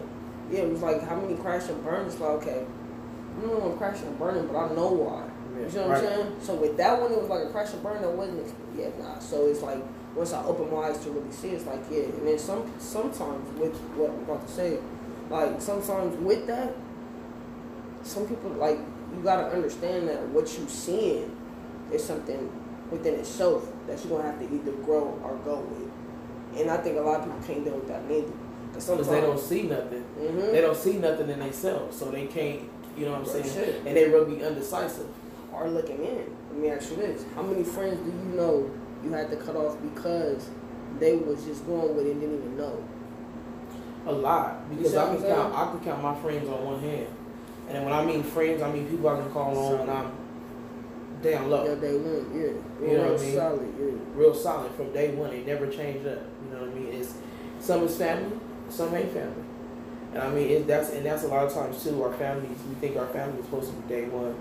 yeah, 0.51 0.61
it 0.61 0.71
was 0.71 0.83
like 0.83 1.03
how 1.03 1.17
many 1.17 1.35
crash 1.35 1.69
and 1.69 1.83
burn. 1.85 2.07
It's 2.07 2.21
like 2.21 2.31
okay, 2.43 2.65
I 3.39 3.41
don't 3.47 3.61
want 3.61 3.79
crash 3.79 4.01
and 4.03 4.19
burn, 4.19 4.47
but 4.47 4.57
I 4.57 4.69
know 4.75 4.89
why. 4.89 5.25
You 5.61 5.71
see 5.71 5.79
what 5.79 5.89
Right. 5.91 5.99
I'm 5.99 6.05
saying? 6.05 6.27
So 6.41 6.55
with 6.55 6.77
that 6.77 7.01
one, 7.01 7.13
it 7.13 7.21
was 7.21 7.29
like 7.31 7.45
a 7.45 7.51
crash 7.51 7.73
and 7.73 7.83
burn 7.83 8.03
that 8.03 8.11
wasn't 8.11 8.47
yeah 8.77 8.89
nah. 9.01 9.19
So 9.19 9.47
it's 9.47 9.63
like 9.63 9.79
once 10.15 10.33
I 10.33 10.45
open 10.45 10.71
my 10.71 10.89
eyes 10.89 10.99
to 11.05 11.11
really 11.11 11.31
see, 11.33 11.49
it's 11.51 11.67
like 11.67 11.81
yeah. 11.91 12.03
And 12.03 12.27
then 12.29 12.39
some 12.39 12.63
sometimes 12.79 13.59
with 13.59 13.75
what 13.97 14.11
I'm 14.11 14.19
about 14.25 14.47
to 14.47 14.53
say, 14.53 14.79
like 15.31 15.61
sometimes 15.61 16.17
with 16.19 16.47
that, 16.47 16.75
some 18.03 18.27
people 18.27 18.51
like 18.51 18.79
you 19.17 19.23
gotta 19.23 19.47
understand 19.49 20.09
that 20.09 20.21
what 20.29 20.47
you 20.59 20.67
seeing 20.69 21.35
is 21.93 22.05
something 22.05 22.51
within 22.91 23.15
itself 23.15 23.67
that 23.87 23.99
you're 24.05 24.17
gonna 24.19 24.31
have 24.31 24.41
to 24.41 24.55
either 24.55 24.73
grow 24.85 25.19
or 25.23 25.37
go 25.45 25.61
with. 25.61 26.61
And 26.61 26.71
I 26.71 26.77
think 26.79 26.99
a 26.99 27.01
lot 27.01 27.21
of 27.21 27.25
people 27.27 27.41
can't 27.47 27.65
deal 27.65 27.75
with 27.75 27.89
that 27.89 28.09
neither. 28.09 28.33
Cause 28.73 28.85
sometimes 28.85 29.09
they 29.09 29.21
don't 29.21 29.39
see 29.39 29.63
nothing. 29.63 30.05
Mhm. 30.19 30.53
They 30.53 30.61
don't 30.61 30.77
see 30.77 30.95
nothing 30.99 31.31
in 31.31 31.39
themselves, 31.39 31.97
so 31.97 32.07
they 32.11 32.27
can't. 32.27 32.61
You 32.97 33.07
know 33.07 33.13
what 33.13 33.21
I'm 33.21 33.27
saying? 33.27 33.45
shit. 33.45 33.83
And 33.87 33.97
they 33.97 34.09
will 34.09 34.25
be 34.25 34.43
undecisive. 34.45 35.07
are 35.53 35.69
looking 35.69 36.05
in. 36.05 36.25
Let 36.51 36.59
me 36.61 36.69
ask 36.69 36.91
you 36.91 36.97
this: 36.97 37.25
How 37.37 37.43
many 37.43 37.63
friends 37.63 37.99
do 38.01 38.11
you 38.11 38.37
know 38.37 38.69
you 39.05 39.13
had 39.13 39.31
to 39.31 39.37
cut 39.37 39.55
off 39.55 39.77
because 39.81 40.49
they 40.99 41.15
was 41.15 41.45
just 41.45 41.65
going 41.65 41.95
with 41.95 42.07
it 42.07 42.13
and 42.13 42.21
didn't 42.21 42.39
even 42.39 42.57
know? 42.57 42.83
A 44.07 44.13
lot 44.13 44.69
because 44.69 44.97
I 44.97 45.15
can 45.15 45.25
count. 45.25 45.55
I 45.55 45.71
can 45.71 45.81
count 45.81 46.03
my 46.03 46.15
friends 46.17 46.49
on 46.49 46.65
one 46.65 46.81
hand. 46.81 47.07
And 47.69 47.85
when 47.85 47.95
I 47.95 48.05
mean 48.05 48.23
friends, 48.25 48.63
I 48.63 48.71
mean 48.71 48.87
people 48.87 49.09
I 49.09 49.17
can 49.21 49.31
call 49.31 49.57
on 49.57 49.79
when 49.79 49.91
I'm 49.91 50.11
down 51.25 51.51
low. 51.51 51.65
Yeah, 51.67 51.75
they 51.75 51.97
went. 51.97 52.29
Yeah, 52.35 52.41
You 52.43 52.97
know 52.97 53.05
real 53.05 53.13
what 53.13 53.21
I 53.21 53.25
mean? 53.25 53.35
solid. 53.35 53.75
Yeah. 53.81 53.93
real 54.15 54.35
solid 54.35 54.73
from 54.73 54.93
day 54.93 55.11
one. 55.15 55.31
They 55.31 55.43
never 55.43 55.67
changed 55.67 56.07
up. 56.07 56.21
You 56.45 56.51
know 56.55 56.61
what 56.67 56.71
I 56.71 56.75
mean? 56.79 56.93
It's 56.93 57.15
some 57.61 57.83
is 57.85 57.97
family, 57.97 58.39
some 58.69 58.95
ain't 58.95 59.11
family. 59.13 59.43
And 60.13 60.23
I 60.23 60.31
mean 60.31 60.49
it, 60.51 60.67
that's 60.67 60.91
and 60.91 61.05
that's 61.05 61.25
a 61.25 61.29
lot 61.29 61.45
of 61.47 61.53
times 61.53 61.83
too. 61.83 62.03
Our 62.05 62.13
families, 62.13 62.59
we 62.69 62.75
think 62.77 62.97
our 62.97 63.07
family 63.09 63.39
is 63.41 63.47
supposed 63.47 63.71
to 63.71 63.77
be 63.77 63.89
day 63.89 64.05
one 64.07 64.37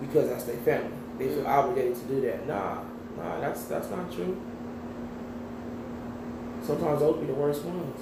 because 0.00 0.28
that's 0.28 0.44
their 0.44 0.56
family. 0.56 0.90
They 1.18 1.28
feel 1.28 1.44
Mm. 1.44 1.48
obligated 1.48 1.94
to 1.96 2.02
do 2.06 2.20
that. 2.22 2.46
Nah, 2.48 2.78
nah, 3.16 3.40
that's 3.40 3.64
that's 3.64 3.90
not 3.90 4.10
true. 4.12 4.36
Sometimes 6.62 7.00
those 7.00 7.16
be 7.20 7.26
the 7.26 7.34
worst 7.34 7.64
ones. 7.64 8.00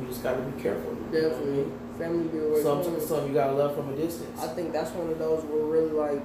You 0.00 0.06
just 0.08 0.22
gotta 0.22 0.40
be 0.42 0.60
careful. 0.62 0.96
you 1.12 1.20
know 1.22 1.72
what 2.02 2.10
I 2.10 2.12
Definitely, 2.12 2.18
mean? 2.18 2.30
family 2.30 2.38
be 2.40 2.52
away 2.52 2.62
Some 2.62 2.82
from 2.84 3.00
some 3.06 3.28
you 3.28 3.34
gotta 3.34 3.52
love 3.52 3.74
from 3.76 3.92
a 3.92 3.96
distance. 3.96 4.40
I 4.42 4.48
think 4.48 4.72
that's 4.72 4.90
one 4.92 5.10
of 5.10 5.18
those 5.18 5.44
where 5.44 5.62
really 5.64 5.90
like, 5.90 6.22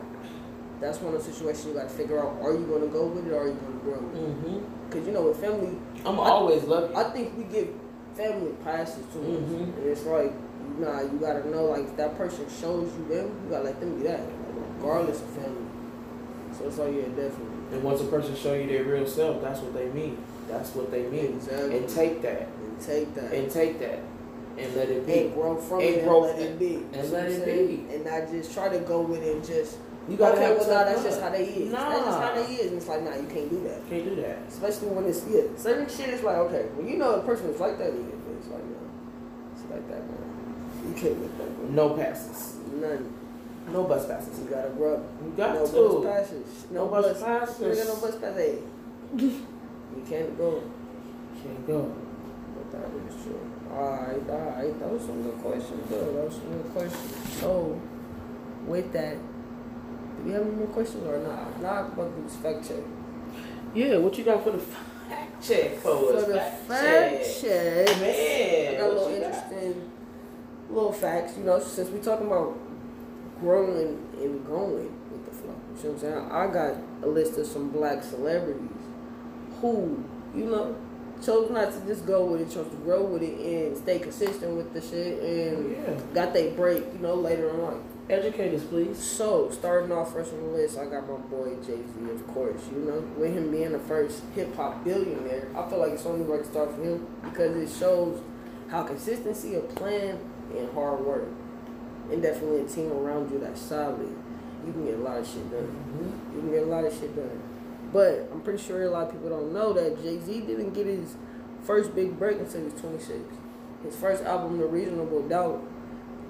that's 0.81 0.99
one 1.01 1.13
of 1.15 1.25
the 1.25 1.31
situations 1.31 1.65
you 1.65 1.73
got 1.73 1.89
to 1.89 1.95
figure 1.95 2.19
out: 2.19 2.37
Are 2.41 2.53
you 2.53 2.65
going 2.65 2.81
to 2.81 2.87
go 2.87 3.07
with 3.07 3.25
it 3.27 3.31
or 3.33 3.43
are 3.43 3.47
you 3.47 3.53
going 3.55 3.73
to 3.73 3.83
grow 3.85 3.99
with 3.99 4.15
it? 4.15 4.27
hmm 4.27 4.57
Because 4.89 5.07
you 5.07 5.13
know, 5.13 5.23
with 5.23 5.39
family, 5.41 5.77
I'm 6.05 6.19
I- 6.19 6.29
always 6.29 6.63
love. 6.65 6.93
I 6.95 7.09
think 7.11 7.35
we 7.37 7.45
give 7.45 7.69
family 8.15 8.51
passes 8.63 9.03
too 9.13 9.21
much, 9.21 9.41
Mhm. 9.41 9.77
and 9.77 9.85
it's 9.85 10.05
like, 10.05 10.33
nah, 10.79 11.01
you 11.01 11.17
gotta 11.19 11.49
know 11.49 11.65
like 11.65 11.83
if 11.85 11.97
that 11.97 12.17
person 12.17 12.45
shows 12.49 12.89
you 12.97 13.05
them, 13.15 13.31
you 13.43 13.49
gotta 13.49 13.65
let 13.65 13.79
them 13.79 13.95
be 13.97 14.03
that, 14.07 14.19
like, 14.21 14.33
regardless 14.77 15.21
of 15.21 15.27
family. 15.29 15.65
So 16.57 16.65
it's 16.67 16.77
like, 16.77 16.93
yeah, 16.93 17.01
definitely. 17.13 17.57
And 17.73 17.83
once 17.83 18.01
a 18.01 18.05
person 18.05 18.35
show 18.35 18.53
you 18.53 18.65
their 18.67 18.83
real 18.83 19.05
self, 19.05 19.41
that's 19.41 19.59
what 19.59 19.73
they 19.73 19.87
mean. 19.89 20.17
That's 20.49 20.73
what 20.73 20.89
they 20.91 21.03
mean. 21.03 21.35
Exactly. 21.35 21.77
And 21.77 21.89
take 21.89 22.21
that. 22.21 22.47
And 22.63 22.81
take 22.81 23.13
that. 23.15 23.31
And 23.33 23.51
take 23.51 23.79
that. 23.79 23.99
And 24.57 24.75
let 24.75 24.89
it 24.89 24.97
and 24.97 25.05
be. 25.05 25.29
grow 25.35 25.55
from 25.57 25.79
And 25.79 25.89
it 25.89 26.03
grow 26.03 26.23
and 26.25 26.39
let 26.39 26.49
it 26.49 26.59
be. 26.59 26.75
and 26.97 27.11
let 27.11 27.29
it 27.29 27.45
be. 27.45 27.93
And 27.93 28.05
not 28.05 28.29
just 28.31 28.53
try 28.53 28.69
to 28.69 28.79
go 28.79 29.01
with 29.01 29.21
it 29.21 29.35
and 29.35 29.45
just 29.45 29.77
You 30.09 30.17
gotta 30.17 30.35
okay, 30.35 30.43
have 30.45 30.57
well, 30.57 30.65
tough 30.67 30.85
that's 30.87 31.03
just 31.03 31.21
how 31.21 31.29
they 31.29 31.45
is. 31.45 31.71
Nah. 31.71 31.89
That's 31.89 32.05
just 32.05 32.19
how 32.21 32.33
they 32.35 32.53
is. 32.55 32.67
And 32.71 32.77
it's 32.77 32.87
like, 32.87 33.01
nah, 33.03 33.15
you 33.15 33.27
can't 33.27 33.49
do 33.49 33.61
that. 33.69 33.87
Can't 33.89 34.05
do 34.05 34.15
that. 34.21 34.39
Especially 34.47 34.87
when 34.89 35.05
it's 35.05 35.23
yeah, 35.27 35.41
certain 35.57 35.87
shit 35.89 36.09
is 36.09 36.23
like 36.23 36.37
okay, 36.37 36.67
when 36.75 36.87
you 36.87 36.97
know 36.97 37.15
a 37.15 37.21
person 37.23 37.49
is 37.49 37.59
like 37.59 37.77
that, 37.77 37.89
it's 37.93 38.47
like 38.47 38.63
no, 38.63 38.77
it's 39.53 39.65
like 39.69 39.87
that, 39.89 40.01
man. 40.07 40.23
You 40.87 40.93
can't 40.93 41.19
make 41.21 41.37
that. 41.37 41.57
Bro. 41.57 41.67
No 41.69 41.89
passes. 41.95 42.55
None. 42.73 43.13
No 43.73 43.83
bus 43.83 44.07
passes. 44.07 44.39
You 44.39 44.45
gotta 44.45 44.69
rub. 44.69 45.03
You 45.23 45.33
got 45.35 45.53
no 45.55 45.67
to. 45.67 45.99
bus 46.01 46.05
passes. 46.05 46.65
No 46.71 46.87
bus 46.87 47.21
passes. 47.21 47.59
You 47.59 47.83
got 47.83 47.93
no 47.93 48.01
bus 48.01 48.15
passes. 48.17 48.59
You 49.97 50.03
can't 50.07 50.37
go. 50.37 50.61
You 50.61 51.41
Can't 51.43 51.65
go. 51.67 51.95
But 52.55 52.71
that 52.71 52.89
is 53.09 53.23
true. 53.23 53.51
Alright, 53.71 54.29
alright. 54.29 54.79
That 54.79 54.89
was 54.91 55.01
some 55.03 55.21
good 55.23 55.37
questions, 55.41 55.89
though. 55.89 56.13
That 56.13 56.25
was 56.25 56.33
some 56.35 56.51
good 56.61 56.71
questions. 56.73 57.33
So, 57.39 57.79
with 58.65 58.91
that, 58.93 59.15
do 60.17 60.23
we 60.23 60.31
have 60.31 60.41
any 60.41 60.51
more 60.51 60.67
questions 60.67 61.05
or 61.07 61.19
not? 61.19 61.61
Not 61.61 61.93
about 61.93 62.23
this 62.23 62.35
fact 62.37 62.67
check. 62.67 62.83
Yeah, 63.73 63.97
what 63.97 64.17
you 64.17 64.23
got 64.23 64.43
for 64.43 64.51
the 64.51 64.59
fact 64.59 65.43
check 65.45 65.77
for 65.77 65.89
us? 66.15 66.25
For 66.25 66.31
the 66.31 66.39
fact 66.39 67.41
check, 67.41 67.89
I 67.89 67.99
Man, 67.99 68.77
got 68.79 68.89
a 68.89 68.93
little 68.93 69.11
you 69.13 69.19
got? 69.19 69.27
interesting 69.27 69.91
little 70.69 70.91
facts. 70.91 71.37
You 71.37 71.43
know, 71.43 71.59
since 71.59 71.89
we're 71.89 72.03
talking 72.03 72.27
about 72.27 72.57
growing 73.39 73.99
and 74.19 74.45
going 74.47 74.91
with 75.11 75.25
the 75.25 75.31
flow, 75.31 75.55
you 75.73 75.79
see 75.81 75.87
what 75.89 75.93
I'm 75.93 75.99
saying? 75.99 76.31
I 76.31 76.47
got 76.47 76.75
a 77.03 77.07
list 77.07 77.37
of 77.37 77.45
some 77.45 77.69
black 77.69 78.03
celebrities 78.03 78.69
who, 79.61 80.03
you 80.35 80.45
know, 80.45 80.75
chose 81.23 81.49
not 81.49 81.71
to 81.73 81.79
just 81.87 82.05
go 82.05 82.25
with 82.25 82.41
it, 82.41 82.51
chose 82.53 82.69
to 82.69 82.75
grow 82.77 83.03
with 83.03 83.23
it 83.23 83.39
and 83.39 83.77
stay 83.77 83.99
consistent 83.99 84.55
with 84.55 84.73
the 84.73 84.81
shit 84.81 85.21
and 85.21 85.71
Yeah. 85.71 85.99
got 86.13 86.33
they 86.33 86.51
break, 86.51 86.83
you 86.93 86.99
know, 86.99 87.15
later 87.15 87.49
in 87.49 87.61
life. 87.63 87.77
Educate 88.09 88.53
us, 88.55 88.63
please. 88.63 88.97
So, 88.97 89.49
starting 89.49 89.91
off 89.91 90.13
first 90.13 90.31
on 90.33 90.39
the 90.39 90.57
list, 90.57 90.77
I 90.77 90.85
got 90.85 91.09
my 91.09 91.17
boy 91.17 91.55
Jay 91.55 91.75
Z, 91.75 92.09
of 92.09 92.25
course. 92.27 92.61
You 92.73 92.79
know, 92.89 93.03
with 93.17 93.33
him 93.33 93.51
being 93.51 93.73
the 93.73 93.79
first 93.79 94.21
hip 94.33 94.55
hop 94.55 94.83
billionaire, 94.85 95.47
I 95.55 95.69
feel 95.69 95.79
like 95.79 95.91
it's 95.91 96.05
only 96.05 96.23
right 96.23 96.41
to 96.41 96.49
start 96.49 96.73
for 96.73 96.81
him 96.81 97.05
because 97.23 97.55
it 97.57 97.69
shows 97.77 98.21
how 98.69 98.83
consistency 98.83 99.55
of 99.55 99.67
plan 99.75 100.19
and 100.57 100.71
hard 100.73 101.05
work, 101.05 101.27
and 102.09 102.21
definitely 102.21 102.61
a 102.61 102.65
team 102.65 102.91
around 102.93 103.29
you 103.29 103.39
that's 103.39 103.59
solid, 103.59 104.07
you 104.65 104.71
can 104.71 104.85
get 104.85 104.95
a 104.95 105.01
lot 105.01 105.17
of 105.17 105.27
shit 105.27 105.49
done. 105.51 105.63
Mm-hmm. 105.63 106.35
You 106.35 106.41
can 106.41 106.51
get 106.51 106.63
a 106.63 106.65
lot 106.67 106.85
of 106.85 106.93
shit 106.93 107.13
done. 107.15 107.41
But 107.93 108.29
I'm 108.31 108.41
pretty 108.41 108.61
sure 108.61 108.83
a 108.83 108.89
lot 108.89 109.07
of 109.07 109.11
people 109.13 109.29
don't 109.29 109.53
know 109.53 109.73
that 109.73 110.01
Jay 110.01 110.19
Z 110.19 110.41
didn't 110.41 110.73
get 110.73 110.85
his 110.85 111.15
first 111.63 111.95
big 111.95 112.17
break 112.19 112.39
until 112.39 112.61
he 112.61 112.65
was 112.65 112.81
26. 112.81 113.19
His 113.83 113.95
first 113.95 114.23
album, 114.23 114.57
The 114.57 114.65
Reasonable 114.65 115.27
Doubt, 115.27 115.63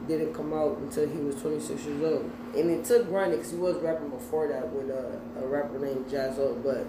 didn't 0.08 0.34
come 0.34 0.54
out 0.54 0.78
until 0.78 1.08
he 1.08 1.18
was 1.20 1.36
26 1.42 1.86
years 1.86 2.04
old. 2.04 2.32
And 2.56 2.70
it 2.70 2.86
took 2.86 3.08
grinding 3.08 3.40
because 3.40 3.52
he 3.52 3.58
was 3.58 3.78
rapping 3.78 4.10
before 4.10 4.48
that 4.48 4.72
with 4.72 4.90
uh, 4.90 5.44
a 5.44 5.48
rapper 5.48 5.80
named 5.80 6.06
Jaz-O, 6.08 6.56
but 6.64 6.86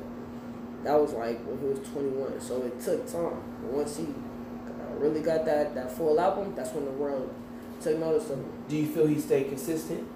that 0.84 1.00
was 1.00 1.12
like 1.12 1.40
when 1.46 1.58
he 1.58 1.66
was 1.66 1.88
21. 1.88 2.40
So 2.40 2.62
it 2.62 2.80
took 2.80 3.10
time. 3.10 3.42
But 3.62 3.72
once 3.72 3.96
he 3.96 4.06
really 4.98 5.20
got 5.20 5.44
that, 5.46 5.74
that 5.74 5.90
full 5.90 6.20
album, 6.20 6.54
that's 6.54 6.72
when 6.72 6.84
the 6.84 6.90
world 6.92 7.32
took 7.80 7.98
notice 7.98 8.30
of 8.30 8.38
him. 8.38 8.52
Do 8.68 8.76
you 8.76 8.86
feel 8.86 9.06
he 9.06 9.20
stayed 9.20 9.48
consistent? 9.48 10.06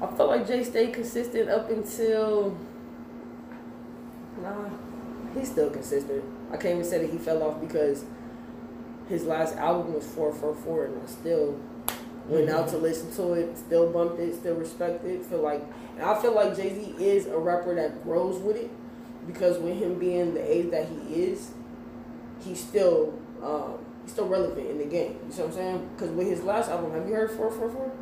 I 0.00 0.06
felt 0.06 0.28
like 0.28 0.46
Jay 0.46 0.62
stayed 0.62 0.94
consistent 0.94 1.48
up 1.48 1.70
until. 1.70 2.56
Nah, 4.42 4.70
he's 5.34 5.50
still 5.50 5.70
consistent. 5.70 6.24
I 6.50 6.56
can't 6.56 6.74
even 6.74 6.84
say 6.84 6.98
that 6.98 7.10
he 7.10 7.18
fell 7.18 7.42
off 7.42 7.60
because 7.60 8.04
his 9.08 9.24
last 9.24 9.56
album 9.56 9.94
was 9.94 10.06
444 10.06 10.84
and 10.86 11.02
I 11.02 11.06
still 11.06 11.60
went 12.26 12.50
out 12.50 12.68
to 12.68 12.78
listen 12.78 13.10
to 13.16 13.32
it, 13.34 13.56
still 13.56 13.90
bumped 13.90 14.20
it, 14.20 14.34
still 14.34 14.54
respect 14.54 15.04
it. 15.04 15.24
Feel 15.24 15.42
like, 15.42 15.64
and 15.96 16.04
I 16.04 16.20
feel 16.20 16.34
like 16.34 16.56
Jay 16.56 16.74
Z 16.74 17.04
is 17.04 17.26
a 17.26 17.38
rapper 17.38 17.74
that 17.74 18.02
grows 18.02 18.40
with 18.40 18.56
it 18.56 18.70
because 19.26 19.58
with 19.58 19.78
him 19.78 19.98
being 19.98 20.34
the 20.34 20.56
age 20.56 20.70
that 20.70 20.88
he 20.88 21.14
is, 21.14 21.52
he's 22.40 22.60
still. 22.60 23.18
Um, 23.42 23.78
He's 24.08 24.14
still 24.14 24.26
relevant 24.26 24.70
in 24.70 24.78
the 24.78 24.86
game. 24.86 25.18
You 25.26 25.30
see 25.30 25.42
what 25.42 25.48
I'm 25.48 25.54
saying? 25.54 25.90
Because 25.94 26.10
with 26.12 26.26
his 26.28 26.42
last 26.42 26.70
album, 26.70 26.92
have 26.92 27.06
you 27.06 27.14
heard 27.14 27.30
444? 27.30 27.92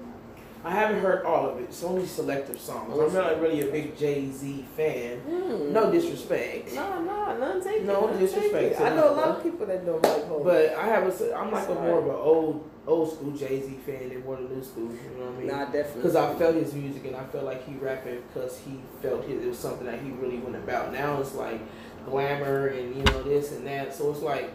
I 0.67 0.71
haven't 0.71 1.01
heard 1.01 1.25
all 1.25 1.49
of 1.49 1.61
it. 1.61 1.67
It's 1.69 1.85
only 1.85 2.05
selective 2.05 2.61
songs. 2.61 2.93
I'm 2.99 3.15
not 3.15 3.41
really 3.41 3.61
a 3.61 3.71
big 3.71 3.97
Jay 3.97 4.29
Z 4.33 4.65
fan. 4.77 5.21
Hmm. 5.21 5.73
No 5.73 5.93
disrespect. 5.93 6.75
No, 6.75 7.05
no, 7.05 7.39
none 7.39 7.63
taken. 7.63 7.87
No 7.87 8.09
none 8.09 8.19
disrespect 8.19 8.77
taken. 8.77 8.85
I 8.85 8.97
know 8.97 9.13
a 9.13 9.15
lot 9.15 9.29
of 9.29 9.43
people 9.45 9.65
that 9.67 9.87
don't 9.87 10.03
like 10.03 10.27
Hov. 10.27 10.43
But 10.43 10.75
I 10.75 10.87
have 10.89 11.07
a, 11.07 11.35
I'm 11.37 11.53
like 11.53 11.69
a 11.69 11.75
more 11.75 12.01
of 12.01 12.07
an 12.07 12.17
old 12.17 12.69
old 12.85 13.13
school 13.13 13.31
Jay 13.31 13.63
Z 13.63 13.77
fan 13.87 14.09
than 14.09 14.25
more 14.25 14.35
the 14.35 14.43
new 14.43 14.65
school. 14.65 14.91
You 14.91 15.19
know 15.19 15.27
what 15.27 15.35
I 15.35 15.39
mean? 15.39 15.47
nah, 15.47 15.65
definitely. 15.67 16.03
Because 16.03 16.17
I 16.17 16.35
felt 16.35 16.57
his 16.57 16.75
music 16.75 17.05
and 17.07 17.15
I 17.15 17.23
felt 17.27 17.45
like 17.45 17.65
he 17.65 17.77
rapping 17.77 18.25
because 18.35 18.59
he 18.59 18.81
felt 19.01 19.25
his, 19.25 19.45
it 19.45 19.49
was 19.49 19.59
something 19.59 19.87
that 19.87 20.01
he 20.01 20.11
really 20.11 20.39
went 20.39 20.57
about. 20.57 20.93
Now 20.93 21.21
it's 21.21 21.37
like 21.37 21.61
glamour 22.07 22.67
and 22.67 22.97
you 22.97 23.05
know 23.05 23.23
this 23.23 23.53
and 23.53 23.65
that. 23.69 23.95
So 23.95 24.11
it's 24.11 24.21
like 24.21 24.51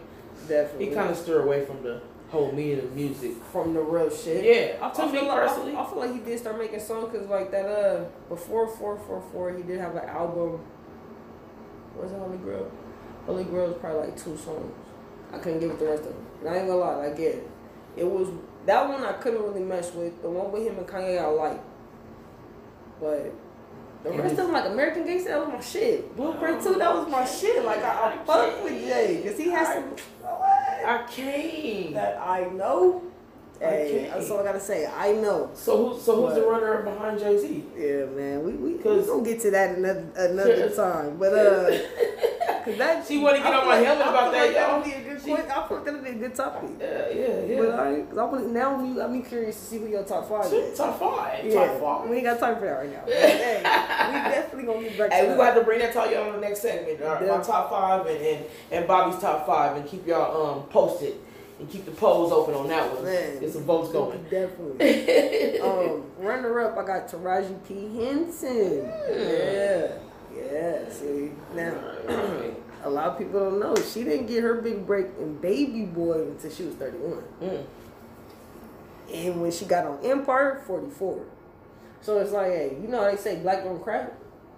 definitely 0.46 0.90
he 0.90 0.94
kind 0.94 1.08
of 1.08 1.16
stir 1.16 1.42
away 1.42 1.64
from 1.64 1.82
the 1.82 2.02
whole 2.32 2.50
meaning 2.50 2.78
of 2.78 2.92
music. 2.96 3.32
from 3.52 3.74
the 3.74 3.80
real 3.80 4.10
shit. 4.10 4.42
Yeah, 4.42 4.84
I, 4.84 4.90
feel 4.90 5.06
like, 5.28 5.48
personally. 5.48 5.76
I, 5.76 5.82
I 5.82 5.86
feel 5.86 5.98
like 5.98 6.14
he 6.14 6.20
did 6.20 6.38
start 6.38 6.58
making 6.58 6.80
songs 6.80 7.12
because 7.12 7.28
like 7.28 7.50
that 7.50 7.66
uh 7.66 8.04
before 8.30 8.66
four 8.66 8.98
four 8.98 9.22
four 9.30 9.52
he 9.54 9.62
did 9.62 9.78
have 9.78 9.94
an 9.96 10.08
album. 10.08 10.58
What 11.94 12.04
was 12.04 12.12
it 12.12 12.18
Holy 12.18 12.38
Grail? 12.38 12.72
Holy 13.26 13.44
Grail 13.44 13.68
was 13.68 13.76
probably 13.76 14.08
like 14.08 14.16
two 14.16 14.36
songs. 14.36 14.72
I 15.30 15.38
couldn't 15.38 15.60
give 15.60 15.70
it 15.72 15.78
the 15.78 15.84
rest 15.84 16.04
of 16.04 16.08
them. 16.08 16.26
And 16.40 16.48
I 16.48 16.56
ain't 16.56 16.66
gonna 16.68 16.80
lie, 16.80 17.06
I 17.06 17.10
get 17.10 17.34
it. 17.36 17.50
It 17.96 18.04
was 18.04 18.28
that 18.64 18.88
one 18.88 19.04
I 19.04 19.12
couldn't 19.12 19.42
really 19.42 19.62
mess 19.62 19.92
with. 19.92 20.22
The 20.22 20.30
one 20.30 20.50
with 20.50 20.66
him 20.66 20.78
and 20.78 20.86
Kanye 20.88 21.22
I 21.22 21.26
like. 21.26 21.60
But 22.98 23.30
the 24.04 24.10
And 24.10 24.18
rest 24.20 24.32
of 24.32 24.38
them, 24.38 24.52
like 24.52 24.64
American 24.64 25.04
Gangster, 25.04 25.30
that 25.30 25.40
was 25.40 25.48
my 25.48 25.60
shit. 25.60 26.16
Blueprint 26.16 26.62
2, 26.62 26.74
that 26.74 26.94
was 26.94 27.08
my 27.08 27.24
shit. 27.24 27.62
Like, 27.64 27.82
I, 27.84 28.14
I 28.14 28.24
fuck 28.24 28.64
with 28.64 28.72
Jay. 28.72 29.20
Because 29.22 29.38
he 29.38 29.50
has 29.50 29.68
some. 29.68 29.94
I 30.84 31.02
can't. 31.04 31.94
That 31.94 32.20
I 32.20 32.44
know. 32.50 33.11
Hey, 33.62 33.86
Okay. 34.08 34.10
that's 34.12 34.30
all 34.30 34.40
I 34.40 34.44
gotta 34.44 34.60
say. 34.60 34.86
I 34.86 35.12
know. 35.12 35.50
So 35.54 35.90
who 35.94 36.00
so 36.00 36.26
who's 36.26 36.34
the 36.34 36.42
runner 36.46 36.78
up 36.78 36.84
behind 36.84 37.18
Jay 37.20 37.38
Z? 37.38 37.64
Yeah, 37.76 38.06
man. 38.06 38.44
We 38.44 38.52
we 38.52 38.72
we 38.74 38.78
gonna 38.82 39.22
get 39.24 39.40
to 39.42 39.50
that 39.52 39.76
another 39.78 40.04
another 40.16 40.68
time. 40.70 41.16
But 41.16 41.32
uh, 41.32 41.70
cause 42.64 42.76
that 42.78 43.06
She 43.06 43.18
wanna 43.18 43.38
get 43.38 43.46
I 43.46 43.58
on 43.60 43.66
my 43.66 43.76
like- 43.76 43.86
helmet 43.86 44.06
about 44.08 44.32
that, 44.32 44.46
like 44.46 44.56
y'all. 44.56 44.80
That'd 44.80 44.84
be 44.84 44.90
a 45.08 45.12
good 45.14 45.22
She- 45.22 45.28
point. 45.30 45.48
I 45.50 45.68
like 45.68 45.84
that'd 45.84 46.02
be 46.04 46.10
a 46.10 46.14
good 46.14 46.34
topic. 46.34 46.70
Yeah, 46.80 47.08
yeah, 47.10 47.44
yeah. 47.44 47.58
But 47.60 47.70
I, 47.78 48.00
cause 48.02 48.18
I 48.18 48.24
want 48.24 48.50
now 48.52 48.94
got 48.94 49.12
me 49.12 49.22
curious 49.22 49.54
to 49.56 49.62
see 49.64 49.78
who 49.78 49.86
your 49.86 50.02
top 50.02 50.28
five 50.28 50.52
is. 50.52 50.76
Top 50.76 50.98
five. 50.98 51.44
Yeah, 51.44 51.66
Top 51.66 51.80
five. 52.00 52.08
we 52.10 52.16
ain't 52.16 52.24
got 52.24 52.40
time 52.40 52.56
for 52.56 52.64
that 52.66 52.72
right 52.72 52.90
now. 52.92 53.02
But, 53.06 53.14
hey, 53.14 53.58
we 54.08 54.34
definitely 54.34 54.64
gonna 54.66 54.82
get 54.88 54.98
back 54.98 55.10
to 55.10 55.14
Hey, 55.16 55.22
we 55.22 55.28
that. 55.28 55.36
gonna 55.36 55.50
have 55.50 55.58
to 55.58 55.64
bring 55.64 55.78
that 55.78 55.92
to 55.92 56.10
y'all 56.12 56.26
on 56.28 56.32
the 56.34 56.40
next 56.40 56.60
segment. 56.62 57.00
All 57.02 57.14
right, 57.14 57.24
Yeah. 57.26 57.36
My 57.38 57.42
top 57.44 57.70
five 57.70 58.06
and, 58.06 58.18
and 58.26 58.44
and 58.72 58.86
Bobby's 58.88 59.20
top 59.20 59.46
five, 59.46 59.76
and 59.76 59.86
keep 59.88 60.04
y'all 60.06 60.56
um 60.58 60.62
posted 60.64 61.14
and 61.62 61.70
keep 61.70 61.84
the 61.84 61.92
polls 61.92 62.32
open 62.32 62.54
on 62.54 62.66
that 62.68 62.92
one. 62.92 63.04
Man. 63.04 63.38
Get 63.38 63.52
some 63.52 63.62
votes 63.62 63.92
going. 63.92 64.20
Definitely. 64.24 65.60
um, 65.60 66.04
runner 66.18 66.60
up, 66.60 66.76
I 66.76 66.84
got 66.84 67.08
Taraji 67.08 67.56
P 67.66 68.04
Henson. 68.04 68.84
Yeah, 69.08 69.92
yeah. 70.34 70.88
See 70.90 71.30
now. 71.54 71.74
A 72.84 72.90
lot 72.90 73.06
of 73.10 73.18
people 73.18 73.38
don't 73.38 73.60
know 73.60 73.76
she 73.76 74.02
didn't 74.02 74.26
get 74.26 74.42
her 74.42 74.60
big 74.60 74.84
break 74.84 75.06
in 75.20 75.36
Baby 75.36 75.84
Boy 75.84 76.22
until 76.22 76.50
she 76.50 76.64
was 76.64 76.74
31. 76.74 77.22
Mm. 77.40 77.64
And 79.14 79.40
when 79.40 79.52
she 79.52 79.66
got 79.66 79.86
on 79.86 80.04
Empire, 80.04 80.60
44. 80.66 81.24
So 82.00 82.18
it's 82.18 82.32
like, 82.32 82.48
hey, 82.48 82.76
you 82.82 82.88
know 82.88 83.04
how 83.04 83.10
they 83.12 83.16
say 83.16 83.36
black 83.36 83.62
don't 83.62 83.80
crack? 83.80 84.12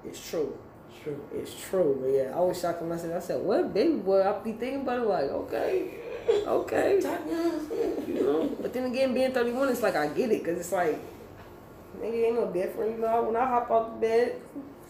It's 0.06 0.26
true. 0.30 0.56
True. 1.02 1.22
It's 1.34 1.54
true. 1.68 1.98
But 2.00 2.06
yeah, 2.08 2.34
I 2.34 2.40
was 2.40 2.58
shocked 2.58 2.80
when 2.80 2.92
I 2.92 2.96
said, 2.96 3.14
I 3.14 3.20
said, 3.20 3.42
what 3.42 3.74
Baby 3.74 3.96
Boy? 3.96 4.26
I 4.26 4.32
be 4.42 4.52
thinking 4.52 4.80
about 4.80 5.02
it 5.02 5.06
like, 5.06 5.24
okay, 5.24 5.98
okay. 6.28 6.96
You 8.08 8.14
know? 8.22 8.56
But 8.60 8.72
then 8.72 8.84
again, 8.84 9.14
being 9.14 9.32
31, 9.32 9.68
it's 9.70 9.82
like, 9.82 9.96
I 9.96 10.06
get 10.08 10.30
it. 10.30 10.42
Because 10.44 10.58
it's 10.58 10.72
like, 10.72 10.98
nigga 12.00 12.26
ain't 12.28 12.34
no 12.36 12.52
different. 12.52 12.92
You 12.92 12.98
know, 12.98 13.22
when 13.24 13.36
I 13.36 13.46
hop 13.46 13.70
out 13.70 14.00
the 14.00 14.06
bed, 14.06 14.40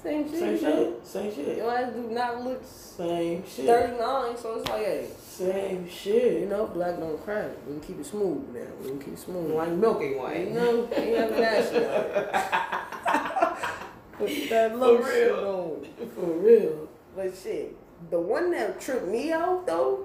same 0.03 0.29
shit. 0.31 0.39
Same 0.39 0.59
shit. 0.59 1.07
Same 1.07 1.35
shit. 1.35 1.57
Your 1.57 1.75
ass 1.77 1.93
do 1.95 2.03
not 2.11 2.43
look 2.45 2.63
Same 2.65 3.43
shit. 3.47 3.67
39, 3.67 4.37
so 4.37 4.59
it's 4.59 4.69
like, 4.69 4.79
hey, 4.85 5.09
Same 5.27 5.85
you 5.85 5.91
shit. 5.91 6.49
know, 6.49 6.67
black 6.67 6.99
don't 6.99 7.23
crack. 7.25 7.51
We 7.67 7.73
can 7.75 7.81
keep 7.81 8.01
it 8.01 8.07
smooth 8.07 8.55
now. 8.55 8.61
We 8.83 8.89
can 8.91 8.99
keep 8.99 9.15
it 9.15 9.19
smooth. 9.19 9.53
Like 9.53 9.71
milky 9.73 10.09
You 10.09 10.19
white. 10.19 10.53
know, 10.53 10.89
ain't 10.95 11.17
having 11.17 11.41
that 11.41 11.73
shit 11.73 11.91
out. 11.91 13.61
Put 14.19 14.29
that 14.51 14.71
For 14.73 14.77
little 14.77 14.99
real. 14.99 15.07
shit 15.09 15.33
on. 15.33 15.87
For 16.15 16.27
real. 16.27 16.89
But 17.17 17.37
shit, 17.37 17.75
the 18.11 18.21
one 18.21 18.51
that 18.53 18.81
tripped 18.81 19.09
me 19.09 19.33
out 19.33 19.67
though, 19.67 20.05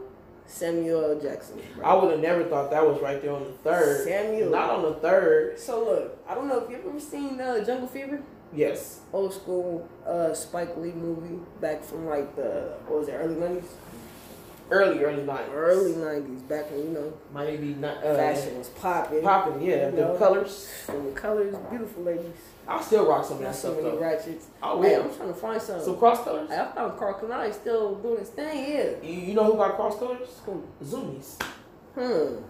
Samuel 0.49 1.19
Jackson. 1.21 1.61
I 1.83 1.93
would 1.95 2.11
have 2.11 2.19
never 2.19 2.43
thought 2.43 2.71
that 2.71 2.85
was 2.85 2.99
right 3.01 3.21
there 3.21 3.31
on 3.33 3.43
the 3.43 3.51
third. 3.69 4.05
Samuel. 4.05 4.49
Not 4.49 4.69
on 4.71 4.81
the 4.83 4.93
third. 4.95 5.59
So 5.59 5.83
look, 5.85 6.19
I 6.27 6.33
don't 6.35 6.47
know 6.47 6.59
if 6.59 6.69
you've 6.69 6.85
ever 6.85 6.99
seen 6.99 7.39
uh, 7.39 7.63
Jungle 7.63 7.87
Fever, 7.87 8.21
Yes. 8.51 9.01
old 9.13 9.31
school 9.33 9.87
uh, 10.07 10.33
Spike 10.33 10.75
Lee 10.75 10.91
movie 10.91 11.39
back 11.61 11.83
from 11.83 12.07
like 12.07 12.35
the 12.35 12.73
what 12.87 12.99
was 12.99 13.07
it, 13.07 13.13
early 13.13 13.35
nineties. 13.35 13.69
Early 14.71 15.03
early 15.03 15.23
nineties. 15.23 15.51
Early 15.53 15.95
nineties, 15.95 16.41
back 16.43 16.69
when 16.69 16.79
you 16.83 16.89
know 16.89 17.13
not 17.79 17.97
uh, 18.03 18.15
fashion 18.15 18.57
was 18.57 18.67
popping. 18.69 19.21
popping. 19.23 19.61
Yeah, 19.61 19.89
You 19.89 19.95
the 19.95 20.15
colors. 20.17 20.69
The 20.85 21.11
colors, 21.15 21.55
beautiful 21.69 22.03
ladies. 22.03 22.25
I'll 22.67 22.81
still 22.83 23.07
rock 23.07 23.23
some 23.25 23.33
of 23.37 23.39
that 23.39 23.45
Not 23.47 23.55
so 23.55 23.71
stuff 23.73 23.83
many 23.83 23.95
though. 23.95 24.01
ratchets. 24.01 24.47
Oh 24.61 24.81
Hey, 24.81 24.91
yeah, 24.91 24.99
I'm 24.99 25.15
trying 25.15 25.27
to 25.29 25.33
find 25.33 25.61
some. 25.61 25.81
some 25.81 25.97
cross 25.97 26.23
colors. 26.23 26.51
I 26.51 26.65
found 26.67 26.99
Karl 26.99 27.19
Kani 27.19 27.51
still 27.53 27.95
doing 27.95 28.19
his 28.19 28.29
thing. 28.29 28.71
Yeah. 28.71 28.89
You, 29.09 29.19
you 29.29 29.33
know 29.33 29.45
who 29.45 29.53
got 29.57 29.75
cross 29.75 29.97
colors? 29.97 30.29
Who? 30.45 30.63
Zumiez. 30.83 31.41
Hmm. 31.95 32.43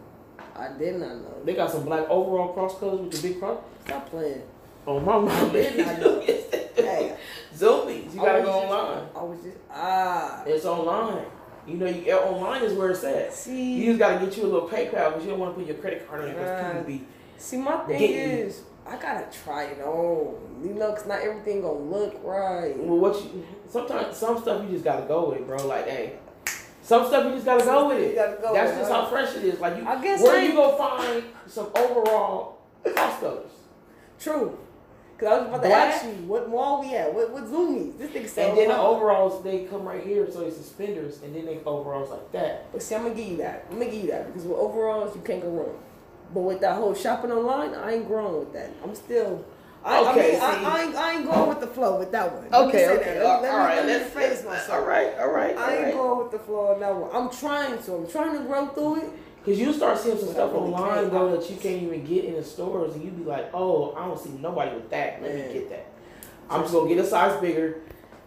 I 0.56 0.78
did 0.78 0.96
not 1.00 1.16
know. 1.22 1.36
They 1.46 1.54
got 1.54 1.72
some 1.72 1.86
black 1.86 2.10
overall 2.10 2.50
cross 2.54 2.78
colors 2.80 3.00
with 3.00 3.12
the 3.22 3.30
big 3.30 3.40
cross. 3.40 3.60
Stop 3.86 4.10
playing. 4.10 4.42
Oh 4.86 5.00
my 5.00 5.20
mom, 5.20 5.52
Did 5.54 5.78
not 5.78 6.00
know. 6.00 6.20
Hey, 6.76 7.16
Zumiez. 7.56 8.14
You 8.14 8.20
gotta 8.22 8.42
go 8.44 8.52
online. 8.52 9.08
I 9.16 9.24
was 9.24 9.40
just 9.44 9.58
ah. 9.72 10.44
It's 10.46 10.66
online. 10.66 11.26
You 11.70 11.78
know, 11.78 11.86
you 11.86 12.12
uh, 12.14 12.18
online 12.18 12.64
is 12.64 12.74
where 12.74 12.90
it's 12.92 13.04
at. 13.04 13.34
See, 13.34 13.76
You 13.76 13.86
just 13.88 14.00
gotta 14.00 14.26
get 14.26 14.36
you 14.38 14.44
a 14.44 14.48
little 14.48 14.68
PayPal 14.68 15.10
because 15.10 15.24
you 15.24 15.30
don't 15.30 15.40
want 15.40 15.54
to 15.56 15.60
put 15.60 15.68
your 15.68 15.78
credit 15.78 16.08
card 16.08 16.22
on 16.24 16.28
it 16.30 16.34
because 16.34 16.66
people 16.68 16.84
be. 16.84 17.06
see, 17.38 17.58
my 17.58 17.78
thing 17.86 18.00
Get 18.00 18.10
you. 18.10 18.16
is, 18.46 18.62
I 18.88 18.98
gotta 18.98 19.26
try 19.44 19.66
it 19.66 19.82
on. 19.82 20.36
You 20.64 20.74
know, 20.74 20.92
cause 20.94 21.06
not 21.08 21.20
everything 21.22 21.62
gonna 21.62 21.80
look 21.80 22.20
right. 22.24 22.78
Well, 22.78 22.98
what 22.98 23.24
you 23.24 23.46
sometimes 23.70 24.18
some 24.18 24.40
stuff 24.42 24.64
you 24.66 24.70
just 24.72 24.84
gotta 24.84 25.06
go 25.08 25.30
with, 25.30 25.46
bro. 25.48 25.66
Like, 25.68 25.88
hey, 25.88 26.14
some 26.82 27.06
stuff 27.08 27.26
you 27.26 27.32
just 27.34 27.46
gotta 27.46 27.64
go 27.64 27.88
with 27.90 27.98
it. 28.00 28.16
go 28.16 28.54
That's 28.54 28.72
with 28.72 28.80
just 28.80 28.92
how 28.92 29.06
fresh 29.06 29.36
it 29.36 29.44
is. 29.46 29.60
Like, 29.60 29.78
you, 29.78 29.88
I 29.88 30.02
guess 30.02 30.22
where 30.24 30.38
I 30.38 30.42
you 30.42 30.48
ain't- 30.48 30.56
go 30.56 30.76
find 30.78 31.24
some 31.48 31.68
overall 31.76 32.58
cross 32.84 33.20
colors, 33.20 33.52
True. 34.20 34.58
Cause 35.20 35.28
I 35.28 35.38
was 35.40 35.48
about 35.50 35.62
to 35.64 35.68
Black? 35.68 35.94
ask 35.96 36.06
you 36.06 36.12
what 36.28 36.50
mall 36.50 36.82
we 36.82 36.96
at. 36.96 37.14
What 37.14 37.32
what 37.32 37.44
Zumiez? 37.46 37.98
This 37.98 38.12
nigga 38.12 38.28
said. 38.30 38.50
and 38.50 38.58
then 38.58 38.68
the 38.70 38.78
overalls 38.78 39.44
they 39.44 39.66
come 39.66 39.84
right 39.84 40.02
here, 40.04 40.30
so 40.32 40.42
it's 40.46 40.56
suspenders, 40.58 41.22
and 41.24 41.36
then 41.36 41.46
they 41.46 41.60
overalls 41.66 42.10
like 42.10 42.32
that. 42.32 42.72
But 42.72 42.82
see, 42.82 42.96
I'm 42.96 43.04
gonna 43.04 43.16
give 43.16 43.28
you 43.28 43.38
that. 43.38 43.66
I'm 43.70 43.80
gonna 43.80 43.92
give 43.92 44.04
you 44.06 44.12
that 44.12 44.28
because 44.28 44.44
with 44.48 44.58
overalls 44.58 45.16
you 45.16 45.22
can't 45.22 45.42
go 45.42 45.50
wrong. 45.50 45.78
But 46.34 46.42
with 46.42 46.62
that 46.62 46.76
whole 46.76 46.94
shopping 46.96 47.32
online, 47.32 47.74
I 47.76 47.96
ain't 47.96 48.08
growing 48.08 48.40
with 48.40 48.54
that. 48.54 48.72
I'm 48.84 48.96
still. 48.96 49.44
I, 49.84 50.12
Okay, 50.12 50.38
I, 50.40 50.56
mean. 50.58 50.66
I, 50.66 50.70
I, 50.70 50.82
ain't, 50.84 50.96
I 50.96 51.14
ain't 51.14 51.26
going 51.26 51.50
with 51.50 51.62
the 51.62 51.68
flow 51.68 51.98
with 52.00 52.12
that 52.12 52.34
one. 52.34 52.44
Let 52.52 52.62
Okay, 52.68 52.88
okay, 52.90 53.14
that. 53.16 53.26
all 53.26 53.42
Let, 53.42 53.52
all 53.52 53.60
me, 53.60 53.66
right, 53.66 53.76
let 53.78 53.86
me 53.86 53.94
let's 53.94 54.10
phrase 54.12 54.44
myself. 54.46 54.70
All 54.72 54.86
right, 54.86 55.18
all 55.20 55.32
right, 55.32 55.58
I 55.58 55.76
ain't 55.76 55.84
right. 55.86 55.94
going 55.94 56.18
with 56.24 56.32
the 56.32 56.40
flow 56.40 56.74
on 56.74 56.80
that 56.82 56.94
one. 56.96 57.10
I'm 57.14 57.30
trying 57.30 57.82
to. 57.84 57.94
I'm 57.96 58.08
trying 58.12 58.38
to 58.38 58.44
grow 58.44 58.68
through 58.68 58.96
it. 59.04 59.10
Cause 59.50 59.58
you 59.58 59.74
start 59.74 59.98
seeing 59.98 60.16
some 60.20 60.30
stuff 60.30 60.54
online 60.54 61.10
though 61.10 61.36
that 61.36 61.50
you 61.50 61.56
can't 61.58 61.82
even 61.82 62.06
get 62.06 62.26
in 62.26 62.36
the 62.36 62.44
stores, 62.44 62.94
and 62.94 63.04
you 63.04 63.10
be 63.10 63.24
like, 63.24 63.50
"Oh, 63.52 63.96
I 63.96 64.06
don't 64.06 64.20
see 64.20 64.30
nobody 64.30 64.76
with 64.76 64.92
that. 64.92 65.24
Let 65.24 65.34
Man. 65.34 65.48
me 65.48 65.54
get 65.54 65.70
that." 65.72 65.88
I'm 66.52 66.62
just 66.62 66.72
gonna 66.72 66.88
get 66.88 67.00
a 67.00 67.08
size 67.08 67.42
bigger, 67.42 67.80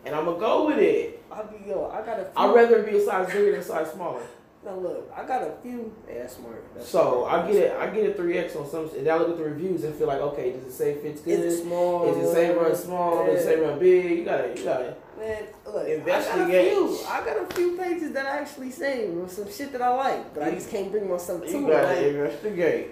and 0.05 0.17
I'm 0.17 0.25
gonna 0.25 0.41
go 0.41 0.67
with 0.67 0.79
it. 0.79 1.23
I 1.31 1.43
be 1.45 1.69
yo. 1.69 1.89
I 1.95 2.05
got 2.05 2.19
a 2.19 2.25
few. 2.25 2.33
I'd 2.37 2.55
rather 2.57 2.83
be 2.83 2.97
a 2.97 3.05
size 3.05 3.29
bigger 3.29 3.53
than 3.53 3.61
a 3.61 3.63
size 3.63 3.93
smaller. 3.93 4.23
Now 4.65 4.75
look, 4.75 5.13
I 5.17 5.25
got 5.25 5.43
a 5.43 5.53
few. 5.63 5.95
Yeah, 6.09 6.23
that's 6.23 6.37
smart. 6.37 6.65
That's 6.75 6.89
So 6.89 7.25
smart. 7.29 7.45
I 7.45 7.53
get 7.53 7.57
it. 7.63 7.77
I 7.79 7.87
get 7.91 8.11
a 8.11 8.15
three 8.15 8.39
X 8.39 8.57
on 8.57 8.69
some, 8.69 8.91
and 8.97 9.07
I 9.07 9.17
look 9.17 9.31
at 9.31 9.39
the 9.39 9.45
reviews 9.45 9.85
and 9.85 9.95
feel 9.95 10.09
like, 10.09 10.21
okay, 10.21 10.51
does 10.51 10.65
it 10.65 10.73
say 10.73 10.95
fits 10.97 11.21
good? 11.21 11.39
Is 11.39 11.55
it 11.55 11.63
small? 11.63 12.05
Is 12.13 12.17
it 12.17 12.33
say 12.33 12.53
run 12.53 12.75
small? 12.75 13.27
Does 13.27 13.43
it 13.43 13.45
say 13.45 13.61
run 13.61 13.79
big? 13.79 14.19
You 14.19 14.25
gotta, 14.25 14.49
you 14.57 14.65
gotta. 14.65 14.97
Man, 15.23 15.45
look, 15.67 15.87
Investigate. 15.89 16.35
I 16.35 16.49
got 16.49 16.51
a 16.51 16.71
few. 16.71 16.99
I 17.07 17.25
got 17.25 17.37
a 17.51 17.55
few 17.55 17.77
pages 17.77 18.13
that 18.13 18.27
I 18.27 18.39
actually 18.39 18.71
saved 18.73 19.15
with 19.17 19.31
some 19.31 19.51
shit 19.53 19.71
that 19.73 19.81
I 19.83 19.89
like, 19.95 20.35
but 20.35 20.43
I 20.43 20.51
just 20.51 20.69
can't 20.71 20.91
bring 20.91 21.09
myself 21.09 21.43
to 21.45 21.51
You 21.51 21.69
it. 21.69 21.71
gotta 21.71 21.87
Like, 21.87 21.99
investigate. 22.07 22.91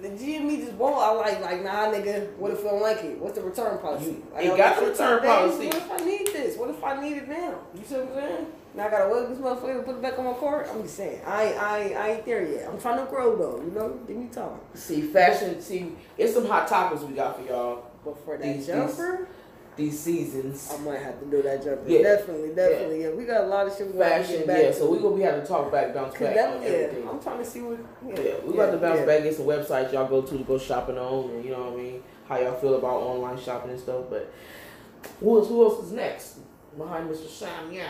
the 0.00 0.08
GME 0.08 0.60
just 0.64 0.72
won't. 0.74 0.96
I 0.96 1.10
like, 1.10 1.40
like, 1.42 1.62
nah, 1.62 1.92
nigga. 1.92 2.32
What 2.36 2.52
if 2.52 2.60
I 2.60 2.70
don't 2.70 2.80
like 2.80 3.04
it? 3.04 3.18
What's 3.18 3.36
the 3.36 3.42
return 3.44 3.78
policy? 3.78 4.06
You- 4.12 4.22
it 4.40 4.50
oh, 4.50 4.56
got 4.56 4.76
the 4.80 4.86
15 4.86 5.06
return 5.06 5.22
policy. 5.28 5.66
What 5.66 5.76
if 5.76 5.90
I 5.92 5.96
need 6.04 6.26
this? 6.28 6.56
What 6.56 6.70
if 6.70 6.84
I 6.84 7.02
need 7.02 7.16
it 7.18 7.28
now? 7.28 7.54
You 7.74 7.84
see 7.84 7.94
what 7.96 8.08
I'm 8.08 8.14
saying? 8.28 8.46
Now 8.74 8.86
I 8.86 8.90
gotta 8.90 9.08
work 9.10 9.28
this 9.28 9.38
motherfucker 9.38 9.76
to 9.78 9.82
put 9.82 9.96
it 9.96 10.02
back 10.02 10.18
on 10.18 10.24
my 10.24 10.34
cart. 10.34 10.68
I'm 10.72 10.82
just 10.82 10.94
saying, 10.96 11.20
I, 11.26 11.44
ain't- 11.44 11.58
I, 11.62 11.92
I 11.94 12.08
ain't 12.12 12.24
there 12.24 12.46
yet. 12.50 12.68
I'm 12.72 12.80
trying 12.80 13.04
to 13.04 13.10
grow 13.10 13.36
though. 13.36 13.62
You 13.62 13.72
know, 13.72 13.88
give 14.06 14.16
me 14.16 14.28
time. 14.28 14.58
See, 14.74 15.02
fashion. 15.02 15.60
See, 15.60 15.92
it's 16.16 16.32
some 16.32 16.46
hot 16.46 16.66
topics 16.68 17.02
we 17.02 17.14
got 17.14 17.36
for 17.38 17.46
y'all 17.46 17.82
But 18.04 18.24
for 18.24 18.36
that 18.38 18.42
these- 18.42 18.66
jumper, 18.68 19.18
these 19.26 19.26
seasons. 19.90 20.72
I 20.72 20.78
might 20.78 21.00
have 21.00 21.20
to 21.20 21.26
do 21.26 21.42
that 21.42 21.62
jumper. 21.62 21.88
Yeah. 21.88 22.02
Definitely, 22.02 22.54
definitely. 22.54 23.02
Yeah. 23.02 23.10
we 23.10 23.24
got 23.24 23.44
a 23.44 23.46
lot 23.46 23.66
of 23.66 23.76
shit 23.76 23.92
we 23.92 23.98
Fashion, 23.98 24.46
back 24.46 24.62
yeah. 24.62 24.68
to. 24.68 24.74
So 24.74 24.90
we 24.90 24.98
gonna 24.98 25.16
be 25.16 25.22
having 25.22 25.42
to 25.42 25.46
talk 25.46 25.70
back, 25.70 25.94
bounce 25.94 26.12
back 26.18 26.34
that, 26.34 26.62
yeah. 26.62 27.08
I'm 27.08 27.20
trying 27.20 27.38
to 27.38 27.44
see 27.44 27.60
what. 27.60 27.78
Yeah, 28.06 28.20
Yeah, 28.20 28.34
we 28.44 28.54
about 28.54 28.72
to 28.72 28.78
bounce 28.78 29.00
yeah. 29.00 29.06
back, 29.06 29.22
get 29.22 29.34
some 29.36 29.46
websites 29.46 29.92
y'all 29.92 30.08
go 30.08 30.22
to 30.22 30.38
to 30.38 30.44
go 30.44 30.58
shopping 30.58 30.98
on, 30.98 31.30
and 31.30 31.44
you 31.44 31.52
know 31.52 31.70
what 31.70 31.74
I 31.74 31.82
mean. 31.82 32.02
How 32.28 32.38
y'all 32.38 32.58
feel 32.60 32.74
about 32.74 32.96
online 33.00 33.40
shopping 33.40 33.70
and 33.70 33.80
stuff. 33.80 34.06
But 34.10 34.32
who 35.20 35.38
else? 35.38 35.48
Who 35.48 35.64
else 35.64 35.84
is 35.84 35.92
next 35.92 36.38
behind 36.76 37.08
Mr. 37.08 37.28
Samuel? 37.28 37.86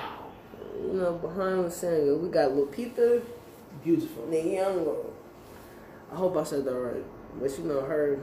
You 0.82 0.92
know, 0.92 1.14
behind 1.14 1.72
scenes, 1.72 2.20
we 2.20 2.28
got 2.28 2.50
Lupita 2.50 3.22
Beautiful. 3.82 4.24
Nyong'o. 4.24 5.06
I 6.12 6.16
hope 6.16 6.36
I 6.36 6.44
said 6.44 6.64
that 6.64 6.74
right. 6.74 7.04
But 7.40 7.58
you 7.58 7.64
know, 7.64 7.80
her 7.82 8.18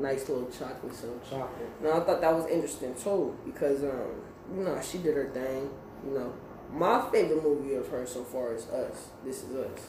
nice 0.00 0.28
little 0.28 0.50
chocolate 0.50 0.94
so 0.94 1.18
Chocolate. 1.28 1.82
Now 1.82 2.00
I 2.00 2.00
thought 2.00 2.20
that 2.20 2.34
was 2.34 2.46
interesting 2.46 2.94
too 2.94 3.36
because 3.44 3.82
um, 3.84 4.22
you 4.56 4.64
know, 4.64 4.80
she 4.80 4.98
did 4.98 5.14
her 5.16 5.30
thing. 5.30 5.70
You 6.06 6.18
know, 6.18 6.32
my 6.72 7.08
favorite 7.10 7.42
movie 7.42 7.74
of 7.74 7.88
her 7.88 8.06
so 8.06 8.24
far 8.24 8.54
is 8.54 8.68
Us. 8.68 9.08
This 9.24 9.42
is 9.42 9.56
Us. 9.56 9.80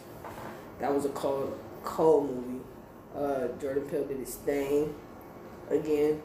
That 0.80 0.94
was 0.94 1.06
a 1.06 1.10
cold, 1.10 1.58
cold 1.84 2.30
movie. 2.30 2.64
Uh, 3.16 3.48
Jordan 3.60 3.84
Peele 3.84 4.06
did 4.06 4.20
his 4.20 4.36
thing 4.36 4.94
again. 5.70 6.22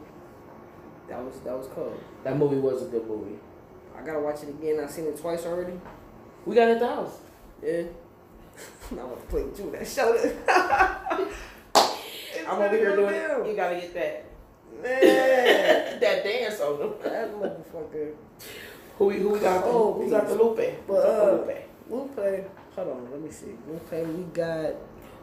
That 1.09 1.23
was 1.23 1.39
that 1.41 1.57
was 1.57 1.67
cold. 1.67 1.99
That 2.23 2.37
movie 2.37 2.57
was 2.57 2.83
a 2.83 2.85
good 2.85 3.07
movie. 3.07 3.37
I 3.97 4.05
gotta 4.05 4.19
watch 4.19 4.43
it 4.43 4.49
again. 4.49 4.79
I've 4.81 4.91
seen 4.91 5.05
it 5.05 5.17
twice 5.19 5.45
already. 5.45 5.79
We 6.45 6.55
got 6.55 6.79
the 6.79 6.87
house. 6.87 7.19
Yeah. 7.63 7.83
I 8.91 8.95
want 8.95 9.19
to 9.19 9.27
play 9.27 9.43
with 9.43 9.59
you 9.59 9.71
that 9.71 9.87
show. 12.45 12.51
I'm 12.51 12.61
over 12.61 12.77
here 12.77 12.95
doing 12.95 13.13
it. 13.15 13.47
You 13.49 13.55
gotta 13.55 13.75
get 13.75 13.93
that 13.93 14.25
Man, 14.83 15.99
that 15.99 16.23
dance 16.23 16.59
on 16.61 16.79
them. 16.79 16.93
that 17.03 17.33
motherfucker. 17.33 18.11
Who 18.97 19.05
we 19.05 19.17
who 19.19 19.29
we 19.29 19.39
got? 19.39 19.63
Oh, 19.65 19.93
who's 19.93 20.13
after 20.13 20.35
Lupe? 20.35 20.57
Who's 20.59 20.73
But, 20.87 21.05
after 21.05 21.21
uh, 21.21 21.31
Lupe? 21.31 21.57
Lupe, 22.17 22.45
hold 22.75 22.87
on, 22.89 23.11
let 23.11 23.21
me 23.21 23.29
see. 23.31 23.53
Lupe, 23.67 23.91
we 23.91 24.23
got. 24.33 24.73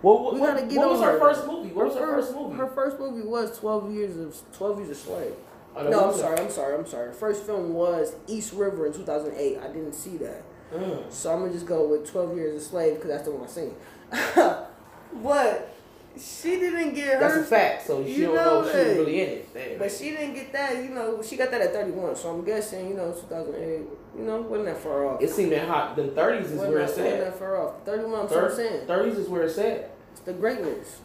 What, 0.03 0.21
what, 0.23 0.35
we 0.35 0.41
what, 0.41 0.55
gotta 0.57 0.67
get 0.67 0.79
what 0.79 0.91
was 0.91 1.01
her 1.01 1.13
her. 1.13 1.19
first 1.19 1.47
movie? 1.47 1.69
What 1.71 1.87
was 1.87 1.95
her 1.97 2.07
first 2.07 2.35
movie? 2.35 2.57
Her 2.57 2.67
first 2.69 2.99
movie 2.99 3.23
was 3.27 3.59
Twelve 3.59 3.93
Years 3.93 4.17
of 4.17 4.37
Twelve 4.57 4.79
Years 4.79 4.91
a 4.91 4.95
Slave. 4.95 5.33
Oh, 5.77 5.89
No, 5.89 6.11
I'm 6.11 6.17
sorry, 6.19 6.39
I'm 6.39 6.51
sorry, 6.51 6.75
I'm 6.77 6.87
sorry. 6.87 7.13
First 7.15 7.45
film 7.45 7.73
was 7.73 8.15
East 8.27 8.53
River 8.53 8.87
in 8.87 8.93
2008. 8.93 9.59
I 9.59 9.67
didn't 9.69 9.95
see 9.95 10.17
that, 10.19 10.43
Mm. 10.75 11.11
so 11.11 11.33
I'm 11.33 11.41
gonna 11.41 11.53
just 11.53 11.67
go 11.67 11.87
with 11.87 12.11
Twelve 12.11 12.37
Years 12.37 12.61
a 12.63 12.65
Slave 12.65 12.95
because 12.97 13.11
that's 13.11 13.25
the 13.25 13.31
one 13.31 13.45
I 13.45 13.51
seen. 13.51 13.75
but 15.23 15.72
she 16.19 16.51
didn't 16.59 16.95
get 16.95 17.15
her. 17.15 17.21
That's 17.21 17.37
a 17.37 17.45
fact. 17.45 17.87
So 17.87 18.05
she 18.05 18.23
don't 18.23 18.35
know 18.35 18.63
know 18.63 18.67
if 18.69 18.73
she 18.73 18.79
was 18.89 18.97
really 18.99 19.21
in 19.23 19.29
it. 19.31 19.55
Damn. 19.55 19.79
But 19.79 19.91
she 19.93 20.11
didn't 20.11 20.35
get 20.35 20.53
that, 20.53 20.77
you 20.83 20.91
know, 20.91 21.23
she 21.23 21.37
got 21.37 21.51
that 21.51 21.61
at 21.61 21.73
31, 21.73 22.17
so 22.17 22.31
I'm 22.31 22.45
guessing, 22.45 22.89
you 22.91 22.95
know, 22.95 23.13
2008, 23.13 23.81
you 24.19 24.25
know, 24.25 24.41
wasn't 24.43 24.67
that 24.67 24.79
far 24.79 25.07
off. 25.07 25.23
It 25.23 25.31
seemed 25.31 25.53
that 25.53 25.67
hot. 25.69 25.97
The 25.97 26.09
thirties 26.09 26.51
is 26.51 26.59
wasn't 26.59 26.75
where 26.75 26.83
it's 26.83 26.97
wasn't 26.97 27.19
that 27.21 27.39
far 27.39 27.57
off. 27.67 27.75
31, 27.85 28.21
I'm 28.21 28.29
so 28.29 28.49
saying. 28.55 28.87
Thirties 28.87 29.19
is 29.19 29.29
where 29.29 29.43
it's 29.45 29.59
at. 29.59 29.91
It's 30.13 30.21
the 30.21 30.33
greatness. 30.35 31.01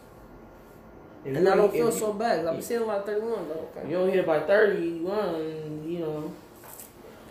If 1.24 1.36
And 1.36 1.48
I 1.48 1.56
don't 1.56 1.72
feel 1.72 1.90
so 1.90 2.12
bad. 2.12 2.46
I'm 2.46 2.62
seeing 2.62 2.82
a 2.82 2.84
lot 2.84 2.98
of 2.98 3.06
31, 3.06 3.48
though. 3.48 3.68
You 3.86 3.96
don't 3.96 4.08
hit 4.10 4.18
it 4.20 4.26
by 4.26 4.40
thirty-one. 4.40 5.84
You 5.88 5.98
know, 6.00 6.32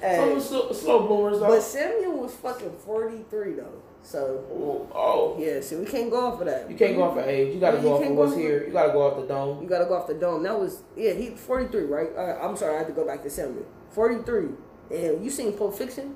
some 0.01 0.09
Hey, 0.09 0.30
of 0.32 0.36
the 0.36 0.41
slow, 0.41 0.71
slow 0.71 1.07
bloomers 1.07 1.39
though. 1.39 1.47
but 1.47 1.61
Samuel 1.61 2.17
was 2.19 2.34
fucking 2.36 2.71
43, 2.86 3.53
though. 3.53 3.82
So, 4.08 4.45
oh, 4.53 4.88
oh, 4.95 5.36
yeah, 5.38 5.60
see, 5.60 5.76
we 5.76 5.86
can't 5.86 6.10
go 6.10 6.28
off 6.28 6.39
of 6.39 6.47
that. 6.47 6.72
you 6.72 6.78
can't 6.78 6.95
go 6.95 7.03
off 7.03 7.18
of 7.18 7.26
age. 7.28 7.53
You 7.53 7.60
gotta 7.60 7.76
Yeah, 7.76 7.84
go 7.84 7.95
off 7.95 8.05
of 8.05 8.12
what's 8.16 8.36
here. 8.38 8.66
You 8.66 8.72
gotta 8.72 8.93
go 8.93 9.01
off 9.01 9.18
the 9.20 9.28
dome. 9.28 9.62
You 9.62 9.68
gotta 9.68 9.84
go 9.84 9.95
off 9.95 10.08
the 10.08 10.14
dome. 10.14 10.43
That 10.43 10.58
was, 10.58 10.82
yeah, 10.95 11.12
he 11.12 11.32
43, 11.32 11.84
right? 11.84 12.08
Uh, 12.16 12.39
I'm 12.41 12.55
sorry, 12.55 12.76
I 12.76 12.78
had 12.78 12.88
to 12.88 12.93
go 12.93 13.05
back 13.05 13.22
to 13.24 13.30
Samuel. 13.30 13.66
43. 13.91 14.47
And 14.91 15.26
you 15.26 15.30
seen 15.30 15.51
Pulp 15.58 15.76
Fiction? 15.78 16.16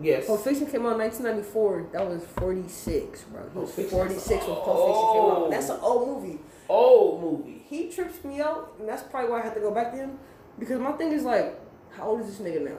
Yes. 0.00 0.26
Pulp 0.26 0.40
Fiction 0.42 0.66
came 0.66 0.84
out 0.86 0.94
in 0.94 0.98
1994. 0.98 1.86
That 1.92 2.04
was 2.10 2.24
46, 2.36 3.22
bro. 3.30 3.42
He 3.54 3.58
was 3.60 3.70
46 3.70 4.28
when 4.28 4.56
Pulp 4.56 4.88
Fiction 4.88 5.12
came 5.12 5.22
Oh. 5.22 5.44
out. 5.44 5.50
That's 5.52 5.68
an 5.68 5.78
old 5.82 6.08
movie. 6.08 6.40
Old 6.68 7.20
movie. 7.22 7.64
He 7.68 7.90
trips 7.90 8.24
me 8.24 8.40
out, 8.40 8.72
and 8.80 8.88
that's 8.88 9.04
probably 9.04 9.30
why 9.30 9.38
I 9.38 9.42
had 9.44 9.54
to 9.54 9.60
go 9.60 9.70
back 9.70 9.92
to 9.92 9.98
him. 9.98 10.18
Because 10.58 10.80
my 10.80 10.90
thing 10.92 11.12
is 11.12 11.22
like, 11.22 11.56
how 11.92 12.08
old 12.08 12.22
is 12.22 12.26
this 12.38 12.44
nigga 12.44 12.64
now? 12.64 12.78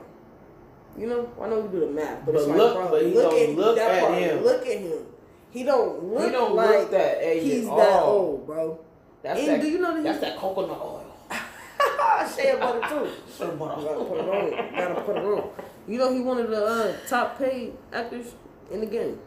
You 0.98 1.08
know, 1.08 1.30
I 1.42 1.48
know 1.50 1.60
we 1.62 1.70
do 1.72 1.86
the 1.86 1.92
math, 1.92 2.26
but, 2.26 2.34
But 2.34 2.36
it's 2.42 2.48
like, 2.48 2.58
look- 2.58 2.76
bro, 2.76 2.90
but 2.90 3.02
he 3.04 3.14
look 3.14 3.32
don't 3.32 3.50
at 3.50 3.56
look 3.56 3.76
that 3.78 3.92
at 3.92 4.04
part. 4.04 4.14
him. 4.20 4.44
Look 4.44 4.66
at 4.66 4.78
him. 4.78 5.06
He 5.52 5.64
don't 5.64 6.04
look 6.04 6.24
He 6.26 6.32
don't 6.32 6.56
like 6.56 6.70
look 6.70 6.92
that 6.92 7.18
age 7.22 7.44
he's 7.44 7.68
at 7.68 7.76
that 7.78 8.04
old, 8.04 8.46
bro. 8.46 8.80
That's 9.22 9.40
and 9.40 9.48
that. 9.50 9.62
do 9.62 9.68
you 9.70 9.80
know 9.80 9.94
that 9.96 10.04
That's 10.04 10.20
he's 10.20 10.30
that 10.30 10.38
coconut 10.38 10.78
oil. 10.82 11.06
shea 12.36 12.56
butter 12.60 12.88
too? 12.88 13.10
Shea 13.38 13.50
butter. 13.56 13.82
You 13.82 13.88
gotta 13.88 14.04
put 14.06 14.18
it 14.18 14.30
on. 14.30 14.76
Gotta 14.76 15.02
put 15.02 15.18
it 15.18 15.24
on. 15.24 15.50
You 15.88 15.98
know 15.98 16.14
he 16.14 16.20
one 16.22 16.38
of 16.40 16.50
the 16.50 16.64
uh, 16.66 16.96
top 17.08 17.38
paid 17.38 17.74
actors 17.92 18.28
in 18.72 18.80
the 18.82 18.86
game, 18.86 19.20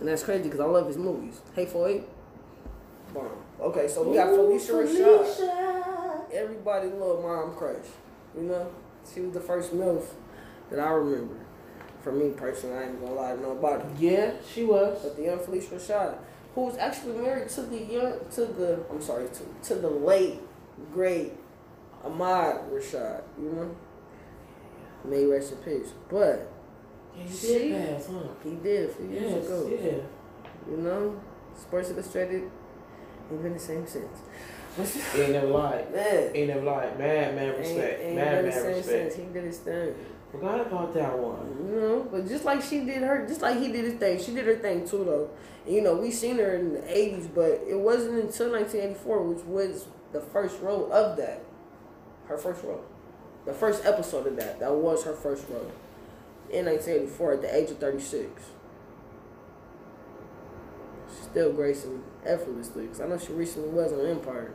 and 0.00 0.08
that's 0.08 0.22
crazy 0.24 0.44
because 0.44 0.60
I 0.60 0.64
love 0.64 0.86
his 0.88 0.96
movies. 0.96 1.40
Hateful 1.54 1.86
Eight. 1.86 2.02
Bomb. 3.14 3.28
Okay, 3.60 3.86
so 3.88 4.08
we 4.08 4.16
got 4.16 4.28
Phylicia 4.28 4.84
Rashad. 4.86 6.32
Everybody 6.32 6.88
little 6.88 7.22
mom 7.22 7.54
crush. 7.54 7.84
You 8.36 8.42
know, 8.42 8.70
she 9.12 9.20
was 9.20 9.32
the 9.34 9.40
first 9.40 9.72
MILF 9.72 10.04
that 10.70 10.78
I 10.80 10.90
remember. 10.90 11.34
For 12.02 12.12
me 12.12 12.30
personally, 12.30 12.76
I 12.76 12.84
ain't 12.84 13.00
gonna 13.00 13.14
lie 13.14 13.34
to 13.34 13.40
nobody. 13.40 13.84
Yeah, 13.98 14.32
she 14.52 14.64
was. 14.64 14.98
But 15.02 15.16
the 15.16 15.24
young 15.24 15.38
Phylicia 15.38 15.74
Rashad, 15.74 16.16
who 16.54 16.62
was 16.62 16.76
actually 16.78 17.18
married 17.18 17.48
to 17.50 17.62
the 17.62 17.78
young, 17.78 18.14
to 18.32 18.46
the, 18.46 18.80
I'm 18.90 19.02
sorry, 19.02 19.26
to, 19.28 19.68
to 19.68 19.74
the 19.80 19.90
late, 19.90 20.38
great 20.92 21.32
Ahmad 22.04 22.70
Rashad, 22.72 23.22
you 23.40 23.50
know? 23.50 23.74
May 25.04 25.20
he 25.20 25.26
rest 25.26 25.52
in 25.52 25.58
peace. 25.58 25.92
But 26.08 26.50
Yeah, 27.16 27.24
She- 27.30 27.46
did 27.70 27.96
pass, 27.96 28.06
huh? 28.06 28.18
he 28.44 28.50
did 28.56 28.90
a 28.90 28.92
few 28.92 29.06
years 29.08 29.32
Yes, 29.32 29.46
ago. 29.46 29.70
yeah. 29.82 30.70
You 30.70 30.76
know? 30.78 31.20
Sports 31.60 31.90
Illustrated 31.90 32.48
ain't 33.30 33.42
been 33.42 33.52
the 33.54 33.58
same 33.58 33.86
since. 33.86 34.18
Ain't 35.16 35.32
never 35.32 35.46
lied. 35.48 35.92
Man. 35.92 36.30
Ain't 36.34 36.48
never 36.48 36.60
lied. 36.64 36.96
Mad, 36.98 37.36
Ain't, 37.36 37.58
respect. 37.58 38.00
ain't 38.00 38.14
the 38.14 38.24
mad 38.24 38.54
same 38.54 38.66
respect. 38.76 39.14
He 39.16 39.22
did 39.32 39.44
his 39.44 39.58
thing. 39.58 39.94
Forgot 40.30 40.60
about 40.60 40.92
that 40.94 41.18
one. 41.18 41.56
You 41.66 41.80
know, 41.80 42.08
but 42.10 42.28
just 42.28 42.44
like 42.44 42.62
she 42.62 42.80
did 42.80 43.02
her, 43.02 43.26
just 43.26 43.40
like 43.40 43.58
he 43.58 43.72
did 43.72 43.84
his 43.84 43.94
thing, 43.94 44.20
she 44.20 44.34
did 44.34 44.46
her 44.46 44.56
thing 44.56 44.86
too, 44.86 45.04
though. 45.04 45.30
And, 45.64 45.74
you 45.74 45.80
know, 45.80 45.94
we 45.94 46.10
seen 46.10 46.36
her 46.36 46.56
in 46.56 46.74
the 46.74 46.80
'80s, 46.80 47.28
but 47.34 47.62
it 47.66 47.78
wasn't 47.78 48.22
until 48.22 48.52
1984, 48.52 49.22
which 49.22 49.44
was 49.44 49.86
the 50.12 50.20
first 50.20 50.60
role 50.60 50.92
of 50.92 51.16
that, 51.16 51.42
her 52.26 52.36
first 52.36 52.62
role, 52.62 52.84
the 53.46 53.54
first 53.54 53.84
episode 53.86 54.26
of 54.26 54.36
that. 54.36 54.60
That 54.60 54.74
was 54.74 55.04
her 55.04 55.14
first 55.14 55.48
role 55.48 55.72
in 56.50 56.66
1984 56.66 57.32
at 57.32 57.42
the 57.42 57.56
age 57.56 57.70
of 57.70 57.78
36. 57.78 58.42
She's 61.08 61.24
still 61.24 61.52
gracing 61.52 62.02
effortlessly, 62.26 62.82
because 62.84 63.00
I 63.00 63.06
know 63.06 63.18
she 63.18 63.32
recently 63.32 63.70
was 63.70 63.92
on 63.92 64.04
Empire. 64.04 64.52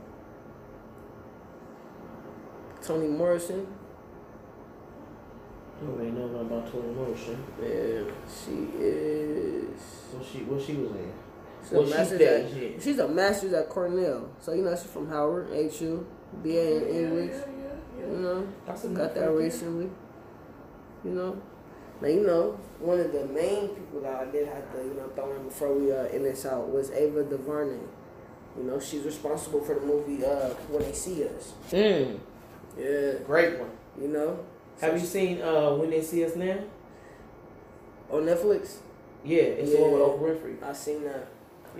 Toni 2.83 3.07
Morrison, 3.07 3.65
You 5.81 6.01
ain't 6.01 6.17
know 6.17 6.27
nothing 6.27 6.47
about 6.47 6.71
Toni 6.71 6.93
Morrison. 6.93 7.43
yeah, 7.61 8.03
she 8.27 8.69
is. 8.79 9.79
What 10.13 10.25
she, 10.25 10.37
what 10.39 10.61
she 10.61 10.73
was 10.75 10.91
in. 10.91 11.11
She's 11.61 11.71
Well, 11.71 11.81
a 11.81 11.85
she's 11.87 11.95
master's 11.95 12.19
dead, 12.19 12.45
at, 12.45 12.53
yeah. 12.61 12.69
she's 12.79 12.99
a 12.99 13.07
master's 13.07 13.53
at 13.53 13.69
Cornell. 13.69 14.29
So 14.39 14.53
you 14.53 14.63
know 14.63 14.75
she's 14.75 14.85
from 14.91 15.09
Howard, 15.09 15.47
HU, 15.49 16.05
BA 16.43 16.87
in 16.89 16.95
English. 16.95 17.31
yeah, 17.35 18.05
You 18.11 18.17
know, 18.17 18.47
That's 18.65 18.83
a 18.85 18.89
got 18.89 19.13
that 19.15 19.31
recently. 19.31 19.89
You 21.03 21.11
know, 21.11 21.41
now 22.01 22.07
you 22.07 22.25
know 22.25 22.51
one 22.79 22.99
of 22.99 23.11
the 23.11 23.25
main 23.25 23.69
people 23.69 24.01
that 24.01 24.15
I 24.27 24.31
did 24.31 24.47
have 24.47 24.71
to 24.73 24.77
you 24.83 24.93
know 24.93 25.09
throw 25.15 25.35
in 25.35 25.43
before 25.43 25.73
we 25.73 25.91
uh 25.91 26.03
end 26.05 26.23
this 26.25 26.45
out 26.45 26.69
was 26.69 26.91
Ava 26.91 27.23
DuVernay. 27.23 27.79
You 28.57 28.63
know 28.63 28.79
she's 28.79 29.03
responsible 29.03 29.61
for 29.61 29.75
the 29.75 29.81
movie 29.81 30.23
uh 30.25 30.49
When 30.69 30.83
They 30.83 30.93
See 30.93 31.25
Us. 31.25 31.53
Mm, 31.71 32.19
Yeah, 32.77 33.13
great 33.25 33.59
one. 33.59 33.71
you 33.99 34.07
know. 34.07 34.39
Have 34.81 34.99
you 34.99 35.05
seen 35.05 35.41
uh, 35.41 35.71
When 35.75 35.89
They 35.89 36.01
See 36.01 36.23
Us 36.25 36.35
Now? 36.35 36.57
on 38.09 38.23
Netflix? 38.23 38.77
Yeah, 39.23 39.41
it's 39.41 39.71
the 39.71 39.77
one 39.77 39.91
with 39.93 40.01
Yeah. 40.01 40.07
Oprah 40.07 40.37
Winfrey. 40.59 40.63
I 40.69 40.73
seen 40.73 41.03
that. 41.03 41.27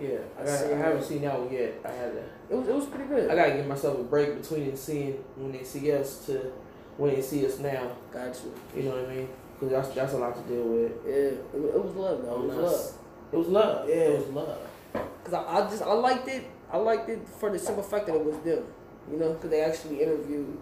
Yeah, 0.00 0.18
I, 0.38 0.42
I 0.42 0.44
I 0.44 0.76
haven't 0.76 1.00
that. 1.00 1.06
seen 1.06 1.22
that 1.22 1.38
one 1.38 1.52
yet. 1.52 1.74
I 1.84 1.90
had 1.90 2.12
to. 2.14 2.18
It 2.50 2.56
was 2.58 2.68
it 2.68 2.74
was 2.74 2.86
pretty 2.86 3.04
good. 3.04 3.30
I 3.30 3.36
gotta 3.36 3.52
give 3.52 3.66
myself 3.66 3.98
a 4.00 4.02
break 4.02 4.40
between 4.40 4.74
seeing 4.76 5.12
When 5.36 5.52
They 5.52 5.62
See 5.62 5.92
Us 5.92 6.24
to 6.26 6.52
When 6.96 7.14
They 7.14 7.22
See 7.22 7.46
Us 7.46 7.58
Now. 7.60 7.92
Got 8.12 8.36
you. 8.42 8.54
You 8.76 8.88
know 8.88 8.96
what 8.96 9.10
I 9.10 9.14
mean? 9.14 9.28
Because 9.60 9.70
that's 9.70 9.94
that's 9.94 10.12
a 10.14 10.18
lot 10.18 10.34
to 10.34 10.52
deal 10.52 10.64
with. 10.64 10.92
Yeah, 11.06 11.12
it, 11.14 11.54
was- 11.54 11.74
it 11.74 11.84
was 11.84 11.94
love 11.94 12.22
though. 12.22 12.34
It 12.42 12.46
was 12.46 12.56
Nice. 12.56 12.58
love. 12.64 12.94
It 13.32 13.36
was 13.36 13.48
love. 13.48 13.88
Yeah. 13.88 13.94
It 13.94 14.18
was 14.18 14.28
love. 14.28 14.58
Cause 15.24 15.34
I, 15.34 15.42
I 15.58 15.60
just 15.70 15.82
I 15.82 15.92
liked 15.92 16.28
it. 16.28 16.44
I 16.72 16.76
liked 16.78 17.08
it 17.08 17.28
for 17.38 17.50
the 17.50 17.58
simple 17.58 17.82
fact 17.84 18.06
that 18.06 18.16
it 18.16 18.24
was 18.24 18.36
them. 18.38 18.64
You 19.10 19.18
know, 19.18 19.34
because 19.34 19.50
they 19.50 19.60
actually 19.60 20.02
interviewed 20.02 20.58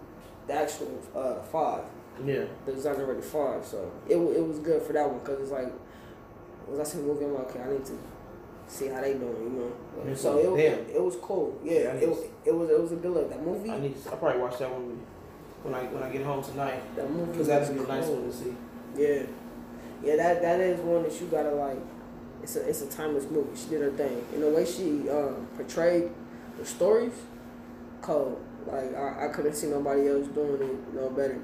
the 0.47 0.53
actual 0.53 1.01
uh, 1.15 1.41
five, 1.43 1.83
Yeah. 2.25 2.43
the 2.65 2.71
Exonerated 2.73 3.23
five. 3.23 3.65
So 3.65 3.91
it 4.07 4.15
it 4.17 4.45
was 4.47 4.59
good 4.59 4.81
for 4.81 4.93
that 4.93 5.09
one 5.09 5.19
because 5.19 5.39
it's 5.41 5.51
like, 5.51 5.71
as 6.73 6.79
I 6.79 6.83
see 6.83 6.97
the 6.99 7.03
movie, 7.05 7.25
I'm 7.25 7.33
like, 7.35 7.49
okay, 7.49 7.61
I 7.61 7.71
need 7.71 7.85
to 7.85 7.97
see 8.67 8.87
how 8.87 9.01
they 9.01 9.13
doing. 9.13 9.43
You 9.43 9.49
know, 9.49 9.71
Yeah, 10.07 10.15
so 10.15 10.37
it, 10.37 10.49
was- 10.51 10.59
it 10.95 11.01
was 11.03 11.15
cool. 11.21 11.59
Yeah, 11.63 11.93
it, 11.93 12.07
was- 12.09 12.23
it 12.45 12.53
was 12.53 12.69
it 12.69 12.81
was 12.81 12.91
a 12.91 12.95
good 12.97 13.11
look. 13.11 13.29
That 13.29 13.43
movie, 13.45 13.71
I 13.71 13.79
need. 13.79 14.01
To, 14.03 14.11
I'll 14.11 14.17
probably 14.17 14.41
watch 14.41 14.57
that 14.59 14.69
one 14.71 14.99
when 15.63 15.73
I 15.73 15.83
when 15.85 16.03
I 16.03 16.09
get 16.11 16.23
home 16.25 16.43
tonight. 16.43 16.81
that 16.95 17.09
movie 17.09 17.31
Because 17.31 17.47
that'd 17.47 17.75
was 17.77 17.85
a 17.85 17.87
nice 17.87 18.05
cool. 18.05 18.15
one 18.17 18.29
to 18.31 18.35
see. 18.35 18.55
Yeah, 18.95 19.23
yeah, 20.03 20.15
that 20.17 20.41
that 20.41 20.59
is 20.59 20.79
one 20.81 21.03
that 21.03 21.19
you 21.19 21.27
gotta 21.27 21.51
like. 21.51 21.77
It's 22.43 22.55
a 22.57 22.67
it's 22.69 22.81
a 22.81 22.87
timeless 22.89 23.25
movie. 23.31 23.55
She 23.55 23.69
did 23.69 23.81
her 23.81 23.91
thing, 23.91 24.21
and 24.33 24.43
the 24.43 24.49
way 24.49 24.65
she 24.65 25.09
um, 25.09 25.47
portrayed 25.55 26.11
the 26.59 26.65
stories, 26.65 27.13
cold. 28.01 28.39
Like 28.67 28.95
I, 28.95 29.25
I 29.25 29.27
couldn't 29.29 29.53
see 29.55 29.67
nobody 29.67 30.07
else 30.09 30.27
doing 30.27 30.61
it 30.61 30.93
no 30.93 31.09
better. 31.09 31.39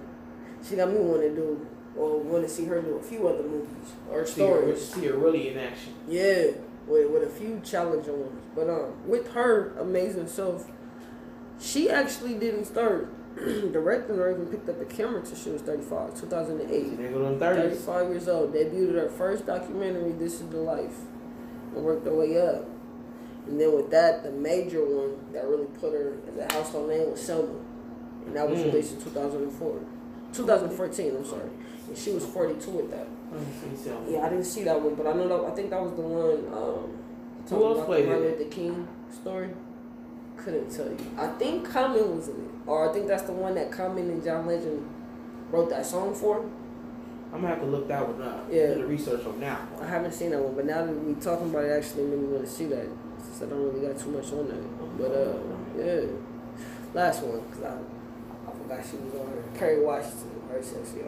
She 0.68 0.76
got 0.76 0.90
me 0.90 0.98
want 1.00 1.22
to 1.22 1.36
do 1.36 1.66
or 1.98 2.20
want 2.20 2.44
to 2.44 2.50
see 2.50 2.66
her 2.66 2.82
do 2.82 2.96
a 2.98 3.02
few 3.04 3.28
other 3.28 3.44
movies 3.44 3.94
or 4.12 4.26
See 4.26 4.42
her, 4.42 4.48
stories. 4.48 4.86
see 4.94 5.06
her 5.08 5.18
really 5.18 5.50
in 5.50 5.58
action. 5.58 5.94
Yeah, 6.08 6.52
with 6.88 7.10
with 7.12 7.24
a 7.24 7.30
few 7.30 7.62
challenging 7.64 8.20
ones. 8.22 8.42
But 8.56 8.70
um, 8.70 8.94
with 9.08 9.32
her 9.34 9.74
amazing 9.80 10.28
self, 10.28 10.70
she 11.60 11.90
actually 11.90 12.36
didn't 12.36 12.66
start 12.66 13.10
directing 13.36 14.18
or 14.20 14.32
even 14.32 14.48
picked 14.48 14.68
up 14.70 14.80
the 14.80 14.86
camera 14.86 15.20
until 15.22 15.38
she 15.38 15.50
was 15.50 15.62
35, 15.62 16.20
2008. 16.20 16.98
They 16.98 17.04
go 17.08 17.14
to 17.20 17.20
them 17.26 17.40
thirties. 17.40 17.80
35 17.80 18.10
years 18.10 18.28
old, 18.28 18.54
debuted 18.54 18.96
her 18.96 19.10
first 19.10 19.46
documentary, 19.46 20.12
This 20.14 20.36
Is 20.42 20.48
the 20.50 20.58
Life, 20.58 20.98
and 21.76 21.84
worked 21.84 22.06
her 22.06 22.14
way 22.16 22.40
up. 22.42 22.66
And 23.48 23.60
then 23.60 23.74
with 23.76 23.90
that, 23.92 24.24
the 24.24 24.32
major 24.32 24.84
one 24.86 25.18
that 25.34 25.46
really 25.46 25.66
put 25.80 25.94
her 25.94 26.18
as 26.32 26.38
a 26.38 26.54
household 26.54 26.90
name 26.90 27.12
was 27.12 27.22
Selma. 27.22 27.60
And 28.26 28.36
that 28.36 28.48
was 28.50 28.60
Mm. 28.60 28.66
released 28.66 28.94
in 28.94 29.02
2004. 29.02 29.80
2014, 30.34 31.16
I'm 31.16 31.26
sorry. 31.26 31.50
And 31.88 31.98
she 31.98 32.12
was 32.12 32.26
42 32.26 32.72
with 32.72 32.92
that. 32.92 33.08
Let 33.32 33.42
me 33.42 33.48
see 33.54 33.90
something. 33.90 34.14
Yeah, 34.14 34.26
I 34.26 34.30
didn't 34.30 34.46
see 34.46 34.64
that 34.64 34.80
one, 34.82 34.96
but 34.96 35.08
I 35.08 35.14
know 35.14 35.28
that, 35.28 35.52
I 35.52 35.56
think 35.56 35.70
that 35.70 35.82
was 35.82 35.92
the 35.94 36.02
one, 36.02 36.54
um, 36.54 36.98
Who 37.50 37.66
else 37.66 37.86
played 37.86 38.06
the 38.06 38.12
it? 38.12 38.14
Martin 38.20 38.38
Luther 38.40 38.50
King 38.50 38.88
story. 39.12 39.50
Couldn't 40.38 40.70
tell 40.70 40.86
you. 40.88 40.98
I 41.18 41.28
think 41.28 41.70
Common 41.70 42.16
was 42.16 42.30
in 42.30 42.36
it. 42.36 42.50
Or 42.66 42.90
I 42.90 42.94
think 42.94 43.08
that's 43.08 43.24
the 43.24 43.34
one 43.34 43.56
that 43.56 43.72
Common 43.72 44.10
and 44.10 44.24
John 44.24 44.46
Legend 44.46 44.88
wrote 45.52 45.70
that 45.70 45.86
song 45.86 46.14
for. 46.16 46.46
I'm 47.34 47.42
gonna 47.42 47.50
have 47.50 47.60
to 47.60 47.66
look 47.66 47.88
that 47.90 48.08
one 48.08 48.22
up. 48.28 48.48
Yeah. 48.50 48.68
Do 48.68 48.76
the 48.76 48.86
research 48.88 49.26
on 49.26 49.40
that 49.42 49.62
I 49.82 49.86
haven't 49.86 50.14
seen 50.14 50.32
that 50.32 50.40
one, 50.40 50.56
but 50.56 50.66
now 50.66 50.86
that 50.86 50.92
we're 50.92 51.14
talking 51.22 51.50
about 51.50 51.66
it, 51.66 51.72
actually 51.72 52.06
made 52.06 52.20
me 52.20 52.28
want 52.28 52.46
to 52.46 52.50
see 52.52 52.66
that. 52.66 52.88
Since 53.22 53.44
I 53.44 53.46
don't 53.46 53.64
really 53.72 53.86
got 53.86 54.00
too 54.00 54.10
much 54.12 54.32
on 54.32 54.48
that. 54.48 54.98
But 54.98 55.12
uh, 55.12 55.38
yeah, 55.78 56.08
last 56.94 57.22
one 57.22 57.42
because 57.50 57.64
I, 57.64 57.78
I 58.72 58.76
forgot 58.82 58.86
she 58.90 58.98
was 58.98 59.14
on 59.16 59.32
there. 59.32 59.44
Kerry 59.58 59.84
Washington, 59.84 60.42
her 60.50 60.62
sexy. 60.62 61.00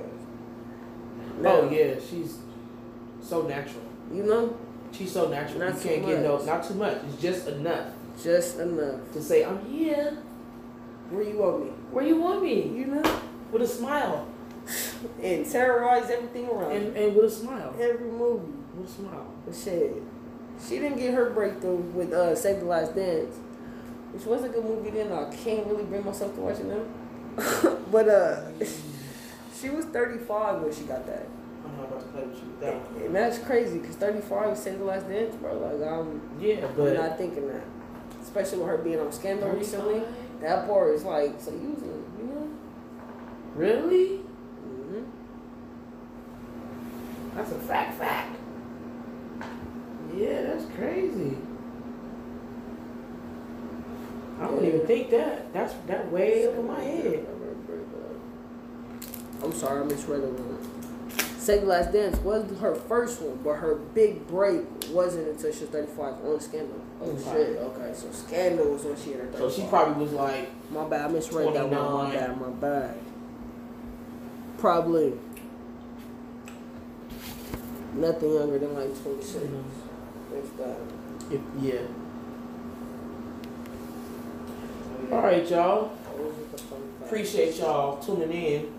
Oh 1.44 1.70
yeah, 1.70 1.94
she's 2.10 2.38
so 3.22 3.44
natural. 3.44 3.84
You 4.14 4.24
know, 4.24 4.58
She's 4.92 5.12
so 5.12 5.30
natural. 5.30 5.60
Not 5.60 5.76
you 5.76 5.90
can't 5.90 6.06
get 6.06 6.20
no, 6.22 6.44
not 6.44 6.64
too 6.68 6.74
much. 6.74 6.98
It's 7.08 7.22
just 7.22 7.48
enough 7.48 7.88
just 8.22 8.60
enough. 8.60 9.00
to 9.14 9.22
say 9.22 9.44
I'm 9.46 9.64
here. 9.66 10.18
Where 11.10 11.24
you 11.24 11.38
want 11.38 11.66
me? 11.66 11.72
Where 11.92 12.06
you 12.06 12.18
want 12.18 12.44
me? 12.44 12.68
You 12.68 12.86
know, 12.88 13.22
With 13.52 13.62
a 13.62 13.68
smile 13.68 14.28
and 15.22 15.46
terrorize 15.50 16.10
everything 16.10 16.48
around. 16.48 16.72
and 16.72 16.96
and 16.96 17.16
with 17.16 17.26
a 17.26 17.32
smile. 17.32 17.74
every 17.80 18.08
movie. 18.12 18.52
With 18.76 18.90
a 18.90 18.92
smile. 18.92 19.28
But 19.46 19.56
shit, 19.56 20.02
she 20.64 20.80
didn't 20.80 20.98
get 20.98 21.14
her 21.14 21.30
breakthrough 21.32 21.78
with 21.78 22.14
uh, 22.14 22.36
Save 22.36 22.60
the 22.60 22.66
Last 22.66 22.96
Dance, 22.96 23.36
which 24.14 24.26
was 24.26 24.44
a 24.44 24.50
good 24.50 24.64
movie 24.64 24.92
then. 24.92 25.12
I 25.12 25.34
can't 25.34 25.66
really 25.68 25.84
bring 25.84 26.06
myself 26.06 26.36
to 26.36 26.42
watching 26.42 26.70
them. 26.70 26.86
but 27.92 28.08
uh, 28.10 28.42
she 29.60 29.70
was 29.70 29.86
35 29.86 30.62
when 30.62 30.74
she 30.74 30.84
got 30.84 31.06
that. 31.08 31.28
I'm 31.66 31.78
not 31.78 31.88
about 31.88 32.02
to 32.02 32.08
play 32.08 32.24
with 32.24 32.38
you 32.38 32.50
with 32.50 32.60
that 32.62 32.76
one. 32.76 33.06
And 33.06 33.16
that's 33.16 33.38
crazy 33.40 33.80
because 33.80 33.96
35 33.96 34.54
is 34.54 34.60
Save 34.60 34.80
the 34.80 34.86
Last 34.86 35.08
Dance, 35.08 35.36
bro. 35.36 35.58
Like, 35.58 35.88
I'm, 35.88 36.22
Yeah, 36.40 36.62
but, 36.62 36.70
I'm 36.70 36.76
but 36.76 36.94
not 37.10 37.18
thinking 37.18 37.48
that. 37.48 37.64
Especially 38.22 38.60
with 38.60 38.68
her 38.68 38.78
being 38.78 39.00
on 39.00 39.12
Scandal 39.12 39.50
recently. 39.50 40.04
That 40.42 40.68
bar 40.68 40.92
is 40.94 41.04
like, 41.04 41.40
so 41.40 41.52
using, 41.52 42.04
you 42.20 42.26
know? 42.26 42.50
Really? 43.56 44.18
hmm 44.18 45.04
That's 47.36 47.52
a 47.52 47.56
fact. 47.56 47.98
Fact. 48.00 48.36
Yeah, 50.16 50.42
that's 50.44 50.66
crazy. 50.76 51.38
I 54.42 54.48
don't 54.48 54.66
even 54.66 54.86
think 54.88 55.12
that. 55.12 55.54
That's 55.54 55.74
that 55.88 56.12
way 56.12 56.48
over 56.48 56.64
my 56.64 56.80
head. 56.82 57.28
I'm 59.44 59.54
sorry, 59.54 59.82
I 59.82 59.84
misread 59.86 60.24
it 60.24 60.38
the 61.46 61.62
Last 61.66 61.92
Dance 61.92 62.18
was 62.20 62.46
her 62.60 62.76
first 62.76 63.22
one, 63.22 63.40
but 63.44 63.56
her 63.56 63.76
big 63.76 64.28
break 64.28 64.62
wasn't 64.92 65.28
until 65.28 65.52
she 65.52 65.62
was 65.62 65.70
35 65.70 66.14
on 66.24 66.40
Scandal. 66.40 66.82
Oh 67.02 67.06
Okay. 67.10 67.24
shit, 67.24 67.58
okay, 67.58 67.92
so 67.94 68.12
Scandal 68.12 68.72
was 68.74 68.84
when 68.84 68.96
she 68.96 69.12
had 69.12 69.22
her 69.22 69.26
35. 69.28 69.52
So 69.52 69.62
she 69.62 69.68
probably 69.68 70.04
was 70.04 70.14
like, 70.14 70.50
My 70.72 70.88
bad, 70.88 71.10
I 71.10 71.14
misread 71.14 71.54
that 71.56 71.68
one. 71.68 71.94
My 71.94 72.16
bad, 72.16 72.40
my 72.42 72.50
bad. 72.50 72.98
Probably. 74.60 75.14
Nothing 77.96 78.34
younger 78.34 78.60
than 78.60 78.74
like 78.76 79.04
26. 79.04 79.34
Mm-hmm. 79.34 80.38
If 80.38 80.58
that. 80.58 80.78
if, 81.32 81.42
yeah. 81.60 82.01
All 85.10 85.22
right, 85.22 85.50
y'all. 85.50 85.92
Those 86.18 86.34
are 86.38 86.52
the 86.52 86.58
fun 86.58 86.80
facts. 87.00 87.06
Appreciate 87.06 87.56
y'all 87.58 88.02
tuning 88.02 88.32
in. 88.32 88.74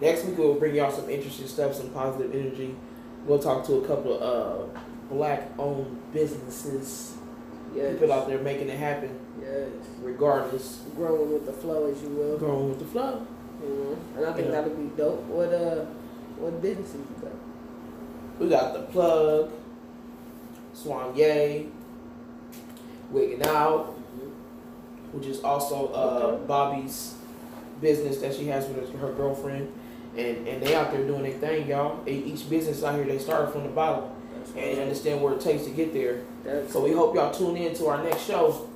Next 0.00 0.24
week 0.24 0.38
we'll 0.38 0.54
bring 0.54 0.74
y'all 0.74 0.90
some 0.90 1.08
interesting 1.10 1.46
stuff, 1.46 1.74
some 1.74 1.90
positive 1.90 2.34
energy. 2.34 2.74
We'll 3.26 3.38
talk 3.38 3.64
to 3.66 3.74
a 3.76 3.86
couple 3.86 4.18
of 4.18 4.70
uh, 4.74 4.78
black-owned 5.10 6.00
businesses, 6.12 7.16
Yes. 7.74 7.92
people 7.92 8.12
out 8.12 8.26
there 8.26 8.38
making 8.40 8.68
it 8.68 8.78
happen, 8.78 9.10
Yes. 9.40 9.68
regardless, 10.02 10.80
Growing 10.96 11.32
with 11.32 11.46
the 11.46 11.52
flow, 11.52 11.86
as 11.86 12.02
you 12.02 12.08
will. 12.08 12.36
Growing 12.38 12.70
with 12.70 12.78
the 12.80 12.84
flow. 12.86 13.22
You 13.62 13.68
know? 13.68 13.96
And 14.16 14.26
I 14.26 14.32
think 14.32 14.46
Yeah. 14.46 14.52
that'll 14.52 14.70
be 14.74 14.90
dope. 14.96 15.22
What 15.26 15.52
uh, 15.52 15.84
what 16.38 16.60
businesses 16.60 16.96
you 16.96 17.22
got? 17.22 17.32
We 18.40 18.48
got 18.48 18.72
the 18.72 18.80
plug, 18.92 19.50
Swan 20.72 21.14
Yay, 21.14 21.66
Wigging 23.10 23.46
Out, 23.46 23.94
which 25.12 25.26
is 25.26 25.42
also 25.42 25.88
uh. 25.92 26.36
Bobby's 26.46 27.14
business 27.80 28.18
that 28.18 28.34
she 28.34 28.46
has 28.48 28.66
with 28.68 28.94
her, 29.00 29.12
girlfriend. 29.12 29.72
And, 30.16 30.46
and 30.48 30.62
they 30.62 30.74
out 30.74 30.90
there 30.90 31.06
doing 31.06 31.22
their 31.22 31.32
thing, 31.32 31.68
y'all. 31.68 32.06
Each 32.06 32.48
business 32.50 32.82
out 32.82 32.96
here, 32.96 33.04
they 33.04 33.18
started 33.18 33.52
from 33.52 33.62
the 33.62 33.68
bottom 33.68 34.10
and 34.56 34.80
understand 34.80 35.22
what 35.22 35.34
it 35.34 35.40
takes 35.40 35.64
to 35.64 35.70
get 35.70 35.92
there. 35.92 36.22
That's 36.44 36.72
So 36.72 36.82
we 36.82 36.92
hope 36.92 37.14
y'all 37.14 37.32
tune 37.32 37.56
in 37.56 37.74
to 37.76 37.86
our 37.86 38.02
next 38.02 38.22
show. 38.26 38.68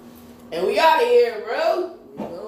And 0.52 0.66
we 0.66 0.78
out 0.78 1.02
of 1.02 1.08
here, 1.08 1.42
bro. 1.46 2.43